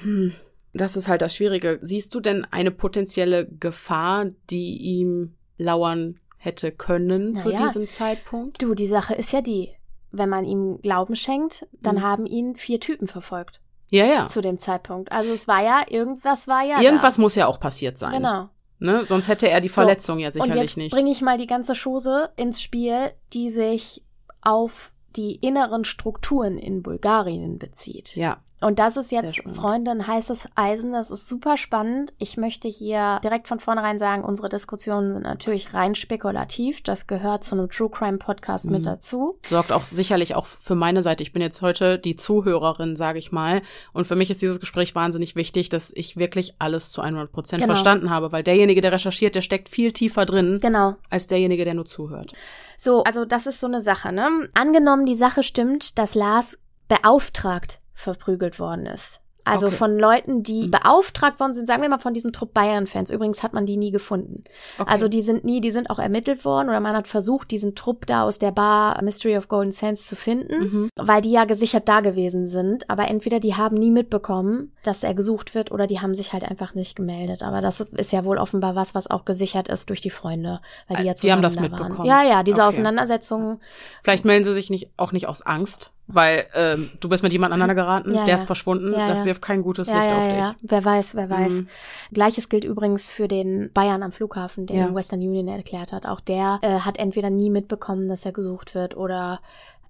hm, 0.01 0.33
das 0.73 0.95
ist 0.97 1.07
halt 1.07 1.21
das 1.21 1.35
Schwierige. 1.35 1.79
Siehst 1.81 2.13
du 2.13 2.19
denn 2.19 2.45
eine 2.51 2.71
potenzielle 2.71 3.47
Gefahr, 3.47 4.25
die 4.49 4.77
ihm 4.77 5.35
lauern 5.57 6.19
hätte 6.37 6.71
können 6.71 7.31
Na 7.33 7.39
zu 7.41 7.51
ja. 7.51 7.65
diesem 7.67 7.89
Zeitpunkt? 7.89 8.61
Du, 8.61 8.73
die 8.75 8.87
Sache 8.87 9.13
ist 9.15 9.31
ja 9.33 9.41
die, 9.41 9.69
wenn 10.11 10.29
man 10.29 10.45
ihm 10.45 10.79
Glauben 10.81 11.15
schenkt, 11.15 11.67
dann 11.81 11.95
Mhm. 11.97 12.01
haben 12.01 12.25
ihn 12.25 12.55
vier 12.55 12.79
Typen 12.79 13.07
verfolgt 13.07 13.59
Ja, 13.89 14.05
ja. 14.05 14.27
zu 14.27 14.41
dem 14.41 14.57
Zeitpunkt. 14.57 15.11
Also 15.11 15.31
es 15.33 15.47
war 15.47 15.63
ja, 15.63 15.81
irgendwas 15.89 16.47
war 16.47 16.63
ja 16.63 16.81
Irgendwas 16.81 17.15
da. 17.15 17.21
muss 17.21 17.35
ja 17.35 17.47
auch 17.47 17.59
passiert 17.59 17.97
sein. 17.97 18.13
Genau. 18.13 18.49
Ne? 18.81 19.03
Sonst 19.05 19.27
hätte 19.27 19.49
er 19.49 19.59
die 19.59 19.67
Verletzung 19.69 20.17
so, 20.17 20.23
ja 20.23 20.31
sicherlich 20.31 20.55
und 20.55 20.61
jetzt 20.61 20.77
nicht. 20.77 20.91
bringe 20.93 21.11
ich 21.11 21.21
mal 21.21 21.37
die 21.37 21.47
ganze 21.47 21.73
Chose 21.75 22.29
ins 22.37 22.61
Spiel, 22.61 23.11
die 23.33 23.49
sich 23.49 24.03
auf 24.41 24.93
die 25.15 25.35
inneren 25.35 25.85
Strukturen 25.85 26.57
in 26.57 26.81
Bulgarien 26.81 27.57
bezieht. 27.57 28.15
Ja. 28.15 28.41
Und 28.61 28.79
das 28.79 28.97
ist 28.97 29.11
jetzt, 29.11 29.41
ein 29.45 30.07
heißes 30.07 30.49
Eisen. 30.55 30.91
Das 30.91 31.11
ist 31.11 31.27
super 31.29 31.55
spannend. 31.57 32.11
Ich 32.17 32.35
möchte 32.37 32.67
hier 32.67 33.19
direkt 33.23 33.47
von 33.47 33.59
vornherein 33.59 33.97
sagen, 33.99 34.23
unsere 34.23 34.49
Diskussionen 34.49 35.09
sind 35.09 35.23
natürlich 35.23 35.73
rein 35.73 35.95
spekulativ. 35.95 36.81
Das 36.83 37.07
gehört 37.07 37.43
zu 37.43 37.55
einem 37.55 37.69
True 37.69 37.89
Crime 37.89 38.17
Podcast 38.17 38.69
mit 38.69 38.79
Mhm. 38.81 38.83
dazu. 38.83 39.39
sorgt 39.45 39.71
auch 39.71 39.85
sicherlich 39.85 40.35
auch 40.35 40.45
für 40.45 40.75
meine 40.75 41.01
Seite. 41.01 41.23
Ich 41.23 41.31
bin 41.31 41.41
jetzt 41.41 41.61
heute 41.61 41.97
die 41.99 42.15
Zuhörerin, 42.15 42.95
sage 42.95 43.19
ich 43.19 43.31
mal. 43.31 43.61
Und 43.93 44.05
für 44.05 44.15
mich 44.15 44.29
ist 44.29 44.41
dieses 44.41 44.59
Gespräch 44.59 44.93
wahnsinnig 44.95 45.35
wichtig, 45.35 45.69
dass 45.69 45.91
ich 45.95 46.17
wirklich 46.17 46.55
alles 46.59 46.91
zu 46.91 47.01
100 47.01 47.31
Prozent 47.31 47.61
Genau. 47.61 47.73
verstanden 47.73 48.09
habe, 48.09 48.31
weil 48.31 48.43
derjenige, 48.43 48.81
der 48.81 48.91
recherchiert, 48.91 49.35
der 49.35 49.41
steckt 49.41 49.69
viel 49.69 49.91
tiefer 49.93 50.25
drin 50.25 50.59
Genau. 50.61 50.95
als 51.09 51.27
derjenige, 51.27 51.63
der 51.65 51.75
nur 51.75 51.85
zuhört. 51.85 52.33
So, 52.77 53.03
also 53.03 53.23
das 53.25 53.45
ist 53.45 53.59
so 53.59 53.67
eine 53.67 53.79
Sache, 53.81 54.11
ne? 54.11 54.49
Angenommen, 54.53 55.05
die 55.05 55.15
Sache 55.15 55.43
stimmt, 55.43 55.97
dass 55.97 56.15
Lars 56.15 56.57
beauftragt 56.87 57.79
verprügelt 57.99 58.59
worden 58.59 58.85
ist. 58.85 59.19
Also 59.45 59.67
Okay. 59.67 59.77
von 59.77 59.97
Leuten, 59.97 60.43
die 60.43 60.63
Mhm. 60.67 60.71
beauftragt 60.71 61.39
worden 61.39 61.55
sind, 61.55 61.65
sagen 61.65 61.81
wir 61.81 61.89
mal 61.89 61.97
von 61.97 62.13
diesem 62.13 62.31
Trupp 62.33 62.53
Bayern-Fans. 62.53 63.09
Übrigens 63.09 63.41
hat 63.41 63.53
man 63.53 63.65
die 63.65 63.77
nie 63.77 63.89
gefunden. 63.89 64.43
Okay. 64.77 64.91
Also 64.91 65.07
die 65.07 65.21
sind 65.23 65.43
nie, 65.43 65.59
die 65.59 65.71
sind 65.71 65.89
auch 65.89 65.97
ermittelt 65.97 66.45
worden 66.45 66.69
oder 66.69 66.79
man 66.81 66.95
hat 66.95 67.07
versucht, 67.07 67.49
diesen 67.49 67.73
Trupp 67.73 68.05
da 68.05 68.23
aus 68.23 68.37
der 68.37 68.51
Bar 68.51 69.01
Mystery 69.01 69.37
of 69.37 69.47
Golden 69.47 69.71
Sands 69.71 70.05
zu 70.05 70.15
finden, 70.15 70.59
Mhm. 70.59 70.89
weil 70.97 71.21
die 71.21 71.31
ja 71.31 71.45
gesichert 71.45 71.87
da 71.89 72.01
gewesen 72.01 72.45
sind. 72.47 72.87
Aber 72.91 73.07
entweder 73.07 73.39
die 73.39 73.55
haben 73.55 73.75
nie 73.77 73.89
mitbekommen, 73.89 74.73
dass 74.83 75.03
er 75.03 75.15
gesucht 75.15 75.55
wird, 75.55 75.71
oder 75.71 75.87
die 75.87 75.99
haben 76.01 76.13
sich 76.13 76.31
halt 76.33 76.43
einfach 76.43 76.75
nicht 76.75 76.95
gemeldet. 76.95 77.41
Aber 77.41 77.61
das 77.61 77.79
ist 77.79 78.11
ja 78.11 78.25
wohl 78.25 78.37
offenbar 78.37 78.75
was, 78.75 78.93
was 78.93 79.09
auch 79.09 79.25
gesichert 79.25 79.67
ist 79.67 79.89
durch 79.89 80.01
die 80.01 80.11
Freunde, 80.11 80.59
weil 80.89 80.97
die 80.97 81.03
ja 81.05 81.13
Äh, 81.13 81.15
die 81.15 81.31
haben 81.31 81.41
das 81.41 81.53
zusammen 81.53 81.71
da 81.71 81.77
mitbekommen. 81.85 82.09
Waren. 82.09 82.23
Ja, 82.27 82.29
ja, 82.29 82.43
diese 82.43 82.57
Okay. 82.59 82.67
Auseinandersetzungen. 82.67 83.61
Vielleicht 84.03 84.25
melden 84.25 84.43
sie 84.43 84.53
sich 84.53 84.69
nicht, 84.69 84.91
auch 84.97 85.11
nicht 85.13 85.27
aus 85.27 85.41
Angst, 85.41 85.91
weil 86.11 86.45
ähm, 86.55 86.89
du 86.99 87.07
bist 87.07 87.23
mit 87.23 87.31
jemandem 87.31 87.53
aneinander 87.61 87.81
geraten, 87.81 88.09
Ja, 88.13 88.21
der 88.25 88.33
ja. 88.33 88.35
ist 88.35 88.45
verschwunden, 88.45 88.93
Ja, 88.93 89.07
das 89.07 89.23
wirft 89.25 89.41
kein 89.41 89.61
gutes 89.61 89.87
Licht 89.87 90.11
auf 90.11 90.27
dich. 90.27 90.37
ja. 90.37 90.55
Wer 90.61 90.83
weiß, 90.83 91.15
wer 91.15 91.29
weiß. 91.29 91.51
Mhm. 91.53 91.67
Gleiches 92.11 92.49
gilt 92.49 92.63
übrigens 92.65 93.09
für 93.09 93.27
den 93.27 93.71
Bayern 93.73 94.03
am 94.03 94.11
Flughafen, 94.11 94.67
in 94.67 94.95
Western 94.95 95.19
Union 95.19 95.47
erklärt 95.47 95.91
hat. 95.91 96.05
Auch 96.05 96.19
der 96.19 96.59
äh, 96.61 96.79
hat 96.79 96.97
entweder 96.97 97.29
nie 97.29 97.49
mitbekommen, 97.49 98.09
dass 98.09 98.25
er 98.25 98.31
gesucht 98.31 98.75
wird 98.75 98.97
oder 98.97 99.39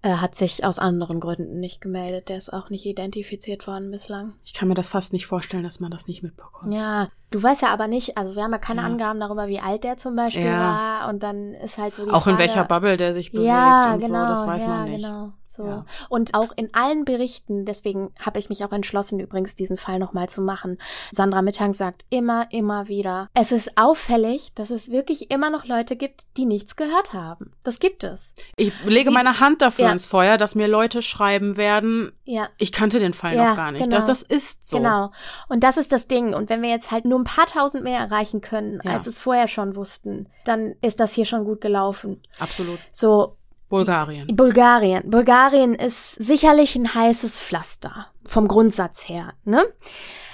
äh, 0.01 0.11
hat 0.13 0.34
sich 0.36 0.63
aus 0.63 0.80
anderen 0.80 1.20
Gründen 1.20 1.59
nicht 1.59 1.82
gemeldet. 1.82 2.30
Der 2.30 2.38
ist 2.38 2.53
auch 2.53 2.70
nicht 2.70 2.86
identifiziert 2.86 3.67
worden 3.67 3.91
bislang. 3.91 4.34
Ich 4.45 4.53
kann 4.53 4.67
mir 4.70 4.74
das 4.74 4.88
fast 4.88 5.11
nicht 5.13 5.26
vorstellen, 5.28 5.63
dass 5.63 5.80
man 5.82 5.91
das 5.91 6.07
nicht 6.07 6.24
mitbekommt. 6.24 6.74
Ja, 6.74 7.09
du 7.32 7.43
weißt 7.43 7.63
ja 7.63 7.70
aber 7.74 7.88
nicht, 7.88 8.17
also 8.17 8.34
wir 8.36 8.43
haben 8.43 8.51
ja 8.53 8.59
keine 8.59 8.82
Ja. 8.82 8.88
Angaben 8.88 9.20
darüber, 9.20 9.47
wie 9.47 9.59
alt 9.59 9.84
der 9.84 9.97
zum 9.97 10.15
Beispiel 10.15 10.45
Ja. 10.45 10.59
war. 11.03 11.09
Und 11.09 11.22
dann 11.24 11.53
ist 11.53 11.78
halt 11.78 11.95
so 11.95 12.05
die 12.05 12.11
auch 12.11 12.24
Frage, 12.24 12.32
in 12.32 12.39
welcher 12.39 12.63
Bubble 12.63 12.95
der 12.95 13.13
sich 13.13 13.32
bewegt 13.32 13.47
ja, 13.47 13.93
und 13.93 13.99
genau, 13.99 14.24
so, 14.28 14.30
das 14.36 14.47
weiß 14.47 14.63
ja, 14.63 14.70
man 14.70 14.86
nicht. 14.86 15.03
Genau. 15.05 15.34
So. 15.60 15.66
Ja. 15.68 15.86
Und 16.07 16.36
auch 16.36 16.53
in 16.55 16.74
allen 16.74 17.03
Berichten, 17.03 17.66
deswegen 17.66 18.14
habe 18.22 18.39
ich 18.39 18.47
mich 18.47 18.64
auch 18.64 18.72
entschlossen, 18.72 19.20
übrigens 19.20 19.55
diesen 19.55 19.76
Fall 19.76 19.99
nochmal 19.99 20.30
zu 20.30 20.41
machen. 20.41 20.78
Sandra 21.12 21.41
Mittang 21.41 21.74
sagt 21.74 22.05
immer, 22.10 22.47
immer 22.51 22.88
wieder, 22.88 23.28
es 23.34 23.51
ist 23.51 23.78
auffällig, 23.78 24.53
dass 24.55 24.70
es 24.70 24.89
wirklich 24.89 25.32
immer 25.32 25.49
noch 25.49 25.66
Leute 25.66 25.97
gibt, 25.97 26.28
die 26.38 26.45
nichts 26.45 26.78
gehört 26.78 27.12
haben. 27.14 27.51
Das 27.64 27.80
gibt 27.80 28.05
es. 28.05 28.34
Ich 28.55 28.72
lege 28.86 29.10
Sie- 29.10 29.14
meine 29.14 29.41
Hand 29.41 29.62
dafür 29.62 29.86
Ja. 29.88 29.91
ins 29.91 30.05
Feuer, 30.05 30.38
dass 30.38 30.55
mir 30.55 30.70
Leute 30.70 31.01
schreiben 31.01 31.57
werden, 31.57 32.14
Ja. 32.24 32.47
ich 32.57 32.72
kannte 32.72 32.99
den 32.99 33.14
Fall 33.14 33.36
Ja, 33.36 33.49
noch 33.49 33.55
gar 33.57 33.72
nicht. 33.74 33.84
genau. 33.84 33.97
Das, 33.97 34.05
das 34.05 34.22
ist 34.22 34.66
so. 34.70 34.78
Genau. 34.78 35.12
Und 35.49 35.66
das 35.66 35.76
ist 35.76 35.91
das 35.91 36.07
Ding. 36.07 36.34
Und 36.34 36.49
wenn 36.49 36.62
wir 36.62 36.70
jetzt 36.70 36.91
halt 36.91 37.03
nur 37.03 37.20
ein 37.20 37.26
paar 37.26 37.47
tausend 37.47 37.84
mehr 37.84 37.99
erreichen 37.99 38.39
können, 38.39 38.80
als 38.82 39.07
es 39.07 39.20
vorher 39.20 39.49
schon 39.49 39.76
wussten, 39.76 40.28
dann 40.45 40.76
ist 40.82 41.01
das 41.01 41.12
hier 41.14 41.26
schon 41.26 41.43
gut 41.43 41.60
gelaufen. 41.60 42.22
Absolut. 42.39 42.80
So, 42.93 43.36
Bulgarien. 43.70 44.28
Bulgarien. 44.36 45.09
Bulgarien 45.09 45.76
ist 45.76 46.13
sicherlich 46.15 46.76
ein 46.76 46.93
heißes 46.93 47.39
Pflaster 47.39 48.07
vom 48.28 48.47
Grundsatz 48.47 49.07
her. 49.07 49.34
Ne? 49.45 49.63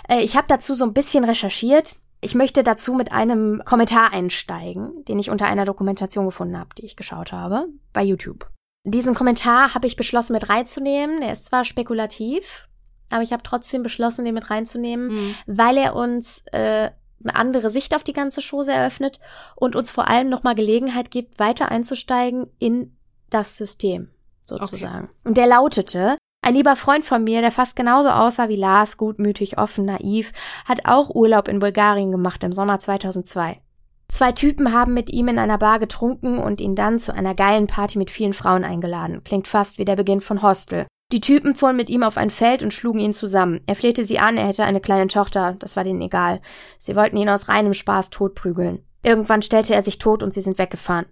Äh, 0.08 0.22
Ich 0.24 0.36
habe 0.38 0.48
dazu 0.48 0.74
so 0.74 0.86
ein 0.86 0.94
bisschen 0.94 1.24
recherchiert. 1.24 1.98
Ich 2.22 2.34
möchte 2.34 2.64
dazu 2.64 2.94
mit 2.94 3.12
einem 3.12 3.62
Kommentar 3.66 4.12
einsteigen, 4.14 5.04
den 5.06 5.20
ich 5.20 5.30
unter 5.30 5.46
einer 5.46 5.66
Dokumentation 5.66 6.26
gefunden 6.26 6.58
habe, 6.58 6.70
die 6.78 6.86
ich 6.86 6.96
geschaut 6.96 7.32
habe, 7.32 7.68
bei 7.94 8.02
YouTube. 8.04 8.50
Diesen 8.84 9.14
Kommentar 9.16 9.74
habe 9.76 9.86
ich 9.88 9.96
beschlossen 9.96 10.34
mit 10.34 10.50
reinzunehmen. 10.50 11.20
Der 11.20 11.32
ist 11.34 11.46
zwar 11.46 11.66
spekulativ, 11.66 12.68
aber 13.10 13.22
ich 13.22 13.34
habe 13.34 13.44
trotzdem 13.44 13.84
beschlossen, 13.84 14.26
den 14.26 14.34
mit 14.34 14.50
reinzunehmen, 14.50 15.08
Mhm. 15.10 15.36
weil 15.46 15.78
er 15.78 15.96
uns 15.96 16.44
äh, 16.52 16.90
eine 17.24 17.36
andere 17.36 17.70
Sicht 17.70 17.96
auf 17.96 18.04
die 18.04 18.14
ganze 18.14 18.42
Chose 18.42 18.72
eröffnet 18.72 19.20
und 19.56 19.76
uns 19.76 19.92
vor 19.92 20.08
allem 20.08 20.30
nochmal 20.30 20.56
Gelegenheit 20.56 21.12
gibt, 21.12 21.40
weiter 21.40 21.70
einzusteigen 21.70 22.48
in 22.60 22.96
das 23.30 23.58
System, 23.58 24.10
sozusagen. 24.44 25.10
Und 25.24 25.38
der 25.38 25.48
lautete, 25.48 26.18
ein 26.42 26.54
lieber 26.54 26.76
Freund 26.76 27.04
von 27.04 27.24
mir, 27.24 27.42
der 27.42 27.52
fast 27.52 27.76
genauso 27.76 28.10
aussah 28.10 28.50
wie 28.50 28.56
Lars, 28.56 28.98
gutmütig, 28.98 29.58
offen, 29.58 29.86
naiv, 29.86 30.32
hat 30.66 30.82
auch 30.86 31.10
Urlaub 31.10 31.48
in 31.48 31.60
Bulgarien 31.60 32.12
gemacht 32.12 32.44
im 32.44 32.52
Sommer 32.52 32.80
2002. 32.80 33.62
Zwei 34.08 34.32
Typen 34.32 34.72
haben 34.72 34.94
mit 34.94 35.10
ihm 35.10 35.28
in 35.28 35.40
einer 35.40 35.58
Bar 35.58 35.80
getrunken 35.80 36.38
und 36.38 36.62
ihn 36.62 36.76
dann 36.76 37.00
zu 37.00 37.14
einer 37.14 37.34
geilen 37.34 37.66
Party 37.66 37.98
mit 37.98 38.12
vielen 38.12 38.34
Frauen 38.34 38.64
eingeladen. 38.64 39.24
Klingt 39.24 39.48
fast 39.48 39.80
wie 39.80 39.86
der 39.86 39.96
Beginn 39.96 40.22
von 40.22 40.44
Hostel. 40.44 40.86
Die 41.12 41.22
Typen 41.22 41.56
fuhren 41.56 41.76
mit 41.76 41.90
ihm 41.90 42.04
auf 42.04 42.18
ein 42.18 42.30
Feld 42.30 42.62
und 42.62 42.74
schlugen 42.74 43.00
ihn 43.00 43.14
zusammen. 43.14 43.62
Er 43.66 43.76
flehte 43.76 44.06
sie 44.06 44.20
an, 44.20 44.38
er 44.38 44.48
hätte 44.48 44.64
eine 44.64 44.82
kleine 44.82 45.08
Tochter, 45.08 45.56
das 45.58 45.76
war 45.76 45.84
denen 45.84 46.02
egal. 46.02 46.42
Sie 46.78 46.96
wollten 46.96 47.18
ihn 47.18 47.30
aus 47.30 47.48
reinem 47.48 47.74
Spaß 47.74 48.12
totprügeln. 48.12 48.84
Irgendwann 49.02 49.42
stellte 49.42 49.74
er 49.74 49.84
sich 49.84 49.98
tot 49.98 50.24
und 50.24 50.34
sie 50.34 50.42
sind 50.42 50.58
weggefahren. 50.58 51.06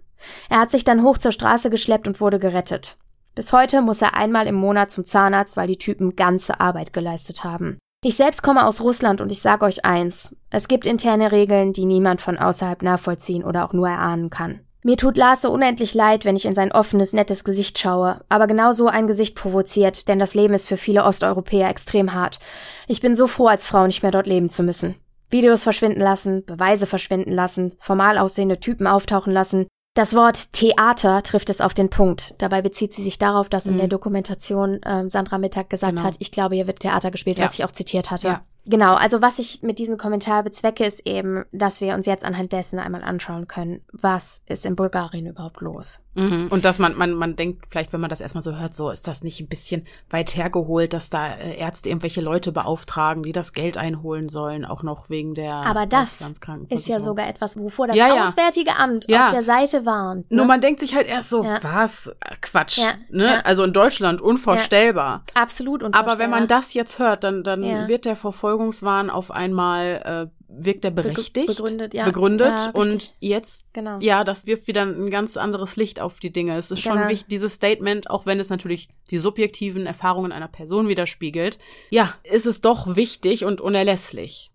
Er 0.48 0.60
hat 0.60 0.70
sich 0.70 0.84
dann 0.84 1.02
hoch 1.02 1.18
zur 1.18 1.32
Straße 1.32 1.70
geschleppt 1.70 2.06
und 2.06 2.20
wurde 2.20 2.38
gerettet. 2.38 2.96
Bis 3.34 3.52
heute 3.52 3.82
muss 3.82 4.00
er 4.00 4.14
einmal 4.14 4.46
im 4.46 4.54
Monat 4.54 4.90
zum 4.90 5.04
Zahnarzt, 5.04 5.56
weil 5.56 5.66
die 5.66 5.78
Typen 5.78 6.14
ganze 6.14 6.60
Arbeit 6.60 6.92
geleistet 6.92 7.42
haben. 7.44 7.78
Ich 8.04 8.16
selbst 8.16 8.42
komme 8.42 8.66
aus 8.66 8.82
Russland 8.82 9.20
und 9.20 9.32
ich 9.32 9.40
sage 9.40 9.64
euch 9.64 9.84
eins. 9.84 10.36
Es 10.50 10.68
gibt 10.68 10.86
interne 10.86 11.32
Regeln, 11.32 11.72
die 11.72 11.86
niemand 11.86 12.20
von 12.20 12.38
außerhalb 12.38 12.82
nachvollziehen 12.82 13.42
oder 13.42 13.64
auch 13.64 13.72
nur 13.72 13.88
erahnen 13.88 14.30
kann. 14.30 14.60
Mir 14.86 14.98
tut 14.98 15.16
Lars 15.16 15.40
so 15.40 15.50
unendlich 15.50 15.94
leid, 15.94 16.26
wenn 16.26 16.36
ich 16.36 16.44
in 16.44 16.54
sein 16.54 16.70
offenes, 16.70 17.14
nettes 17.14 17.42
Gesicht 17.42 17.78
schaue, 17.78 18.20
aber 18.28 18.46
genau 18.46 18.72
so 18.72 18.86
ein 18.86 19.06
Gesicht 19.06 19.34
provoziert, 19.34 20.08
denn 20.08 20.18
das 20.18 20.34
Leben 20.34 20.52
ist 20.52 20.68
für 20.68 20.76
viele 20.76 21.04
Osteuropäer 21.04 21.70
extrem 21.70 22.12
hart. 22.12 22.38
Ich 22.86 23.00
bin 23.00 23.14
so 23.14 23.26
froh, 23.26 23.46
als 23.46 23.66
Frau 23.66 23.86
nicht 23.86 24.02
mehr 24.02 24.12
dort 24.12 24.26
leben 24.26 24.50
zu 24.50 24.62
müssen. 24.62 24.94
Videos 25.30 25.62
verschwinden 25.62 26.02
lassen, 26.02 26.44
Beweise 26.44 26.84
verschwinden 26.84 27.32
lassen, 27.32 27.74
formal 27.78 28.18
aussehende 28.18 28.60
Typen 28.60 28.86
auftauchen 28.86 29.32
lassen. 29.32 29.66
Das 29.94 30.16
Wort 30.16 30.52
Theater 30.52 31.22
trifft 31.22 31.50
es 31.50 31.60
auf 31.60 31.72
den 31.72 31.88
Punkt. 31.88 32.34
Dabei 32.38 32.62
bezieht 32.62 32.92
sie 32.94 33.02
sich 33.04 33.16
darauf, 33.18 33.48
dass 33.48 33.66
in 33.66 33.74
Mhm. 33.74 33.78
der 33.78 33.88
Dokumentation 33.88 34.80
ähm, 34.84 35.08
Sandra 35.08 35.38
Mittag 35.38 35.70
gesagt 35.70 35.92
Genau. 35.96 36.04
hat, 36.04 36.16
ich 36.18 36.32
glaube, 36.32 36.56
hier 36.56 36.66
wird 36.66 36.80
Theater 36.80 37.12
gespielt, 37.12 37.38
Ja. 37.38 37.44
was 37.46 37.54
ich 37.54 37.64
auch 37.64 37.70
zitiert 37.70 38.10
hatte. 38.10 38.26
Ja. 38.26 38.42
Genau, 38.66 38.94
also 38.94 39.20
was 39.20 39.38
ich 39.38 39.62
mit 39.62 39.78
diesem 39.78 39.98
Kommentar 39.98 40.42
bezwecke, 40.42 40.84
ist 40.84 41.06
eben, 41.06 41.44
dass 41.52 41.80
wir 41.80 41.94
uns 41.94 42.06
jetzt 42.06 42.24
anhand 42.24 42.52
dessen 42.52 42.78
einmal 42.78 43.02
anschauen 43.02 43.46
können, 43.46 43.82
was 43.92 44.42
ist 44.46 44.64
in 44.64 44.74
Bulgarien 44.76 45.26
überhaupt 45.26 45.60
los. 45.60 46.00
Mhm. 46.14 46.46
Und 46.50 46.64
dass 46.64 46.78
man, 46.78 46.96
man, 46.96 47.12
man 47.12 47.36
denkt, 47.36 47.66
vielleicht, 47.68 47.92
wenn 47.92 48.00
man 48.00 48.08
das 48.08 48.20
erstmal 48.20 48.42
so 48.42 48.56
hört, 48.56 48.74
so 48.74 48.88
ist 48.90 49.08
das 49.08 49.22
nicht 49.22 49.40
ein 49.40 49.48
bisschen 49.48 49.84
weit 50.10 50.36
hergeholt, 50.36 50.92
dass 50.92 51.10
da 51.10 51.34
äh, 51.34 51.56
Ärzte 51.58 51.88
irgendwelche 51.88 52.20
Leute 52.20 52.52
beauftragen, 52.52 53.22
die 53.24 53.32
das 53.32 53.52
Geld 53.52 53.76
einholen 53.76 54.28
sollen, 54.28 54.64
auch 54.64 54.82
noch 54.82 55.10
wegen 55.10 55.34
der 55.34 55.52
Aber 55.54 55.86
das 55.86 56.20
ist 56.68 56.86
ja 56.86 57.00
sogar 57.00 57.28
etwas, 57.28 57.58
wovor 57.58 57.88
das 57.88 57.96
Ja, 57.96 58.14
ja. 58.14 58.26
Auswärtige 58.28 58.76
Amt 58.76 59.06
Ja. 59.08 59.26
auf 59.26 59.32
der 59.32 59.42
Seite 59.42 59.84
warnt. 59.84 60.30
Ne? 60.30 60.36
Nur 60.38 60.46
man 60.46 60.60
denkt 60.60 60.80
sich 60.80 60.94
halt 60.94 61.08
erst 61.08 61.30
so, 61.30 61.44
was? 61.44 62.10
Quatsch. 62.40 62.78
Ja, 62.78 62.94
Ne? 63.10 63.44
Also 63.44 63.64
in 63.64 63.72
Deutschland 63.72 64.20
unvorstellbar. 64.20 65.24
Absolut 65.34 65.82
Aber 65.82 66.18
wenn 66.18 66.30
man 66.30 66.42
unvorstellbar. 66.42 66.46
das 66.46 66.74
jetzt 66.74 66.98
hört, 66.98 67.24
dann, 67.24 67.42
dann 67.42 67.62
wird 67.88 68.04
der 68.04 68.16
Verfolgungswahn 68.54 69.10
auf 69.10 69.30
einmal, 69.30 70.30
äh, 70.30 70.44
wirkt 70.48 70.84
der 70.84 70.90
berechtigt, 70.90 71.46
begründet, 71.46 71.94
ja. 71.94 72.04
begründet 72.04 72.46
Ja, 72.48 72.70
und 72.70 73.14
jetzt, 73.18 73.64
Genau. 73.72 73.98
ja, 74.00 74.22
das 74.22 74.46
wirft 74.46 74.68
wieder 74.68 74.82
ein 74.82 75.10
ganz 75.10 75.36
anderes 75.36 75.74
Licht 75.76 76.00
auf 76.00 76.20
die 76.20 76.30
Dinge. 76.32 76.56
Es 76.56 76.70
ist 76.70 76.80
schon 76.80 76.96
Genau. 76.96 77.08
wichtig, 77.08 77.26
dieses 77.28 77.54
Statement, 77.54 78.08
auch 78.10 78.26
wenn 78.26 78.38
es 78.38 78.50
natürlich 78.50 78.88
die 79.10 79.18
subjektiven 79.18 79.86
Erfahrungen 79.86 80.30
einer 80.32 80.46
Person 80.48 80.86
widerspiegelt, 80.88 81.58
ja, 81.90 82.14
ist 82.22 82.46
es 82.46 82.60
doch 82.60 82.94
wichtig 82.96 83.44
und 83.44 83.60
unerlässlich. 83.60 84.52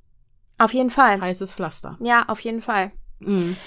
Auf 0.58 0.74
jeden 0.74 0.90
Fall. 0.90 1.20
Heißes 1.22 1.54
Pflaster. 1.54 1.98
Ja, 2.02 2.26
auf 2.28 2.40
jeden 2.42 2.62
Fall. 2.62 2.92
Mhm. 3.20 3.58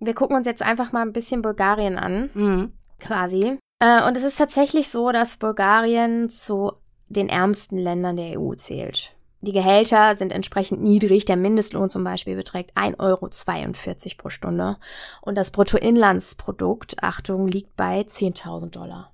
Wir 0.00 0.14
gucken 0.14 0.36
uns 0.36 0.46
jetzt 0.46 0.62
einfach 0.62 0.92
mal 0.92 1.02
ein 1.02 1.12
bisschen 1.12 1.42
Bulgarien 1.42 1.98
an, 1.98 2.30
Mhm. 2.34 2.72
quasi. 3.00 3.58
Äh, 3.80 4.06
und 4.06 4.16
es 4.16 4.24
ist 4.24 4.36
tatsächlich 4.36 4.88
so, 4.88 5.10
dass 5.12 5.36
Bulgarien 5.38 6.28
zu 6.28 6.72
den 7.08 7.28
ärmsten 7.30 7.78
Ländern 7.78 8.16
der 8.16 8.38
EU 8.38 8.54
zählt. 8.54 9.14
Die 9.40 9.52
Gehälter 9.52 10.16
sind 10.16 10.32
entsprechend 10.32 10.82
niedrig. 10.82 11.24
Der 11.24 11.36
Mindestlohn 11.36 11.90
zum 11.90 12.02
Beispiel 12.02 12.34
beträgt 12.34 12.76
1,42 12.76 12.98
Euro 12.98 13.28
pro 14.16 14.30
Stunde. 14.30 14.78
Und 15.22 15.36
das 15.36 15.52
Bruttoinlandsprodukt, 15.52 17.02
Achtung, 17.02 17.46
liegt 17.46 17.76
bei 17.76 18.00
10.000 18.00 18.70
Dollar. 18.70 19.12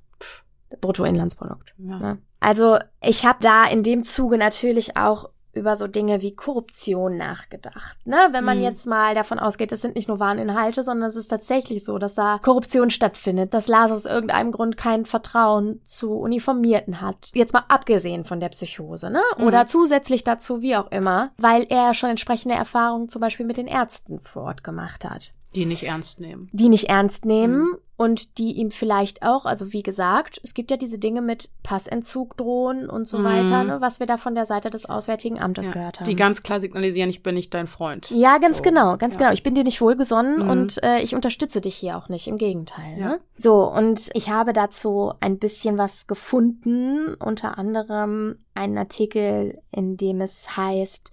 Bruttoinlandsprodukt. 0.80 1.74
Ja. 1.78 1.98
Ne? 1.98 2.18
Also 2.40 2.78
ich 3.02 3.24
habe 3.24 3.38
da 3.40 3.66
in 3.66 3.82
dem 3.82 4.04
Zuge 4.04 4.38
natürlich 4.38 4.96
auch 4.96 5.30
über 5.56 5.76
so 5.76 5.86
Dinge 5.86 6.22
wie 6.22 6.34
Korruption 6.34 7.16
nachgedacht. 7.16 7.96
Ne? 8.04 8.28
Wenn 8.32 8.44
man 8.44 8.58
Mhm. 8.58 8.64
jetzt 8.64 8.86
mal 8.86 9.14
davon 9.14 9.38
ausgeht, 9.38 9.72
es 9.72 9.80
sind 9.80 9.94
nicht 9.94 10.08
nur 10.08 10.20
Warninhalte, 10.20 10.82
sondern 10.84 11.08
es 11.08 11.16
ist 11.16 11.28
tatsächlich 11.28 11.84
so, 11.84 11.98
dass 11.98 12.14
da 12.14 12.38
Korruption 12.42 12.90
stattfindet, 12.90 13.54
dass 13.54 13.68
Lars 13.68 13.90
aus 13.92 14.04
irgendeinem 14.06 14.52
Grund 14.52 14.76
kein 14.76 15.06
Vertrauen 15.06 15.80
zu 15.84 16.12
Uniformierten 16.12 17.00
hat. 17.00 17.30
Jetzt 17.34 17.52
mal 17.52 17.64
abgesehen 17.68 18.24
von 18.24 18.40
der 18.40 18.48
Psychose, 18.50 19.10
ne? 19.10 19.22
Mhm. 19.38 19.44
Oder 19.46 19.66
zusätzlich 19.66 20.24
dazu, 20.24 20.62
wie 20.62 20.76
auch 20.76 20.90
immer, 20.90 21.30
weil 21.38 21.66
er 21.68 21.94
schon 21.94 22.10
entsprechende 22.10 22.54
Erfahrungen 22.54 23.08
zum 23.08 23.20
Beispiel 23.20 23.46
mit 23.46 23.56
den 23.56 23.66
Ärzten 23.66 24.20
vor 24.20 24.44
Ort 24.44 24.64
gemacht 24.64 25.04
hat 25.04 25.32
Die 25.54 25.66
nicht 25.66 25.84
ernst 25.84 26.20
nehmen. 26.20 26.48
die 26.52 26.68
nicht 26.68 26.88
ernst 26.88 27.24
nehmen 27.24 27.60
Mhm. 27.60 27.78
und 27.96 28.38
die 28.38 28.52
ihm 28.52 28.70
vielleicht 28.70 29.22
auch, 29.22 29.44
also 29.46 29.72
wie 29.72 29.82
gesagt, 29.82 30.40
es 30.42 30.52
gibt 30.54 30.70
ja 30.70 30.76
diese 30.76 30.98
Dinge 30.98 31.22
mit 31.22 31.50
Passentzug 31.62 32.36
drohen 32.36 32.88
und 32.90 33.06
so 33.06 33.18
Mhm. 33.18 33.24
weiter, 33.24 33.64
ne, 33.64 33.80
was 33.80 34.00
wir 34.00 34.06
da 34.06 34.16
von 34.16 34.34
der 34.34 34.46
Seite 34.46 34.70
des 34.70 34.84
Auswärtigen 34.86 35.38
Amtes 35.40 35.68
Ja, 35.68 35.72
gehört 35.74 36.00
haben. 36.00 36.08
Die 36.08 36.16
ganz 36.16 36.42
klar 36.42 36.60
signalisieren, 36.60 37.08
ich 37.08 37.22
bin 37.22 37.34
nicht 37.36 37.54
dein 37.54 37.66
Freund. 37.66 38.10
ja, 38.10 38.38
ganz 38.38 38.56
So, 38.58 38.62
genau, 38.64 38.96
ganz 38.96 39.14
ja. 39.14 39.18
genau. 39.20 39.32
Ich 39.32 39.42
bin 39.42 39.54
dir 39.54 39.64
nicht 39.64 39.80
wohlgesonnen 39.80 40.42
Mhm. 40.42 40.50
und 40.50 40.82
äh, 40.82 41.00
ich 41.00 41.14
unterstütze 41.14 41.60
dich 41.60 41.76
hier 41.76 41.96
auch 41.96 42.08
nicht, 42.08 42.26
im 42.26 42.36
Gegenteil. 42.38 42.98
Ja. 42.98 43.08
Ne? 43.10 43.20
So, 43.36 43.70
und 43.70 44.10
ich 44.14 44.30
habe 44.30 44.52
dazu 44.52 45.12
ein 45.20 45.38
bisschen 45.38 45.78
was 45.78 46.06
gefunden, 46.06 47.14
unter 47.14 47.58
anderem 47.58 48.38
einen 48.54 48.76
Artikel, 48.78 49.60
in 49.70 49.96
dem 49.96 50.20
es 50.20 50.56
heißt, 50.56 51.10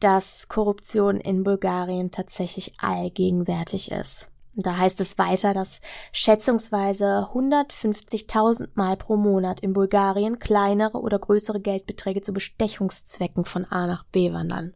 dass 0.00 0.48
Korruption 0.48 1.16
in 1.18 1.44
Bulgarien 1.44 2.10
tatsächlich 2.10 2.74
allgegenwärtig 2.80 3.90
ist. 3.90 4.30
Da 4.54 4.76
heißt 4.76 5.00
es 5.00 5.16
weiter, 5.16 5.54
dass 5.54 5.80
schätzungsweise 6.12 7.28
150.000 7.32 8.70
Mal 8.74 8.96
pro 8.96 9.16
Monat 9.16 9.60
in 9.60 9.72
Bulgarien 9.72 10.38
kleinere 10.38 11.00
oder 11.00 11.18
größere 11.18 11.60
Geldbeträge 11.60 12.20
zu 12.20 12.32
Bestechungszwecken 12.32 13.44
von 13.44 13.64
A 13.66 13.86
nach 13.86 14.04
B 14.04 14.32
wandern. 14.32 14.74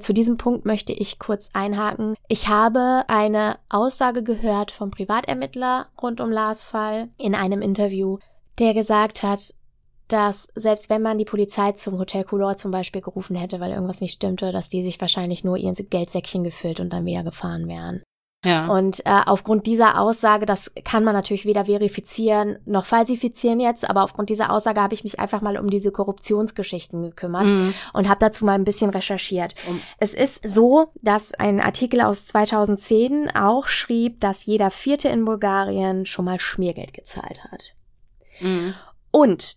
Zu 0.00 0.12
diesem 0.12 0.38
Punkt 0.38 0.64
möchte 0.64 0.92
ich 0.92 1.18
kurz 1.18 1.50
einhaken. 1.52 2.16
Ich 2.28 2.48
habe 2.48 3.04
eine 3.06 3.58
Aussage 3.68 4.24
gehört 4.24 4.72
vom 4.72 4.90
Privatermittler 4.90 5.86
rund 6.00 6.20
um 6.20 6.32
Lars 6.32 6.62
Fall 6.62 7.10
in 7.16 7.34
einem 7.34 7.62
Interview, 7.62 8.18
der 8.58 8.74
gesagt 8.74 9.22
hat, 9.22 9.54
dass 10.08 10.48
selbst 10.54 10.90
wenn 10.90 11.02
man 11.02 11.18
die 11.18 11.24
Polizei 11.24 11.72
zum 11.72 11.98
Hotel 11.98 12.24
Couleur 12.24 12.56
zum 12.56 12.70
Beispiel 12.70 13.00
gerufen 13.00 13.36
hätte, 13.36 13.60
weil 13.60 13.72
irgendwas 13.72 14.00
nicht 14.00 14.14
stimmte, 14.14 14.52
dass 14.52 14.68
die 14.68 14.82
sich 14.82 15.00
wahrscheinlich 15.00 15.44
nur 15.44 15.56
ihr 15.56 15.72
Geldsäckchen 15.72 16.44
gefüllt 16.44 16.80
und 16.80 16.92
dann 16.92 17.06
wieder 17.06 17.22
gefahren 17.24 17.68
wären. 17.68 18.02
Ja. 18.44 18.66
Und 18.66 19.00
äh, 19.06 19.22
aufgrund 19.24 19.66
dieser 19.66 19.98
Aussage, 19.98 20.44
das 20.44 20.70
kann 20.84 21.02
man 21.02 21.14
natürlich 21.14 21.46
weder 21.46 21.64
verifizieren 21.64 22.58
noch 22.66 22.84
falsifizieren 22.84 23.58
jetzt, 23.58 23.88
aber 23.88 24.04
aufgrund 24.04 24.28
dieser 24.28 24.50
Aussage 24.52 24.82
habe 24.82 24.92
ich 24.92 25.02
mich 25.02 25.18
einfach 25.18 25.40
mal 25.40 25.56
um 25.56 25.70
diese 25.70 25.90
Korruptionsgeschichten 25.90 27.00
gekümmert 27.00 27.46
Mhm. 27.48 27.72
und 27.94 28.06
habe 28.06 28.20
dazu 28.20 28.44
mal 28.44 28.52
ein 28.52 28.66
bisschen 28.66 28.90
recherchiert. 28.90 29.54
Um- 29.66 29.80
Es 29.96 30.12
ist 30.12 30.46
so, 30.46 30.88
dass 31.00 31.32
ein 31.32 31.58
Artikel 31.58 32.02
aus 32.02 32.26
2010 32.26 33.30
auch 33.34 33.66
schrieb, 33.66 34.20
dass 34.20 34.44
jeder 34.44 34.70
Vierte 34.70 35.08
in 35.08 35.24
Bulgarien 35.24 36.04
schon 36.04 36.26
mal 36.26 36.38
Schmiergeld 36.38 36.92
gezahlt 36.92 37.44
hat. 37.44 37.72
Mhm. 38.40 38.74
Und 39.10 39.56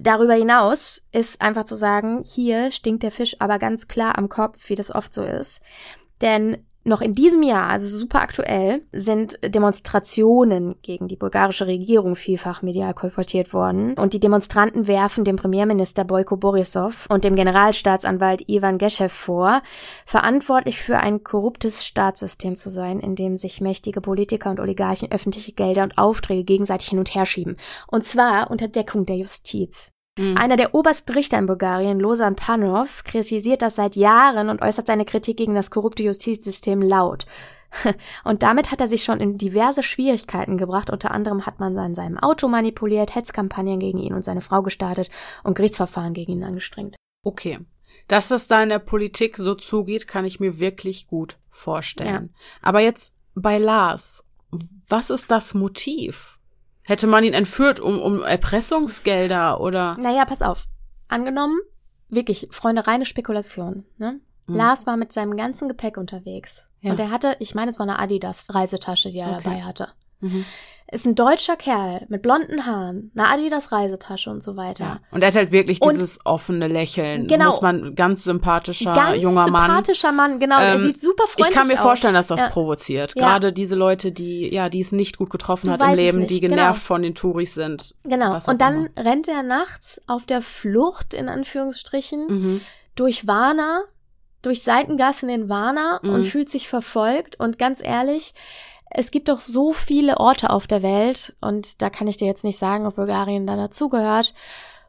darüber 0.00 0.34
hinaus 0.34 1.02
ist 1.12 1.40
einfach 1.40 1.64
zu 1.64 1.76
sagen, 1.76 2.22
hier 2.24 2.72
stinkt 2.72 3.02
der 3.02 3.10
Fisch 3.10 3.36
aber 3.38 3.58
ganz 3.58 3.88
klar 3.88 4.18
am 4.18 4.28
Kopf, 4.28 4.68
wie 4.68 4.74
das 4.74 4.94
oft 4.94 5.12
so 5.12 5.22
ist. 5.22 5.60
Denn 6.20 6.66
noch 6.82 7.02
in 7.02 7.14
diesem 7.14 7.42
Jahr, 7.42 7.68
also 7.68 7.98
super 7.98 8.22
aktuell, 8.22 8.82
sind 8.92 9.38
Demonstrationen 9.44 10.76
gegen 10.82 11.08
die 11.08 11.16
bulgarische 11.16 11.66
Regierung 11.66 12.16
vielfach 12.16 12.62
medial 12.62 12.94
kolportiert 12.94 13.52
worden. 13.52 13.94
Und 13.94 14.14
die 14.14 14.20
Demonstranten 14.20 14.86
werfen 14.86 15.24
dem 15.24 15.36
Premierminister 15.36 16.04
Boyko 16.04 16.36
Borisov 16.36 17.06
und 17.10 17.24
dem 17.24 17.36
Generalstaatsanwalt 17.36 18.48
Ivan 18.48 18.78
Geschew 18.78 19.08
vor, 19.08 19.62
verantwortlich 20.06 20.80
für 20.80 20.98
ein 20.98 21.22
korruptes 21.22 21.84
Staatssystem 21.84 22.56
zu 22.56 22.70
sein, 22.70 23.00
in 23.00 23.14
dem 23.14 23.36
sich 23.36 23.60
mächtige 23.60 24.00
Politiker 24.00 24.50
und 24.50 24.60
Oligarchen 24.60 25.12
öffentliche 25.12 25.52
Gelder 25.52 25.82
und 25.82 25.98
Aufträge 25.98 26.44
gegenseitig 26.44 26.88
hin 26.88 26.98
und 26.98 27.14
her 27.14 27.26
schieben. 27.26 27.56
Und 27.88 28.04
zwar 28.04 28.50
unter 28.50 28.68
Deckung 28.68 29.04
der 29.04 29.16
Justiz. 29.16 29.92
Mhm. 30.20 30.36
Einer 30.36 30.56
der 30.56 30.74
obersten 30.74 31.12
Richter 31.12 31.38
in 31.38 31.46
Bulgarien, 31.46 31.98
Losan 31.98 32.36
Panov, 32.36 33.04
kritisiert 33.04 33.62
das 33.62 33.76
seit 33.76 33.96
Jahren 33.96 34.50
und 34.50 34.60
äußert 34.60 34.86
seine 34.86 35.06
Kritik 35.06 35.38
gegen 35.38 35.54
das 35.54 35.70
korrupte 35.70 36.02
Justizsystem 36.02 36.82
laut. 36.82 37.24
Und 38.24 38.42
damit 38.42 38.72
hat 38.72 38.80
er 38.80 38.88
sich 38.88 39.04
schon 39.04 39.20
in 39.20 39.38
diverse 39.38 39.84
Schwierigkeiten 39.84 40.58
gebracht. 40.58 40.90
Unter 40.90 41.12
anderem 41.12 41.46
hat 41.46 41.60
man 41.60 41.78
an 41.78 41.94
seinem 41.94 42.18
Auto 42.18 42.48
manipuliert, 42.48 43.14
Hetzkampagnen 43.14 43.78
gegen 43.78 44.00
ihn 44.00 44.12
und 44.12 44.24
seine 44.24 44.40
Frau 44.40 44.62
gestartet 44.62 45.08
und 45.44 45.54
Gerichtsverfahren 45.54 46.12
gegen 46.12 46.32
ihn 46.32 46.42
angestrengt. 46.42 46.96
Okay. 47.22 47.60
Dass 48.08 48.26
das 48.26 48.48
da 48.48 48.60
in 48.60 48.70
der 48.70 48.80
Politik 48.80 49.36
so 49.36 49.54
zugeht, 49.54 50.08
kann 50.08 50.24
ich 50.24 50.40
mir 50.40 50.58
wirklich 50.58 51.06
gut 51.06 51.38
vorstellen. 51.48 52.34
Aber 52.60 52.80
jetzt 52.80 53.12
bei 53.36 53.58
Lars, 53.58 54.24
was 54.88 55.10
ist 55.10 55.30
das 55.30 55.54
Motiv? 55.54 56.39
Hätte 56.90 57.06
man 57.06 57.22
ihn 57.22 57.34
entführt 57.34 57.78
um, 57.78 58.00
um 58.00 58.24
Erpressungsgelder 58.24 59.60
oder? 59.60 59.96
Naja, 60.00 60.24
pass 60.24 60.42
auf. 60.42 60.64
Angenommen, 61.06 61.56
wirklich, 62.08 62.48
Freunde, 62.50 62.84
reine 62.84 63.06
Spekulation. 63.06 63.84
Ne? 63.96 64.18
Mhm. 64.48 64.56
Lars 64.56 64.88
war 64.88 64.96
mit 64.96 65.12
seinem 65.12 65.36
ganzen 65.36 65.68
Gepäck 65.68 65.96
unterwegs. 65.96 66.66
Ja. 66.80 66.90
Und 66.90 66.98
er 66.98 67.12
hatte, 67.12 67.36
ich 67.38 67.54
meine, 67.54 67.70
es 67.70 67.78
war 67.78 67.86
eine 67.86 68.00
Adidas-Reisetasche, 68.00 69.12
die 69.12 69.18
er 69.18 69.34
Okay. 69.36 69.40
dabei 69.44 69.62
hatte. 69.62 69.92
Mhm. 70.18 70.44
Ist 70.92 71.06
ein 71.06 71.14
deutscher 71.14 71.54
Kerl 71.56 72.04
mit 72.08 72.22
blonden 72.22 72.66
Haaren, 72.66 73.12
eine 73.14 73.28
Adidas-Reisetasche 73.28 74.28
und 74.28 74.42
so 74.42 74.56
weiter. 74.56 74.84
Ja. 74.84 75.00
Und 75.12 75.22
er 75.22 75.28
hat 75.28 75.36
halt 75.36 75.52
wirklich 75.52 75.80
Und- 75.80 75.94
dieses 75.94 76.18
offene 76.24 76.66
Lächeln. 76.66 77.28
Genau. 77.28 77.44
Muss 77.46 77.60
man 77.62 77.94
ganz 77.94 78.24
sympathischer 78.24 78.92
Ganz 78.92 79.22
junger 79.22 79.48
Mann. 79.48 79.66
sympathischer 79.70 80.10
Mann, 80.12 80.38
genau. 80.40 80.58
er 80.58 80.74
Ähm, 80.74 80.82
sieht 80.82 81.00
super 81.00 81.24
freundlich 81.28 81.48
Ich 81.48 81.54
kann 81.54 81.68
mir 81.68 81.74
aus. 81.74 81.80
vorstellen, 81.80 82.14
dass 82.14 82.26
das 82.26 82.40
ja. 82.40 82.48
provoziert. 82.48 83.14
Ja. 83.14 83.22
Gerade 83.24 83.52
diese 83.52 83.76
Leute, 83.76 84.10
die, 84.10 84.52
ja, 84.52 84.68
die 84.68 84.80
es 84.80 84.90
nicht 84.90 85.16
gut 85.16 85.30
getroffen 85.30 85.66
Du 85.66 85.72
hat 85.72 85.82
im 85.82 85.94
Leben, 85.94 86.26
die 86.26 86.40
genau. 86.40 86.56
genervt 86.56 86.82
von 86.82 87.02
den 87.02 87.14
Touris 87.14 87.54
sind. 87.54 87.94
Genau. 88.04 88.38
Und 88.46 88.60
dann 88.60 88.86
immer. 88.86 89.04
rennt 89.10 89.28
er 89.28 89.42
nachts 89.44 90.00
auf 90.08 90.26
der 90.26 90.42
Flucht, 90.42 91.14
in 91.14 91.28
Anführungsstrichen, 91.28 92.26
Mhm. 92.26 92.60
durch 92.96 93.26
Warna, 93.28 93.82
durch 94.42 94.62
Seitengassen 94.62 95.28
in 95.28 95.48
Warna 95.48 96.00
Mhm. 96.02 96.10
und 96.10 96.24
fühlt 96.24 96.48
sich 96.48 96.68
verfolgt. 96.68 97.38
Und 97.38 97.58
ganz 97.58 97.80
ehrlich, 97.84 98.32
es 98.90 99.10
gibt 99.10 99.28
doch 99.28 99.40
so 99.40 99.72
viele 99.72 100.18
Orte 100.18 100.50
auf 100.50 100.66
der 100.66 100.82
Welt, 100.82 101.34
und 101.40 101.80
da 101.82 101.90
kann 101.90 102.06
ich 102.08 102.16
dir 102.16 102.26
jetzt 102.26 102.44
nicht 102.44 102.58
sagen, 102.58 102.86
ob 102.86 102.96
Bulgarien 102.96 103.46
da 103.46 103.56
dazugehört, 103.56 104.34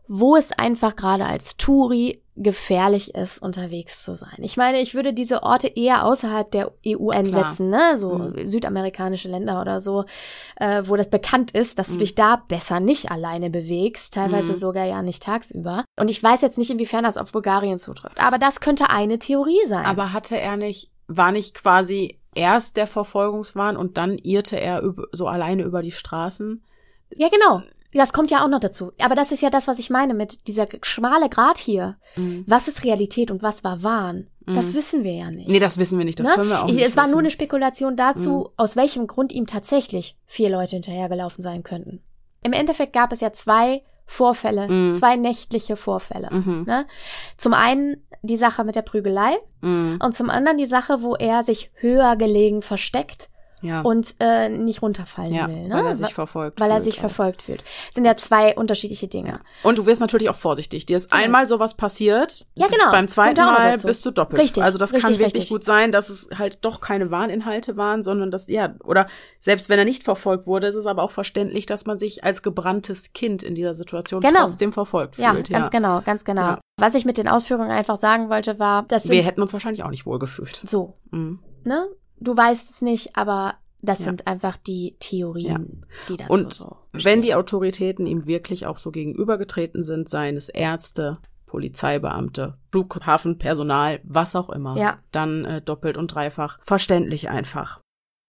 wo 0.08 0.36
es 0.36 0.52
einfach 0.52 0.96
gerade 0.96 1.26
als 1.26 1.56
Touri 1.58 2.22
gefährlich 2.36 3.14
ist, 3.14 3.42
unterwegs 3.42 4.04
zu 4.04 4.16
sein. 4.16 4.38
Ich 4.40 4.58
meine, 4.58 4.80
ich 4.82 4.96
würde 4.96 5.14
diese 5.14 5.44
Orte 5.44 5.68
eher 5.68 6.06
außerhalb 6.06 6.50
der 6.50 6.72
EU 6.86 7.10
einsetzen, 7.10 7.70
ne? 7.70 7.98
So 7.98 8.10
Mhm. 8.18 8.48
südamerikanische 8.48 9.28
Länder 9.30 9.62
oder 9.62 9.80
so, 9.80 10.06
äh, 10.56 10.84
wo 10.86 10.96
das 10.96 11.10
bekannt 11.10 11.52
ist, 11.52 11.78
dass 11.78 11.90
du 11.90 11.96
Mhm. 11.96 12.00
dich 12.00 12.16
da 12.16 12.38
besser 12.38 12.80
nicht 12.80 13.12
alleine 13.12 13.50
bewegst, 13.50 14.14
teilweise 14.14 14.54
Mhm. 14.54 14.58
sogar 14.58 14.86
ja 14.86 15.02
nicht 15.02 15.24
tagsüber. 15.24 15.84
Und 16.00 16.10
ich 16.10 16.22
weiß 16.24 16.42
jetzt 16.42 16.58
nicht, 16.58 16.72
inwiefern 16.72 17.04
das 17.04 17.18
auf 17.18 17.32
Bulgarien 17.32 17.78
zutrifft, 17.80 18.20
aber 18.20 18.38
das 18.40 18.60
könnte 18.60 18.90
eine 18.90 19.20
Theorie 19.20 19.66
sein. 19.68 19.86
Aber 19.86 20.14
hatte 20.14 20.38
er 20.40 20.58
nicht, 20.58 20.90
war 21.08 21.32
nicht 21.32 21.54
quasi 21.54 22.21
erst 22.36 22.78
der 22.78 22.88
Verfolgungswahn 22.88 23.78
und 23.78 23.98
dann 23.98 24.18
irrte 24.18 24.60
er 24.60 24.82
so 25.12 25.28
alleine 25.28 25.64
über 25.64 25.82
die 25.82 25.92
Straßen? 25.92 26.64
ja, 27.16 27.28
genau. 27.30 27.62
Das 27.94 28.14
kommt 28.14 28.32
ja 28.32 28.42
auch 28.42 28.48
noch 28.48 28.62
dazu. 28.62 28.94
Aber 29.00 29.16
das 29.16 29.34
ist 29.34 29.42
ja 29.42 29.50
das, 29.50 29.68
was 29.68 29.78
ich 29.78 29.90
meine 29.90 30.14
mit 30.14 30.48
dieser 30.48 30.66
schmale 30.82 31.28
Grat 31.28 31.58
hier. 31.58 31.98
Mhm. 32.16 32.46
Was 32.48 32.70
ist 32.70 32.86
Realität 32.86 33.32
und 33.32 33.44
was 33.44 33.66
war 33.66 33.84
Wahn? 33.84 34.28
Das 34.46 34.70
Mhm. 34.72 34.76
wissen 34.76 35.04
wir 35.04 35.12
ja 35.14 35.30
nicht. 35.30 35.50
Nee, 35.50 35.60
das 35.60 35.78
wissen 35.78 35.98
wir 35.98 36.06
nicht. 36.06 36.18
Das 36.18 36.30
Ne? 36.30 36.36
können 36.36 36.48
wir 36.50 36.64
auch 36.64 36.70
ich, 36.70 36.76
nicht 36.76 36.86
Es 36.86 36.96
war 36.96 37.04
wissen. 37.04 37.12
nur 37.12 37.20
eine 37.20 37.32
Spekulation 37.32 37.98
dazu, 37.98 38.30
Mhm. 38.30 38.50
aus 38.56 38.78
welchem 38.78 39.08
Grund 39.08 39.34
ihm 39.34 39.46
tatsächlich 39.46 40.16
vier 40.26 40.50
Leute 40.50 40.78
hinterhergelaufen 40.78 41.42
sein 41.42 41.64
könnten. 41.64 42.02
Im 42.44 42.54
Endeffekt 42.54 42.94
gab 42.94 43.12
es 43.12 43.20
ja 43.20 43.34
zwei 43.34 43.84
Vorfälle, 44.06 44.68
Mhm. 44.68 44.96
zwei 44.96 45.16
nächtliche 45.16 45.76
Vorfälle. 45.76 46.30
Mhm. 46.32 46.64
Ne? 46.68 46.86
Zum 47.38 47.54
einen 47.54 48.06
die 48.22 48.38
Sache 48.38 48.64
mit 48.64 48.76
der 48.76 48.82
Prügelei 48.82 49.38
Mhm. 49.62 50.00
und 50.04 50.14
zum 50.14 50.30
anderen 50.30 50.58
die 50.58 50.66
Sache, 50.66 51.02
wo 51.02 51.16
er 51.16 51.44
sich 51.44 51.72
höher 51.76 52.16
gelegen 52.16 52.62
versteckt 52.62 53.30
Ja. 53.62 53.82
und 53.82 54.16
äh, 54.20 54.50
nicht 54.50 54.82
runterfallen 54.82 55.34
ja, 55.34 55.48
will. 55.48 55.68
Ne? 55.68 55.76
weil 55.76 55.86
er 55.86 55.96
sich 55.96 56.14
verfolgt 56.14 56.60
weil 56.60 56.70
er 56.70 56.76
fühlt 56.78 56.84
sich 56.86 56.96
auch. 56.98 57.02
verfolgt 57.02 57.42
fühlt. 57.44 57.62
Das 57.88 57.96
sind 57.96 58.06
ja 58.06 58.16
zwei 58.18 58.56
unterschiedliche 58.56 59.08
Dinge. 59.08 59.40
Und 59.64 59.78
du 59.78 59.86
wirst 59.86 60.02
natürlich 60.02 60.30
auch 60.30 60.36
vorsichtig. 60.36 60.86
Dir 60.86 60.98
ist 60.98 61.10
Genau. 61.12 61.24
einmal 61.24 61.48
sowas 61.48 61.76
passiert. 61.76 62.48
Ja, 62.56 62.68
genau. 62.68 62.92
Beim 62.92 63.08
zweiten 63.08 63.40
Mal 63.40 63.72
dazu. 63.74 63.88
bist 63.88 64.06
du 64.06 64.12
doppelt. 64.12 64.42
Richtig, 64.42 64.64
Also 64.64 64.78
das 64.78 64.92
richtig, 64.94 65.04
kann 65.04 65.20
wirklich 65.20 65.34
richtig. 65.44 65.50
gut 65.50 65.64
sein, 65.64 65.92
dass 65.92 66.10
es 66.10 66.28
halt 66.38 66.60
doch 66.62 66.82
keine 66.82 67.12
Warninhalte 67.12 67.78
waren, 67.78 68.04
sondern 68.04 68.32
dass, 68.32 68.48
ja, 68.48 68.76
oder 68.84 69.08
selbst 69.40 69.70
wenn 69.70 69.80
er 69.80 69.86
nicht 69.86 70.04
verfolgt 70.04 70.48
wurde, 70.48 70.68
ist 70.68 70.76
es 70.76 70.86
aber 70.86 71.04
auch 71.04 71.12
verständlich, 71.12 71.66
dass 71.66 71.86
man 71.86 72.00
sich 72.00 72.24
als 72.24 72.42
gebranntes 72.42 73.14
Kind 73.14 73.44
in 73.44 73.56
dieser 73.56 73.74
Situation 73.74 74.22
Genau. 74.22 74.42
trotzdem 74.42 74.74
verfolgt 74.74 75.18
Ja, 75.18 75.34
fühlt. 75.34 75.50
ganz 75.50 75.72
genau, 75.72 76.02
ganz 76.02 76.26
genau. 76.26 76.42
Ja. 76.42 76.60
Was 76.80 76.96
ich 76.96 77.06
mit 77.06 77.18
den 77.18 77.28
Ausführungen 77.28 77.70
einfach 77.72 77.98
sagen 77.98 78.30
wollte, 78.30 78.58
war, 78.60 78.84
dass 78.84 79.08
Wir 79.10 79.22
hätten 79.24 79.42
uns 79.42 79.54
wahrscheinlich 79.54 79.84
auch 79.84 79.90
nicht 79.90 80.06
wohl 80.06 80.20
gefühlt. 80.20 80.62
so, 80.66 80.94
Mhm. 81.12 81.40
ne? 81.64 81.88
Du 82.22 82.38
weißt 82.38 82.70
es 82.70 82.82
nicht, 82.82 83.16
aber 83.18 83.56
das 83.82 84.00
Ja. 84.00 84.06
sind 84.06 84.28
einfach 84.28 84.58
die 84.58 84.96
Theorien, 85.00 85.86
die 86.08 86.18
dazu 86.18 86.32
Und 86.32 86.54
so 86.54 86.78
wenn 86.94 87.22
die 87.22 87.34
Autoritäten 87.36 88.06
ihm 88.06 88.26
wirklich 88.28 88.66
auch 88.68 88.78
so 88.78 88.92
gegenübergetreten 88.92 89.84
sind, 89.84 90.08
seien 90.10 90.36
es 90.38 90.50
Ärzte, 90.50 91.18
Polizeibeamte, 91.46 92.58
Flughafenpersonal, 92.70 94.00
was 94.04 94.36
auch 94.36 94.50
immer. 94.50 94.78
Ja. 94.78 95.00
Dann 95.12 95.46
äh, 95.46 95.62
doppelt 95.62 95.98
und 95.98 96.14
dreifach. 96.14 96.60
Verständlich 96.64 97.30
einfach. 97.30 97.80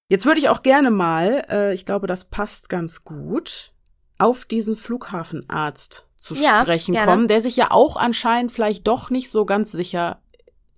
Jetzt 0.09 0.27
würde 0.27 0.40
ich 0.40 0.48
auch 0.48 0.62
gerne 0.62 0.90
mal, 0.90 1.44
äh, 1.48 1.74
ich 1.74 1.86
glaube, 1.86 2.06
das 2.06 2.24
passt 2.24 2.69
ganz 2.69 3.05
gut, 3.05 3.73
auf 4.19 4.44
diesen 4.44 4.77
Flughafenarzt 4.77 6.06
zu 6.16 6.35
Ja, 6.35 6.62
sprechen 6.62 6.93
gerne. 6.94 7.10
kommen, 7.10 7.28
der 7.28 7.40
sich 7.40 7.56
ja 7.56 7.70
auch 7.70 7.97
anscheinend 7.97 8.52
vielleicht 8.52 8.86
doch 8.86 9.10
nicht 9.10 9.31
so 9.31 9.44
ganz 9.44 9.73
sicher 9.73 10.20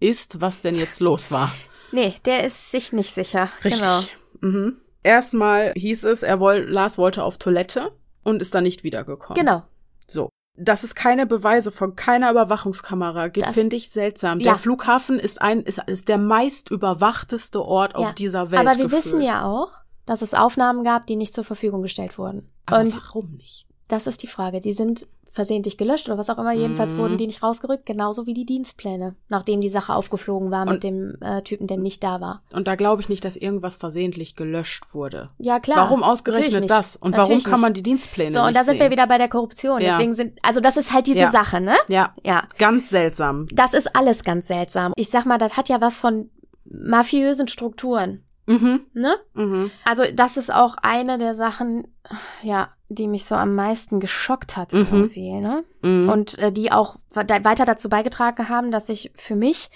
ist, 0.00 0.40
was 0.40 0.60
denn 0.60 0.74
jetzt 0.76 1.00
los 1.00 1.30
war. 1.30 1.52
Nee, 1.94 2.14
der 2.24 2.44
ist 2.44 2.70
sich 2.70 2.92
nicht 2.92 3.14
sicher. 3.14 3.50
Richtig. 3.64 3.80
Genau. 3.82 4.00
Mhm. 4.40 4.76
Erstmal 5.02 5.72
hieß 5.76 6.04
es, 6.04 6.22
er 6.22 6.40
woll, 6.40 6.66
Lars 6.68 6.98
wollte 6.98 7.22
auf 7.22 7.38
Toilette 7.38 7.92
und 8.24 8.42
ist 8.42 8.54
dann 8.54 8.64
nicht 8.64 8.82
wiedergekommen. 8.84 9.38
Genau. 9.38 9.62
So. 10.06 10.28
Dass 10.56 10.82
es 10.82 10.94
keine 10.94 11.26
Beweise 11.26 11.70
von 11.72 11.94
keiner 11.96 12.30
Überwachungskamera 12.30 13.28
gibt, 13.28 13.46
finde 13.50 13.76
ich 13.76 13.90
seltsam. 13.90 14.40
Ja. 14.40 14.52
Der 14.52 14.56
Flughafen 14.60 15.18
ist 15.18 15.40
ein, 15.42 15.60
ist, 15.62 15.80
ist 15.86 16.08
der 16.08 16.18
meist 16.18 16.70
überwachteste 16.70 17.62
Ort 17.62 17.92
Ja. 17.92 17.98
auf 17.98 18.14
dieser 18.14 18.50
Welt. 18.50 18.60
Aber 18.66 18.76
wir 18.76 18.84
gefühlt. 18.84 19.04
wissen 19.04 19.20
ja 19.20 19.44
auch, 19.44 19.70
dass 20.06 20.22
es 20.22 20.34
Aufnahmen 20.34 20.84
gab, 20.84 21.06
die 21.06 21.16
nicht 21.16 21.34
zur 21.34 21.44
Verfügung 21.44 21.82
gestellt 21.82 22.18
wurden. 22.18 22.48
Aber 22.66 22.80
Und 22.80 22.96
warum 22.96 23.32
nicht? 23.36 23.66
das 23.88 24.06
ist 24.06 24.22
die 24.22 24.26
Frage. 24.26 24.60
Die 24.60 24.72
sind 24.72 25.06
versehentlich 25.34 25.76
gelöscht 25.76 26.08
oder 26.08 26.16
was 26.16 26.30
auch 26.30 26.38
immer. 26.38 26.52
Jedenfalls 26.52 26.94
Mhm. 26.94 26.98
wurden 26.98 27.18
die 27.18 27.26
nicht 27.26 27.42
rausgerückt, 27.42 27.84
genauso 27.86 28.24
wie 28.26 28.34
die 28.34 28.46
Dienstpläne, 28.46 29.16
nachdem 29.28 29.60
die 29.60 29.68
Sache 29.68 29.92
aufgeflogen 29.94 30.50
war 30.52 30.62
Und- 30.62 30.72
mit 30.74 30.84
dem 30.84 31.16
äh, 31.20 31.42
Typen, 31.42 31.66
der 31.66 31.76
nicht 31.76 32.02
da 32.04 32.20
war. 32.20 32.42
Und 32.52 32.68
da 32.68 32.76
glaube 32.76 33.02
ich 33.02 33.08
nicht, 33.08 33.24
dass 33.24 33.36
irgendwas 33.36 33.76
versehentlich 33.76 34.36
gelöscht 34.36 34.94
wurde. 34.94 35.28
Ja, 35.38 35.58
klar. 35.58 35.76
warum 35.78 36.02
ausgerechnet 36.04 36.70
das? 36.70 36.94
Und 36.96 37.10
Natürlich 37.10 37.28
warum 37.30 37.42
kann 37.42 37.52
nicht. 37.52 37.60
man 37.62 37.74
die 37.74 37.82
Dienstpläne 37.82 38.32
So, 38.32 38.38
und 38.38 38.46
nicht 38.46 38.56
da 38.56 38.62
sind 38.64 38.74
sehen? 38.78 38.80
wir 38.86 38.90
wieder 38.92 39.06
bei 39.08 39.18
der 39.18 39.28
Korruption. 39.28 39.80
Ja. 39.80 39.90
Deswegen 39.90 40.14
sind, 40.14 40.38
also 40.42 40.60
das 40.60 40.76
ist 40.76 40.92
halt 40.92 41.08
diese 41.08 41.18
Ja. 41.18 41.30
Sache, 41.32 41.60
ne? 41.60 41.74
Ja, 41.88 42.14
Ja. 42.24 42.44
ganz 42.58 42.88
seltsam. 42.90 43.48
Das 43.52 43.74
ist 43.74 43.96
alles 43.96 44.22
ganz 44.22 44.46
seltsam. 44.46 44.92
Ich 44.96 45.10
sag 45.10 45.26
mal, 45.26 45.38
das 45.38 45.56
hat 45.56 45.68
ja 45.68 45.80
was 45.80 45.98
von 45.98 46.30
mafiösen 46.64 47.48
Strukturen, 47.48 48.22
Mhm, 48.46 48.80
ne? 48.92 49.16
mhm. 49.34 49.70
Also 49.84 50.04
das 50.12 50.36
ist 50.36 50.52
auch 50.52 50.76
eine 50.82 51.18
der 51.18 51.34
Sachen, 51.34 51.86
ja, 52.42 52.68
die 52.88 53.08
mich 53.08 53.24
so 53.24 53.34
am 53.34 53.54
meisten 53.54 54.00
geschockt 54.00 54.56
hat 54.56 54.72
Mhm. 54.72 54.86
irgendwie, 54.90 55.40
ne? 55.40 55.64
mhm. 55.82 56.08
Und 56.08 56.38
äh, 56.38 56.52
die 56.52 56.70
auch 56.70 56.96
weiter 57.10 57.64
dazu 57.64 57.88
beigetragen 57.88 58.48
haben, 58.48 58.70
dass 58.70 58.88
ich 58.88 59.12
für 59.14 59.36
mich 59.36 59.70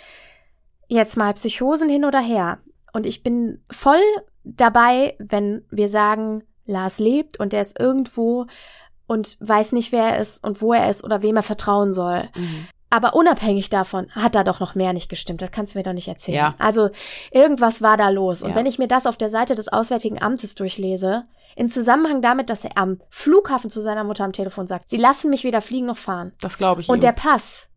jetzt 0.89 1.17
mal 1.17 1.33
Psychosen 1.35 1.89
hin 1.89 2.05
oder 2.05 2.21
her 2.21 2.59
und 2.93 3.07
ich 3.07 3.23
bin 3.23 3.63
voll 3.71 4.01
dabei, 4.45 5.15
wenn 5.19 5.65
wir 5.71 5.89
sagen, 5.89 6.43
Lars 6.67 6.99
lebt 6.99 7.41
und 7.41 7.55
er 7.55 7.63
ist 7.63 7.79
irgendwo 7.81 8.47
und 9.07 9.37
weiß 9.41 9.73
nicht, 9.73 9.93
wer 9.93 10.05
er 10.05 10.19
ist 10.21 10.45
und 10.45 10.61
wo 10.61 10.73
er 10.73 10.89
ist 10.91 11.05
oder 11.05 11.23
wem 11.23 11.37
er 11.37 11.43
vertrauen 11.43 11.93
soll. 11.93 12.29
Mhm. 12.37 12.67
Aber 12.91 13.15
unabhängig 13.15 13.69
davon 13.69 14.11
hat 14.13 14.35
da 14.35 14.45
doch 14.45 14.61
noch 14.61 14.75
mehr 14.75 14.93
nicht 14.95 15.11
gestimmt. 15.11 15.43
Das 15.43 15.51
kannst 15.51 15.75
du 15.75 15.79
mir 15.79 15.83
doch 15.83 15.93
nicht 15.93 16.09
erzählen. 16.09 16.37
Ja. 16.37 16.55
Also 16.59 16.89
irgendwas 17.31 17.83
war 17.83 17.97
da 17.99 18.09
los. 18.09 18.43
Und 18.43 18.51
Ja. 18.51 18.57
wenn 18.57 18.65
ich 18.67 18.79
mir 18.79 18.89
das 18.89 19.07
auf 19.07 19.17
der 19.19 19.29
Seite 19.29 19.55
des 19.55 19.69
Auswärtigen 19.69 20.23
Amtes 20.23 20.55
durchlese, 20.55 21.25
in 21.55 21.69
Zusammenhang 21.69 22.23
damit, 22.23 22.49
dass 22.49 22.65
er 22.65 22.77
am 22.79 22.99
Flughafen 23.11 23.69
zu 23.69 23.81
seiner 23.83 24.05
Mutter 24.05 24.25
am 24.25 24.33
Telefon 24.33 24.67
sagt, 24.67 24.89
sie 24.89 24.97
lassen 24.97 25.29
mich 25.29 25.45
weder 25.45 25.61
fliegen 25.61 25.87
noch 25.87 25.99
fahren. 25.99 26.33
Das 26.41 26.57
glaube 26.57 26.81
ich 26.81 26.89
Und 26.89 26.99
ihm. 26.99 27.01
der 27.03 27.13
Pass, 27.13 27.69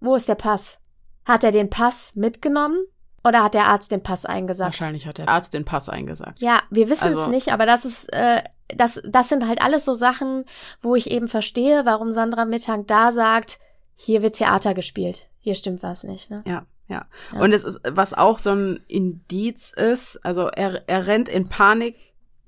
wo 0.00 0.14
ist 0.14 0.28
der 0.28 0.34
Pass? 0.36 0.78
Hat 1.26 1.44
er 1.44 1.52
den 1.52 1.68
Pass 1.70 2.14
mitgenommen 2.14 2.78
oder 3.24 3.42
hat 3.42 3.54
der 3.54 3.66
Arzt 3.66 3.90
den 3.92 4.02
Pass 4.02 4.24
eingesagt? 4.26 4.68
Wahrscheinlich 4.78 5.06
hat 5.06 5.18
der 5.18 5.28
Arzt 5.28 5.52
den 5.54 5.64
Pass 5.64 5.88
eingesagt. 5.88 6.40
Ja, 6.40 6.60
wir 6.70 6.88
wissen 6.88 7.04
Also- 7.04 7.22
es 7.22 7.28
nicht, 7.28 7.52
aber 7.52 7.66
das 7.66 7.84
ist, 7.84 8.12
äh, 8.12 8.42
das, 8.68 9.00
das 9.06 9.28
sind 9.28 9.46
halt 9.46 9.60
alles 9.60 9.84
so 9.84 9.92
Sachen, 9.94 10.44
wo 10.80 10.94
ich 10.94 11.10
eben 11.10 11.28
verstehe, 11.28 11.84
warum 11.84 12.12
Sandra 12.12 12.44
Mittag 12.46 12.86
da 12.86 13.12
sagt, 13.12 13.58
hier 13.94 14.22
wird 14.22 14.36
Theater 14.36 14.74
gespielt. 14.74 15.28
Hier 15.40 15.54
stimmt 15.54 15.82
was 15.82 16.04
nicht. 16.04 16.30
Ne? 16.30 16.42
Ja, 16.46 16.66
ja. 16.88 17.06
Ja. 17.32 17.40
Und 17.40 17.52
es 17.52 17.64
ist, 17.64 17.80
was 17.88 18.12
auch 18.12 18.38
so 18.38 18.50
ein 18.50 18.80
Indiz 18.88 19.72
ist, 19.72 20.24
also 20.24 20.48
er, 20.48 20.82
er 20.86 21.06
rennt 21.06 21.28
in 21.28 21.48
Panik, 21.48 21.96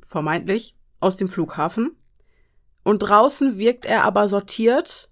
vermeintlich, 0.04 0.76
aus 1.00 1.16
dem 1.16 1.28
Flughafen. 1.28 1.96
Und 2.82 3.00
draußen 3.00 3.58
wirkt 3.58 3.86
er 3.86 4.04
aber 4.04 4.28
sortiert 4.28 5.08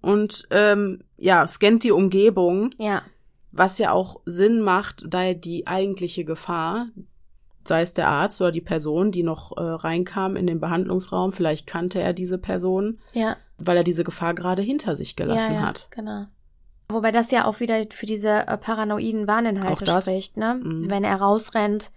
und 0.00 0.46
ähm, 0.50 1.02
ja, 1.16 1.46
scannt 1.46 1.82
die 1.84 1.90
Umgebung, 1.90 2.70
Ja, 2.78 3.02
was 3.52 3.78
ja 3.78 3.92
auch 3.92 4.20
Sinn 4.26 4.60
macht, 4.60 5.04
da 5.06 5.22
er 5.22 5.34
die 5.34 5.66
eigentliche 5.66 6.24
Gefahr, 6.24 6.88
sei 7.64 7.82
es 7.82 7.94
der 7.94 8.08
Arzt 8.08 8.40
oder 8.40 8.52
die 8.52 8.60
Person, 8.60 9.10
die 9.10 9.22
noch 9.22 9.56
äh, 9.56 9.60
reinkam 9.60 10.36
in 10.36 10.46
den 10.46 10.60
Behandlungsraum, 10.60 11.32
vielleicht 11.32 11.66
kannte 11.66 12.00
er 12.00 12.12
diese 12.12 12.38
Person, 12.38 12.98
ja. 13.12 13.36
Weil 13.58 13.76
er 13.76 13.84
diese 13.84 14.04
Gefahr 14.04 14.34
gerade 14.34 14.62
hinter 14.62 14.96
sich 14.96 15.16
gelassen 15.16 15.54
ja, 15.54 15.60
ja, 15.60 15.66
hat. 15.66 15.88
Genau. 15.90 16.26
Wobei 16.88 17.10
das 17.10 17.30
ja 17.30 17.46
auch 17.46 17.60
wieder 17.60 17.84
für 17.90 18.06
diese 18.06 18.46
äh, 18.46 18.56
paranoiden 18.56 19.26
Warninhalte 19.26 19.84
das. 19.84 20.04
spricht, 20.04 20.36
ne? 20.36 20.60
Mhm. 20.62 20.88
Wenn 20.88 21.04
er 21.04 21.16
rausrennt 21.16 21.90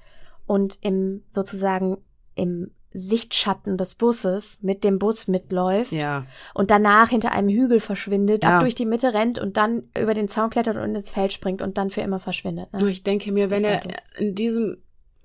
und 0.48 0.80
im 0.81 1.23
sozusagen 1.31 1.98
im 2.36 2.72
Sichtschatten 2.91 3.77
des 3.77 3.94
Busses 3.94 4.57
mit 4.64 4.84
dem 4.84 4.98
Bus 4.98 5.27
mitläuft 5.27 5.91
Ja, 5.91 6.26
und 6.56 6.72
danach 6.72 7.10
hinter 7.10 7.34
einem 7.34 7.49
Hügel 7.49 7.80
verschwindet, 7.80 8.44
Ja. 8.44 8.56
ab 8.56 8.61
durch 8.61 8.73
die 8.73 8.88
Mitte 8.88 9.14
rennt 9.14 9.38
und 9.38 9.57
dann 9.57 9.84
über 9.95 10.15
den 10.15 10.27
Zaun 10.27 10.49
klettert 10.49 10.77
und 10.77 10.95
ins 10.95 11.11
Feld 11.11 11.31
springt 11.31 11.61
und 11.61 11.77
dann 11.77 11.91
für 11.91 12.02
immer 12.02 12.19
verschwindet. 12.19 12.73
Ne? 12.73 12.80
Nur 12.80 12.90
ich 12.90 13.03
denke 13.03 13.31
mir, 13.31 13.52
wenn 13.52 13.64
er 13.64 13.81
in 14.18 14.34
diesem 14.34 14.77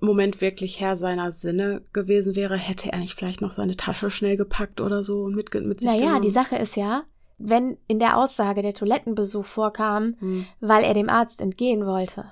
Moment 0.05 0.41
wirklich 0.41 0.79
Herr 0.79 0.95
seiner 0.95 1.31
Sinne 1.31 1.81
gewesen 1.93 2.35
wäre, 2.35 2.57
hätte 2.57 2.91
er 2.91 2.99
nicht 2.99 3.15
vielleicht 3.15 3.41
noch 3.41 3.51
seine 3.51 3.75
Tasche 3.75 4.09
schnell 4.09 4.37
gepackt 4.37 4.79
oder 4.81 5.03
so 5.03 5.23
und 5.23 5.35
mit, 5.35 5.53
mit 5.53 5.79
sich 5.79 5.89
Naja, 5.89 6.01
genommen. 6.05 6.21
die 6.21 6.29
Sache 6.29 6.55
ist 6.57 6.75
ja, 6.75 7.03
wenn 7.37 7.77
in 7.87 7.99
der 7.99 8.17
Aussage 8.17 8.61
der 8.61 8.73
Toilettenbesuch 8.73 9.45
vorkam, 9.45 10.15
Hm. 10.19 10.45
weil 10.61 10.83
er 10.83 10.93
dem 10.93 11.09
Arzt 11.09 11.41
entgehen 11.41 11.85
wollte. 11.85 12.25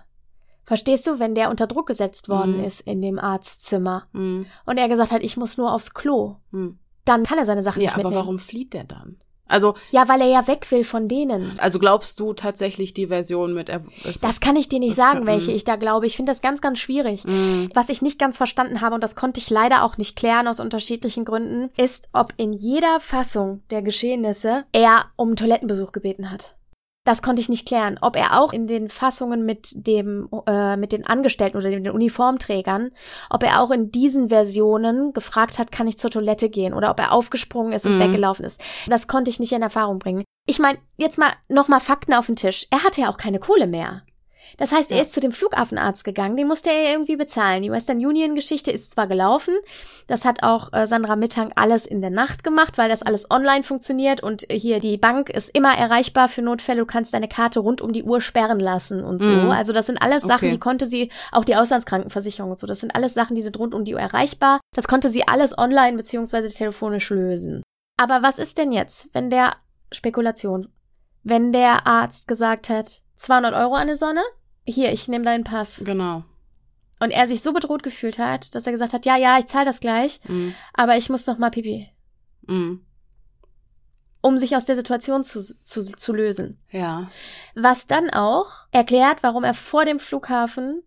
Verstehst 0.63 1.05
du, 1.07 1.19
wenn 1.19 1.35
der 1.35 1.49
unter 1.49 1.67
Druck 1.67 1.87
gesetzt 1.87 2.29
worden 2.29 2.57
Mhm. 2.59 2.63
ist 2.63 2.79
in 2.81 3.01
dem 3.01 3.19
Arztzimmer 3.19 4.07
Hm. 4.13 4.45
und 4.65 4.77
er 4.77 4.87
gesagt 4.87 5.11
hat, 5.11 5.21
ich 5.21 5.35
muss 5.35 5.57
nur 5.57 5.73
aufs 5.73 5.93
Klo, 5.93 6.37
Hm. 6.51 6.77
dann 7.03 7.23
kann 7.23 7.37
er 7.37 7.45
seine 7.45 7.63
Sachen 7.63 7.81
Ja, 7.81 7.87
nicht 7.89 7.95
aber 7.95 8.03
mitnehmen. 8.09 8.15
warum 8.23 8.39
flieht 8.39 8.73
der 8.73 8.85
dann? 8.85 9.17
Also, 9.53 9.75
Ja, 9.91 10.07
weil 10.09 10.19
er 10.21 10.27
ja 10.27 10.47
weg 10.47 10.69
will 10.71 10.83
von 10.83 11.07
denen. 11.07 11.57
also 11.59 11.79
glaubst 11.79 12.19
du 12.19 12.33
tatsächlich 12.33 12.93
die 12.93 13.07
Version 13.07 13.53
mit 13.53 13.69
er 13.69 13.81
Das 14.21 14.39
kann 14.41 14.55
ich 14.55 14.67
dir 14.67 14.79
nicht 14.79 14.95
sagen, 14.95 15.19
kann- 15.19 15.27
welche 15.27 15.51
mhm. 15.51 15.57
ich 15.57 15.63
da 15.63 15.75
glaube. 15.75 16.07
Ich 16.07 16.15
finde 16.15 16.31
das 16.31 16.41
ganz, 16.41 16.59
ganz 16.59 16.79
schwierig. 16.79 17.23
Hm. 17.23 17.69
Was 17.73 17.89
ich 17.89 18.01
nicht 18.01 18.19
ganz 18.19 18.37
verstanden 18.37 18.81
habe, 18.81 18.95
und 18.95 19.03
das 19.03 19.15
konnte 19.15 19.39
ich 19.39 19.49
leider 19.49 19.83
auch 19.83 19.97
nicht 19.97 20.15
klären 20.15 20.47
aus 20.47 20.59
unterschiedlichen 20.59 21.23
Gründen, 21.23 21.69
ist, 21.77 22.09
ob 22.13 22.33
in 22.37 22.51
jeder 22.51 22.99
Fassung 22.99 23.61
der 23.69 23.81
Geschehnisse 23.81 24.65
er 24.71 25.05
um 25.15 25.35
Toilettenbesuch 25.35 25.91
gebeten 25.91 26.31
hat. 26.31 26.55
Das 27.05 27.21
konnte 27.21 27.41
ich 27.41 27.49
nicht 27.49 27.67
klären. 27.67 27.97
Ob 28.01 28.15
er 28.15 28.39
auch 28.39 28.53
in 28.53 28.65
den 28.65 28.87
Fassungen 28.87 29.45
mit 29.45 29.71
dem, 29.75 30.29
äh, 30.47 30.77
mit 30.77 30.93
den 30.93 31.05
Angestellten 31.05 31.57
oder 31.57 31.69
den 31.69 31.89
Uniformträgern, 31.89 32.91
ob 33.29 33.43
er 33.43 33.59
auch 33.61 33.71
in 33.71 33.91
diesen 33.91 34.29
Versionen 34.29 35.11
gefragt 35.13 35.59
hat, 35.59 35.71
kann 35.71 35.87
ich 35.87 35.99
zur 35.99 36.11
Toilette 36.11 36.49
gehen 36.49 36.73
oder 36.73 36.89
ob 36.91 36.99
er 36.99 37.11
aufgesprungen 37.11 37.73
ist 37.73 37.85
und 37.85 37.97
Mhm. 37.97 38.03
weggelaufen 38.03 38.45
ist. 38.45 38.61
Das 38.87 39.07
konnte 39.07 39.29
ich 39.29 39.39
nicht 39.39 39.51
in 39.51 39.61
Erfahrung 39.61 39.99
bringen. 39.99 40.23
Ich 40.45 40.59
meine, 40.59 40.77
jetzt 40.97 41.17
mal 41.17 41.31
nochmal 41.49 41.79
Fakten 41.81 42.13
auf 42.13 42.27
den 42.27 42.35
Tisch. 42.37 42.67
Er 42.69 42.83
hatte 42.83 43.01
ja 43.01 43.09
auch 43.09 43.17
keine 43.17 43.39
Kohle 43.39 43.67
mehr. 43.67 44.03
Das 44.57 44.71
heißt, 44.71 44.91
er 44.91 44.97
Ja. 44.97 45.03
ist 45.03 45.13
zu 45.13 45.19
dem 45.19 45.31
Flughafenarzt 45.31 46.03
gegangen, 46.03 46.35
den 46.37 46.47
musste 46.47 46.69
er 46.69 46.91
irgendwie 46.91 47.15
bezahlen. 47.15 47.63
Die 47.63 47.71
Western 47.71 47.97
Union 47.97 48.35
Geschichte 48.35 48.71
ist 48.71 48.91
zwar 48.91 49.07
gelaufen, 49.07 49.55
das 50.07 50.25
hat 50.25 50.43
auch 50.43 50.71
äh, 50.73 50.85
Sandra 50.87 51.15
Mittang 51.15 51.51
alles 51.55 51.85
in 51.85 52.01
der 52.01 52.09
Nacht 52.09 52.43
gemacht, 52.43 52.77
weil 52.77 52.89
das 52.89 53.01
alles 53.03 53.29
online 53.31 53.63
funktioniert 53.63 54.21
und 54.21 54.49
äh, 54.49 54.59
hier 54.59 54.79
die 54.79 54.97
Bank 54.97 55.29
ist 55.29 55.49
immer 55.49 55.75
erreichbar 55.77 56.27
für 56.27 56.41
Notfälle. 56.41 56.81
Du 56.81 56.85
kannst 56.85 57.13
deine 57.13 57.27
Karte 57.27 57.59
rund 57.59 57.81
um 57.81 57.93
die 57.93 58.03
Uhr 58.03 58.21
sperren 58.21 58.59
lassen 58.59 59.03
und 59.03 59.21
so. 59.21 59.29
Mhm. 59.29 59.51
Also 59.51 59.73
das 59.73 59.85
sind 59.85 60.01
alles 60.01 60.23
Sachen, 60.23 60.45
Okay. 60.47 60.51
die 60.51 60.59
konnte 60.59 60.85
sie, 60.85 61.09
auch 61.31 61.45
die 61.45 61.55
Auslandskrankenversicherung 61.55 62.51
und 62.51 62.59
so, 62.59 62.67
das 62.67 62.79
sind 62.79 62.93
alles 62.95 63.13
Sachen, 63.13 63.35
die 63.35 63.41
sind 63.41 63.57
rund 63.59 63.73
um 63.75 63.85
die 63.85 63.93
Uhr 63.93 63.99
erreichbar. 64.01 64.59
Das 64.75 64.87
konnte 64.87 65.09
sie 65.09 65.27
alles 65.27 65.57
online 65.57 65.97
beziehungsweise 65.97 66.49
telefonisch 66.53 67.09
lösen. 67.09 67.63
Aber 67.97 68.23
was 68.23 68.39
ist 68.39 68.57
denn 68.57 68.71
jetzt, 68.71 69.09
wenn 69.13 69.29
der 69.29 69.53
Spekulation, 69.91 70.67
wenn 71.23 71.51
der 71.53 71.85
Arzt 71.85 72.27
gesagt 72.27 72.69
hat, 72.69 73.02
200 73.23 73.53
Euro 73.55 73.75
an 73.75 73.87
die 73.87 73.95
Sonne? 73.95 74.21
Hier, 74.65 74.91
ich 74.91 75.07
nehme 75.07 75.25
deinen 75.25 75.43
Pass. 75.43 75.81
Genau. 75.83 76.23
Und 76.99 77.11
er 77.11 77.27
sich 77.27 77.41
so 77.41 77.51
bedroht 77.53 77.83
gefühlt 77.83 78.17
hat, 78.17 78.53
dass 78.55 78.65
er 78.65 78.71
gesagt 78.71 78.93
hat, 78.93 79.05
ja, 79.05 79.17
ja, 79.17 79.37
ich 79.37 79.47
zahle 79.47 79.65
das 79.65 79.79
gleich, 79.79 80.19
Hm. 80.23 80.53
aber 80.73 80.95
ich 80.97 81.09
muss 81.09 81.27
noch 81.27 81.37
mal 81.37 81.49
pipi, 81.51 81.89
Hm. 82.47 82.85
um 84.21 84.37
sich 84.37 84.55
aus 84.55 84.65
der 84.65 84.75
Situation 84.75 85.23
zu, 85.23 85.41
zu, 85.41 85.81
zu 85.83 86.13
lösen. 86.13 86.59
Ja. 86.71 87.09
Was 87.55 87.87
dann 87.87 88.09
auch 88.09 88.47
erklärt, 88.71 89.21
warum 89.23 89.43
er 89.43 89.53
vor 89.53 89.83
dem 89.85 89.99
Flughafen, 89.99 90.81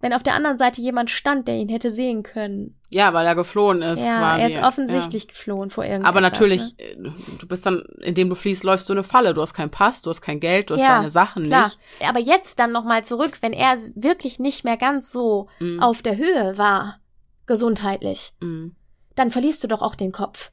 wenn 0.00 0.12
auf 0.14 0.22
der 0.22 0.34
anderen 0.34 0.56
Seite 0.58 0.80
jemand 0.80 1.10
stand, 1.10 1.46
der 1.46 1.56
ihn 1.56 1.68
hätte 1.68 1.90
sehen 1.90 2.22
können. 2.22 2.74
Ja, 2.88 3.12
weil 3.14 3.26
er 3.26 3.34
geflohen 3.34 3.82
ist 3.82 4.02
ja, 4.02 4.18
quasi. 4.18 4.42
er 4.42 4.48
ist 4.48 4.62
offensichtlich 4.64 5.28
geflohen 5.28 5.70
vor 5.70 5.84
Ja. 5.84 5.90
irgendwas. 5.92 6.08
Aber 6.08 6.20
natürlich, 6.20 6.74
Ne? 6.96 7.14
du 7.38 7.46
bist 7.46 7.66
dann, 7.66 7.82
indem 8.00 8.28
du 8.30 8.34
fließt, 8.34 8.64
läufst 8.64 8.88
du 8.88 8.94
eine 8.94 9.02
Falle. 9.04 9.34
Du 9.34 9.40
hast 9.42 9.54
keinen 9.54 9.70
Pass, 9.70 10.02
du 10.02 10.10
hast 10.10 10.20
kein 10.22 10.40
Geld, 10.40 10.70
du 10.70 10.74
hast 10.74 10.80
Ja, 10.80 10.96
deine 10.96 11.10
Sachen 11.10 11.44
Klar. 11.44 11.64
nicht. 11.64 11.78
Aber 12.08 12.18
jetzt 12.18 12.58
dann 12.58 12.72
noch 12.72 12.84
mal 12.84 13.04
zurück, 13.04 13.38
wenn 13.42 13.52
er 13.52 13.76
wirklich 13.94 14.38
nicht 14.38 14.64
mehr 14.64 14.76
ganz 14.76 15.12
so 15.12 15.48
Hm. 15.58 15.80
auf 15.82 16.02
der 16.02 16.16
Höhe 16.16 16.56
war, 16.58 16.98
gesundheitlich, 17.46 18.32
Hm. 18.40 18.74
dann 19.16 19.30
verlierst 19.30 19.62
du 19.64 19.68
doch 19.68 19.82
auch 19.82 19.94
den 19.94 20.12
Kopf. 20.12 20.50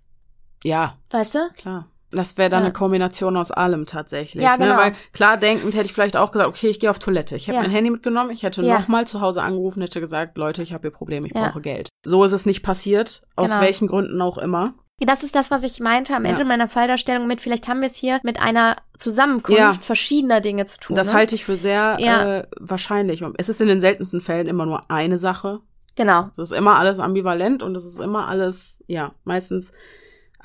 Ja, 0.63 0.97
Weißt 1.11 1.35
du? 1.35 1.49
klar. 1.57 1.87
Das 2.11 2.37
wäre 2.37 2.49
dann 2.49 2.61
Ja. 2.61 2.65
eine 2.67 2.73
Kombination 2.73 3.35
aus 3.35 3.51
allem 3.51 3.85
tatsächlich. 3.85 4.41
Ja, 4.43 4.55
genau. 4.55 4.75
ne? 4.75 4.77
Weil 4.77 4.95
klar 5.11 5.35
denkend 5.37 5.75
hätte 5.75 5.85
ich 5.87 5.93
vielleicht 5.93 6.15
auch 6.15 6.31
gesagt, 6.31 6.47
okay, 6.49 6.67
ich 6.69 6.79
gehe 6.79 6.89
auf 6.89 6.99
Toilette. 6.99 7.35
Ich 7.35 7.47
habe 7.49 7.57
Ja. 7.57 7.61
mein 7.61 7.71
Handy 7.71 7.89
mitgenommen, 7.89 8.31
ich 8.31 8.43
hätte 8.43 8.61
Ja. 8.61 8.79
nochmal 8.79 9.05
zu 9.05 9.19
Hause 9.19 9.41
angerufen, 9.41 9.81
hätte 9.81 9.99
gesagt, 9.99 10.37
Leute, 10.37 10.63
ich 10.63 10.71
habe 10.73 10.83
hier 10.83 10.91
Probleme, 10.91 11.27
ich 11.27 11.33
Ja. 11.35 11.47
brauche 11.47 11.59
Geld. 11.61 11.89
So 12.05 12.23
ist 12.23 12.31
es 12.31 12.45
nicht 12.45 12.63
passiert, 12.63 13.23
aus 13.35 13.51
Genau. 13.51 13.61
welchen 13.61 13.87
Gründen 13.87 14.21
auch 14.21 14.37
immer. 14.37 14.73
Das 14.99 15.21
ist 15.21 15.35
das, 15.35 15.51
was 15.51 15.63
ich 15.63 15.79
meinte 15.79 16.15
am. 16.15 16.25
Ende 16.25 16.43
meiner 16.43 16.67
Falldarstellung 16.67 17.27
mit, 17.27 17.39
vielleicht 17.39 17.67
haben 17.67 17.81
wir 17.81 17.87
es 17.87 17.95
hier 17.95 18.19
mit 18.23 18.39
einer 18.41 18.77
Zusammenkunft 18.97 19.83
verschiedener 19.83 20.41
Dinge 20.41 20.65
zu 20.65 20.79
tun. 20.79 20.95
Das 20.95 21.07
ne? 21.09 21.13
halte 21.13 21.35
ich 21.35 21.45
für 21.45 21.55
sehr 21.55 21.97
äh, 21.99 22.47
wahrscheinlich. 22.59 23.23
Es 23.37 23.47
ist 23.49 23.61
in 23.61 23.67
den 23.67 23.79
seltensten 23.81 24.21
Fällen 24.21 24.47
immer 24.47 24.65
nur 24.65 24.89
eine 24.89 25.19
Sache. 25.19 25.59
Genau. 25.95 26.29
Es 26.37 26.51
ist 26.51 26.57
immer 26.57 26.77
alles 26.79 26.97
ambivalent 26.99 27.61
und 27.63 27.75
es 27.75 27.85
ist 27.85 27.99
immer 27.99 28.27
alles, 28.27 28.83
ja, 28.87 29.11
meistens 29.23 29.71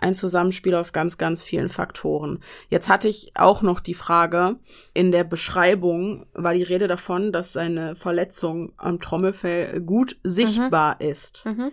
ein 0.03 0.15
Zusammenspiel 0.15 0.75
aus 0.75 0.93
ganz, 0.93 1.19
ganz 1.19 1.43
vielen 1.43 1.69
Faktoren. 1.69 2.41
Jetzt 2.69 2.89
hatte 2.89 3.09
ich 3.09 3.33
auch 3.35 3.63
noch 3.63 3.81
die 3.81 3.95
Frage, 3.95 4.57
in 4.95 5.13
der 5.13 5.25
Beschreibung 5.25 6.27
war 6.35 6.55
die 6.55 6.63
Rede 6.63 6.89
davon, 6.89 7.33
dass 7.33 7.53
seine 7.53 7.95
Verletzung 7.95 8.73
am 8.77 9.01
Trommelfell 9.01 9.81
gut 9.81 10.17
sichtbar 10.23 11.01
ist. 11.01 11.47
Mhm. 11.47 11.73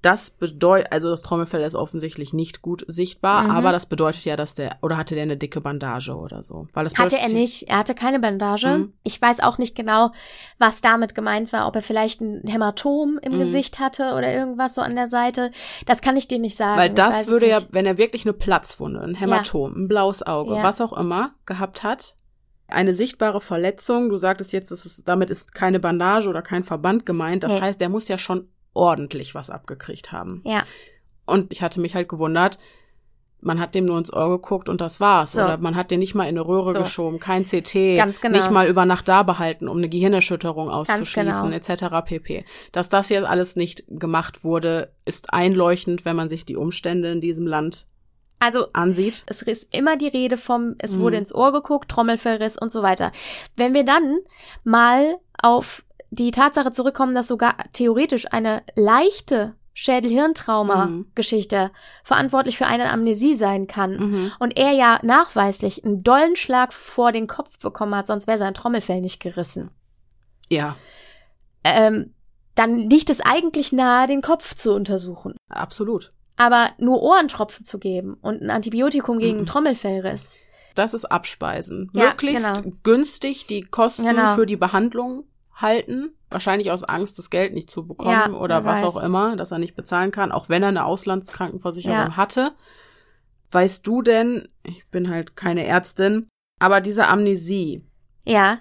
Das 0.00 0.30
bedeutet, 0.30 0.92
also 0.92 1.10
das 1.10 1.22
Trommelfell 1.22 1.60
ist 1.62 1.74
offensichtlich 1.74 2.32
nicht 2.32 2.62
gut 2.62 2.84
sichtbar, 2.86 3.42
Mhm. 3.44 3.50
aber 3.50 3.72
das 3.72 3.86
bedeutet 3.86 4.24
ja, 4.24 4.36
dass 4.36 4.54
der, 4.54 4.76
oder 4.80 4.96
hatte 4.96 5.14
der 5.14 5.24
eine 5.24 5.36
dicke 5.36 5.60
Bandage 5.60 6.14
oder 6.14 6.44
so? 6.44 6.68
Weil 6.72 6.84
das 6.84 6.94
Hatte 6.96 7.18
er 7.18 7.28
nicht. 7.28 7.64
Er 7.68 7.78
hatte 7.78 7.96
keine 7.96 8.20
Bandage. 8.20 8.68
Mhm. 8.68 8.92
Ich 9.02 9.20
weiß 9.20 9.40
auch 9.40 9.58
nicht 9.58 9.74
genau, 9.74 10.12
was 10.58 10.80
damit 10.82 11.16
gemeint 11.16 11.52
war. 11.52 11.66
Ob 11.66 11.74
er 11.74 11.82
vielleicht 11.82 12.20
ein 12.20 12.42
Hämatom 12.46 13.18
im 13.22 13.32
Mhm. 13.34 13.38
Gesicht 13.40 13.80
hatte 13.80 14.12
oder 14.14 14.32
irgendwas 14.32 14.76
so 14.76 14.82
an 14.82 14.94
der 14.94 15.08
Seite. 15.08 15.50
Das 15.86 16.00
kann 16.00 16.16
ich 16.16 16.28
dir 16.28 16.38
nicht 16.38 16.56
sagen. 16.56 16.78
Weil 16.78 16.90
das 16.90 17.26
würde 17.26 17.48
ja, 17.48 17.60
wenn 17.72 17.84
er 17.84 17.98
wirklich 17.98 18.24
eine 18.24 18.34
Platzwunde, 18.34 19.00
ein 19.00 19.16
Hämatom, 19.16 19.74
ein 19.84 19.88
blaues 19.88 20.22
Auge, 20.24 20.54
Ja. 20.54 20.62
was 20.62 20.80
auch 20.80 20.92
immer 20.92 21.32
gehabt 21.44 21.82
hat, 21.82 22.14
eine 22.68 22.94
sichtbare 22.94 23.40
Verletzung, 23.40 24.10
du 24.10 24.16
sagtest 24.16 24.52
jetzt, 24.52 24.70
ist, 24.70 25.08
damit 25.08 25.30
ist 25.30 25.54
keine 25.54 25.80
Bandage 25.80 26.28
oder 26.28 26.42
kein 26.42 26.62
Verband 26.62 27.04
gemeint, 27.04 27.42
das 27.42 27.54
Nee. 27.54 27.60
heißt, 27.62 27.80
der 27.80 27.88
muss 27.88 28.06
ja 28.08 28.18
schon 28.18 28.48
ordentlich 28.78 29.34
was 29.34 29.50
abgekriegt 29.50 30.12
haben. 30.12 30.40
Ja, 30.44 30.62
Und 31.26 31.52
ich 31.52 31.60
hatte 31.62 31.80
mich 31.80 31.94
halt 31.94 32.08
gewundert, 32.08 32.58
man 33.40 33.60
hat 33.60 33.74
dem 33.76 33.84
nur 33.84 33.98
ins 33.98 34.12
Ohr 34.12 34.30
geguckt 34.30 34.68
und 34.68 34.80
das 34.80 34.98
war's. 35.00 35.32
So. 35.32 35.42
Oder 35.44 35.58
man 35.58 35.76
hat 35.76 35.90
den 35.92 36.00
nicht 36.00 36.14
mal 36.16 36.24
in 36.24 36.30
eine 36.30 36.40
Röhre 36.40 36.72
So. 36.72 36.80
geschoben, 36.80 37.20
kein 37.20 37.44
CT, 37.44 37.96
Ganz 37.96 38.20
genau. 38.20 38.36
nicht 38.36 38.50
mal 38.50 38.66
über 38.66 38.84
Nacht 38.84 39.06
da 39.08 39.22
behalten, 39.22 39.68
um 39.68 39.76
eine 39.78 39.88
Gehirnerschütterung 39.88 40.68
auszuschließen, 40.70 41.50
genau. 41.50 41.56
etc. 41.56 41.84
pp. 42.04 42.44
Dass 42.72 42.88
das 42.88 43.08
jetzt 43.10 43.26
alles 43.26 43.54
nicht 43.54 43.84
gemacht 43.88 44.42
wurde, 44.42 44.92
ist 45.04 45.32
einleuchtend, 45.32 46.04
wenn 46.04 46.16
man 46.16 46.28
sich 46.28 46.44
die 46.46 46.56
Umstände 46.56 47.12
in 47.12 47.20
diesem 47.20 47.46
Land 47.46 47.86
also 48.40 48.68
ansieht. 48.72 49.22
es 49.26 49.42
ist 49.42 49.72
immer 49.74 49.96
die 49.96 50.08
Rede 50.08 50.36
vom, 50.36 50.74
es 50.78 50.96
Mhm. 50.96 51.00
wurde 51.00 51.16
ins 51.18 51.32
Ohr 51.34 51.52
geguckt, 51.52 51.88
Trommelfellriss 51.90 52.56
und 52.56 52.70
so 52.72 52.82
weiter. 52.82 53.12
Wenn 53.56 53.72
wir 53.74 53.84
dann 53.84 54.18
mal 54.64 55.16
auf 55.40 55.84
die 56.10 56.30
Tatsache 56.30 56.70
zurückkommen, 56.72 57.14
dass 57.14 57.28
sogar 57.28 57.56
theoretisch 57.72 58.32
eine 58.32 58.62
leichte 58.74 59.54
Schädel-Hirntrauma-Geschichte 59.74 61.70
verantwortlich 62.02 62.58
für 62.58 62.66
eine 62.66 62.90
Amnesie 62.90 63.34
sein 63.34 63.66
kann 63.66 63.96
Mhm. 63.96 64.32
und 64.38 64.56
er 64.56 64.72
ja 64.72 64.98
nachweislich 65.02 65.84
einen 65.84 66.02
dollen 66.02 66.36
Schlag 66.36 66.72
vor 66.72 67.12
den 67.12 67.26
Kopf 67.26 67.58
bekommen 67.58 67.94
hat, 67.94 68.06
sonst 68.06 68.26
wäre 68.26 68.38
sein 68.38 68.54
Trommelfell 68.54 69.00
nicht 69.00 69.20
gerissen, 69.20 69.70
Ja, 70.50 70.76
ähm, 71.64 72.14
dann 72.54 72.88
liegt 72.90 73.10
es 73.10 73.20
eigentlich 73.20 73.72
nahe, 73.72 74.06
den 74.06 74.22
Kopf 74.22 74.54
zu 74.54 74.74
untersuchen. 74.74 75.36
absolut. 75.48 76.12
Aber 76.36 76.70
nur 76.78 77.02
Ohrentropfen 77.02 77.64
zu 77.64 77.78
geben 77.80 78.14
und 78.22 78.40
ein 78.42 78.50
Antibiotikum 78.50 79.18
gegen 79.18 79.40
Mhm. 79.40 79.46
Trommelfellriss, 79.46 80.36
Das 80.74 80.94
ist 80.94 81.06
Abspeisen. 81.06 81.90
Ja, 81.92 82.10
Möglichst 82.10 82.62
genau. 82.62 82.76
günstig 82.84 83.48
die 83.48 83.62
Kosten 83.62 84.04
Genau. 84.04 84.36
für 84.36 84.46
die 84.46 84.56
Behandlung 84.56 85.24
halten. 85.60 86.10
Wahrscheinlich 86.30 86.70
aus 86.70 86.84
Angst, 86.84 87.18
das 87.18 87.30
Geld 87.30 87.54
nicht 87.54 87.70
zu 87.70 87.86
bekommen 87.86 88.10
Ja, 88.32 88.38
oder 88.38 88.64
was 88.64 88.82
weiß. 88.82 88.84
auch 88.96 89.02
immer, 89.02 89.36
dass 89.36 89.50
er 89.50 89.58
nicht 89.58 89.74
bezahlen 89.76 90.10
kann, 90.10 90.32
auch 90.32 90.48
wenn 90.48 90.62
er 90.62 90.68
eine 90.68 90.84
Auslandskrankenversicherung 90.84 91.96
Ja. 91.96 92.16
hatte. 92.16 92.52
Weißt 93.50 93.86
du 93.86 94.02
denn, 94.02 94.48
ich 94.62 94.86
bin 94.88 95.08
halt 95.08 95.36
keine 95.36 95.64
Ärztin, 95.64 96.28
aber 96.60 96.80
diese 96.80 97.08
Amnesie, 97.08 97.82
ja, 98.26 98.58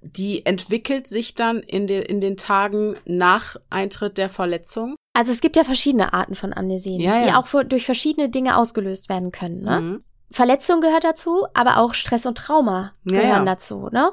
die 0.00 0.44
entwickelt 0.44 1.06
sich 1.06 1.34
dann 1.36 1.58
in, 1.60 1.86
den 1.86 2.02
in 2.02 2.20
den 2.20 2.36
Tagen 2.36 2.96
nach 3.04 3.54
Eintritt 3.70 4.18
der 4.18 4.28
Verletzung? 4.28 4.96
Also 5.14 5.30
es 5.30 5.40
gibt 5.40 5.54
ja 5.54 5.62
verschiedene 5.62 6.12
Arten 6.12 6.34
von 6.34 6.52
Amnesien, 6.52 7.00
Ja, 7.00 7.24
die 7.24 7.32
auch 7.32 7.46
für, 7.46 7.64
durch 7.64 7.86
verschiedene 7.86 8.28
Dinge 8.28 8.56
ausgelöst 8.56 9.08
werden 9.08 9.30
können. 9.30 9.62
Ne? 9.62 9.80
Mhm. 9.80 10.04
Verletzung 10.32 10.80
gehört 10.80 11.04
dazu, 11.04 11.46
aber 11.54 11.76
auch 11.76 11.94
Stress 11.94 12.26
und 12.26 12.38
Trauma 12.38 12.94
gehören 13.04 13.46
dazu. 13.46 13.88
Ne? 13.92 14.10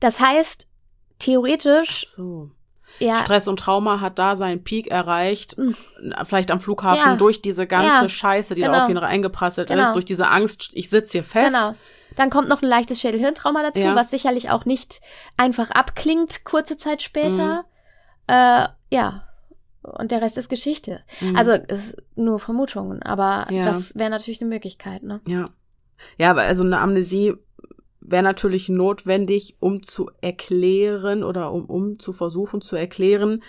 Das 0.00 0.18
heißt, 0.18 0.66
theoretisch, 1.20 2.06
So. 2.08 2.50
ja, 2.98 3.16
Stress 3.16 3.46
und 3.48 3.58
Trauma 3.60 4.00
hat 4.00 4.18
da 4.18 4.34
seinen 4.36 4.64
Peak 4.64 4.88
erreicht, 4.90 5.56
Mhm. 5.58 5.76
vielleicht 6.24 6.50
am 6.50 6.58
Flughafen 6.60 7.10
Ja. 7.12 7.16
durch 7.16 7.40
diese 7.42 7.66
ganze 7.66 8.02
Ja. 8.02 8.08
Scheiße, 8.08 8.54
die 8.54 8.62
da 8.62 8.68
Genau. 8.68 8.82
auf 8.84 8.88
ihn 8.88 8.98
eingeprasselt 8.98 9.68
Genau. 9.68 9.82
ist, 9.82 9.92
durch 9.92 10.04
diese 10.04 10.28
Angst, 10.28 10.70
ich 10.72 10.90
sitze 10.90 11.12
hier 11.12 11.24
fest. 11.24 11.54
genau. 11.54 11.74
Dann 12.16 12.28
kommt 12.28 12.48
noch 12.48 12.60
ein 12.60 12.68
leichtes 12.68 13.00
Schädel-Hirntrauma 13.00 13.62
dazu, 13.62 13.84
was 13.94 14.10
sicherlich 14.10 14.50
auch 14.50 14.64
nicht 14.64 15.00
einfach 15.36 15.70
abklingt 15.70 16.44
kurze 16.44 16.76
Zeit 16.76 17.02
später. 17.02 17.62
Mhm. 18.28 18.34
Äh, 18.34 18.68
ja. 18.90 19.24
Und 19.82 20.10
der 20.10 20.20
Rest 20.20 20.36
ist 20.36 20.48
Geschichte. 20.50 21.02
Mhm. 21.20 21.36
Also 21.36 21.52
es 21.52 21.86
ist 21.94 21.96
nur 22.16 22.38
Vermutungen, 22.40 23.02
aber 23.02 23.46
das 23.50 23.94
wäre 23.94 24.10
natürlich 24.10 24.40
eine 24.42 24.50
Möglichkeit, 24.50 25.02
ne? 25.04 25.20
Ja. 25.26 25.46
Ja, 26.18 26.30
aber 26.30 26.42
also 26.42 26.64
eine 26.64 26.80
Amnesie 26.80 27.34
wäre 28.10 28.22
natürlich 28.22 28.68
notwendig, 28.68 29.56
um 29.60 29.82
zu 29.82 30.10
erklären 30.20 31.22
oder 31.22 31.52
um, 31.52 31.64
um 31.66 31.98
zu 31.98 32.12
versuchen 32.12 32.60
zu 32.60 32.76
erklären, 32.76 33.42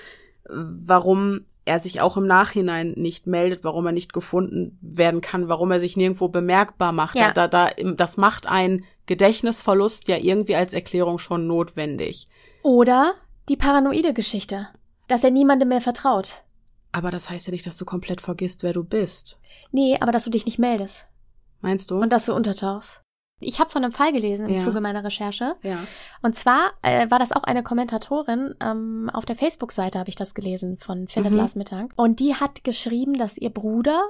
warum 0.45 1.45
er 1.65 1.79
sich 1.79 2.01
auch 2.01 2.17
im 2.17 2.25
Nachhinein 2.25 2.93
nicht 2.97 3.27
meldet, 3.27 3.63
warum 3.63 3.85
er 3.85 3.91
nicht 3.91 4.13
gefunden 4.13 4.77
werden 4.81 5.21
kann, 5.21 5.47
warum 5.47 5.71
er 5.71 5.79
sich 5.79 5.95
nirgendwo 5.95 6.27
bemerkbar 6.27 6.91
macht. 6.91 7.15
Ja. 7.15 7.31
Da, 7.31 7.47
da, 7.47 7.69
das 7.95 8.17
macht 8.17 8.47
ein 8.47 8.83
Gedächtnisverlust 9.05 10.07
ja 10.07 10.17
irgendwie 10.17 10.55
als 10.55 10.73
Erklärung 10.73 11.19
schon 11.19 11.47
notwendig. 11.47 12.27
Oder 12.63 13.13
die 13.49 13.57
paranoide 13.57 14.13
Geschichte, 14.13 14.67
dass 15.07 15.23
er 15.23 15.31
niemandem 15.31 15.69
mehr 15.69 15.81
vertraut. 15.81 16.43
Aber 16.91 17.11
das 17.11 17.29
heißt 17.29 17.47
ja 17.47 17.51
nicht, 17.51 17.65
dass 17.65 17.77
du 17.77 17.85
komplett 17.85 18.21
vergisst, 18.21 18.63
wer 18.63 18.73
du 18.73 18.83
bist. 18.83 19.39
Nee, 19.71 19.97
aber 19.99 20.11
dass 20.11 20.25
du 20.25 20.29
dich 20.29 20.45
nicht 20.45 20.59
meldest 20.59 21.05
Meinst 21.61 21.91
du? 21.91 21.99
und 21.99 22.11
dass 22.11 22.25
du 22.25 22.33
untertauchst. 22.33 23.00
Ich 23.41 23.59
habe 23.59 23.69
von 23.69 23.84
einem 23.84 23.91
Fall 23.93 24.11
gelesen 24.13 24.47
im 24.47 24.55
Ja. 24.55 24.59
Zuge 24.59 24.81
meiner 24.81 25.03
Recherche. 25.03 25.55
ja. 25.63 25.77
Und 26.22 26.35
zwar 26.35 26.72
äh, 26.84 27.09
war 27.09 27.19
das 27.19 27.31
auch 27.31 27.43
eine 27.43 27.63
Kommentatorin, 27.63 28.55
ähm, 28.63 29.09
auf 29.13 29.26
der 29.26 29.35
Facebook-Seite 29.35 29.99
habe 29.99 30.09
ich 30.09 30.15
das 30.15 30.34
gelesen 30.34 30.77
von 30.77 31.07
Findet 31.07 31.31
Mhm. 31.34 31.38
Lars 31.39 31.55
Mittag. 31.55 31.91
Und 31.95 32.19
die 32.19 32.35
hat 32.35 32.63
geschrieben, 32.63 33.15
dass 33.18 33.38
ihr 33.38 33.49
Bruder 33.49 34.01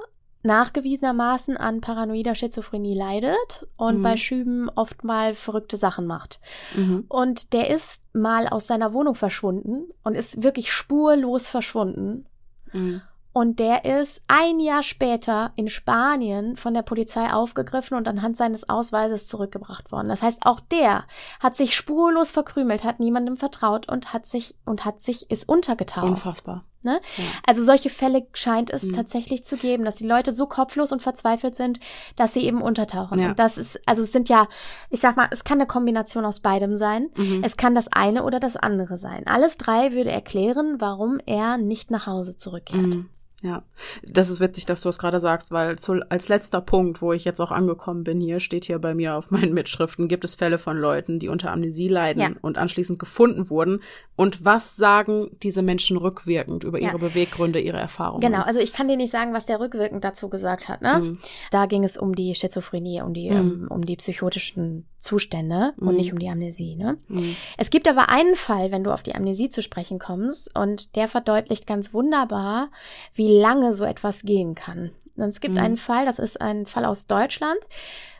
nachgewiesenermaßen 0.44 1.56
an 1.56 1.80
paranoider 1.80 2.34
Schizophrenie 2.34 2.94
leidet 2.94 3.66
und 3.76 3.98
Mhm. 3.98 4.02
bei 4.02 4.16
Schüben 4.16 4.68
oft 4.74 5.04
mal 5.04 5.34
verrückte 5.34 5.76
Sachen 5.76 6.06
macht. 6.06 6.40
Mhm. 6.74 7.04
Und 7.08 7.52
der 7.52 7.70
ist 7.70 8.02
mal 8.14 8.48
aus 8.48 8.66
seiner 8.66 8.92
Wohnung 8.92 9.14
verschwunden 9.14 9.84
und 10.02 10.14
ist 10.14 10.42
wirklich 10.42 10.72
spurlos 10.72 11.48
verschwunden. 11.48 12.26
Mhm. 12.72 13.02
Und 13.32 13.60
der 13.60 13.84
ist 13.84 14.22
ein 14.28 14.60
Jahr 14.60 14.82
später 14.82 15.52
in 15.56 15.68
Spanien 15.68 16.56
von 16.56 16.74
der 16.74 16.82
Polizei 16.82 17.32
aufgegriffen 17.32 17.96
und 17.96 18.06
anhand 18.06 18.36
seines 18.36 18.68
Ausweises 18.68 19.26
zurückgebracht 19.26 19.90
worden. 19.90 20.08
Das 20.08 20.22
heißt, 20.22 20.44
auch 20.44 20.60
der 20.60 21.04
hat 21.40 21.54
sich 21.54 21.74
spurlos 21.74 22.30
verkrümelt, 22.30 22.84
hat 22.84 23.00
niemandem 23.00 23.36
vertraut 23.36 23.90
und 23.90 24.12
hat 24.12 24.26
sich 24.26 24.54
und 24.66 24.84
hat 24.84 25.00
sich 25.00 25.30
ist 25.30 25.48
untergetaucht. 25.48 26.04
Unfassbar. 26.04 26.64
Ne? 26.84 27.00
Ja. 27.16 27.24
Also 27.46 27.64
solche 27.64 27.90
Fälle 27.90 28.26
scheint 28.32 28.68
es 28.70 28.82
Mhm. 28.82 28.92
tatsächlich 28.94 29.44
zu 29.44 29.56
geben, 29.56 29.84
dass 29.84 29.94
die 29.96 30.06
Leute 30.06 30.32
so 30.32 30.46
kopflos 30.46 30.90
und 30.90 31.00
verzweifelt 31.00 31.54
sind, 31.54 31.78
dass 32.16 32.32
sie 32.34 32.44
eben 32.44 32.60
untertauchen. 32.60 33.20
Ja. 33.20 33.28
Und 33.30 33.38
das 33.38 33.56
ist, 33.56 33.80
also 33.86 34.02
es 34.02 34.10
sind 34.10 34.28
ja, 34.28 34.48
ich 34.90 35.00
sag 35.00 35.16
mal, 35.16 35.28
es 35.30 35.44
kann 35.44 35.58
eine 35.58 35.68
Kombination 35.68 36.24
aus 36.24 36.40
beidem 36.40 36.74
sein. 36.74 37.08
Mhm. 37.16 37.42
Es 37.44 37.56
kann 37.56 37.74
das 37.76 37.86
eine 37.88 38.24
oder 38.24 38.40
das 38.40 38.56
andere 38.56 38.96
sein. 38.96 39.26
Alles 39.28 39.56
drei 39.58 39.92
würde 39.92 40.10
erklären, 40.10 40.80
warum 40.80 41.20
er 41.24 41.56
nicht 41.56 41.90
nach 41.92 42.06
Hause 42.06 42.36
zurückkehrt. 42.36 42.82
Mhm. 42.82 43.08
Ja, 43.42 43.64
das 44.06 44.30
ist 44.30 44.38
witzig, 44.38 44.66
dass 44.66 44.82
du 44.82 44.88
es 44.88 44.98
gerade 44.98 45.18
sagst, 45.18 45.50
weil 45.50 45.76
zu, 45.76 45.94
als 46.10 46.28
letzter 46.28 46.60
Punkt, 46.60 47.02
wo 47.02 47.12
ich 47.12 47.24
jetzt 47.24 47.40
auch 47.40 47.50
angekommen 47.50 48.04
bin 48.04 48.20
hier, 48.20 48.38
steht 48.38 48.64
hier 48.66 48.78
bei 48.78 48.94
mir 48.94 49.16
auf 49.16 49.32
meinen 49.32 49.52
Mitschriften, 49.54 50.06
gibt 50.06 50.24
es 50.24 50.36
Fälle 50.36 50.58
von 50.58 50.76
Leuten, 50.76 51.18
die 51.18 51.28
unter 51.28 51.50
Amnesie 51.50 51.88
leiden 51.88 52.20
Ja. 52.22 52.30
und 52.40 52.56
anschließend 52.56 53.00
gefunden 53.00 53.50
wurden. 53.50 53.80
Und 54.14 54.44
was 54.44 54.76
sagen 54.76 55.30
diese 55.42 55.62
Menschen 55.62 55.96
rückwirkend 55.96 56.62
über 56.62 56.80
Ja. 56.80 56.90
ihre 56.90 57.00
Beweggründe, 57.00 57.58
ihre 57.58 57.78
Erfahrungen? 57.78 58.20
Genau, 58.20 58.42
also 58.42 58.60
ich 58.60 58.72
kann 58.72 58.86
dir 58.86 58.96
nicht 58.96 59.10
sagen, 59.10 59.32
was 59.34 59.44
der 59.46 59.58
rückwirkend 59.58 60.04
dazu 60.04 60.28
gesagt 60.30 60.68
hat. 60.68 60.80
Ne? 60.80 60.98
Mhm. 61.00 61.18
Da 61.50 61.66
ging 61.66 61.82
es 61.82 61.96
um 61.96 62.14
die 62.14 62.34
Schizophrenie, 62.36 63.02
um 63.02 63.12
die, 63.12 63.28
Mhm. 63.28 63.36
ähm, 63.36 63.66
um 63.70 63.84
die 63.84 63.96
psychotischen 63.96 64.86
Zustände 64.98 65.72
und 65.78 65.88
Mhm. 65.92 65.96
nicht 65.96 66.12
um 66.12 66.18
die 66.20 66.28
Amnesie. 66.28 66.76
Ne? 66.76 66.96
Mhm. 67.08 67.34
Es 67.58 67.70
gibt 67.70 67.88
aber 67.88 68.08
einen 68.08 68.36
Fall, 68.36 68.70
wenn 68.70 68.84
du 68.84 68.92
auf 68.92 69.02
die 69.02 69.16
Amnesie 69.16 69.48
zu 69.48 69.62
sprechen 69.62 69.98
kommst, 69.98 70.56
und 70.56 70.94
der 70.94 71.08
verdeutlicht 71.08 71.66
ganz 71.66 71.92
wunderbar, 71.92 72.70
wie 73.14 73.31
lange 73.40 73.74
so 73.74 73.84
etwas 73.84 74.22
gehen 74.22 74.54
kann. 74.54 74.90
Und 75.16 75.24
es 75.28 75.40
gibt 75.40 75.56
Mhm. 75.56 75.60
einen 75.62 75.76
Fall, 75.76 76.06
das 76.06 76.18
ist 76.18 76.40
ein 76.40 76.66
Fall 76.66 76.84
aus 76.84 77.06
Deutschland, 77.06 77.58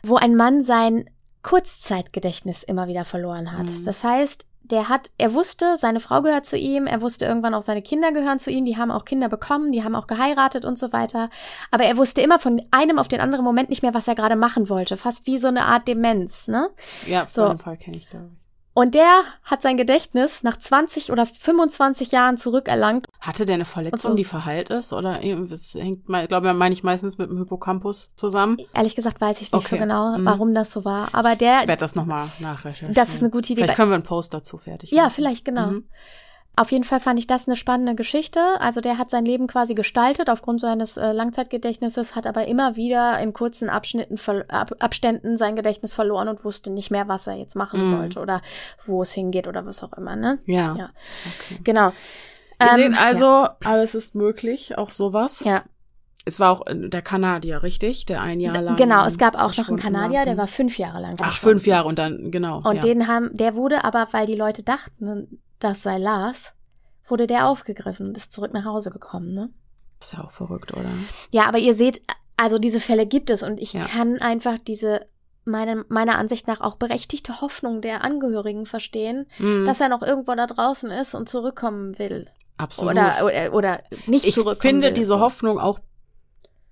wo 0.03 0.15
ein 0.15 0.35
Mann 0.35 0.61
sein 0.61 1.09
Kurzzeitgedächtnis 1.41 2.63
immer 2.63 2.87
wieder 2.87 3.05
verloren 3.05 3.51
hat. 3.57 3.65
Mhm. 3.67 3.85
Das 3.85 4.03
heißt, 4.03 4.45
der 4.63 4.87
hat, 4.89 5.11
er 5.17 5.33
wusste, 5.33 5.75
seine 5.77 5.99
Frau 5.99 6.21
gehört 6.21 6.45
zu 6.45 6.57
ihm, 6.57 6.87
er 6.87 7.01
wusste 7.01 7.25
irgendwann 7.25 7.53
auch, 7.53 7.61
seine 7.61 7.81
Kinder 7.81 8.11
gehören 8.13 8.39
zu 8.39 8.49
ihm, 8.49 8.63
die 8.63 8.77
haben 8.77 8.91
auch 8.91 9.03
Kinder 9.05 9.27
bekommen, 9.27 9.71
die 9.71 9.83
haben 9.83 9.95
auch 9.95 10.07
geheiratet 10.07 10.63
und 10.63 10.79
so 10.79 10.93
weiter. 10.93 11.29
Aber 11.69 11.83
er 11.83 11.97
wusste 11.97 12.21
immer 12.21 12.39
von 12.39 12.61
einem 12.71 12.97
auf 12.97 13.09
den 13.09 13.19
anderen 13.19 13.43
Moment 13.43 13.69
nicht 13.69 13.81
mehr, 13.81 13.93
was 13.93 14.07
er 14.07 14.15
gerade 14.15 14.37
machen 14.37 14.69
wollte. 14.69 14.95
Fast 14.95 15.27
wie 15.27 15.37
so 15.37 15.47
eine 15.47 15.65
Art 15.65 15.87
Demenz, 15.87 16.47
ne? 16.47 16.69
Ja, 17.07 17.25
So. 17.29 17.55
Fall 17.57 17.77
kenne 17.77 17.97
ich, 17.97 18.09
glaube 18.09 18.29
ich. 18.31 18.42
Und 18.75 18.95
der 18.95 19.21
hat 19.43 19.61
sein 19.61 19.77
Gedächtnis 19.77 20.41
nach 20.41 20.57
20 20.57 21.11
oder 21.11 21.27
25 21.27 22.11
Jahren 22.11 22.37
zurückerlangt. 22.37 23.05
Hatte 23.21 23.45
der 23.45 23.55
eine 23.55 23.65
Verletzung, 23.65 24.11
so. 24.11 24.15
die 24.17 24.23
verheilt 24.23 24.71
ist? 24.71 24.93
Oder 24.93 25.19
das 25.47 25.75
hängt, 25.75 25.99
ich 26.09 26.27
glaube, 26.27 26.53
meine 26.55 26.73
ich 26.73 26.83
meistens 26.83 27.19
mit 27.19 27.29
dem 27.29 27.37
Hippocampus 27.37 28.11
zusammen. 28.15 28.57
Ehrlich 28.73 28.95
gesagt 28.95 29.21
weiß 29.21 29.37
ich 29.41 29.51
nicht 29.51 29.51
so 29.51 29.57
Okay. 29.75 29.77
genau, 29.77 30.17
Mhm. 30.17 30.25
warum 30.25 30.53
das 30.55 30.71
so 30.71 30.83
war. 30.85 31.09
Aber 31.13 31.35
der, 31.35 31.61
Ich 31.61 31.67
werde 31.67 31.81
das 31.81 31.93
nochmal 31.95 32.29
nachrecherchieren. 32.39 32.95
das 32.95 33.09
ist 33.13 33.19
eine 33.21 33.29
gute 33.29 33.53
Idee. 33.53 33.61
Vielleicht 33.61 33.77
können 33.77 33.91
wir 33.91 33.95
einen 33.95 34.03
Post 34.03 34.33
dazu 34.33 34.57
fertig 34.57 34.89
Ja, 34.91 35.03
machen. 35.03 35.13
vielleicht, 35.13 35.45
genau. 35.45 35.67
Mhm. 35.67 35.83
Auf 36.55 36.71
jeden 36.71 36.83
Fall 36.83 36.99
fand 36.99 37.17
ich 37.17 37.25
das 37.25 37.47
eine 37.47 37.55
spannende 37.55 37.95
Geschichte. 37.95 38.39
Also 38.59 38.79
der 38.79 38.99
hat 38.99 39.09
sein 39.09 39.25
Leben 39.25 39.47
quasi 39.47 39.73
gestaltet 39.73 40.29
aufgrund 40.29 40.61
seines 40.61 40.97
äh, 40.97 41.11
Langzeitgedächtnisses, 41.11 42.15
hat 42.15 42.27
aber 42.27 42.45
immer 42.47 42.75
wieder 42.75 43.17
in 43.19 43.33
kurzen 43.33 43.69
Abschnitten, 43.69 44.17
Ab 44.49 44.71
Abständen 44.79 45.37
sein 45.39 45.55
Gedächtnis 45.55 45.93
verloren 45.93 46.27
und 46.27 46.45
wusste 46.45 46.69
nicht 46.69 46.91
mehr, 46.91 47.07
was 47.07 47.25
er 47.25 47.33
jetzt 47.35 47.55
machen 47.55 47.89
Mhm. 47.89 47.97
wollte 47.97 48.19
oder 48.19 48.41
wo 48.85 49.01
es 49.01 49.11
hingeht 49.11 49.47
oder 49.47 49.65
was 49.65 49.83
auch 49.83 49.93
immer. 49.93 50.15
Ne? 50.15 50.37
Ja. 50.45 50.75
Ja. 50.75 50.89
Okay. 51.39 51.59
Genau. 51.63 51.91
Wir 52.59 52.69
Ähm, 52.69 52.75
sehen 52.75 52.93
also, 53.01 53.47
alles 53.63 53.95
ist 53.95 54.13
möglich, 54.13 54.77
auch 54.77 54.91
sowas. 54.91 55.39
Ja. 55.43 55.63
Es 56.25 56.39
war 56.39 56.51
auch 56.51 56.67
äh, 56.67 56.87
der 56.87 57.01
Kanadier, 57.01 57.63
richtig? 57.63 58.05
Der 58.05 58.21
ein 58.21 58.39
Jahr 58.39 58.61
lang. 58.61 58.75
Genau, 58.77 59.05
es 59.05 59.17
gab 59.17 59.35
auch 59.35 59.57
noch 59.57 59.67
einen 59.69 59.77
Kanadier, 59.79 60.19
war. 60.19 60.25
der 60.25 60.37
war 60.37 60.47
fünf 60.47 60.77
Jahre 60.77 61.01
lang 61.01 61.15
Ach, 61.19 61.37
fünf 61.39 61.65
Jahre 61.65 61.87
und 61.87 61.97
dann, 61.97 62.29
genau. 62.29 62.61
Und 62.63 62.75
ja. 62.75 62.81
den 62.81 63.07
haben, 63.07 63.31
der 63.33 63.55
wurde 63.55 63.83
aber, 63.83 64.07
weil 64.11 64.27
die 64.27 64.35
Leute 64.35 64.61
dachten, 64.63 65.39
das 65.63 65.81
sei 65.83 65.97
Lars, 65.97 66.53
wurde 67.05 67.27
der 67.27 67.47
aufgegriffen 67.47 68.07
und 68.07 68.17
ist 68.17 68.31
zurück 68.33 68.53
nach 68.53 68.65
Hause 68.65 68.91
gekommen, 68.91 69.33
ne? 69.33 69.49
Ist 69.99 70.13
ja 70.13 70.23
auch 70.23 70.31
verrückt, 70.31 70.73
oder? 70.73 70.89
Ja, 71.31 71.47
aber 71.47 71.57
ihr 71.59 71.75
seht, 71.75 72.01
also 72.37 72.59
diese 72.59 72.79
Fälle 72.79 73.05
gibt 73.05 73.29
es 73.29 73.43
und 73.43 73.59
ich 73.59 73.73
Ja. 73.73 73.83
kann 73.85 74.19
einfach 74.19 74.57
diese 74.57 75.05
meine, 75.45 75.83
meiner 75.89 76.17
Ansicht 76.17 76.47
nach 76.47 76.61
auch 76.61 76.75
berechtigte 76.75 77.41
Hoffnung 77.41 77.81
der 77.81 78.03
Angehörigen 78.03 78.65
verstehen, 78.65 79.25
Mhm. 79.39 79.65
dass 79.65 79.81
er 79.81 79.89
noch 79.89 80.01
irgendwo 80.01 80.33
da 80.35 80.47
draußen 80.47 80.89
ist 80.89 81.15
und 81.15 81.27
zurückkommen 81.27 81.99
will. 81.99 82.29
Absolut. 82.57 82.93
Oder, 82.93 83.25
oder, 83.25 83.53
oder 83.53 83.83
nicht 84.07 84.25
ich 84.25 84.35
zurückkommen 84.35 84.61
finde 84.61 84.87
will. 84.87 84.93
diese 84.93 85.07
so. 85.13 85.19
Hoffnung 85.19 85.59
auch 85.59 85.79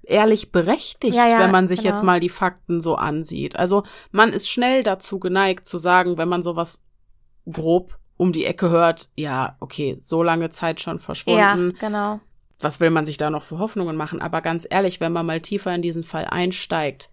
ehrlich 0.03 0.51
berechtigt, 0.51 1.15
Ja, 1.15 1.27
ja, 1.27 1.39
wenn 1.39 1.51
man 1.51 1.67
sich 1.67 1.81
genau. 1.83 1.93
jetzt 1.95 2.03
mal 2.03 2.19
die 2.19 2.29
Fakten 2.29 2.81
so 2.81 2.95
ansieht. 2.95 3.55
Also 3.55 3.83
man 4.11 4.31
ist 4.33 4.49
schnell 4.49 4.83
dazu 4.83 5.19
geneigt 5.19 5.65
zu 5.65 5.77
sagen, 5.77 6.17
wenn 6.17 6.29
man 6.29 6.41
sowas 6.43 6.79
grob 7.51 7.97
um 8.21 8.31
die 8.33 8.45
Ecke 8.45 8.69
hört, 8.69 9.09
ja, 9.15 9.55
okay, 9.59 9.97
so 9.99 10.21
lange 10.21 10.49
Zeit 10.51 10.79
schon 10.79 10.97
Ja, 10.97 11.03
verschwunden. 11.03 11.75
genau. 11.79 12.19
Was 12.59 12.79
will 12.79 12.91
man 12.91 13.07
sich 13.07 13.17
da 13.17 13.31
noch 13.31 13.41
für 13.41 13.57
Hoffnungen 13.57 13.95
machen? 13.95 14.21
Aber 14.21 14.41
ganz 14.41 14.67
ehrlich, 14.69 14.99
wenn 15.01 15.11
man 15.11 15.25
mal 15.25 15.41
tiefer 15.41 15.73
in 15.73 15.81
diesen 15.81 16.03
Fall 16.03 16.25
einsteigt, 16.25 17.09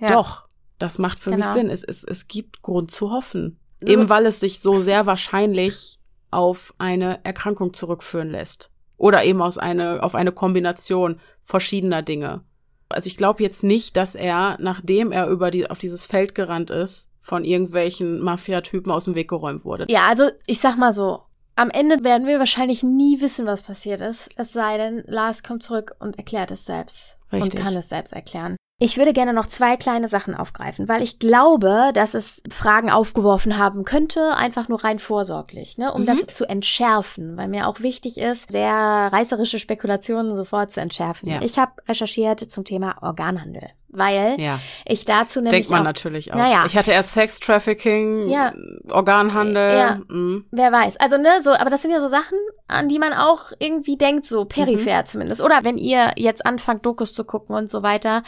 Ja. 0.00 0.08
doch, 0.12 0.48
das 0.78 0.98
macht 0.98 1.20
für 1.20 1.30
mich 1.30 1.40
Genau. 1.42 1.52
Sinn. 1.54 1.70
Es, 1.70 1.84
es, 1.84 2.02
es 2.02 2.26
gibt 2.26 2.62
Grund 2.62 2.90
zu 2.90 3.12
hoffen. 3.12 3.60
So- 3.80 3.86
Eben 3.92 4.08
weil 4.08 4.26
es 4.26 4.40
sich 4.40 4.58
so 4.60 4.80
sehr 4.80 5.06
wahrscheinlich 5.06 6.00
auf 6.32 6.74
eine 6.78 7.24
Erkrankung 7.24 7.72
zurückführen 7.72 8.30
lässt. 8.30 8.70
Oder 8.96 9.22
eben 9.24 9.40
aus 9.42 9.56
eine, 9.56 10.02
auf 10.02 10.14
eine 10.16 10.32
Kombination 10.32 11.20
verschiedener 11.44 12.02
Dinge. 12.02 12.42
Also 12.88 13.06
ich 13.06 13.16
glaube 13.16 13.42
jetzt 13.44 13.62
nicht, 13.62 13.96
dass 13.96 14.16
er, 14.16 14.56
nachdem 14.60 15.12
er 15.12 15.28
über 15.28 15.50
die, 15.52 15.70
auf 15.70 15.78
dieses 15.78 16.06
Feld 16.06 16.34
gerannt 16.34 16.70
ist, 16.70 17.08
von 17.30 17.44
irgendwelchen 17.44 18.20
Mafia-Typen 18.20 18.90
aus 18.92 19.04
dem 19.04 19.14
Weg 19.14 19.28
geräumt 19.28 19.64
wurde. 19.64 19.86
Ja, 19.88 20.08
also 20.08 20.24
ich 20.46 20.58
sag 20.60 20.76
mal 20.76 20.92
so, 20.92 21.20
am 21.54 21.70
Ende 21.70 22.02
werden 22.04 22.26
wir 22.26 22.40
wahrscheinlich 22.40 22.82
nie 22.82 23.20
wissen, 23.20 23.46
was 23.46 23.62
passiert 23.62 24.00
ist. 24.00 24.28
Es 24.36 24.52
sei 24.52 24.76
denn, 24.76 25.04
Lars 25.06 25.42
kommt 25.42 25.62
zurück 25.62 25.94
und 26.00 26.18
erklärt 26.18 26.50
es 26.50 26.64
selbst. 26.64 27.16
Richtig. 27.32 27.54
Und 27.54 27.62
kann 27.64 27.76
es 27.76 27.88
selbst 27.88 28.12
erklären. 28.12 28.56
Ich 28.82 28.96
würde 28.96 29.12
gerne 29.12 29.34
noch 29.34 29.46
zwei 29.46 29.76
kleine 29.76 30.08
Sachen 30.08 30.34
aufgreifen, 30.34 30.88
weil 30.88 31.02
ich 31.02 31.18
glaube, 31.18 31.90
dass 31.92 32.14
es 32.14 32.42
Fragen 32.50 32.90
aufgeworfen 32.90 33.58
haben 33.58 33.84
könnte, 33.84 34.34
einfach 34.36 34.68
nur 34.68 34.82
rein 34.82 34.98
vorsorglich, 34.98 35.76
ne, 35.76 35.92
um 35.92 36.00
Mhm. 36.02 36.06
das 36.06 36.26
zu 36.28 36.46
entschärfen, 36.48 37.36
weil 37.36 37.48
mir 37.48 37.68
auch 37.68 37.80
wichtig 37.80 38.16
ist, 38.16 38.50
sehr 38.50 38.72
reißerische 38.72 39.58
Spekulationen 39.58 40.34
sofort 40.34 40.70
zu 40.72 40.80
entschärfen. 40.80 41.28
Ja. 41.28 41.42
Ich 41.42 41.58
habe 41.58 41.72
recherchiert 41.86 42.40
zum 42.40 42.64
Thema 42.64 42.96
Organhandel, 43.02 43.68
weil 43.92 44.40
Ja, 44.40 44.58
ich 44.86 45.04
dazu 45.04 45.40
nämlich 45.40 45.52
denkt 45.52 45.70
man 45.70 45.80
auch, 45.80 45.84
natürlich 45.84 46.32
auch. 46.32 46.36
Naja. 46.36 46.64
Ich 46.66 46.76
hatte 46.76 46.92
erst 46.92 47.12
Sex 47.12 47.40
Trafficking, 47.40 48.28
Ja. 48.28 48.52
Organhandel. 48.90 49.70
Ja. 49.78 49.94
mm. 50.08 50.44
Wer 50.50 50.72
weiß. 50.72 50.96
Also, 50.98 51.16
ne, 51.16 51.28
so, 51.42 51.52
aber 51.52 51.70
das 51.70 51.82
sind 51.82 51.90
ja 51.90 52.00
so 52.00 52.08
Sachen, 52.08 52.38
an 52.68 52.88
die 52.88 52.98
man 52.98 53.12
auch 53.12 53.52
irgendwie 53.58 53.96
denkt, 53.96 54.24
so 54.24 54.42
Mhm. 54.44 54.48
peripher 54.48 55.04
zumindest. 55.04 55.42
Oder 55.42 55.60
wenn 55.64 55.78
ihr 55.78 56.10
jetzt 56.16 56.44
anfangt, 56.46 56.84
Dokus 56.86 57.14
zu 57.14 57.24
gucken 57.24 57.54
und 57.56 57.68
so 57.70 57.82
weiter, 57.82 58.22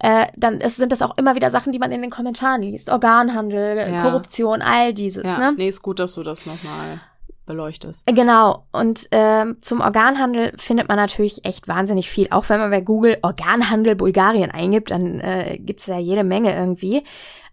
äh, 0.00 0.26
dann 0.36 0.60
ist, 0.60 0.76
sind 0.76 0.90
das 0.92 1.02
auch 1.02 1.16
immer 1.16 1.34
wieder 1.36 1.50
Sachen, 1.50 1.72
die 1.72 1.78
man 1.78 1.92
in 1.92 2.02
den 2.02 2.10
Kommentaren 2.10 2.62
liest. 2.62 2.90
Organhandel, 2.90 3.78
Ja. 3.92 4.02
Korruption, 4.02 4.60
all 4.62 4.92
dieses, 4.92 5.24
Ja, 5.24 5.38
ne? 5.38 5.54
nee, 5.56 5.68
ist 5.68 5.82
gut, 5.82 5.98
dass 6.00 6.14
du 6.14 6.22
das 6.22 6.46
nochmal 6.46 7.00
beleuchtest. 7.46 8.06
Genau. 8.06 8.66
Und 8.72 9.08
ähm, 9.10 9.58
zum 9.60 9.80
Organhandel 9.80 10.52
findet 10.56 10.88
man 10.88 10.96
natürlich 10.96 11.44
echt 11.44 11.68
wahnsinnig 11.68 12.08
viel. 12.10 12.28
Auch 12.30 12.48
wenn 12.48 12.60
man 12.60 12.70
bei 12.70 12.80
Google 12.80 13.18
Organhandel 13.22 13.94
Bulgarien 13.96 14.50
eingibt, 14.50 14.90
dann 14.90 15.20
äh, 15.20 15.58
gibt's 15.58 15.86
ja 15.86 15.98
jede 15.98 16.24
Menge 16.24 16.54
irgendwie. 16.54 17.04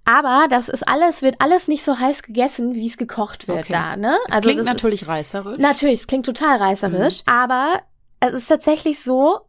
Aber 0.06 0.48
das 0.50 0.68
ist 0.70 0.88
alles, 0.88 1.22
wird 1.22 1.36
alles 1.40 1.68
nicht 1.68 1.84
so 1.84 2.00
heiß 2.00 2.24
gegessen, 2.24 2.74
wie 2.74 2.88
es 2.88 2.98
gekocht 2.98 3.48
wird 3.48 3.60
Okay. 3.66 3.74
da, 3.74 3.96
ne? 3.96 4.16
Es 4.30 4.42
klingt 4.42 4.60
das 4.60 4.66
ist- 4.66 4.72
natürlich 4.74 5.08
reißerisch. 5.08 5.60
Natürlich, 5.60 6.00
es 6.02 6.08
klingt 6.08 6.26
total 6.26 6.58
reißerisch, 6.58 7.24
Mhm. 7.28 7.32
aber 7.34 7.82
es 8.20 8.34
ist 8.34 8.48
tatsächlich 8.48 9.00
so, 9.04 9.42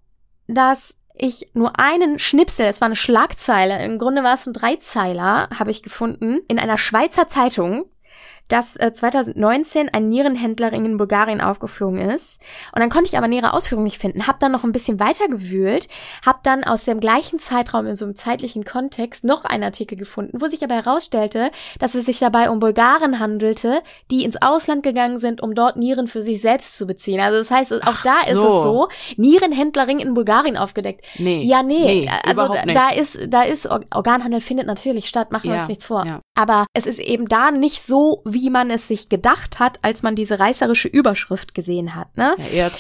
dass 0.49 0.95
ich 1.15 1.51
nur 1.55 1.79
einen 1.79 2.19
Schnipsel, 2.19 2.67
es 2.67 2.81
war 2.81 2.87
eine 2.87 2.97
Schlagzeile, 2.97 3.83
im 3.85 3.99
Grunde 3.99 4.23
war 4.25 4.35
es 4.35 4.47
ein 4.47 4.53
Dreizeiler, 4.55 5.49
habe 5.59 5.71
ich 5.71 5.83
gefunden, 5.83 6.41
in 6.49 6.59
einer 6.59 6.79
Schweizer 6.79 7.29
Zeitung, 7.29 7.85
dass 8.49 8.77
äh, 8.77 8.93
2019 8.93 9.89
ein 9.93 10.09
Nierenhändlerin 10.09 10.85
in 10.85 10.97
Bulgarien 10.97 11.41
aufgeflogen 11.41 11.99
ist. 11.99 12.41
Und 12.75 12.81
dann 12.81 12.91
konnte 12.91 13.09
ich 13.09 13.17
aber 13.17 13.29
nähere 13.29 13.55
Ausführungen 13.55 13.85
nicht 13.85 13.99
finden. 13.99 14.27
Hab 14.27 14.41
dann 14.41 14.53
noch 14.53 14.65
ein 14.65 14.73
bisschen 14.73 15.01
weiter 15.01 15.27
gewühlt, 15.29 15.89
hab 16.25 16.43
dann 16.45 16.63
aus 16.65 16.85
dem 16.85 17.01
gleichen 17.01 17.39
Zeitraum 17.39 17.87
in 17.87 17.97
so 17.97 18.05
einem 18.05 18.15
zeitlichen 18.17 18.65
Kontext 18.65 19.25
noch 19.25 19.45
einen 19.45 19.65
Artikel 19.65 19.97
gefunden, 19.97 20.41
wo 20.41 20.47
sich 20.49 20.63
aber 20.63 20.75
herausstellte, 20.75 21.51
dass 21.79 21.95
es 21.95 22.05
sich 22.07 22.19
dabei 22.19 22.51
um 22.51 22.59
Bulgaren 22.59 23.19
handelte, 23.19 23.83
die 24.11 24.25
ins 24.25 24.41
Ausland 24.41 24.83
gegangen 24.83 25.19
sind, 25.19 25.43
um 25.43 25.55
dort 25.55 25.77
Nieren 25.77 26.07
für 26.07 26.23
sich 26.23 26.41
selbst 26.41 26.77
zu 26.77 26.87
beziehen. 26.87 27.21
Also 27.21 27.39
das 27.39 27.51
heißt, 27.51 27.73
auch 27.75 27.81
Ach 27.85 28.03
da 28.05 28.21
ist 28.27 28.35
so. 28.37 28.47
es 28.59 28.63
so, 28.63 28.89
Nierenhändlerin 29.17 29.99
in 29.99 30.15
Bulgarien 30.15 30.57
aufgedeckt. 30.57 31.07
Nee. 31.19 31.43
Ja, 31.45 31.63
nee, 31.63 32.09
also 32.25 32.45
überhaupt 32.45 32.67
nicht. 32.67 32.77
da 32.77 32.91
ist, 32.91 33.19
da 33.29 33.43
ist 33.43 33.67
Or- 33.67 33.81
Organhandel 33.95 34.41
findet 34.41 34.67
natürlich 34.67 35.09
statt, 35.09 35.31
machen 35.33 35.45
wir 35.45 35.55
Ja, 35.55 35.61
uns 35.61 35.69
nichts 35.69 35.87
vor. 35.87 36.05
ja. 36.07 36.21
Aber 36.35 36.67
es 36.75 36.87
ist 36.87 36.99
eben 36.99 37.29
da 37.29 37.51
nicht 37.51 37.83
so, 37.83 38.23
wie 38.33 38.51
man 38.51 38.71
es 38.71 38.89
sich 38.89 39.09
gedacht 39.09 39.59
hat, 39.59 39.79
als 39.83 40.03
man 40.03 40.15
diese 40.15 40.39
reißerische 40.39 40.89
Überschrift 40.89 41.55
gesehen 41.55 41.95
hat, 41.95 42.17
ne? 42.17 42.35
Ja, 42.39 42.45
eher 42.47 42.71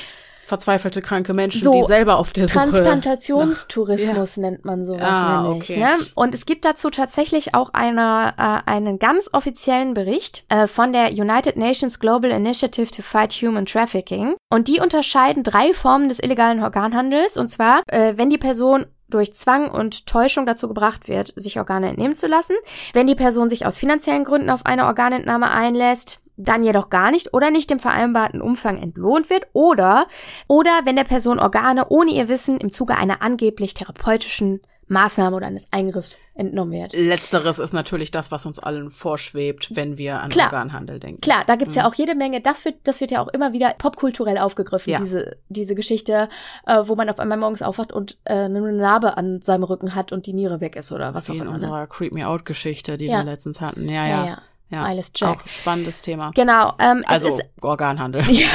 verzweifelte 0.44 1.00
kranke 1.00 1.32
Menschen, 1.32 1.62
So, 1.62 1.72
die 1.72 1.84
selber 1.84 2.18
auf 2.18 2.32
der 2.32 2.46
Suche 2.48 2.58
Transplantationstourismus 2.58 4.36
nennt 4.36 4.64
man 4.64 4.84
sowas 4.84 5.02
Ah, 5.02 5.42
nämlich. 5.42 5.70
okay. 5.70 5.80
Ne? 5.80 5.94
Und 6.14 6.34
es 6.34 6.46
gibt 6.46 6.64
dazu 6.64 6.90
tatsächlich 6.90 7.54
auch 7.54 7.70
eine, 7.72 8.34
äh, 8.36 8.70
einen 8.70 8.98
ganz 8.98 9.30
offiziellen 9.32 9.94
Bericht 9.94 10.44
äh, 10.48 10.66
von 10.66 10.92
der 10.92 11.10
United 11.12 11.56
Nations 11.56 11.98
Global 12.00 12.30
Initiative 12.30 12.90
to 12.90 13.02
Fight 13.02 13.32
Human 13.32 13.66
Trafficking. 13.66 14.34
Und 14.50 14.68
die 14.68 14.80
unterscheiden 14.80 15.42
drei 15.42 15.72
Formen 15.72 16.08
des 16.08 16.18
illegalen 16.18 16.62
Organhandels. 16.62 17.36
Und 17.38 17.48
zwar, 17.48 17.82
äh, 17.86 18.14
wenn 18.16 18.28
die 18.28 18.38
Person 18.38 18.86
durch 19.14 19.34
Zwang 19.34 19.70
und 19.70 20.06
Täuschung 20.06 20.46
dazu 20.46 20.68
gebracht 20.68 21.08
wird, 21.08 21.32
sich 21.36 21.58
Organe 21.58 21.88
entnehmen 21.88 22.16
zu 22.16 22.26
lassen. 22.26 22.56
Wenn 22.92 23.06
die 23.06 23.14
Person 23.14 23.48
sich 23.48 23.66
aus 23.66 23.78
finanziellen 23.78 24.24
Gründen 24.24 24.50
auf 24.50 24.66
eine 24.66 24.86
Organentnahme 24.86 25.50
einlässt, 25.50 26.22
dann 26.36 26.64
jedoch 26.64 26.90
gar 26.90 27.10
nicht 27.10 27.34
oder 27.34 27.50
nicht 27.50 27.70
im 27.70 27.78
vereinbarten 27.78 28.40
Umfang 28.40 28.78
entlohnt 28.78 29.30
wird 29.30 29.46
oder 29.52 30.06
oder 30.48 30.70
wenn 30.84 30.96
der 30.96 31.04
Person 31.04 31.38
Organe 31.38 31.88
ohne 31.88 32.12
ihr 32.12 32.28
Wissen 32.28 32.58
im 32.58 32.70
Zuge 32.70 32.96
einer 32.96 33.22
angeblich 33.22 33.74
therapeutischen 33.74 34.60
Maßnahme 34.92 35.36
oder 35.36 35.46
eines 35.46 35.72
Eingriffs 35.72 36.18
entnommen 36.34 36.72
wird. 36.72 36.92
Letzteres 36.92 37.58
ist 37.58 37.72
natürlich 37.72 38.10
das, 38.10 38.30
was 38.30 38.46
uns 38.46 38.58
allen 38.58 38.90
vorschwebt, 38.90 39.74
wenn 39.74 39.98
wir 39.98 40.20
an 40.20 40.30
Klar. 40.30 40.46
Organhandel 40.46 41.00
denken. 41.00 41.20
Klar, 41.20 41.44
da 41.46 41.56
gibt's 41.56 41.74
ja 41.74 41.86
auch 41.88 41.94
jede 41.94 42.14
Menge, 42.14 42.40
das 42.40 42.64
wird, 42.64 42.76
das 42.84 43.00
wird 43.00 43.10
ja 43.10 43.20
auch 43.22 43.28
immer 43.28 43.52
wieder 43.52 43.74
popkulturell 43.76 44.38
aufgegriffen, 44.38 44.92
Ja. 44.92 44.98
diese, 44.98 45.36
diese 45.48 45.74
Geschichte, 45.74 46.28
äh, 46.66 46.82
wo 46.84 46.94
man 46.94 47.08
auf 47.10 47.18
einmal 47.18 47.38
morgens 47.38 47.62
aufwacht 47.62 47.92
und 47.92 48.18
äh, 48.24 48.34
eine 48.34 48.60
Narbe 48.72 49.16
an 49.16 49.42
seinem 49.42 49.64
Rücken 49.64 49.94
hat 49.94 50.12
und 50.12 50.26
die 50.26 50.32
Niere 50.32 50.60
weg 50.60 50.76
ist 50.76 50.92
oder 50.92 51.14
was 51.14 51.28
auch 51.28 51.34
Wie 51.34 51.38
in 51.38 51.42
immer. 51.44 51.52
Ne? 51.52 51.56
unserer 51.58 51.86
Creep 51.86 52.12
Me 52.12 52.26
Out 52.26 52.44
Geschichte, 52.44 52.96
die 52.96 53.06
Ja. 53.06 53.18
wir 53.18 53.24
letztens 53.24 53.60
hatten. 53.60 53.88
Ja, 53.88 54.06
Ja, 54.06 54.08
ja. 54.08 54.26
ja. 54.26 54.38
ja. 54.70 54.82
Alles 54.84 55.12
Jack. 55.14 55.40
Auch 55.44 55.48
spannendes 55.48 56.02
Thema. 56.02 56.30
Genau. 56.34 56.74
Ähm, 56.78 57.02
Also 57.06 57.28
es 57.28 57.34
ist, 57.38 57.44
Organhandel. 57.62 58.22
Ja. 58.30 58.46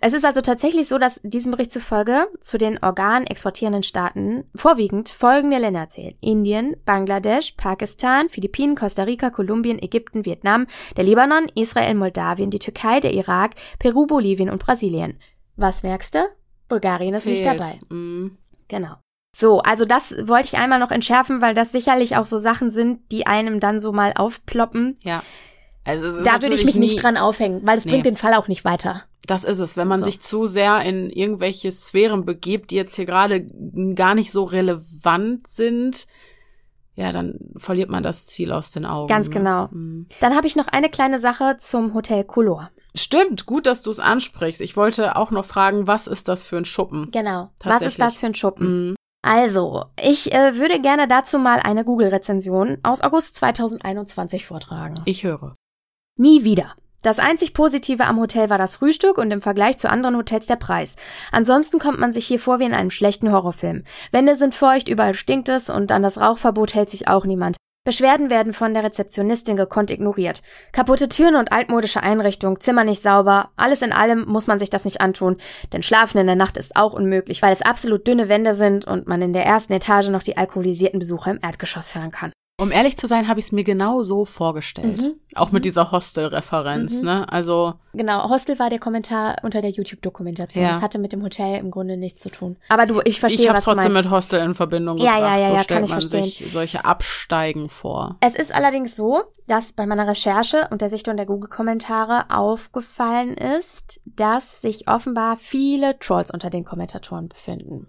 Es 0.00 0.12
ist 0.12 0.24
also 0.24 0.40
tatsächlich 0.40 0.88
so, 0.88 0.98
dass 0.98 1.20
diesem 1.22 1.52
Bericht 1.52 1.72
zufolge 1.72 2.26
zu 2.40 2.58
den 2.58 2.82
organexportierenden 2.82 3.82
Staaten 3.82 4.44
vorwiegend 4.54 5.08
folgende 5.08 5.58
Länder 5.58 5.88
zählen. 5.88 6.14
Indien, 6.20 6.76
Bangladesch, 6.84 7.52
Pakistan, 7.56 8.28
Philippinen, 8.28 8.76
Costa 8.76 9.04
Rica, 9.04 9.30
Kolumbien, 9.30 9.82
Ägypten, 9.82 10.24
Vietnam, 10.24 10.66
der 10.96 11.04
Libanon, 11.04 11.50
Israel, 11.54 11.94
Moldawien, 11.94 12.50
die 12.50 12.58
Türkei, 12.58 13.00
der 13.00 13.12
Irak, 13.12 13.52
Peru, 13.78 14.06
Bolivien 14.06 14.50
und 14.50 14.62
Brasilien. 14.62 15.18
Was 15.56 15.82
merkst 15.82 16.14
du? 16.14 16.18
Bulgarien 16.68 17.14
ist 17.14 17.26
nicht 17.26 17.42
Fehlt. 17.42 17.60
dabei. 17.60 17.78
Mm. 17.94 18.36
Genau. 18.68 18.96
So, 19.34 19.60
also 19.60 19.84
das 19.84 20.14
wollte 20.28 20.48
ich 20.48 20.56
einmal 20.56 20.78
noch 20.78 20.90
entschärfen, 20.90 21.40
weil 21.42 21.54
das 21.54 21.70
sicherlich 21.70 22.16
auch 22.16 22.26
so 22.26 22.38
Sachen 22.38 22.70
sind, 22.70 23.12
die 23.12 23.26
einem 23.26 23.60
dann 23.60 23.78
so 23.78 23.92
mal 23.92 24.12
aufploppen. 24.16 24.96
Ja. 25.04 25.22
Also 25.84 26.06
es 26.06 26.16
ist 26.16 26.26
Da 26.26 26.42
würde 26.42 26.54
ich 26.54 26.64
mich 26.64 26.74
nie, 26.74 26.86
nicht 26.86 27.02
dran 27.02 27.16
aufhängen, 27.16 27.60
weil 27.64 27.78
es 27.78 27.84
Nee. 27.84 27.92
bringt 27.92 28.06
den 28.06 28.16
Fall 28.16 28.34
auch 28.34 28.48
nicht 28.48 28.64
weiter. 28.64 29.04
Das 29.26 29.44
ist 29.44 29.58
es, 29.58 29.76
wenn 29.76 29.88
man 29.88 29.98
So. 29.98 30.04
sich 30.04 30.20
zu 30.20 30.46
sehr 30.46 30.80
in 30.82 31.10
irgendwelche 31.10 31.72
Sphären 31.72 32.24
begibt, 32.24 32.70
die 32.70 32.76
jetzt 32.76 32.96
hier 32.96 33.06
gerade 33.06 33.44
gar 33.94 34.14
nicht 34.14 34.30
so 34.30 34.44
relevant 34.44 35.46
sind, 35.48 36.06
ja, 36.94 37.12
dann 37.12 37.38
verliert 37.56 37.90
man 37.90 38.02
das 38.02 38.26
Ziel 38.26 38.52
aus 38.52 38.70
den 38.70 38.86
Augen. 38.86 39.08
Ganz 39.08 39.28
ne? 39.28 39.34
genau. 39.34 39.66
Mm. 39.66 40.06
Dann 40.20 40.34
habe 40.34 40.46
ich 40.46 40.56
noch 40.56 40.68
eine 40.68 40.88
kleine 40.88 41.18
Sache 41.18 41.56
zum 41.58 41.92
Hotel 41.92 42.24
Color. 42.24 42.70
Stimmt, 42.94 43.44
gut, 43.44 43.66
dass 43.66 43.82
du 43.82 43.90
es 43.90 44.00
ansprichst. 44.00 44.62
Ich 44.62 44.76
wollte 44.76 45.16
auch 45.16 45.30
noch 45.30 45.44
fragen, 45.44 45.86
was 45.86 46.06
ist 46.06 46.28
das 46.28 46.46
für 46.46 46.56
ein 46.56 46.64
Schuppen? 46.64 47.10
Genau. 47.10 47.50
Was 47.62 47.82
ist 47.82 48.00
das 48.00 48.18
für 48.18 48.26
ein 48.26 48.34
Schuppen? 48.34 48.92
Mm. 48.92 48.94
Also, 49.22 49.84
ich 50.00 50.32
äh, 50.32 50.56
würde 50.56 50.80
gerne 50.80 51.06
dazu 51.08 51.38
mal 51.38 51.58
eine 51.58 51.84
Google-Rezension 51.84 52.78
aus 52.82 53.02
August 53.02 53.36
2021 53.36 54.46
vortragen. 54.46 54.94
Ich 55.04 55.24
höre. 55.24 55.54
Nie 56.16 56.44
wieder. 56.44 56.76
Das 57.06 57.20
einzig 57.20 57.54
Positive 57.54 58.04
am 58.04 58.18
Hotel 58.18 58.50
war 58.50 58.58
das 58.58 58.74
Frühstück 58.74 59.16
und 59.16 59.30
im 59.30 59.40
Vergleich 59.40 59.78
zu 59.78 59.88
anderen 59.88 60.16
Hotels 60.16 60.48
der 60.48 60.56
Preis. 60.56 60.96
Ansonsten 61.30 61.78
kommt 61.78 62.00
man 62.00 62.12
sich 62.12 62.26
hier 62.26 62.40
vor 62.40 62.58
wie 62.58 62.64
in 62.64 62.74
einem 62.74 62.90
schlechten 62.90 63.30
Horrorfilm. 63.30 63.84
Wände 64.10 64.34
sind 64.34 64.56
feucht, 64.56 64.88
überall 64.88 65.14
stinkt 65.14 65.48
es 65.48 65.70
und 65.70 65.92
an 65.92 66.02
das 66.02 66.18
Rauchverbot 66.18 66.74
hält 66.74 66.90
sich 66.90 67.06
auch 67.06 67.24
niemand. 67.24 67.58
Beschwerden 67.84 68.28
werden 68.28 68.52
von 68.52 68.74
der 68.74 68.82
Rezeptionistin 68.82 69.54
gekonnt 69.54 69.92
ignoriert. 69.92 70.42
Kaputte 70.72 71.08
Türen 71.08 71.36
und 71.36 71.52
altmodische 71.52 72.02
Einrichtung, 72.02 72.58
Zimmer 72.58 72.82
nicht 72.82 73.04
sauber, 73.04 73.50
alles 73.56 73.82
in 73.82 73.92
allem 73.92 74.24
muss 74.26 74.48
man 74.48 74.58
sich 74.58 74.70
das 74.70 74.84
nicht 74.84 75.00
antun, 75.00 75.36
denn 75.72 75.84
Schlafen 75.84 76.18
in 76.18 76.26
der 76.26 76.34
Nacht 76.34 76.56
ist 76.56 76.74
auch 76.74 76.92
unmöglich, 76.92 77.40
weil 77.40 77.52
es 77.52 77.62
absolut 77.62 78.08
dünne 78.08 78.28
Wände 78.28 78.56
sind 78.56 78.84
und 78.84 79.06
man 79.06 79.22
in 79.22 79.32
der 79.32 79.46
ersten 79.46 79.74
Etage 79.74 80.08
noch 80.08 80.24
die 80.24 80.36
alkoholisierten 80.36 80.98
Besucher 80.98 81.30
im 81.30 81.38
Erdgeschoss 81.40 81.94
hören 81.94 82.10
kann. 82.10 82.32
Um 82.58 82.72
ehrlich 82.72 82.96
zu 82.96 83.06
sein, 83.06 83.28
habe 83.28 83.38
ich 83.38 83.46
es 83.46 83.52
mir 83.52 83.64
genau 83.64 84.00
so 84.02 84.24
vorgestellt. 84.24 85.02
Mhm. 85.02 85.14
Auch 85.34 85.52
mit 85.52 85.66
dieser 85.66 85.92
Hostel-Referenz, 85.92 86.94
Mhm. 87.00 87.04
ne? 87.04 87.30
Also, 87.30 87.74
Genau, 87.92 88.30
Hostel 88.30 88.58
war 88.58 88.70
der 88.70 88.78
Kommentar 88.78 89.36
unter 89.42 89.60
der 89.60 89.68
YouTube-Dokumentation. 89.70 90.64
Ja. 90.64 90.70
Das 90.72 90.80
hatte 90.80 90.98
mit 90.98 91.12
dem 91.12 91.22
Hotel 91.22 91.58
im 91.58 91.70
Grunde 91.70 91.98
nichts 91.98 92.20
zu 92.20 92.30
tun. 92.30 92.56
Aber 92.70 92.86
du, 92.86 93.02
ich 93.04 93.20
verstehe, 93.20 93.42
ich 93.42 93.48
habe 93.48 93.58
was 93.58 93.64
du 93.66 93.72
trotzdem 93.72 93.92
meinst. 93.92 94.08
mit 94.08 94.14
Hostel 94.16 94.40
in 94.42 94.54
Verbindung 94.54 94.96
Ja, 94.96 95.16
gebracht. 95.16 95.32
ja, 95.32 95.38
ja, 95.38 95.46
so 95.48 95.54
ja, 95.54 95.62
stellt 95.64 95.68
kann 95.80 95.84
ich 95.84 95.90
man 95.90 96.00
verstehen. 96.00 96.24
sich 96.24 96.50
solche 96.50 96.84
Absteigen 96.86 97.68
vor. 97.68 98.16
Es 98.20 98.34
ist 98.34 98.54
allerdings 98.54 98.96
so, 98.96 99.22
dass 99.46 99.74
bei 99.74 99.84
meiner 99.84 100.08
Recherche 100.08 100.68
und 100.70 100.80
der 100.80 100.88
Sichtung 100.88 101.18
der 101.18 101.26
Google-Kommentare 101.26 102.24
aufgefallen 102.30 103.34
ist, 103.36 104.00
dass 104.06 104.62
sich 104.62 104.88
offenbar 104.88 105.36
viele 105.36 105.98
Trolls 105.98 106.30
unter 106.30 106.48
den 106.48 106.64
Kommentatoren 106.64 107.28
befinden. 107.28 107.86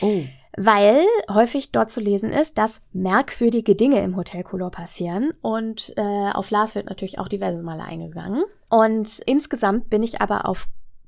Oh. 0.00 0.22
Weil 0.56 1.04
häufig 1.30 1.72
dort 1.72 1.90
zu 1.90 2.00
lesen 2.00 2.30
ist, 2.30 2.58
dass 2.58 2.82
merkwürdige 2.92 3.74
Dinge 3.74 4.00
im 4.02 4.16
Hotel 4.16 4.42
Color 4.44 4.70
passieren. 4.70 5.32
Und 5.42 5.92
äh, 5.96 6.30
auf 6.32 6.50
Lars 6.50 6.74
wird 6.74 6.86
natürlich 6.88 7.18
auch 7.18 7.28
diverse 7.28 7.62
Male 7.62 7.82
eingegangen. 7.84 8.44
Und 8.70 9.20
insgesamt 9.26 9.90
bin 9.90 10.02
ich 10.02 10.20
aber 10.20 10.48
auf 10.48 10.66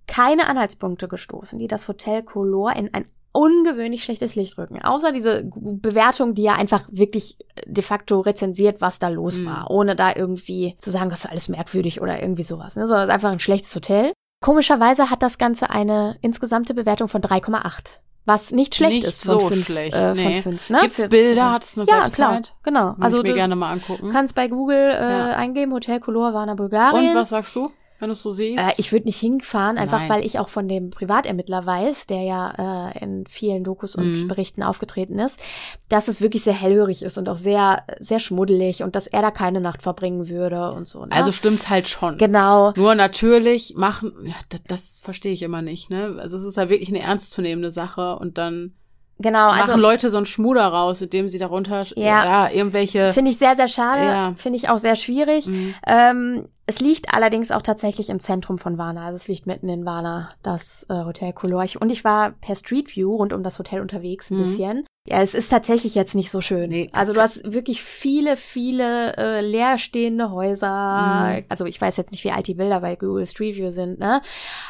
keine 0.08 0.46
Anhaltspunkte 0.46 1.08
gestoßen, 1.08 1.58
die 1.58 1.68
das 1.68 1.88
Hotel 1.88 2.22
Color 2.22 2.76
in 2.76 2.92
ein 2.94 3.06
ungewöhnlich 3.32 4.02
schlechtes 4.02 4.34
Licht 4.34 4.56
rücken. 4.56 4.80
Außer 4.82 5.12
diese 5.12 5.44
Bewertung, 5.44 6.34
die 6.34 6.42
ja 6.44 6.54
einfach 6.54 6.88
wirklich 6.90 7.36
de 7.66 7.82
facto 7.84 8.20
rezensiert, 8.20 8.80
was 8.80 8.98
da 8.98 9.08
los 9.08 9.38
Mhm. 9.40 9.46
war, 9.46 9.70
ohne 9.70 9.94
da 9.94 10.14
irgendwie 10.16 10.74
zu 10.78 10.90
sagen, 10.90 11.10
das 11.10 11.24
ist 11.24 11.30
alles 11.30 11.48
merkwürdig 11.48 12.00
oder 12.00 12.20
irgendwie 12.20 12.44
sowas. 12.44 12.76
Ne? 12.76 12.86
Sondern 12.86 13.04
es 13.04 13.08
ist 13.10 13.14
einfach 13.14 13.30
ein 13.30 13.40
schlechtes 13.40 13.74
Hotel. 13.74 14.12
Komischerweise 14.42 15.10
hat 15.10 15.22
das 15.22 15.38
Ganze 15.38 15.68
eine 15.70 16.16
insgesamte 16.22 16.72
Bewertung 16.72 17.08
von 17.08 17.20
3,8. 17.20 18.00
Was 18.26 18.50
nicht 18.50 18.74
schlecht 18.74 18.96
Nicht 18.96 19.06
ist 19.06 19.22
von 19.24 19.40
so 19.40 19.48
5. 19.48 19.64
schlecht, 19.66 19.96
Äh, 19.96 20.12
nee. 20.14 20.34
von 20.42 20.52
fünf, 20.52 20.70
ne? 20.70 20.80
Gibt's 20.82 21.00
Für- 21.00 21.08
Bilder? 21.08 21.52
Hat 21.52 21.62
es 21.64 21.78
eine 21.78 21.86
ja, 21.88 22.02
Website? 22.02 22.16
klar, 22.16 22.42
genau. 22.64 22.94
Also 23.00 23.18
ich 23.18 23.22
mir 23.22 23.28
du 23.30 23.34
gerne 23.36 23.54
mal 23.56 23.70
angucken. 23.72 24.10
kannst 24.12 24.34
bei 24.34 24.48
Google 24.48 24.76
äh, 24.90 25.18
Ja. 25.18 25.36
eingeben, 25.36 25.72
Hotel 25.72 26.00
Color 26.00 26.34
Varna 26.34 26.54
Bulgarien. 26.54 27.10
Und 27.10 27.14
was 27.16 27.28
sagst 27.30 27.54
du, 27.54 27.70
wenn 27.98 28.08
du 28.08 28.12
es 28.12 28.22
so 28.22 28.30
siehst? 28.30 28.58
Äh, 28.62 28.72
ich 28.76 28.92
würde 28.92 29.06
nicht 29.06 29.18
hinfahren, 29.18 29.78
einfach 29.78 30.00
Nein. 30.00 30.08
weil 30.08 30.26
ich 30.26 30.38
auch 30.38 30.48
von 30.48 30.68
dem 30.68 30.90
Privatermittler 30.90 31.64
weiß, 31.64 32.06
der 32.06 32.22
ja 32.22 32.90
äh, 32.92 32.98
in 33.02 33.26
vielen 33.26 33.64
Dokus 33.64 33.96
und 33.96 34.12
Mhm. 34.12 34.28
Berichten 34.28 34.62
aufgetreten 34.62 35.18
ist, 35.18 35.40
dass 35.88 36.08
es 36.08 36.20
wirklich 36.20 36.42
sehr 36.44 36.52
hellhörig 36.54 37.02
ist 37.02 37.18
und 37.18 37.28
auch 37.28 37.36
sehr, 37.36 37.84
sehr 37.98 38.18
schmuddelig 38.20 38.82
und 38.82 38.96
dass 38.96 39.06
er 39.06 39.22
da 39.22 39.30
keine 39.30 39.60
Nacht 39.60 39.82
verbringen 39.82 40.28
würde 40.28 40.72
und 40.72 40.86
so. 40.88 41.04
Ne? 41.04 41.12
also 41.12 41.32
stimmt's 41.32 41.68
halt 41.68 41.88
schon. 41.88 42.18
genau. 42.18 42.72
Nur 42.76 42.94
natürlich 42.94 43.74
machen, 43.76 44.12
ja, 44.24 44.34
das, 44.48 44.60
das 44.68 45.00
verstehe 45.00 45.32
ich 45.32 45.42
immer 45.42 45.62
nicht, 45.62 45.90
ne? 45.90 46.16
Also 46.20 46.36
es 46.36 46.44
ist 46.44 46.56
halt 46.56 46.70
wirklich 46.70 46.88
eine 46.90 47.00
ernstzunehmende 47.00 47.70
Sache 47.70 48.16
und 48.16 48.38
dann 48.38 48.74
Genau, 49.18 49.48
machen 49.48 49.62
also 49.62 49.76
Leute 49.76 50.10
so 50.10 50.18
einen 50.18 50.26
Schmuder 50.26 50.66
raus, 50.66 51.00
indem 51.00 51.28
sie 51.28 51.38
darunter 51.38 51.82
Ja. 51.96 52.24
ja, 52.24 52.50
irgendwelche 52.50 53.08
finde 53.14 53.30
ich 53.30 53.38
sehr, 53.38 53.56
sehr 53.56 53.68
schade. 53.68 54.02
Ja. 54.04 54.34
Finde 54.36 54.58
ich 54.58 54.68
auch 54.68 54.78
sehr 54.78 54.94
schwierig. 54.96 55.46
Mhm. 55.46 55.74
Ähm, 55.86 56.48
es 56.66 56.80
liegt 56.80 57.14
allerdings 57.14 57.50
auch 57.52 57.62
tatsächlich 57.62 58.10
im 58.10 58.20
Zentrum 58.20 58.58
von 58.58 58.76
Varna. 58.76 59.06
Also 59.06 59.16
es 59.16 59.28
liegt 59.28 59.46
mitten 59.46 59.68
in 59.68 59.86
Varna, 59.86 60.30
das 60.42 60.84
äh, 60.90 61.04
Hotel 61.04 61.32
Color. 61.32 61.64
Und 61.80 61.90
ich 61.92 62.04
war 62.04 62.32
per 62.32 62.56
Street 62.56 62.94
View 62.94 63.14
rund 63.16 63.32
um 63.32 63.42
das 63.42 63.58
Hotel 63.58 63.80
unterwegs 63.80 64.30
ein 64.30 64.38
Mhm. 64.38 64.42
bisschen. 64.42 64.86
Ja, 65.08 65.22
es 65.22 65.34
ist 65.34 65.48
tatsächlich 65.50 65.94
jetzt 65.94 66.16
nicht 66.16 66.32
so 66.32 66.40
schön. 66.40 66.68
Nee. 66.68 66.90
Also 66.92 67.12
du 67.12 67.20
hast 67.20 67.40
wirklich 67.52 67.82
viele, 67.82 68.36
viele 68.36 69.16
äh, 69.16 69.40
leerstehende 69.40 70.32
Häuser. 70.32 71.36
Mhm. 71.38 71.44
Also 71.48 71.64
ich 71.64 71.80
weiß 71.80 71.96
jetzt 71.96 72.10
nicht, 72.10 72.24
wie 72.24 72.32
alt 72.32 72.48
die 72.48 72.54
Bilder 72.54 72.80
bei 72.80 72.96
Google 72.96 73.26
Street 73.26 73.56
View 73.56 73.70
sind, 73.70 74.00
ne? 74.00 74.20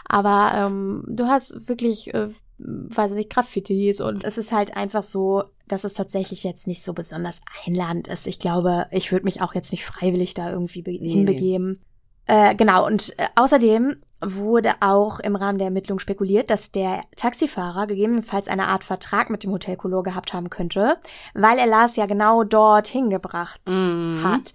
Aber 0.06 0.52
ähm, 0.55 1.02
du 1.09 1.27
hast 1.27 1.68
wirklich, 1.70 2.12
äh, 2.14 2.28
weiß 2.59 3.11
ich 3.12 3.16
nicht, 3.19 3.31
Graffitis 3.31 4.01
und 4.01 4.24
es 4.24 4.39
ist 4.39 4.53
halt 4.53 4.77
einfach 4.77 5.03
so, 5.03 5.45
dass 5.69 5.85
es 5.85 5.95
tatsächlich 5.95 6.45
jetzt 6.45 6.66
nicht 6.66 6.85
so 6.85 6.93
besonders 6.95 7.41
einladend 7.66 8.09
ist. 8.09 8.27
Ich 8.27 8.39
glaube, 8.39 8.87
ich 8.91 9.12
würde 9.12 9.24
mich 9.24 9.43
auch 9.43 9.55
jetzt 9.55 9.73
nicht 9.73 9.85
freiwillig 9.85 10.35
da 10.35 10.51
irgendwie 10.51 10.83
Nee. 10.83 10.99
hinbegeben. 11.11 11.81
Äh, 12.27 12.55
genau, 12.55 12.87
und 12.87 13.16
äh, 13.19 13.27
außerdem 13.37 13.97
wurde 14.20 14.73
auch 14.81 15.20
im 15.20 15.37
Rahmen 15.37 15.59
der 15.59 15.66
Ermittlung 15.66 15.99
spekuliert, 15.99 16.51
dass 16.51 16.70
der 16.73 17.03
Taxifahrer 17.16 17.87
gegebenenfalls 17.87 18.49
eine 18.49 18.69
Art 18.69 18.83
Vertrag 18.83 19.28
mit 19.31 19.43
dem 19.45 19.53
Hotel 19.53 19.77
Color 19.77 20.03
gehabt 20.03 20.33
haben 20.33 20.49
könnte, 20.51 20.97
weil 21.35 21.59
er 21.59 21.66
Lars 21.66 21.97
ja 21.97 22.07
genau 22.07 22.43
dort 22.43 22.89
hingebracht 22.89 23.61
Mhm. 23.69 24.20
hat. 24.24 24.55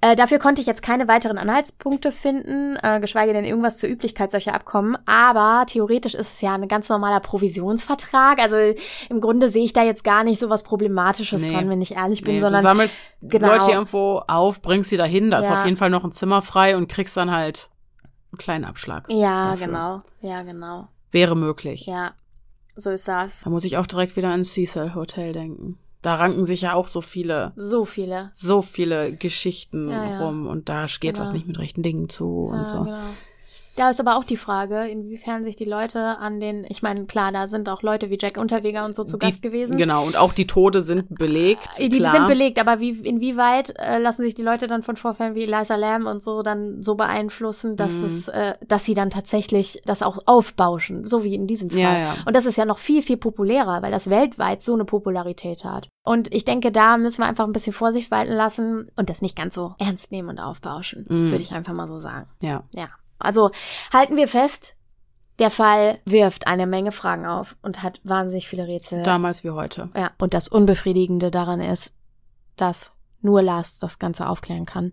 Äh, 0.00 0.14
dafür 0.14 0.38
konnte 0.38 0.60
ich 0.60 0.68
jetzt 0.68 0.80
keine 0.82 1.08
weiteren 1.08 1.38
Anhaltspunkte 1.38 2.12
finden, 2.12 2.76
äh, 2.82 3.00
geschweige 3.00 3.32
denn 3.32 3.44
irgendwas 3.44 3.78
zur 3.78 3.88
Üblichkeit 3.88 4.30
solcher 4.30 4.54
Abkommen. 4.54 4.96
Aber 5.06 5.64
theoretisch 5.66 6.14
ist 6.14 6.34
es 6.34 6.40
ja 6.40 6.54
ein 6.54 6.68
ganz 6.68 6.88
normaler 6.88 7.18
Provisionsvertrag. 7.18 8.38
Also 8.40 8.56
im 9.10 9.20
Grunde 9.20 9.50
sehe 9.50 9.64
ich 9.64 9.72
da 9.72 9.82
jetzt 9.82 10.04
gar 10.04 10.22
nicht 10.22 10.38
so 10.38 10.50
was 10.50 10.62
Problematisches 10.62 11.42
Nee. 11.42 11.52
dran, 11.52 11.68
wenn 11.68 11.80
ich 11.82 11.96
ehrlich 11.96 12.22
bin, 12.22 12.34
Nee, 12.34 12.40
du 12.40 12.46
sondern 12.46 12.62
sammelst 12.62 12.98
genau. 13.22 13.48
Leute 13.48 13.72
irgendwo 13.72 14.22
auf, 14.28 14.62
bringst 14.62 14.90
sie 14.90 14.96
dahin, 14.96 15.32
da 15.32 15.40
ist 15.40 15.48
Ja. 15.48 15.58
auf 15.60 15.64
jeden 15.66 15.76
Fall 15.76 15.90
noch 15.90 16.04
ein 16.04 16.12
Zimmer 16.12 16.42
frei 16.42 16.76
und 16.76 16.88
kriegst 16.88 17.16
dann 17.16 17.32
halt 17.32 17.68
einen 18.30 18.38
kleinen 18.38 18.64
Abschlag. 18.66 19.08
ja, 19.10 19.50
dafür. 19.52 19.66
genau, 19.66 20.02
ja, 20.20 20.42
genau, 20.42 20.88
Wäre 21.10 21.34
möglich. 21.34 21.86
ja, 21.86 22.12
so 22.76 22.90
ist 22.90 23.08
das. 23.08 23.40
Da 23.40 23.50
muss 23.50 23.64
ich 23.64 23.76
auch 23.78 23.86
direkt 23.86 24.14
wieder 24.16 24.28
ans 24.30 24.52
Cecil 24.52 24.94
Hotel 24.94 25.32
denken. 25.32 25.78
Da 26.02 26.14
ranken 26.14 26.44
sich 26.44 26.62
ja 26.62 26.74
auch 26.74 26.86
so 26.86 27.00
viele, 27.00 27.52
So 27.56 27.84
viele. 27.84 28.30
so 28.32 28.62
viele 28.62 29.12
Geschichten 29.16 29.90
Ja, 29.90 30.10
ja. 30.10 30.18
rum 30.20 30.46
und 30.46 30.68
da 30.68 30.86
geht 30.86 31.14
Genau. 31.14 31.18
was 31.20 31.32
nicht 31.32 31.46
mit 31.46 31.58
rechten 31.58 31.82
Dingen 31.82 32.08
zu 32.08 32.44
und 32.46 32.66
so. 32.66 32.84
genau. 32.84 32.98
Da 33.78 33.90
ist 33.90 34.00
aber 34.00 34.16
auch 34.16 34.24
die 34.24 34.36
Frage, 34.36 34.86
inwiefern 34.88 35.44
sich 35.44 35.54
die 35.56 35.64
Leute 35.64 36.18
an 36.18 36.40
den, 36.40 36.66
ich 36.68 36.82
meine, 36.82 37.06
klar, 37.06 37.30
da 37.32 37.46
sind 37.46 37.68
auch 37.68 37.82
Leute 37.82 38.10
wie 38.10 38.18
Jack 38.20 38.36
Unterweger 38.36 38.84
und 38.84 38.94
so 38.94 39.04
zu 39.04 39.16
Die- 39.16 39.26
Gast 39.26 39.40
gewesen. 39.40 39.76
Genau, 39.78 40.04
und 40.04 40.16
auch 40.16 40.32
die 40.32 40.46
Tode 40.48 40.80
sind 40.82 41.08
belegt. 41.16 41.78
Die, 41.78 41.88
die 41.88 42.02
sind 42.02 42.26
belegt, 42.26 42.58
aber 42.60 42.80
wie, 42.80 42.90
inwieweit 42.90 43.74
äh, 43.78 43.98
lassen 43.98 44.22
sich 44.22 44.34
die 44.34 44.42
Leute 44.42 44.66
dann 44.66 44.82
von 44.82 44.96
Vorfällen 44.96 45.34
wie 45.34 45.44
Eliza 45.44 45.76
Lamb 45.76 46.06
und 46.06 46.22
so 46.22 46.42
dann 46.42 46.82
so 46.82 46.96
beeinflussen, 46.96 47.76
dass 47.76 47.92
Mhm. 47.92 48.04
es, 48.04 48.28
äh, 48.28 48.54
dass 48.66 48.84
sie 48.84 48.94
dann 48.94 49.10
tatsächlich 49.10 49.80
das 49.84 50.02
auch 50.02 50.18
aufbauschen, 50.26 51.06
so 51.06 51.22
wie 51.24 51.34
in 51.34 51.46
diesem 51.46 51.70
Fall. 51.70 51.78
Ja, 51.80 51.98
ja. 51.98 52.14
Und 52.26 52.34
das 52.34 52.46
ist 52.46 52.56
ja 52.56 52.64
noch 52.64 52.78
viel, 52.78 53.02
viel 53.02 53.16
populärer, 53.16 53.80
weil 53.82 53.92
das 53.92 54.10
weltweit 54.10 54.60
so 54.62 54.74
eine 54.74 54.84
Popularität 54.84 55.64
hat. 55.64 55.88
Und 56.04 56.34
ich 56.34 56.44
denke, 56.44 56.72
da 56.72 56.96
müssen 56.96 57.22
wir 57.22 57.26
einfach 57.28 57.44
ein 57.44 57.52
bisschen 57.52 57.72
Vorsicht 57.72 58.10
walten 58.10 58.32
lassen 58.32 58.88
und 58.96 59.08
das 59.10 59.22
nicht 59.22 59.36
ganz 59.36 59.54
so 59.54 59.74
ernst 59.78 60.10
nehmen 60.10 60.30
und 60.30 60.40
aufbauschen, 60.40 61.06
Mhm. 61.08 61.30
würde 61.30 61.42
ich 61.42 61.52
einfach 61.52 61.74
mal 61.74 61.86
so 61.88 61.98
sagen. 61.98 62.26
Ja. 62.42 62.64
Ja. 62.74 62.88
Also 63.18 63.50
halten 63.92 64.16
wir 64.16 64.28
fest, 64.28 64.76
der 65.38 65.50
Fall 65.50 66.00
wirft 66.04 66.46
eine 66.46 66.66
Menge 66.66 66.92
Fragen 66.92 67.26
auf 67.26 67.56
und 67.62 67.82
hat 67.82 68.00
wahnsinnig 68.04 68.48
viele 68.48 68.66
Rätsel. 68.66 69.02
Damals 69.02 69.44
wie 69.44 69.50
heute. 69.50 69.90
Ja, 69.96 70.10
und 70.18 70.34
das 70.34 70.48
Unbefriedigende 70.48 71.30
daran 71.30 71.60
ist, 71.60 71.92
dass 72.56 72.92
nur 73.20 73.42
Lars 73.42 73.78
das 73.78 73.98
Ganze 73.98 74.28
aufklären 74.28 74.66
kann. 74.66 74.92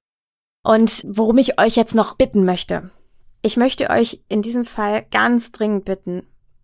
Und 0.63 1.03
worum 1.07 1.37
ich 1.37 1.59
euch 1.59 1.75
jetzt 1.75 1.95
noch 1.95 2.15
bitten 2.15 2.43
möchte, 2.45 2.89
Ich 3.45 3.57
möchte 3.57 3.91
euch 3.91 4.23
in 4.27 4.41
diesem 4.41 4.65
Fall 4.65 5.05
ganz 5.11 5.51
dringend 5.51 5.85
bitten, 5.85 6.23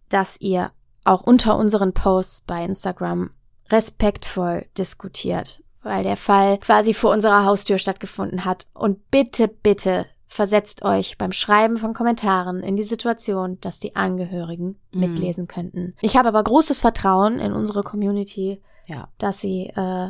dass 0.10 0.42
ihr 0.42 0.72
auch 1.04 1.22
unter 1.22 1.56
unseren 1.56 1.94
Posts 1.94 2.42
bei 2.42 2.66
Instagram 2.66 3.30
respektvoll 3.70 4.66
diskutiert, 4.80 5.62
weil 5.84 6.02
der 6.02 6.18
Fall 6.18 6.58
quasi 6.58 6.96
vor 6.96 7.12
unserer 7.12 7.46
Haustür 7.46 7.78
stattgefunden 7.78 8.46
hat. 8.46 8.66
Und 8.74 9.12
bitte, 9.12 9.48
bitte 9.48 10.08
versetzt 10.34 10.84
euch 10.84 11.18
beim 11.18 11.34
Schreiben 11.34 11.76
von 11.76 11.94
Kommentaren 11.94 12.62
in 12.64 12.78
die 12.78 12.84
Situation, 12.84 13.60
dass 13.60 13.80
die 13.82 13.98
Angehörigen 13.98 14.80
Mhm. 14.94 15.00
mitlesen 15.02 15.46
könnten. 15.46 15.94
Ich 16.00 16.16
habe 16.16 16.30
aber 16.30 16.42
großes 16.42 16.80
Vertrauen 16.80 17.38
in 17.38 17.52
unsere 17.52 17.84
Community, 17.84 18.62
Ja, 18.88 19.10
dass 19.18 19.42
sie 19.42 19.68
äh, 19.76 20.08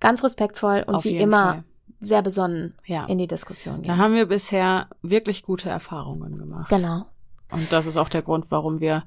ganz 0.00 0.24
respektvoll 0.24 0.82
und 0.86 0.96
auf 0.96 1.04
wie 1.04 1.18
immer 1.18 1.44
Fall. 1.52 1.64
sehr 2.00 2.22
besonnen 2.22 2.74
Ja. 2.84 3.04
in 3.06 3.18
die 3.18 3.28
Diskussion 3.28 3.76
Da 3.76 3.92
gehen. 3.92 3.96
haben 3.98 4.14
wir 4.14 4.26
bisher 4.26 4.88
wirklich 5.02 5.44
gute 5.44 5.68
Erfahrungen 5.70 6.36
gemacht. 6.36 6.68
Genau. 6.68 7.04
Und 7.52 7.72
das 7.72 7.86
ist 7.86 7.96
auch 7.96 8.08
der 8.08 8.22
Grund, 8.22 8.50
warum 8.50 8.80
wir 8.80 9.04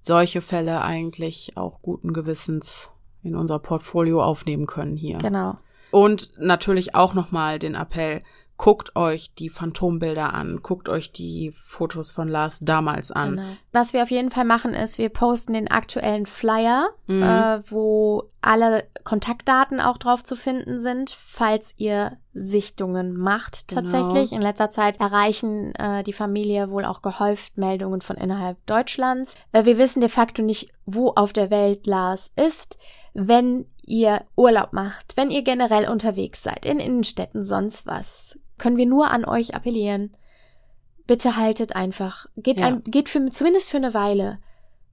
solche 0.00 0.40
Fälle 0.40 0.80
eigentlich 0.80 1.54
auch 1.58 1.82
guten 1.82 2.14
Gewissens 2.14 2.90
in 3.22 3.36
unser 3.36 3.58
Portfolio 3.58 4.22
aufnehmen 4.22 4.64
können 4.66 4.96
hier. 4.96 5.18
Genau. 5.18 5.58
Und 5.90 6.30
natürlich 6.38 6.94
auch 6.94 7.12
nochmal 7.12 7.58
den 7.58 7.74
Appell, 7.74 8.20
guckt 8.58 8.96
euch 8.96 9.34
die 9.34 9.50
Phantombilder 9.50 10.32
an, 10.32 10.60
guckt 10.62 10.88
euch 10.88 11.12
die 11.12 11.50
Fotos 11.52 12.10
von 12.10 12.26
Lars 12.28 12.58
damals 12.62 13.12
an. 13.12 13.36
Genau. 13.36 13.48
Was 13.72 13.92
wir 13.92 14.02
auf 14.02 14.10
jeden 14.10 14.30
Fall 14.30 14.44
machen, 14.46 14.72
ist, 14.72 14.96
wir 14.98 15.10
posten 15.10 15.52
den 15.52 15.70
aktuellen 15.70 16.24
Flyer, 16.26 16.88
Mhm. 17.06 17.22
äh, 17.22 17.60
wo 17.70 18.30
alle 18.40 18.84
Kontaktdaten 19.04 19.80
auch 19.80 19.98
drauf 19.98 20.24
zu 20.24 20.36
finden 20.36 20.80
sind, 20.80 21.10
falls 21.10 21.74
ihr 21.76 22.16
Sichtungen 22.32 23.16
macht 23.16 23.68
Genau. 23.68 23.82
tatsächlich. 23.82 24.32
In 24.32 24.40
letzter 24.42 24.70
Zeit 24.70 25.00
erreichen 25.00 25.74
äh, 25.74 26.02
die 26.02 26.12
Familie 26.12 26.70
wohl 26.70 26.84
auch 26.84 27.02
gehäuft 27.02 27.58
Meldungen 27.58 28.00
von 28.00 28.16
innerhalb 28.16 28.64
Deutschlands. 28.66 29.34
Äh, 29.52 29.64
wir 29.64 29.78
wissen 29.78 30.00
de 30.00 30.08
facto 30.08 30.42
nicht, 30.42 30.70
wo 30.86 31.10
auf 31.10 31.32
der 31.32 31.50
Welt 31.50 31.86
Lars 31.86 32.32
ist. 32.36 32.78
Wenn 33.12 33.66
ihr 33.84 34.22
Urlaub 34.36 34.72
macht, 34.72 35.16
wenn 35.16 35.30
ihr 35.30 35.42
generell 35.42 35.88
unterwegs 35.88 36.42
seid, 36.42 36.64
in 36.66 36.78
Innenstädten, 36.80 37.44
sonst 37.44 37.86
was, 37.86 38.38
können 38.58 38.76
wir 38.76 38.86
nur 38.86 39.10
an 39.10 39.24
euch 39.24 39.54
appellieren. 39.54 40.16
Bitte 41.06 41.36
haltet 41.36 41.76
einfach, 41.76 42.26
geht, 42.36 42.58
Ja. 42.60 42.66
ein, 42.66 42.82
geht 42.84 43.08
für, 43.08 43.24
zumindest 43.30 43.70
für 43.70 43.76
eine 43.76 43.94
Weile 43.94 44.38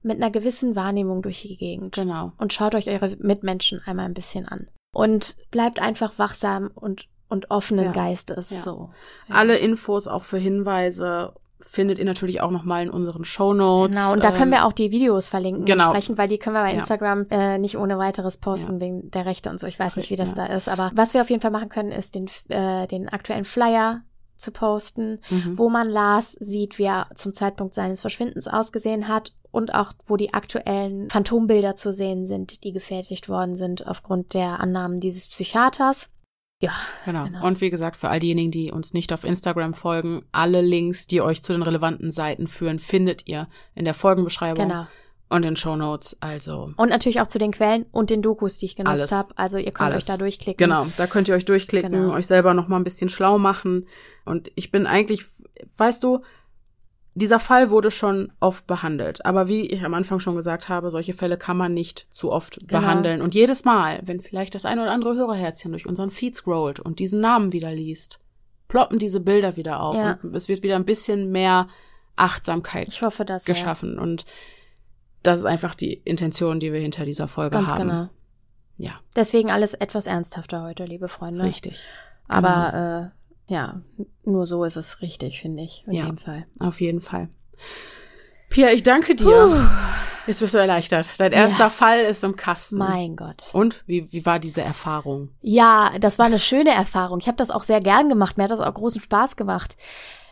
mit 0.02 0.16
einer 0.16 0.30
gewissen 0.30 0.76
Wahrnehmung 0.76 1.22
durch 1.22 1.42
die 1.42 1.56
Gegend 1.56 1.94
Genau. 1.94 2.32
und 2.38 2.52
schaut 2.52 2.74
euch 2.74 2.88
eure 2.88 3.16
Mitmenschen 3.18 3.80
einmal 3.86 4.04
ein 4.06 4.14
bisschen 4.14 4.46
an. 4.46 4.68
Und 4.92 5.36
bleibt 5.50 5.80
einfach 5.80 6.18
wachsam 6.18 6.70
und, 6.74 7.08
und 7.28 7.50
offenen 7.50 7.86
Ja. 7.86 7.92
Geistes. 7.92 8.50
Ja. 8.50 8.60
So. 8.60 8.90
Alle 9.28 9.56
Infos, 9.56 10.06
auch 10.06 10.22
für 10.24 10.38
Hinweise, 10.38 11.34
findet 11.66 11.98
ihr 11.98 12.04
natürlich 12.04 12.40
auch 12.40 12.50
nochmal 12.50 12.82
in 12.84 12.90
unseren 12.90 13.24
Shownotes. 13.24 13.96
Genau, 13.96 14.12
und 14.12 14.22
da 14.24 14.30
können 14.30 14.52
Ähm, 14.52 14.58
wir 14.60 14.64
auch 14.66 14.72
die 14.72 14.90
Videos 14.90 15.28
verlinken 15.28 15.64
genau. 15.64 15.84
entsprechend, 15.86 16.18
weil 16.18 16.28
die 16.28 16.38
können 16.38 16.54
wir 16.56 16.62
bei 16.62 16.72
Ja. 16.72 16.78
Instagram 16.78 17.26
äh, 17.30 17.58
nicht 17.58 17.76
ohne 17.76 17.98
weiteres 17.98 18.38
posten 18.38 18.74
Ja. 18.74 18.80
wegen 18.80 19.10
der 19.10 19.26
Rechte 19.26 19.50
und 19.50 19.58
so. 19.60 19.66
Ich 19.66 19.78
weiß 19.78 19.96
nicht, 19.96 20.10
wie 20.10 20.16
das 20.16 20.30
Ja. 20.30 20.34
da 20.34 20.46
ist, 20.46 20.68
aber 20.68 20.90
was 20.94 21.14
wir 21.14 21.20
auf 21.20 21.30
jeden 21.30 21.42
Fall 21.42 21.50
machen 21.50 21.68
können, 21.68 21.92
ist 21.92 22.14
den, 22.14 22.28
äh, 22.48 22.86
den 22.86 23.08
aktuellen 23.08 23.44
Flyer 23.44 24.02
zu 24.36 24.50
posten, 24.50 25.20
Mhm. 25.30 25.56
wo 25.58 25.70
man 25.70 25.88
Lars 25.88 26.32
sieht, 26.32 26.78
wie 26.78 26.84
er 26.84 27.06
zum 27.14 27.32
Zeitpunkt 27.32 27.74
seines 27.74 28.00
Verschwindens 28.00 28.46
ausgesehen 28.48 29.08
hat 29.08 29.32
und 29.52 29.74
auch 29.74 29.92
wo 30.06 30.16
die 30.16 30.34
aktuellen 30.34 31.08
Phantombilder 31.08 31.76
zu 31.76 31.92
sehen 31.92 32.26
sind, 32.26 32.64
die 32.64 32.72
gefertigt 32.72 33.28
worden 33.28 33.54
sind 33.54 33.86
aufgrund 33.86 34.34
der 34.34 34.60
Annahmen 34.60 34.98
dieses 34.98 35.28
Psychiaters. 35.28 36.10
Ja, 36.64 36.72
Genau. 37.04 37.24
Genau. 37.24 37.46
Und 37.46 37.60
wie 37.60 37.70
gesagt, 37.70 37.96
für 37.96 38.08
all 38.08 38.20
diejenigen, 38.20 38.50
die 38.50 38.70
uns 38.72 38.92
nicht 38.94 39.12
auf 39.12 39.24
Instagram 39.24 39.74
folgen, 39.74 40.24
alle 40.32 40.60
Links, 40.62 41.06
die 41.06 41.20
euch 41.20 41.42
zu 41.42 41.52
den 41.52 41.62
relevanten 41.62 42.10
Seiten 42.10 42.46
führen, 42.46 42.78
findet 42.78 43.26
ihr 43.28 43.48
in 43.74 43.84
der 43.84 43.94
Folgenbeschreibung 43.94 44.68
genau. 44.68 44.86
und 45.28 45.44
in 45.44 45.56
Shownotes. 45.56 46.16
Also 46.20 46.70
Und 46.76 46.88
natürlich 46.90 47.20
auch 47.20 47.26
zu 47.28 47.38
den 47.38 47.52
Quellen 47.52 47.86
und 47.92 48.10
den 48.10 48.22
Dokus, 48.22 48.58
die 48.58 48.66
ich 48.66 48.76
genutzt 48.76 49.12
habe. 49.12 49.32
Also 49.36 49.58
ihr 49.58 49.72
könnt 49.72 49.90
Alles. 49.92 50.04
euch 50.04 50.06
da 50.06 50.16
durchklicken. 50.16 50.64
Genau, 50.66 50.86
da 50.96 51.06
könnt 51.06 51.28
ihr 51.28 51.34
euch 51.34 51.44
durchklicken, 51.44 51.92
Genau. 51.92 52.14
euch 52.14 52.26
selber 52.26 52.54
noch 52.54 52.68
mal 52.68 52.76
ein 52.76 52.84
bisschen 52.84 53.08
schlau 53.08 53.38
machen. 53.38 53.86
Und 54.24 54.50
ich 54.54 54.70
bin 54.70 54.86
eigentlich, 54.86 55.24
weißt 55.76 56.02
du, 56.02 56.20
dieser 57.14 57.38
Fall 57.38 57.70
wurde 57.70 57.90
schon 57.90 58.32
oft 58.40 58.66
behandelt. 58.66 59.24
Aber 59.24 59.48
wie 59.48 59.66
ich 59.66 59.84
am 59.84 59.94
Anfang 59.94 60.18
schon 60.18 60.34
gesagt 60.34 60.68
habe, 60.68 60.90
solche 60.90 61.12
Fälle 61.12 61.36
kann 61.38 61.56
man 61.56 61.72
nicht 61.72 61.98
zu 62.12 62.32
oft 62.32 62.58
Genau. 62.66 62.80
behandeln. 62.80 63.22
Und 63.22 63.34
jedes 63.34 63.64
Mal, 63.64 64.00
wenn 64.04 64.20
vielleicht 64.20 64.54
das 64.54 64.64
ein 64.66 64.78
oder 64.80 64.90
andere 64.90 65.14
Hörerherzchen 65.14 65.70
durch 65.70 65.86
unseren 65.86 66.10
Feed 66.10 66.34
scrollt 66.34 66.80
und 66.80 66.98
diesen 66.98 67.20
Namen 67.20 67.52
wieder 67.52 67.72
liest, 67.72 68.20
ploppen 68.66 68.98
diese 68.98 69.20
Bilder 69.20 69.56
wieder 69.56 69.80
auf. 69.80 69.94
Ja. 69.96 70.18
Und 70.22 70.34
es 70.34 70.48
wird 70.48 70.62
wieder 70.64 70.74
ein 70.76 70.84
bisschen 70.84 71.30
mehr 71.30 71.68
Achtsamkeit 72.16 72.88
Ich 72.88 73.02
hoffe, 73.02 73.24
dass 73.24 73.46
ja. 73.46 73.54
geschaffen. 73.54 73.98
Und 73.98 74.24
das 75.22 75.38
ist 75.40 75.44
einfach 75.46 75.74
die 75.74 75.94
Intention, 75.94 76.58
die 76.60 76.72
wir 76.72 76.80
hinter 76.80 77.04
dieser 77.04 77.28
Folge 77.28 77.56
Ganz 77.56 77.70
haben. 77.70 77.88
genau. 77.88 78.08
Ja, 78.76 78.98
Deswegen 79.14 79.50
alles 79.52 79.74
etwas 79.74 80.06
ernsthafter 80.08 80.62
heute, 80.64 80.84
liebe 80.84 81.06
Freunde. 81.08 81.44
richtig. 81.44 81.80
Aber 82.26 83.12
äh, 83.14 83.23
ja, 83.46 83.82
nur 84.24 84.46
so 84.46 84.64
ist 84.64 84.76
es 84.76 85.00
richtig, 85.02 85.40
finde 85.40 85.62
ich, 85.62 85.84
in 85.86 85.92
Ja. 85.94 86.06
dem 86.06 86.16
Fall. 86.18 86.46
Auf 86.60 86.80
jeden 86.80 87.00
Fall. 87.00 87.28
Pia, 88.48 88.70
ich 88.70 88.82
danke 88.82 89.14
dir. 89.14 89.68
Jetzt 90.26 90.40
bist 90.40 90.54
du 90.54 90.58
erleichtert. 90.58 91.08
Dein 91.18 91.32
erster 91.32 91.64
Ja. 91.64 91.70
Fall 91.70 91.98
ist 92.00 92.24
im 92.24 92.34
Kasten. 92.36 92.78
Mein 92.78 93.14
Gott. 93.16 93.50
Und 93.52 93.82
wie, 93.86 94.10
wie 94.12 94.24
war 94.24 94.38
diese 94.38 94.62
Erfahrung? 94.62 95.28
Ja, 95.42 95.90
das 96.00 96.18
war 96.18 96.26
eine 96.26 96.38
schöne 96.38 96.70
Erfahrung. 96.72 97.18
Ich 97.20 97.26
habe 97.26 97.36
das 97.36 97.50
auch 97.50 97.62
sehr 97.64 97.80
gern 97.80 98.08
gemacht. 98.08 98.36
Mir 98.38 98.44
hat 98.44 98.50
das 98.50 98.60
auch 98.60 98.72
großen 98.72 99.02
Spaß 99.02 99.36
gemacht. 99.36 99.76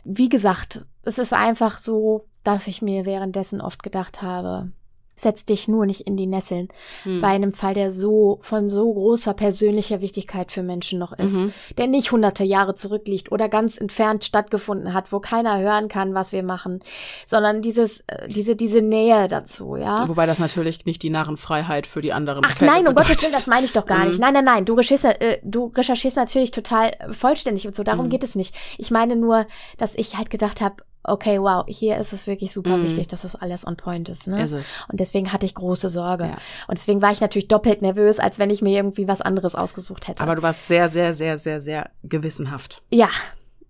Wie 0.04 0.28
gesagt, 0.30 0.84
es 1.02 1.18
ist 1.18 1.32
einfach 1.34 1.78
so, 1.78 2.26
dass 2.42 2.66
ich 2.68 2.80
mir 2.80 3.04
währenddessen 3.04 3.60
oft 3.60 3.82
gedacht 3.82 4.22
habe, 4.22 4.72
setz 5.14 5.44
dich 5.44 5.68
nur 5.68 5.86
nicht 5.86 6.00
in 6.02 6.16
die 6.16 6.26
Nesseln. 6.26 6.68
Hm. 7.04 7.20
Bei 7.20 7.28
einem 7.28 7.52
Fall, 7.52 7.74
der 7.74 7.92
so 7.92 8.38
von 8.42 8.68
so 8.68 8.92
großer 8.92 9.34
persönlicher 9.34 10.00
Wichtigkeit 10.00 10.50
für 10.50 10.62
Menschen 10.62 10.98
noch 10.98 11.12
ist, 11.12 11.34
Mhm. 11.34 11.52
der 11.78 11.86
nicht 11.86 12.10
hunderte 12.12 12.44
Jahre 12.44 12.74
zurückliegt 12.74 13.30
oder 13.30 13.48
ganz 13.48 13.76
entfernt 13.76 14.24
stattgefunden 14.24 14.94
hat, 14.94 15.12
wo 15.12 15.20
keiner 15.20 15.58
hören 15.60 15.88
kann, 15.88 16.14
was 16.14 16.32
wir 16.32 16.42
machen, 16.42 16.80
sondern 17.26 17.62
dieses, 17.62 18.00
äh, 18.06 18.26
diese, 18.28 18.56
diese 18.56 18.80
Nähe 18.82 19.28
dazu, 19.28 19.76
ja. 19.76 20.08
Wobei 20.08 20.26
das 20.26 20.38
natürlich 20.38 20.86
nicht 20.86 21.02
die 21.02 21.10
Narrenfreiheit 21.10 21.86
für 21.86 22.00
die 22.00 22.12
anderen 22.12 22.42
Ach 22.46 22.50
Fälle 22.56 22.70
nein, 22.70 22.88
um 22.88 22.94
Gottes. 22.94 23.22
Willen, 23.22 23.32
das 23.32 23.46
meine 23.46 23.66
ich 23.66 23.72
doch 23.72 23.86
gar 23.86 24.04
nicht. 24.06 24.14
Mhm. 24.14 24.20
Nein, 24.22 24.34
nein, 24.34 24.44
nein, 24.44 24.64
du 24.64 24.74
recherchierst, 24.74 25.20
äh, 25.20 25.38
du 25.44 25.66
recherchierst 25.76 26.16
natürlich 26.16 26.50
total 26.50 26.90
vollständig 27.10 27.66
und 27.66 27.76
so, 27.76 27.82
darum 27.84 28.06
Mhm. 28.06 28.10
geht 28.10 28.24
es 28.24 28.34
nicht. 28.34 28.54
Ich 28.78 28.90
meine 28.90 29.14
nur, 29.14 29.46
dass 29.78 29.94
ich 29.94 30.16
halt 30.16 30.30
gedacht 30.30 30.60
habe, 30.60 30.76
okay, 31.04 31.40
wow, 31.40 31.64
hier 31.66 31.96
ist 31.98 32.12
es 32.12 32.26
wirklich 32.26 32.52
super 32.52 32.76
Mhm. 32.76 32.84
wichtig, 32.84 33.08
dass 33.08 33.22
das 33.22 33.34
alles 33.36 33.66
on 33.66 33.76
point 33.76 34.08
ist. 34.08 34.26
Ne? 34.26 34.42
Ist 34.44 34.52
es. 34.52 34.66
Und 34.88 35.00
deswegen 35.00 35.32
hatte 35.32 35.46
ich 35.46 35.54
große 35.54 35.88
Sorge. 35.88 36.24
Ja. 36.24 36.36
Und 36.68 36.78
deswegen 36.78 37.02
war 37.02 37.10
ich 37.12 37.20
natürlich 37.20 37.48
doppelt 37.48 37.82
nervös, 37.82 38.18
als 38.20 38.38
wenn 38.38 38.50
ich 38.50 38.62
mir 38.62 38.76
irgendwie 38.76 39.08
was 39.08 39.20
anderes 39.20 39.54
ausgesucht 39.54 40.08
hätte. 40.08 40.22
Aber 40.22 40.34
du 40.36 40.42
warst 40.42 40.68
sehr, 40.68 40.88
sehr, 40.88 41.12
sehr, 41.14 41.38
sehr, 41.38 41.60
sehr 41.60 41.90
gewissenhaft. 42.04 42.82
ja, 42.90 43.08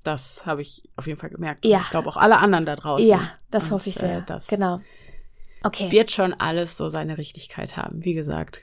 Das 0.05 0.47
habe 0.47 0.63
ich 0.63 0.83
auf 0.97 1.07
jeden 1.07 1.19
Fall 1.19 1.31
gemerkt. 1.31 1.65
Ja. 1.65 1.79
Und 1.79 1.85
Ich 1.85 1.91
glaube 1.91 2.09
auch 2.09 2.17
alle 2.17 2.39
anderen 2.39 2.67
da 2.67 2.75
draußen. 2.77 3.07
ja, 3.07 3.31
das 3.51 3.65
Und, 3.67 3.71
hoffe 3.73 3.89
ich 3.89 3.95
sehr. 3.95 4.19
Äh, 4.19 4.23
das 4.27 4.49
genau. 4.49 4.81
Okay, 5.65 5.93
wird 5.93 6.11
schon 6.11 6.35
alles 6.35 6.77
so 6.77 6.89
seine 6.89 7.19
Richtigkeit 7.19 7.77
haben. 7.77 8.05
Wie 8.05 8.15
gesagt, 8.15 8.63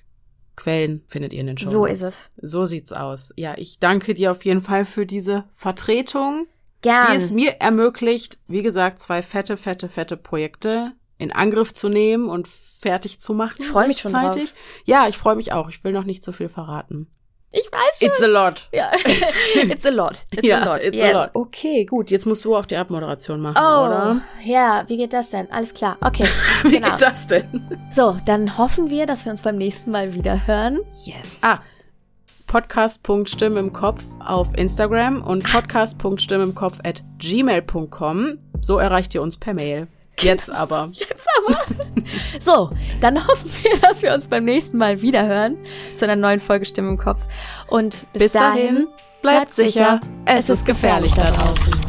Quellen 0.58 1.02
findet 1.08 1.32
ihr 1.32 1.40
in 1.40 1.48
den 1.48 1.58
Show. 1.58 1.70
So 1.70 1.86
ist 1.86 2.02
es. 2.02 2.32
So 2.42 2.66
sieht's 2.66 2.92
aus. 2.92 3.32
Ja, 3.38 3.54
ich 3.58 3.80
danke 3.80 4.14
dir 4.14 4.32
auf 4.32 4.44
jeden 4.44 4.60
Fall 4.60 4.84
für 4.84 5.06
diese 5.06 5.46
Vertretung. 5.54 6.46
Gern. 6.82 7.08
die 7.12 7.18
es 7.18 7.32
mir 7.32 7.58
ermöglicht, 7.60 8.40
wie 8.48 8.62
gesagt, 8.62 9.00
zwei 9.00 9.22
fette, 9.22 9.58
fette, 9.58 9.90
fette 9.90 10.18
Projekte 10.18 10.94
in 11.18 11.32
Angriff 11.32 11.74
zu 11.74 11.90
nehmen 11.90 12.30
und 12.30 12.48
fertig 12.48 13.20
zu 13.20 13.34
machen. 13.34 13.58
Ich 13.60 13.68
freu 13.68 13.88
mich 13.88 14.00
schon 14.00 14.16
rechtzeitig. 14.16 14.54
Ja, 14.86 15.08
ich 15.08 15.18
freue 15.18 15.36
mich 15.36 15.52
auch. 15.52 15.70
Ich 15.70 15.84
will 15.84 15.92
noch 15.92 16.06
nicht 16.06 16.24
zu 16.24 16.32
viel 16.32 16.48
verraten. 16.48 17.08
ich 17.52 17.70
weiß 17.72 18.00
schon. 18.00 18.08
It's 18.08 18.22
a 18.24 18.28
lot. 18.28 18.70
ja. 18.72 18.90
it's 19.64 19.86
a 19.86 19.90
lot. 19.90 20.26
It's 20.32 20.48
ja, 20.48 20.60
a 20.62 20.66
lot. 20.66 20.84
it's 20.84 20.96
Yes. 20.96 21.14
a 21.14 21.22
lot. 21.24 21.30
Okay, 21.34 21.84
gut. 21.84 22.10
Jetzt 22.10 22.26
musst 22.26 22.46
du 22.46 22.56
auch 22.56 22.66
die 22.66 22.78
Abmoderation 22.78 23.42
machen, 23.42 23.58
Oh, 23.60 23.86
oder? 23.88 24.22
ja, 24.46 24.86
wie 24.88 24.96
geht 24.96 25.12
das 25.12 25.32
denn? 25.32 25.52
Alles 25.52 25.74
klar. 25.74 25.98
Okay. 26.00 26.26
Wie 26.64 26.72
genau. 26.76 26.92
geht 26.92 27.02
das 27.02 27.28
denn? 27.28 27.90
So, 27.92 28.16
dann 28.26 28.58
hoffen 28.58 28.90
wir, 28.90 29.06
dass 29.06 29.26
wir 29.26 29.32
uns 29.34 29.42
beim 29.42 29.58
nächsten 29.58 29.92
Mal 29.92 30.14
wieder 30.14 30.48
hören. 30.48 30.80
Yes. 31.06 31.38
Ah, 31.42 31.60
podcast.stimme 32.50 33.60
im 33.60 33.72
Kopf 33.72 34.04
auf 34.20 34.58
Instagram 34.58 35.22
und 35.22 35.44
podcast.stimme 35.44 36.44
im 36.44 36.56
Kopf 36.56 36.80
at 36.84 37.04
gmail.com. 37.20 38.40
So 38.60 38.80
erreicht 38.80 39.14
ihr 39.16 39.22
uns 39.22 39.38
per 39.38 39.54
Mail. 39.54 39.88
Jetzt 40.20 40.52
aber. 40.52 40.90
Jetzt 40.94 41.28
aber. 41.38 41.62
so, 42.40 42.70
dann 43.00 43.26
hoffen 43.26 43.52
wir, 43.62 43.80
dass 43.80 44.02
wir 44.02 44.14
uns 44.14 44.28
beim 44.28 44.46
nächsten 44.46 44.78
Mal 44.78 45.02
wieder 45.02 45.26
hören 45.28 45.58
zu 45.96 46.06
einer 46.06 46.16
neuen 46.16 46.40
Folge 46.40 46.66
Stimme 46.66 46.90
im 46.90 46.98
Kopf. 46.98 47.28
Und 47.68 48.06
bis, 48.14 48.24
Bis 48.24 48.34
dahin, 48.34 48.88
bleibt 49.22 49.54
sicher, 49.54 50.00
es 50.26 50.50
ist 50.50 50.66
gefährlich 50.66 51.14
da 51.14 51.32
draußen. 51.32 51.89